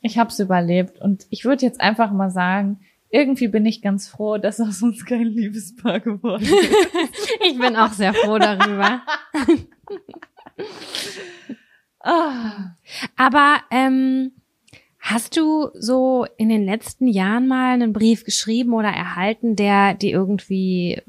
ich 0.00 0.18
hab's 0.18 0.38
überlebt 0.38 1.00
und 1.00 1.26
ich 1.30 1.44
würde 1.44 1.64
jetzt 1.66 1.80
einfach 1.80 2.12
mal 2.12 2.30
sagen, 2.30 2.78
irgendwie 3.14 3.46
bin 3.46 3.64
ich 3.64 3.80
ganz 3.80 4.08
froh, 4.08 4.38
dass 4.38 4.60
aus 4.60 4.82
uns 4.82 5.04
kein 5.06 5.26
Liebespaar 5.26 6.00
geworden 6.00 6.42
ist. 6.42 6.52
Ich 7.46 7.56
bin 7.58 7.76
auch 7.76 7.92
sehr 7.92 8.12
froh 8.12 8.38
darüber. 8.38 9.02
Ah. 12.06 12.74
Aber 13.16 13.60
ähm, 13.70 14.32
hast 15.00 15.36
du 15.38 15.70
so 15.72 16.26
in 16.36 16.50
den 16.50 16.66
letzten 16.66 17.06
Jahren 17.08 17.48
mal 17.48 17.72
einen 17.72 17.94
Brief 17.94 18.24
geschrieben 18.24 18.74
oder 18.74 18.90
erhalten, 18.90 19.56
der 19.56 19.94
dir 19.94 20.10
irgendwie 20.10 21.00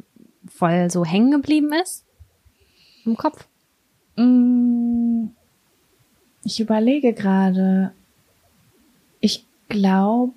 voll 0.47 0.89
so 0.89 1.03
hängen 1.03 1.31
geblieben 1.31 1.73
ist? 1.83 2.05
Im 3.05 3.17
Kopf? 3.17 3.45
Mm, 4.15 5.25
Ich 6.45 6.61
überlege 6.61 7.11
gerade. 7.13 7.91
Ich 9.19 9.43
glaube 9.67 10.31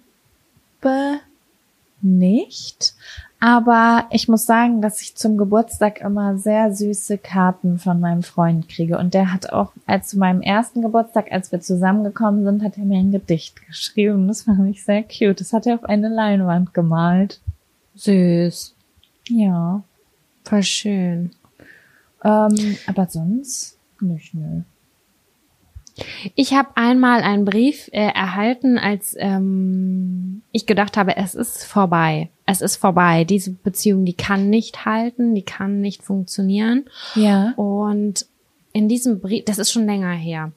nicht. 2.00 2.94
Aber 3.40 4.06
ich 4.10 4.26
muss 4.26 4.46
sagen, 4.46 4.82
dass 4.82 5.00
ich 5.00 5.14
zum 5.14 5.36
Geburtstag 5.36 6.00
immer 6.00 6.36
sehr 6.38 6.74
süße 6.74 7.18
Karten 7.18 7.78
von 7.78 8.00
meinem 8.00 8.24
Freund 8.24 8.68
kriege. 8.68 8.98
Und 8.98 9.14
der 9.14 9.32
hat 9.32 9.52
auch, 9.52 9.72
als 9.86 10.08
zu 10.08 10.18
meinem 10.18 10.42
ersten 10.42 10.82
Geburtstag, 10.82 11.30
als 11.30 11.52
wir 11.52 11.60
zusammengekommen 11.60 12.44
sind, 12.44 12.64
hat 12.64 12.78
er 12.78 12.84
mir 12.84 12.98
ein 12.98 13.12
Gedicht 13.12 13.64
geschrieben. 13.66 14.26
Das 14.26 14.42
fand 14.42 14.68
ich 14.68 14.84
sehr 14.84 15.04
cute. 15.04 15.40
Das 15.40 15.52
hat 15.52 15.66
er 15.66 15.76
auf 15.76 15.84
eine 15.84 16.08
Leinwand 16.08 16.74
gemalt. 16.74 17.40
Süß. 17.94 18.74
Ja. 19.28 19.82
Voll 20.44 20.62
schön. 20.64 21.30
Ähm, 22.24 22.76
aber 22.86 23.06
sonst 23.06 23.78
nicht, 24.00 24.34
nö. 24.34 24.62
Ich 26.34 26.54
habe 26.54 26.68
einmal 26.76 27.22
einen 27.22 27.44
Brief 27.44 27.88
äh, 27.92 28.12
erhalten, 28.12 28.78
als 28.78 29.14
ähm, 29.18 30.42
ich 30.52 30.66
gedacht 30.66 30.96
habe, 30.96 31.16
es 31.16 31.34
ist 31.34 31.64
vorbei. 31.64 32.30
Es 32.46 32.60
ist 32.60 32.76
vorbei. 32.76 33.24
Diese 33.24 33.52
Beziehung, 33.52 34.04
die 34.04 34.14
kann 34.14 34.50
nicht 34.50 34.84
halten, 34.84 35.34
die 35.34 35.42
kann 35.42 35.80
nicht 35.80 36.02
funktionieren. 36.02 36.84
Ja. 37.14 37.52
Und 37.56 38.26
in 38.72 38.88
diesem 38.88 39.20
Brief, 39.20 39.44
das 39.44 39.58
ist 39.58 39.72
schon 39.72 39.86
länger 39.86 40.12
her, 40.12 40.52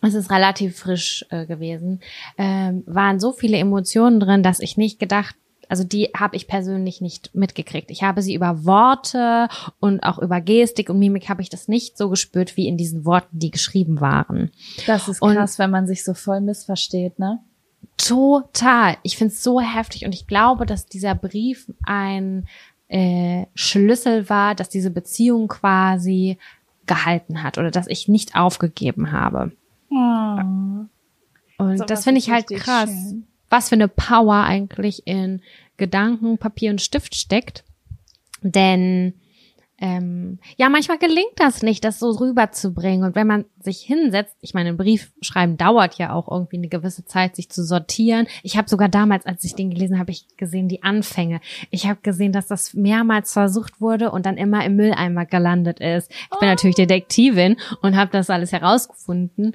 es 0.00 0.14
ist 0.14 0.30
relativ 0.30 0.78
frisch 0.78 1.26
äh, 1.30 1.46
gewesen, 1.46 2.00
ähm, 2.36 2.84
waren 2.86 3.18
so 3.18 3.32
viele 3.32 3.56
Emotionen 3.56 4.20
drin, 4.20 4.42
dass 4.42 4.60
ich 4.60 4.76
nicht 4.76 5.00
gedacht, 5.00 5.34
also 5.68 5.84
die 5.84 6.10
habe 6.16 6.36
ich 6.36 6.46
persönlich 6.48 7.00
nicht 7.00 7.34
mitgekriegt. 7.34 7.90
Ich 7.90 8.02
habe 8.02 8.22
sie 8.22 8.34
über 8.34 8.64
Worte 8.64 9.48
und 9.80 10.00
auch 10.02 10.18
über 10.18 10.40
Gestik 10.40 10.88
und 10.90 10.98
Mimik 10.98 11.28
habe 11.28 11.42
ich 11.42 11.48
das 11.50 11.68
nicht 11.68 11.96
so 11.98 12.08
gespürt 12.08 12.56
wie 12.56 12.66
in 12.68 12.76
diesen 12.76 13.04
Worten, 13.04 13.38
die 13.38 13.50
geschrieben 13.50 14.00
waren. 14.00 14.50
Das 14.86 15.08
ist 15.08 15.20
Und- 15.22 15.34
krass, 15.34 15.58
wenn 15.58 15.70
man 15.70 15.86
sich 15.86 16.04
so 16.04 16.14
voll 16.14 16.40
missversteht, 16.40 17.18
ne? 17.18 17.40
Total. 17.96 18.96
Ich 19.02 19.16
finde 19.16 19.34
es 19.34 19.42
so 19.42 19.60
heftig 19.60 20.04
und 20.06 20.14
ich 20.14 20.26
glaube, 20.26 20.66
dass 20.66 20.86
dieser 20.86 21.14
Brief 21.14 21.70
ein 21.84 22.46
äh, 22.88 23.46
Schlüssel 23.54 24.28
war, 24.30 24.54
dass 24.54 24.68
diese 24.68 24.90
Beziehung 24.90 25.48
quasi 25.48 26.38
gehalten 26.86 27.42
hat 27.42 27.58
oder 27.58 27.70
dass 27.70 27.86
ich 27.86 28.08
nicht 28.08 28.34
aufgegeben 28.34 29.12
habe. 29.12 29.52
Und 29.90 30.88
Sowas 31.58 31.86
das 31.86 32.04
finde 32.04 32.18
ich 32.20 32.30
halt 32.30 32.46
krass, 32.48 32.88
schön. 32.90 33.26
Was 33.50 33.68
für 33.68 33.74
eine 33.74 33.88
Power 33.88 34.44
eigentlich 34.44 35.06
in 35.06 35.42
Gedanken, 35.76 36.38
Papier 36.38 36.70
und 36.70 36.80
Stift 36.80 37.14
steckt. 37.14 37.64
Denn 38.42 39.14
ähm, 39.80 40.40
ja, 40.56 40.68
manchmal 40.68 40.98
gelingt 40.98 41.34
das 41.36 41.62
nicht, 41.62 41.84
das 41.84 42.00
so 42.00 42.10
rüberzubringen. 42.10 43.04
Und 43.04 43.14
wenn 43.14 43.28
man 43.28 43.44
sich 43.60 43.78
hinsetzt, 43.78 44.36
ich 44.40 44.52
meine, 44.52 44.70
ein 44.70 44.76
Brief 44.76 45.12
schreiben 45.20 45.56
dauert 45.56 45.98
ja 45.98 46.12
auch 46.12 46.28
irgendwie 46.28 46.56
eine 46.56 46.68
gewisse 46.68 47.04
Zeit, 47.04 47.36
sich 47.36 47.48
zu 47.48 47.64
sortieren. 47.64 48.26
Ich 48.42 48.56
habe 48.56 48.68
sogar 48.68 48.88
damals, 48.88 49.24
als 49.24 49.44
ich 49.44 49.54
den 49.54 49.70
gelesen 49.70 50.00
habe, 50.00 50.10
ich 50.10 50.26
gesehen 50.36 50.68
die 50.68 50.82
Anfänge. 50.82 51.40
Ich 51.70 51.86
habe 51.86 52.00
gesehen, 52.02 52.32
dass 52.32 52.48
das 52.48 52.74
mehrmals 52.74 53.32
versucht 53.32 53.80
wurde 53.80 54.10
und 54.10 54.26
dann 54.26 54.36
immer 54.36 54.64
im 54.64 54.74
Mülleimer 54.74 55.26
gelandet 55.26 55.78
ist. 55.78 56.10
Ich 56.10 56.38
bin 56.40 56.48
natürlich 56.48 56.76
Detektivin 56.76 57.56
und 57.80 57.96
habe 57.96 58.10
das 58.10 58.30
alles 58.30 58.50
herausgefunden. 58.50 59.54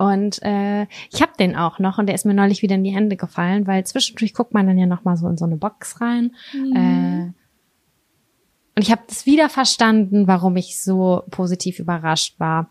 Und 0.00 0.42
äh, 0.42 0.84
ich 1.12 1.20
habe 1.20 1.32
den 1.38 1.54
auch 1.54 1.78
noch 1.78 1.98
und 1.98 2.06
der 2.06 2.14
ist 2.14 2.24
mir 2.24 2.32
neulich 2.32 2.62
wieder 2.62 2.76
in 2.76 2.84
die 2.84 2.94
Hände 2.94 3.16
gefallen, 3.16 3.66
weil 3.66 3.84
zwischendurch 3.84 4.32
guckt 4.32 4.54
man 4.54 4.66
dann 4.66 4.78
ja 4.78 4.86
noch 4.86 5.04
mal 5.04 5.18
so 5.18 5.28
in 5.28 5.36
so 5.36 5.44
eine 5.44 5.58
Box 5.58 6.00
rein. 6.00 6.34
Äh, 6.74 7.32
und 8.76 8.82
ich 8.82 8.90
habe 8.90 9.02
das 9.06 9.26
wieder 9.26 9.50
verstanden, 9.50 10.26
warum 10.26 10.56
ich 10.56 10.80
so 10.80 11.24
positiv 11.30 11.78
überrascht 11.78 12.40
war. 12.40 12.70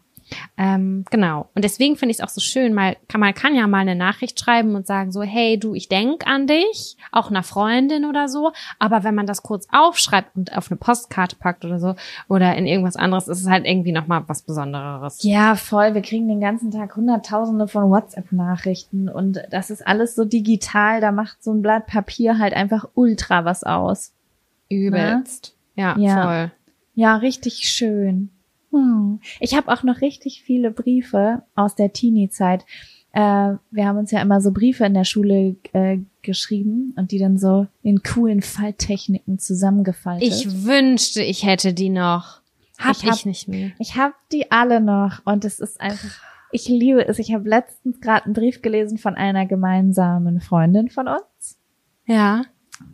Ähm, 0.58 1.06
genau. 1.10 1.50
Und 1.56 1.64
deswegen 1.64 1.96
finde 1.96 2.12
ich 2.12 2.20
es 2.20 2.24
auch 2.24 2.30
so 2.30 2.42
schön, 2.42 2.74
mal 2.74 2.98
kann 3.08 3.22
man 3.22 3.34
kann 3.34 3.56
ja 3.56 3.68
mal 3.68 3.80
eine 3.80 3.96
Nachricht 3.96 4.40
schreiben 4.40 4.76
und 4.76 4.88
sagen 4.88 5.12
so, 5.12 5.22
hey 5.22 5.58
du, 5.60 5.74
ich 5.74 5.90
denk 5.90 6.28
an 6.28 6.48
dich, 6.48 6.98
auch 7.12 7.30
einer 7.30 7.44
Freundin 7.44 8.06
oder 8.06 8.28
so. 8.28 8.52
Aber 8.78 9.04
wenn 9.04 9.16
man 9.16 9.26
das 9.26 9.44
kurz 9.44 9.68
aufschreibt 9.72 10.36
und 10.36 10.56
auf 10.56 10.70
eine 10.70 10.78
Postkarte 10.78 11.36
packt 11.36 11.66
oder 11.66 11.80
so 11.80 11.96
oder 12.28 12.56
in 12.56 12.66
irgendwas 12.66 12.96
anderes, 12.96 13.28
ist 13.28 13.42
es 13.42 13.50
halt 13.50 13.66
irgendwie 13.66 13.92
noch 13.92 14.08
mal 14.08 14.24
was 14.28 14.42
Besonderes. 14.42 15.24
Ja, 15.24 15.56
voll. 15.56 15.94
Wir 15.94 16.02
kriegen 16.02 16.28
den 16.28 16.42
ganzen 16.42 16.72
Tag 16.72 16.96
hunderttausende 16.96 17.68
von 17.68 17.90
WhatsApp-Nachrichten 17.90 19.10
und 19.10 19.42
das 19.52 19.70
ist 19.70 19.86
alles 19.86 20.16
so 20.16 20.26
digital. 20.26 21.02
Da 21.02 21.12
macht 21.12 21.44
so 21.44 21.52
ein 21.52 21.62
Blatt 21.62 21.88
Papier 21.88 22.38
halt 22.38 22.54
einfach 22.54 22.86
ultra 22.94 23.46
was 23.46 23.64
aus. 23.64 24.14
Übelst. 24.70 25.56
Ja, 25.76 25.98
Ja. 25.98 26.24
voll. 26.24 26.52
Ja, 26.96 27.16
richtig 27.16 27.70
schön. 27.70 28.30
Hm. 28.72 29.20
Ich 29.40 29.56
habe 29.56 29.72
auch 29.72 29.84
noch 29.84 30.02
richtig 30.02 30.44
viele 30.44 30.72
Briefe 30.72 31.44
aus 31.56 31.76
der 31.76 31.92
Teenie-Zeit. 31.94 32.66
Äh, 33.12 33.56
wir 33.72 33.86
haben 33.88 33.98
uns 33.98 34.12
ja 34.12 34.22
immer 34.22 34.40
so 34.40 34.52
Briefe 34.52 34.86
in 34.86 34.94
der 34.94 35.04
Schule 35.04 35.56
äh, 35.74 35.98
geschrieben 36.22 36.94
und 36.96 37.12
die 37.12 37.18
dann 37.18 37.38
so 37.40 37.66
in 37.82 38.04
coolen 38.04 38.42
Falttechniken 38.42 39.40
zusammengefaltet. 39.40 40.28
Ich 40.28 40.64
wünschte, 40.66 41.24
ich 41.24 41.44
hätte 41.46 41.74
die 41.74 41.90
noch. 41.90 42.42
Hab 42.78 42.96
Ich 42.98 43.04
ich, 43.04 43.10
hab- 43.10 43.26
nicht 43.26 43.48
mehr. 43.48 43.72
Ich 43.80 43.96
habe 43.96 44.14
die 44.32 44.52
alle 44.52 44.80
noch 44.80 45.26
und 45.26 45.44
es 45.44 45.60
ist 45.60 45.82
einfach, 45.82 46.22
ich 46.52 46.68
liebe 46.68 47.08
es. 47.08 47.18
Ich 47.20 47.34
habe 47.34 47.50
letztens 47.50 48.00
gerade 48.00 48.26
einen 48.26 48.34
Brief 48.34 48.62
gelesen 48.62 48.98
von 49.00 49.16
einer 49.16 49.46
gemeinsamen 49.48 50.40
Freundin 50.40 50.90
von 50.90 51.08
uns. 51.08 51.58
Ja. 52.06 52.44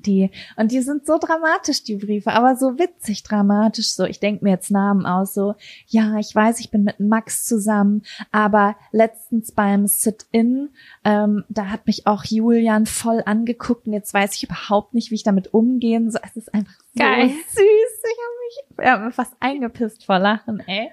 Die, 0.05 0.31
und 0.55 0.71
die 0.71 0.81
sind 0.81 1.05
so 1.05 1.17
dramatisch, 1.17 1.83
die 1.83 1.95
Briefe, 1.95 2.31
aber 2.31 2.55
so 2.55 2.77
witzig 2.77 3.23
dramatisch. 3.23 3.89
So, 3.89 4.05
ich 4.05 4.19
denke 4.19 4.43
mir 4.43 4.51
jetzt 4.51 4.71
Namen 4.71 5.05
aus, 5.05 5.33
so, 5.33 5.55
ja, 5.87 6.17
ich 6.17 6.33
weiß, 6.33 6.59
ich 6.59 6.71
bin 6.71 6.83
mit 6.83 6.99
Max 6.99 7.45
zusammen, 7.45 8.03
aber 8.31 8.75
letztens 8.91 9.51
beim 9.51 9.87
Sit-In, 9.87 10.69
ähm, 11.03 11.43
da 11.49 11.67
hat 11.67 11.87
mich 11.87 12.07
auch 12.07 12.23
Julian 12.23 12.85
voll 12.85 13.23
angeguckt 13.25 13.87
und 13.87 13.93
jetzt 13.93 14.13
weiß 14.13 14.35
ich 14.35 14.43
überhaupt 14.43 14.93
nicht, 14.93 15.11
wie 15.11 15.15
ich 15.15 15.23
damit 15.23 15.53
umgehen 15.53 16.11
soll. 16.11 16.21
Es 16.25 16.35
ist 16.35 16.53
einfach 16.53 16.79
so 16.93 17.03
Geil. 17.03 17.29
süß. 17.29 17.55
Ich 17.57 18.83
habe 18.85 18.99
mich, 18.99 19.05
mich 19.05 19.15
fast 19.15 19.33
eingepisst 19.39 20.05
vor 20.05 20.19
Lachen, 20.19 20.59
ey. 20.67 20.91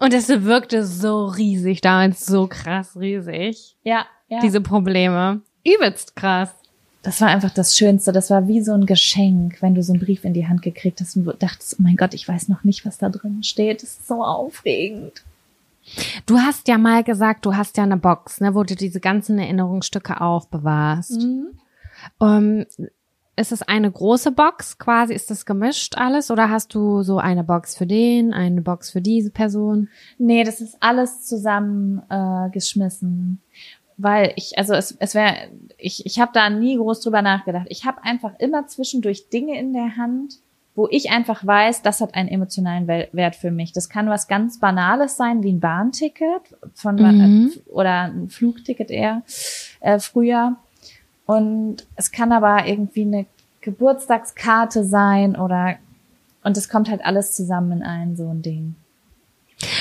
Und 0.00 0.12
es 0.12 0.28
wirkte 0.28 0.84
so 0.84 1.26
riesig 1.26 1.80
damals, 1.80 2.26
so 2.26 2.46
krass 2.46 2.96
riesig. 2.96 3.76
Ja, 3.82 4.06
ja. 4.28 4.40
Diese 4.40 4.60
Probleme. 4.60 5.42
Übelst 5.64 6.14
krass. 6.14 6.54
Das 7.08 7.22
war 7.22 7.28
einfach 7.28 7.54
das 7.54 7.74
Schönste. 7.74 8.12
Das 8.12 8.28
war 8.28 8.48
wie 8.48 8.60
so 8.60 8.74
ein 8.74 8.84
Geschenk, 8.84 9.62
wenn 9.62 9.74
du 9.74 9.82
so 9.82 9.94
einen 9.94 10.02
Brief 10.02 10.26
in 10.26 10.34
die 10.34 10.46
Hand 10.46 10.60
gekriegt 10.60 11.00
hast 11.00 11.16
und 11.16 11.24
du 11.24 11.32
dachtest, 11.32 11.76
oh 11.78 11.82
mein 11.82 11.96
Gott, 11.96 12.12
ich 12.12 12.28
weiß 12.28 12.48
noch 12.48 12.64
nicht, 12.64 12.84
was 12.84 12.98
da 12.98 13.08
drin 13.08 13.42
steht. 13.42 13.82
Das 13.82 13.92
ist 13.92 14.08
so 14.08 14.22
aufregend. 14.22 15.24
Du 16.26 16.36
hast 16.36 16.68
ja 16.68 16.76
mal 16.76 17.02
gesagt, 17.02 17.46
du 17.46 17.56
hast 17.56 17.78
ja 17.78 17.84
eine 17.84 17.96
Box, 17.96 18.42
ne, 18.42 18.54
wo 18.54 18.62
du 18.62 18.76
diese 18.76 19.00
ganzen 19.00 19.38
Erinnerungsstücke 19.38 20.20
aufbewahrst. 20.20 21.26
Ähm, 22.20 22.66
ist 23.36 23.52
es 23.52 23.62
eine 23.62 23.90
große 23.90 24.32
Box 24.32 24.76
quasi? 24.76 25.14
Ist 25.14 25.30
das 25.30 25.46
gemischt 25.46 25.96
alles? 25.96 26.30
Oder 26.30 26.50
hast 26.50 26.74
du 26.74 27.02
so 27.02 27.16
eine 27.16 27.42
Box 27.42 27.74
für 27.74 27.86
den, 27.86 28.34
eine 28.34 28.60
Box 28.60 28.90
für 28.90 29.00
diese 29.00 29.30
Person? 29.30 29.88
Nee, 30.18 30.44
das 30.44 30.60
ist 30.60 30.76
alles 30.80 31.24
zusammen 31.24 32.02
äh, 32.10 32.50
geschmissen. 32.50 33.40
Weil 33.98 34.32
ich, 34.36 34.56
also 34.56 34.74
es, 34.74 34.96
es 35.00 35.14
wäre, 35.14 35.34
ich, 35.76 36.06
ich 36.06 36.20
habe 36.20 36.30
da 36.32 36.48
nie 36.50 36.76
groß 36.76 37.00
drüber 37.00 37.20
nachgedacht. 37.20 37.66
Ich 37.68 37.84
habe 37.84 38.02
einfach 38.04 38.32
immer 38.38 38.66
zwischendurch 38.68 39.28
Dinge 39.28 39.58
in 39.58 39.72
der 39.72 39.96
Hand, 39.96 40.34
wo 40.76 40.86
ich 40.88 41.10
einfach 41.10 41.44
weiß, 41.44 41.82
das 41.82 42.00
hat 42.00 42.14
einen 42.14 42.28
emotionalen 42.28 42.86
Wert 42.86 43.34
für 43.34 43.50
mich. 43.50 43.72
Das 43.72 43.88
kann 43.88 44.08
was 44.08 44.28
ganz 44.28 44.60
Banales 44.60 45.16
sein, 45.16 45.42
wie 45.42 45.52
ein 45.52 45.58
Bahnticket 45.58 46.42
von 46.74 46.94
Mhm. 46.94 47.52
äh, 47.52 47.70
oder 47.70 48.02
ein 48.02 48.28
Flugticket 48.28 48.90
eher 48.90 49.22
äh, 49.80 49.98
früher. 49.98 50.56
Und 51.26 51.84
es 51.96 52.12
kann 52.12 52.30
aber 52.30 52.66
irgendwie 52.66 53.02
eine 53.02 53.26
Geburtstagskarte 53.60 54.84
sein 54.84 55.34
oder 55.36 55.76
und 56.44 56.56
es 56.56 56.68
kommt 56.68 56.88
halt 56.88 57.04
alles 57.04 57.34
zusammen 57.34 57.72
in 57.72 57.82
ein 57.82 58.16
so 58.16 58.28
ein 58.28 58.42
Ding. 58.42 58.76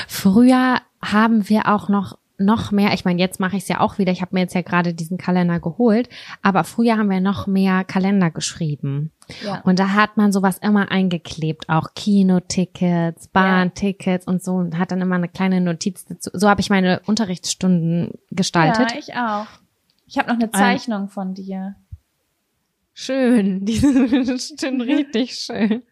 Früher 0.08 0.82
haben 1.02 1.48
wir 1.48 1.68
auch 1.68 1.88
noch 1.88 2.18
noch 2.38 2.72
mehr, 2.72 2.94
ich 2.94 3.04
meine, 3.04 3.20
jetzt 3.20 3.40
mache 3.40 3.58
ich 3.58 3.64
es 3.64 3.70
ja 3.70 3.80
auch 3.80 3.98
wieder, 3.98 4.12
ich 4.12 4.22
habe 4.22 4.36
mir 4.36 4.42
jetzt 4.42 4.54
ja 4.54 4.62
gerade 4.62 4.94
diesen 4.94 5.18
Kalender 5.18 5.60
geholt, 5.60 6.08
aber 6.42 6.64
früher 6.64 6.98
haben 6.98 7.10
wir 7.10 7.20
noch 7.20 7.48
mehr 7.48 7.84
Kalender 7.84 8.30
geschrieben. 8.30 9.12
Ja. 9.44 9.62
Und 9.62 9.80
da 9.80 9.94
hat 9.94 10.18
man 10.18 10.32
sowas 10.32 10.60
immer 10.60 10.92
eingeklebt, 10.92 11.68
auch 11.70 11.94
Kinotickets, 11.96 13.28
Bahntickets 13.30 14.28
und 14.28 14.44
so 14.44 14.54
und 14.54 14.78
hat 14.78 14.92
dann 14.92 15.02
immer 15.02 15.16
eine 15.16 15.30
kleine 15.30 15.62
Notiz 15.62 16.06
dazu. 16.06 16.30
So 16.34 16.48
habe 16.48 16.62
ich 16.62 16.70
meine 16.70 17.02
Unterrichtsstunden 17.06 18.12
gestaltet. 18.32 18.92
Ja, 18.92 18.98
ich 18.98 19.16
auch. 19.16 19.48
Ich 20.06 20.18
habe 20.18 20.30
noch 20.30 20.40
eine 20.40 20.52
Zeichnung 20.52 21.10
von 21.10 21.34
dir. 21.34 21.76
Schön, 22.94 23.66
diese 23.66 24.40
stimmt 24.40 24.84
richtig 24.84 25.36
schön. 25.36 25.84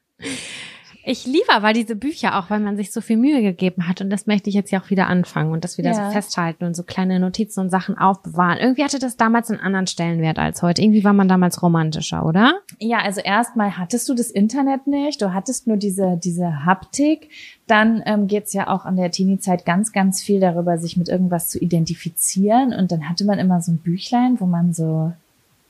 Ich 1.08 1.28
liebe 1.28 1.52
aber 1.54 1.72
diese 1.72 1.96
Bücher 1.96 2.40
auch, 2.40 2.50
weil 2.50 2.60
man 2.60 2.78
sich 2.78 2.92
so 2.92 3.00
viel 3.00 3.18
Mühe 3.18 3.44
gegeben 3.44 3.88
hat 3.88 4.02
und 4.02 4.10
das 4.10 4.26
möchte 4.26 4.50
ich 4.50 4.56
jetzt 4.56 4.72
ja 4.72 4.82
auch 4.82 4.90
wieder 4.90 5.06
anfangen 5.08 5.52
und 5.52 5.64
das 5.64 5.78
wieder 5.78 5.92
Ja. 5.92 6.08
so 6.08 6.12
festhalten 6.12 6.66
und 6.66 6.76
so 6.76 6.82
kleine 6.82 7.20
Notizen 7.20 7.60
und 7.60 7.70
Sachen 7.70 7.96
aufbewahren. 7.96 8.58
Irgendwie 8.60 8.84
hatte 8.84 8.98
das 8.98 9.16
damals 9.16 9.52
einen 9.52 9.60
anderen 9.60 9.86
Stellenwert 9.86 10.40
als 10.40 10.64
heute. 10.64 10.82
Irgendwie 10.82 11.04
war 11.04 11.14
man 11.14 11.28
damals 11.28 11.62
romantischer, 11.62 12.26
oder? 12.26 12.56
Ja, 12.80 12.98
also 13.00 13.22
erstmal 13.22 13.78
hattest 13.78 14.10
du 14.10 14.16
das 14.16 14.32
Internet 14.32 14.88
nicht, 14.88 15.22
du 15.22 15.32
hattest 15.32 15.68
nur 15.68 15.78
diese, 15.78 16.20
diese 16.24 16.66
Haptik. 16.66 17.30
Dann 17.68 18.02
ähm, 18.08 18.26
geht's 18.28 18.54
ja 18.54 18.68
auch 18.68 18.86
an 18.86 18.96
der 18.96 19.12
Teenie-Zeit 19.12 19.64
ganz, 19.66 19.92
ganz 19.92 20.24
viel 20.24 20.40
darüber, 20.40 20.78
sich 20.80 20.98
mit 20.98 21.08
irgendwas 21.10 21.50
zu 21.50 21.60
identifizieren. 21.60 22.74
Und 22.74 22.92
dann 22.92 23.08
hatte 23.10 23.26
man 23.26 23.38
immer 23.40 23.62
so 23.62 23.72
ein 23.72 23.78
Büchlein, 23.78 24.40
wo 24.40 24.46
man 24.48 24.74
so, 24.74 25.14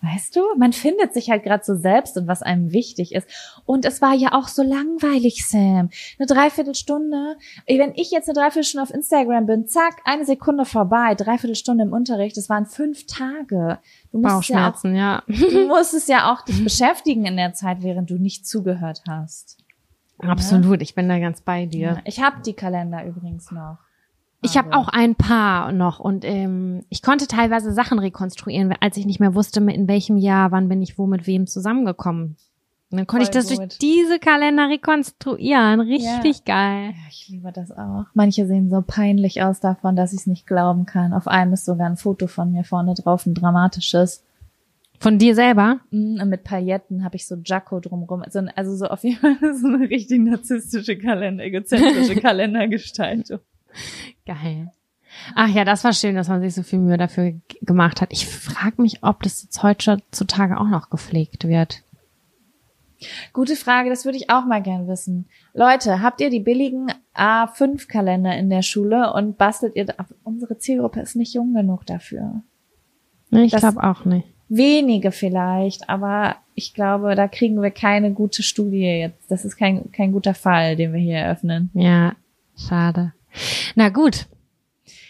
weißt 0.06 0.36
du, 0.36 0.42
man 0.58 0.74
findet 0.74 1.14
sich 1.14 1.30
halt 1.30 1.44
gerade 1.44 1.64
so 1.64 1.76
selbst 1.76 2.18
und 2.18 2.28
was 2.28 2.42
einem 2.42 2.72
wichtig 2.72 3.14
ist. 3.14 3.28
Und 3.66 3.86
es 3.86 4.02
war 4.02 4.14
ja 4.14 4.34
auch 4.34 4.48
so 4.48 4.64
langweilig, 4.64 5.48
Sam. 5.48 5.90
Eine 6.20 6.28
Dreiviertelstunde. 6.28 7.38
Wenn 7.68 7.94
ich 7.96 8.12
jetzt 8.12 8.30
eine 8.30 8.36
Dreiviertelstunde 8.36 8.84
auf 8.84 8.94
Instagram 8.94 9.46
bin, 9.46 9.68
zack, 9.68 10.02
eine 10.06 10.26
Sekunde 10.26 10.66
vorbei, 10.66 11.16
Dreiviertelstunde 11.16 11.84
im 11.84 11.94
Unterricht, 11.94 12.38
das 12.38 12.50
waren 12.50 12.66
fünf 12.66 13.06
Tage. 13.06 13.80
Du 14.12 14.20
musst 14.20 14.26
ja 14.26 14.30
auch 14.30 14.36
Bauchschmerzen, 14.36 14.96
ja. 14.96 15.24
Du 15.28 15.68
musstest 15.68 16.10
ja 16.10 16.32
auch 16.32 16.42
dich 16.42 16.64
beschäftigen 16.64 17.26
in 17.26 17.38
der 17.38 17.54
Zeit, 17.54 17.82
während 17.82 18.10
du 18.10 18.16
nicht 18.16 18.48
zugehört 18.48 19.02
hast. 19.08 19.58
Absolut, 20.20 20.82
ich 20.82 20.96
bin 20.96 21.10
da 21.10 21.20
ganz 21.20 21.42
bei 21.42 21.66
dir. 21.66 22.02
Ich 22.06 22.22
habe 22.22 22.42
die 22.42 22.54
Kalender 22.54 23.06
übrigens 23.06 23.52
noch. 23.52 23.78
Ich 24.46 24.58
habe 24.58 24.76
auch 24.76 24.88
ein 24.90 25.16
paar 25.16 25.72
noch 25.72 26.00
und 26.00 26.24
ähm, 26.24 26.84
ich 26.90 27.02
konnte 27.02 27.28
teilweise 27.28 27.74
Sachen 27.74 27.98
rekonstruieren, 28.00 28.74
als 28.80 28.96
ich 28.98 29.06
nicht 29.06 29.20
mehr 29.20 29.34
wusste, 29.34 29.60
in 29.60 29.88
welchem 29.88 30.18
Jahr, 30.18 30.52
wann 30.52 30.70
bin 30.70 30.82
ich 30.82 30.98
wo 30.98 31.08
mit 31.08 31.26
wem 31.28 31.48
zusammengekommen. 31.48 32.38
Und 32.92 32.98
dann 33.00 33.08
konnte 33.08 33.26
Voll 33.26 33.32
ich 33.42 33.48
das 33.48 33.48
durch 33.48 33.60
gut. 33.60 33.82
diese 33.82 34.20
Kalender 34.20 34.70
rekonstruieren. 34.70 35.82
Richtig 35.82 36.46
geil. 36.46 36.92
Ja, 36.92 37.08
ich 37.10 37.28
liebe 37.28 37.52
das 37.52 37.72
auch. 37.72 38.06
Manche 38.14 38.46
sehen 38.46 38.70
so 38.70 38.84
peinlich 38.86 39.42
aus 39.42 39.60
davon, 39.60 39.96
dass 39.96 40.14
ich 40.14 40.20
es 40.20 40.28
nicht 40.28 40.46
glauben 40.46 40.86
kann. 40.86 41.12
Auf 41.12 41.28
einem 41.28 41.54
ist 41.54 41.66
sogar 41.66 41.88
ein 41.90 41.98
Foto 41.98 42.28
von 42.28 42.52
mir 42.52 42.64
vorne 42.64 42.94
drauf, 42.94 43.26
ein 43.26 43.34
dramatisches. 43.34 44.24
Von 45.00 45.18
dir 45.18 45.34
selber? 45.36 45.80
Mm, 45.90 46.22
Und 46.22 46.30
mit 46.30 46.44
Pailletten 46.44 47.04
habe 47.04 47.16
ich 47.16 47.28
so 47.28 47.36
Jacko 47.44 47.80
drumrum. 47.80 48.22
Also, 48.22 48.42
also 48.56 48.76
so 48.76 48.86
auf 48.86 49.04
jeden 49.04 49.18
Fall 49.18 49.36
so 49.60 49.68
eine 49.68 49.90
richtig 49.90 50.22
narzisstische 50.22 50.98
Kalender, 50.98 51.44
egozentrische 51.44 52.16
Kalendergestaltung. 52.22 53.40
Geil. 54.26 54.72
Ach 55.34 55.48
ja, 55.48 55.64
das 55.64 55.84
war 55.84 55.94
schön, 55.94 56.16
dass 56.16 56.28
man 56.28 56.42
sich 56.42 56.54
so 56.54 56.64
viel 56.64 56.80
Mühe 56.80 56.98
dafür 56.98 57.34
gemacht 57.62 58.02
hat. 58.02 58.12
Ich 58.12 58.28
frage 58.28 58.82
mich, 58.82 59.04
ob 59.04 59.24
das 59.24 59.44
jetzt 59.44 59.64
heutzutage 59.64 60.60
auch 60.60 60.68
noch 60.68 60.90
gepflegt 60.90 61.48
wird. 61.48 61.84
Gute 63.34 63.56
Frage, 63.56 63.90
das 63.90 64.06
würde 64.06 64.18
ich 64.18 64.30
auch 64.30 64.46
mal 64.46 64.62
gern 64.62 64.88
wissen. 64.88 65.28
Leute, 65.54 66.02
habt 66.02 66.22
ihr 66.22 66.30
die 66.30 66.40
billigen 66.40 66.88
A5-Kalender 67.16 68.36
in 68.38 68.50
der 68.50 68.62
Schule 68.62 69.14
und 69.14 69.38
bastelt 69.38 69.76
ihr, 69.76 69.86
da- 69.86 70.06
unsere 70.24 70.58
Zielgruppe 70.58 71.02
ist 71.02 71.16
nicht 71.16 71.34
jung 71.34 71.54
genug 71.54 71.86
dafür. 71.86 72.42
Ich 73.32 73.52
glaube 73.54 73.84
auch 73.84 74.06
nicht. 74.06 74.28
Wenige 74.48 75.12
vielleicht, 75.12 75.90
aber 75.90 76.36
ich 76.56 76.74
glaube, 76.74 77.16
da 77.16 77.28
kriegen 77.28 77.62
wir 77.62 77.72
keine 77.72 78.12
gute 78.14 78.44
Studie 78.44 78.84
jetzt. 78.86 79.30
Das 79.30 79.44
ist 79.44 79.58
kein, 79.58 79.92
kein 79.92 80.12
guter 80.12 80.34
Fall, 80.34 80.76
den 80.76 80.94
wir 80.94 81.00
hier 81.00 81.18
eröffnen. 81.18 81.70
Ja, 81.74 82.14
schade. 82.58 83.14
Na 83.76 83.90
gut. 83.90 84.28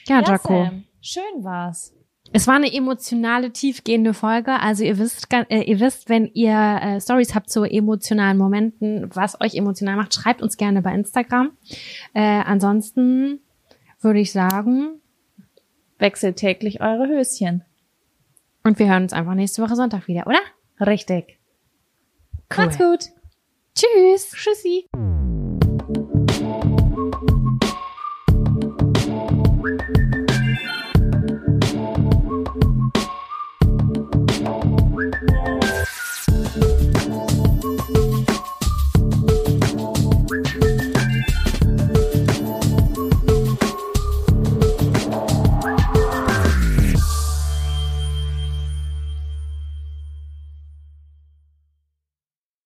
Ja, 0.07 0.21
Jaco. 0.21 0.65
Sam, 0.65 0.83
schön 1.01 1.43
war's. 1.43 1.93
Es 2.33 2.47
war 2.47 2.55
eine 2.55 2.73
emotionale, 2.73 3.51
tiefgehende 3.51 4.13
Folge. 4.13 4.59
Also 4.59 4.83
ihr 4.83 4.97
wisst, 4.97 5.27
äh, 5.31 5.61
ihr 5.61 5.79
wisst, 5.79 6.09
wenn 6.09 6.25
ihr 6.33 6.79
äh, 6.81 6.99
Stories 6.99 7.33
habt 7.33 7.49
zu 7.49 7.63
emotionalen 7.63 8.37
Momenten, 8.37 9.09
was 9.15 9.39
euch 9.39 9.55
emotional 9.55 9.95
macht, 9.95 10.13
schreibt 10.13 10.41
uns 10.41 10.57
gerne 10.57 10.81
bei 10.81 10.93
Instagram. 10.93 11.51
Äh, 12.13 12.21
ansonsten 12.21 13.39
würde 14.01 14.19
ich 14.19 14.31
sagen, 14.31 14.99
Wechselt 15.97 16.35
täglich 16.35 16.81
eure 16.81 17.07
Höschen. 17.07 17.63
und 18.63 18.79
wir 18.79 18.89
hören 18.89 19.03
uns 19.03 19.13
einfach 19.13 19.33
nächste 19.33 19.61
Woche 19.61 19.75
Sonntag 19.75 20.07
wieder, 20.07 20.27
oder? 20.27 20.39
Richtig. 20.85 21.39
Cool. 22.55 22.65
Macht's 22.65 22.77
gut. 22.77 23.11
Tschüss. 23.75 24.31
Tschüssi. 24.31 24.87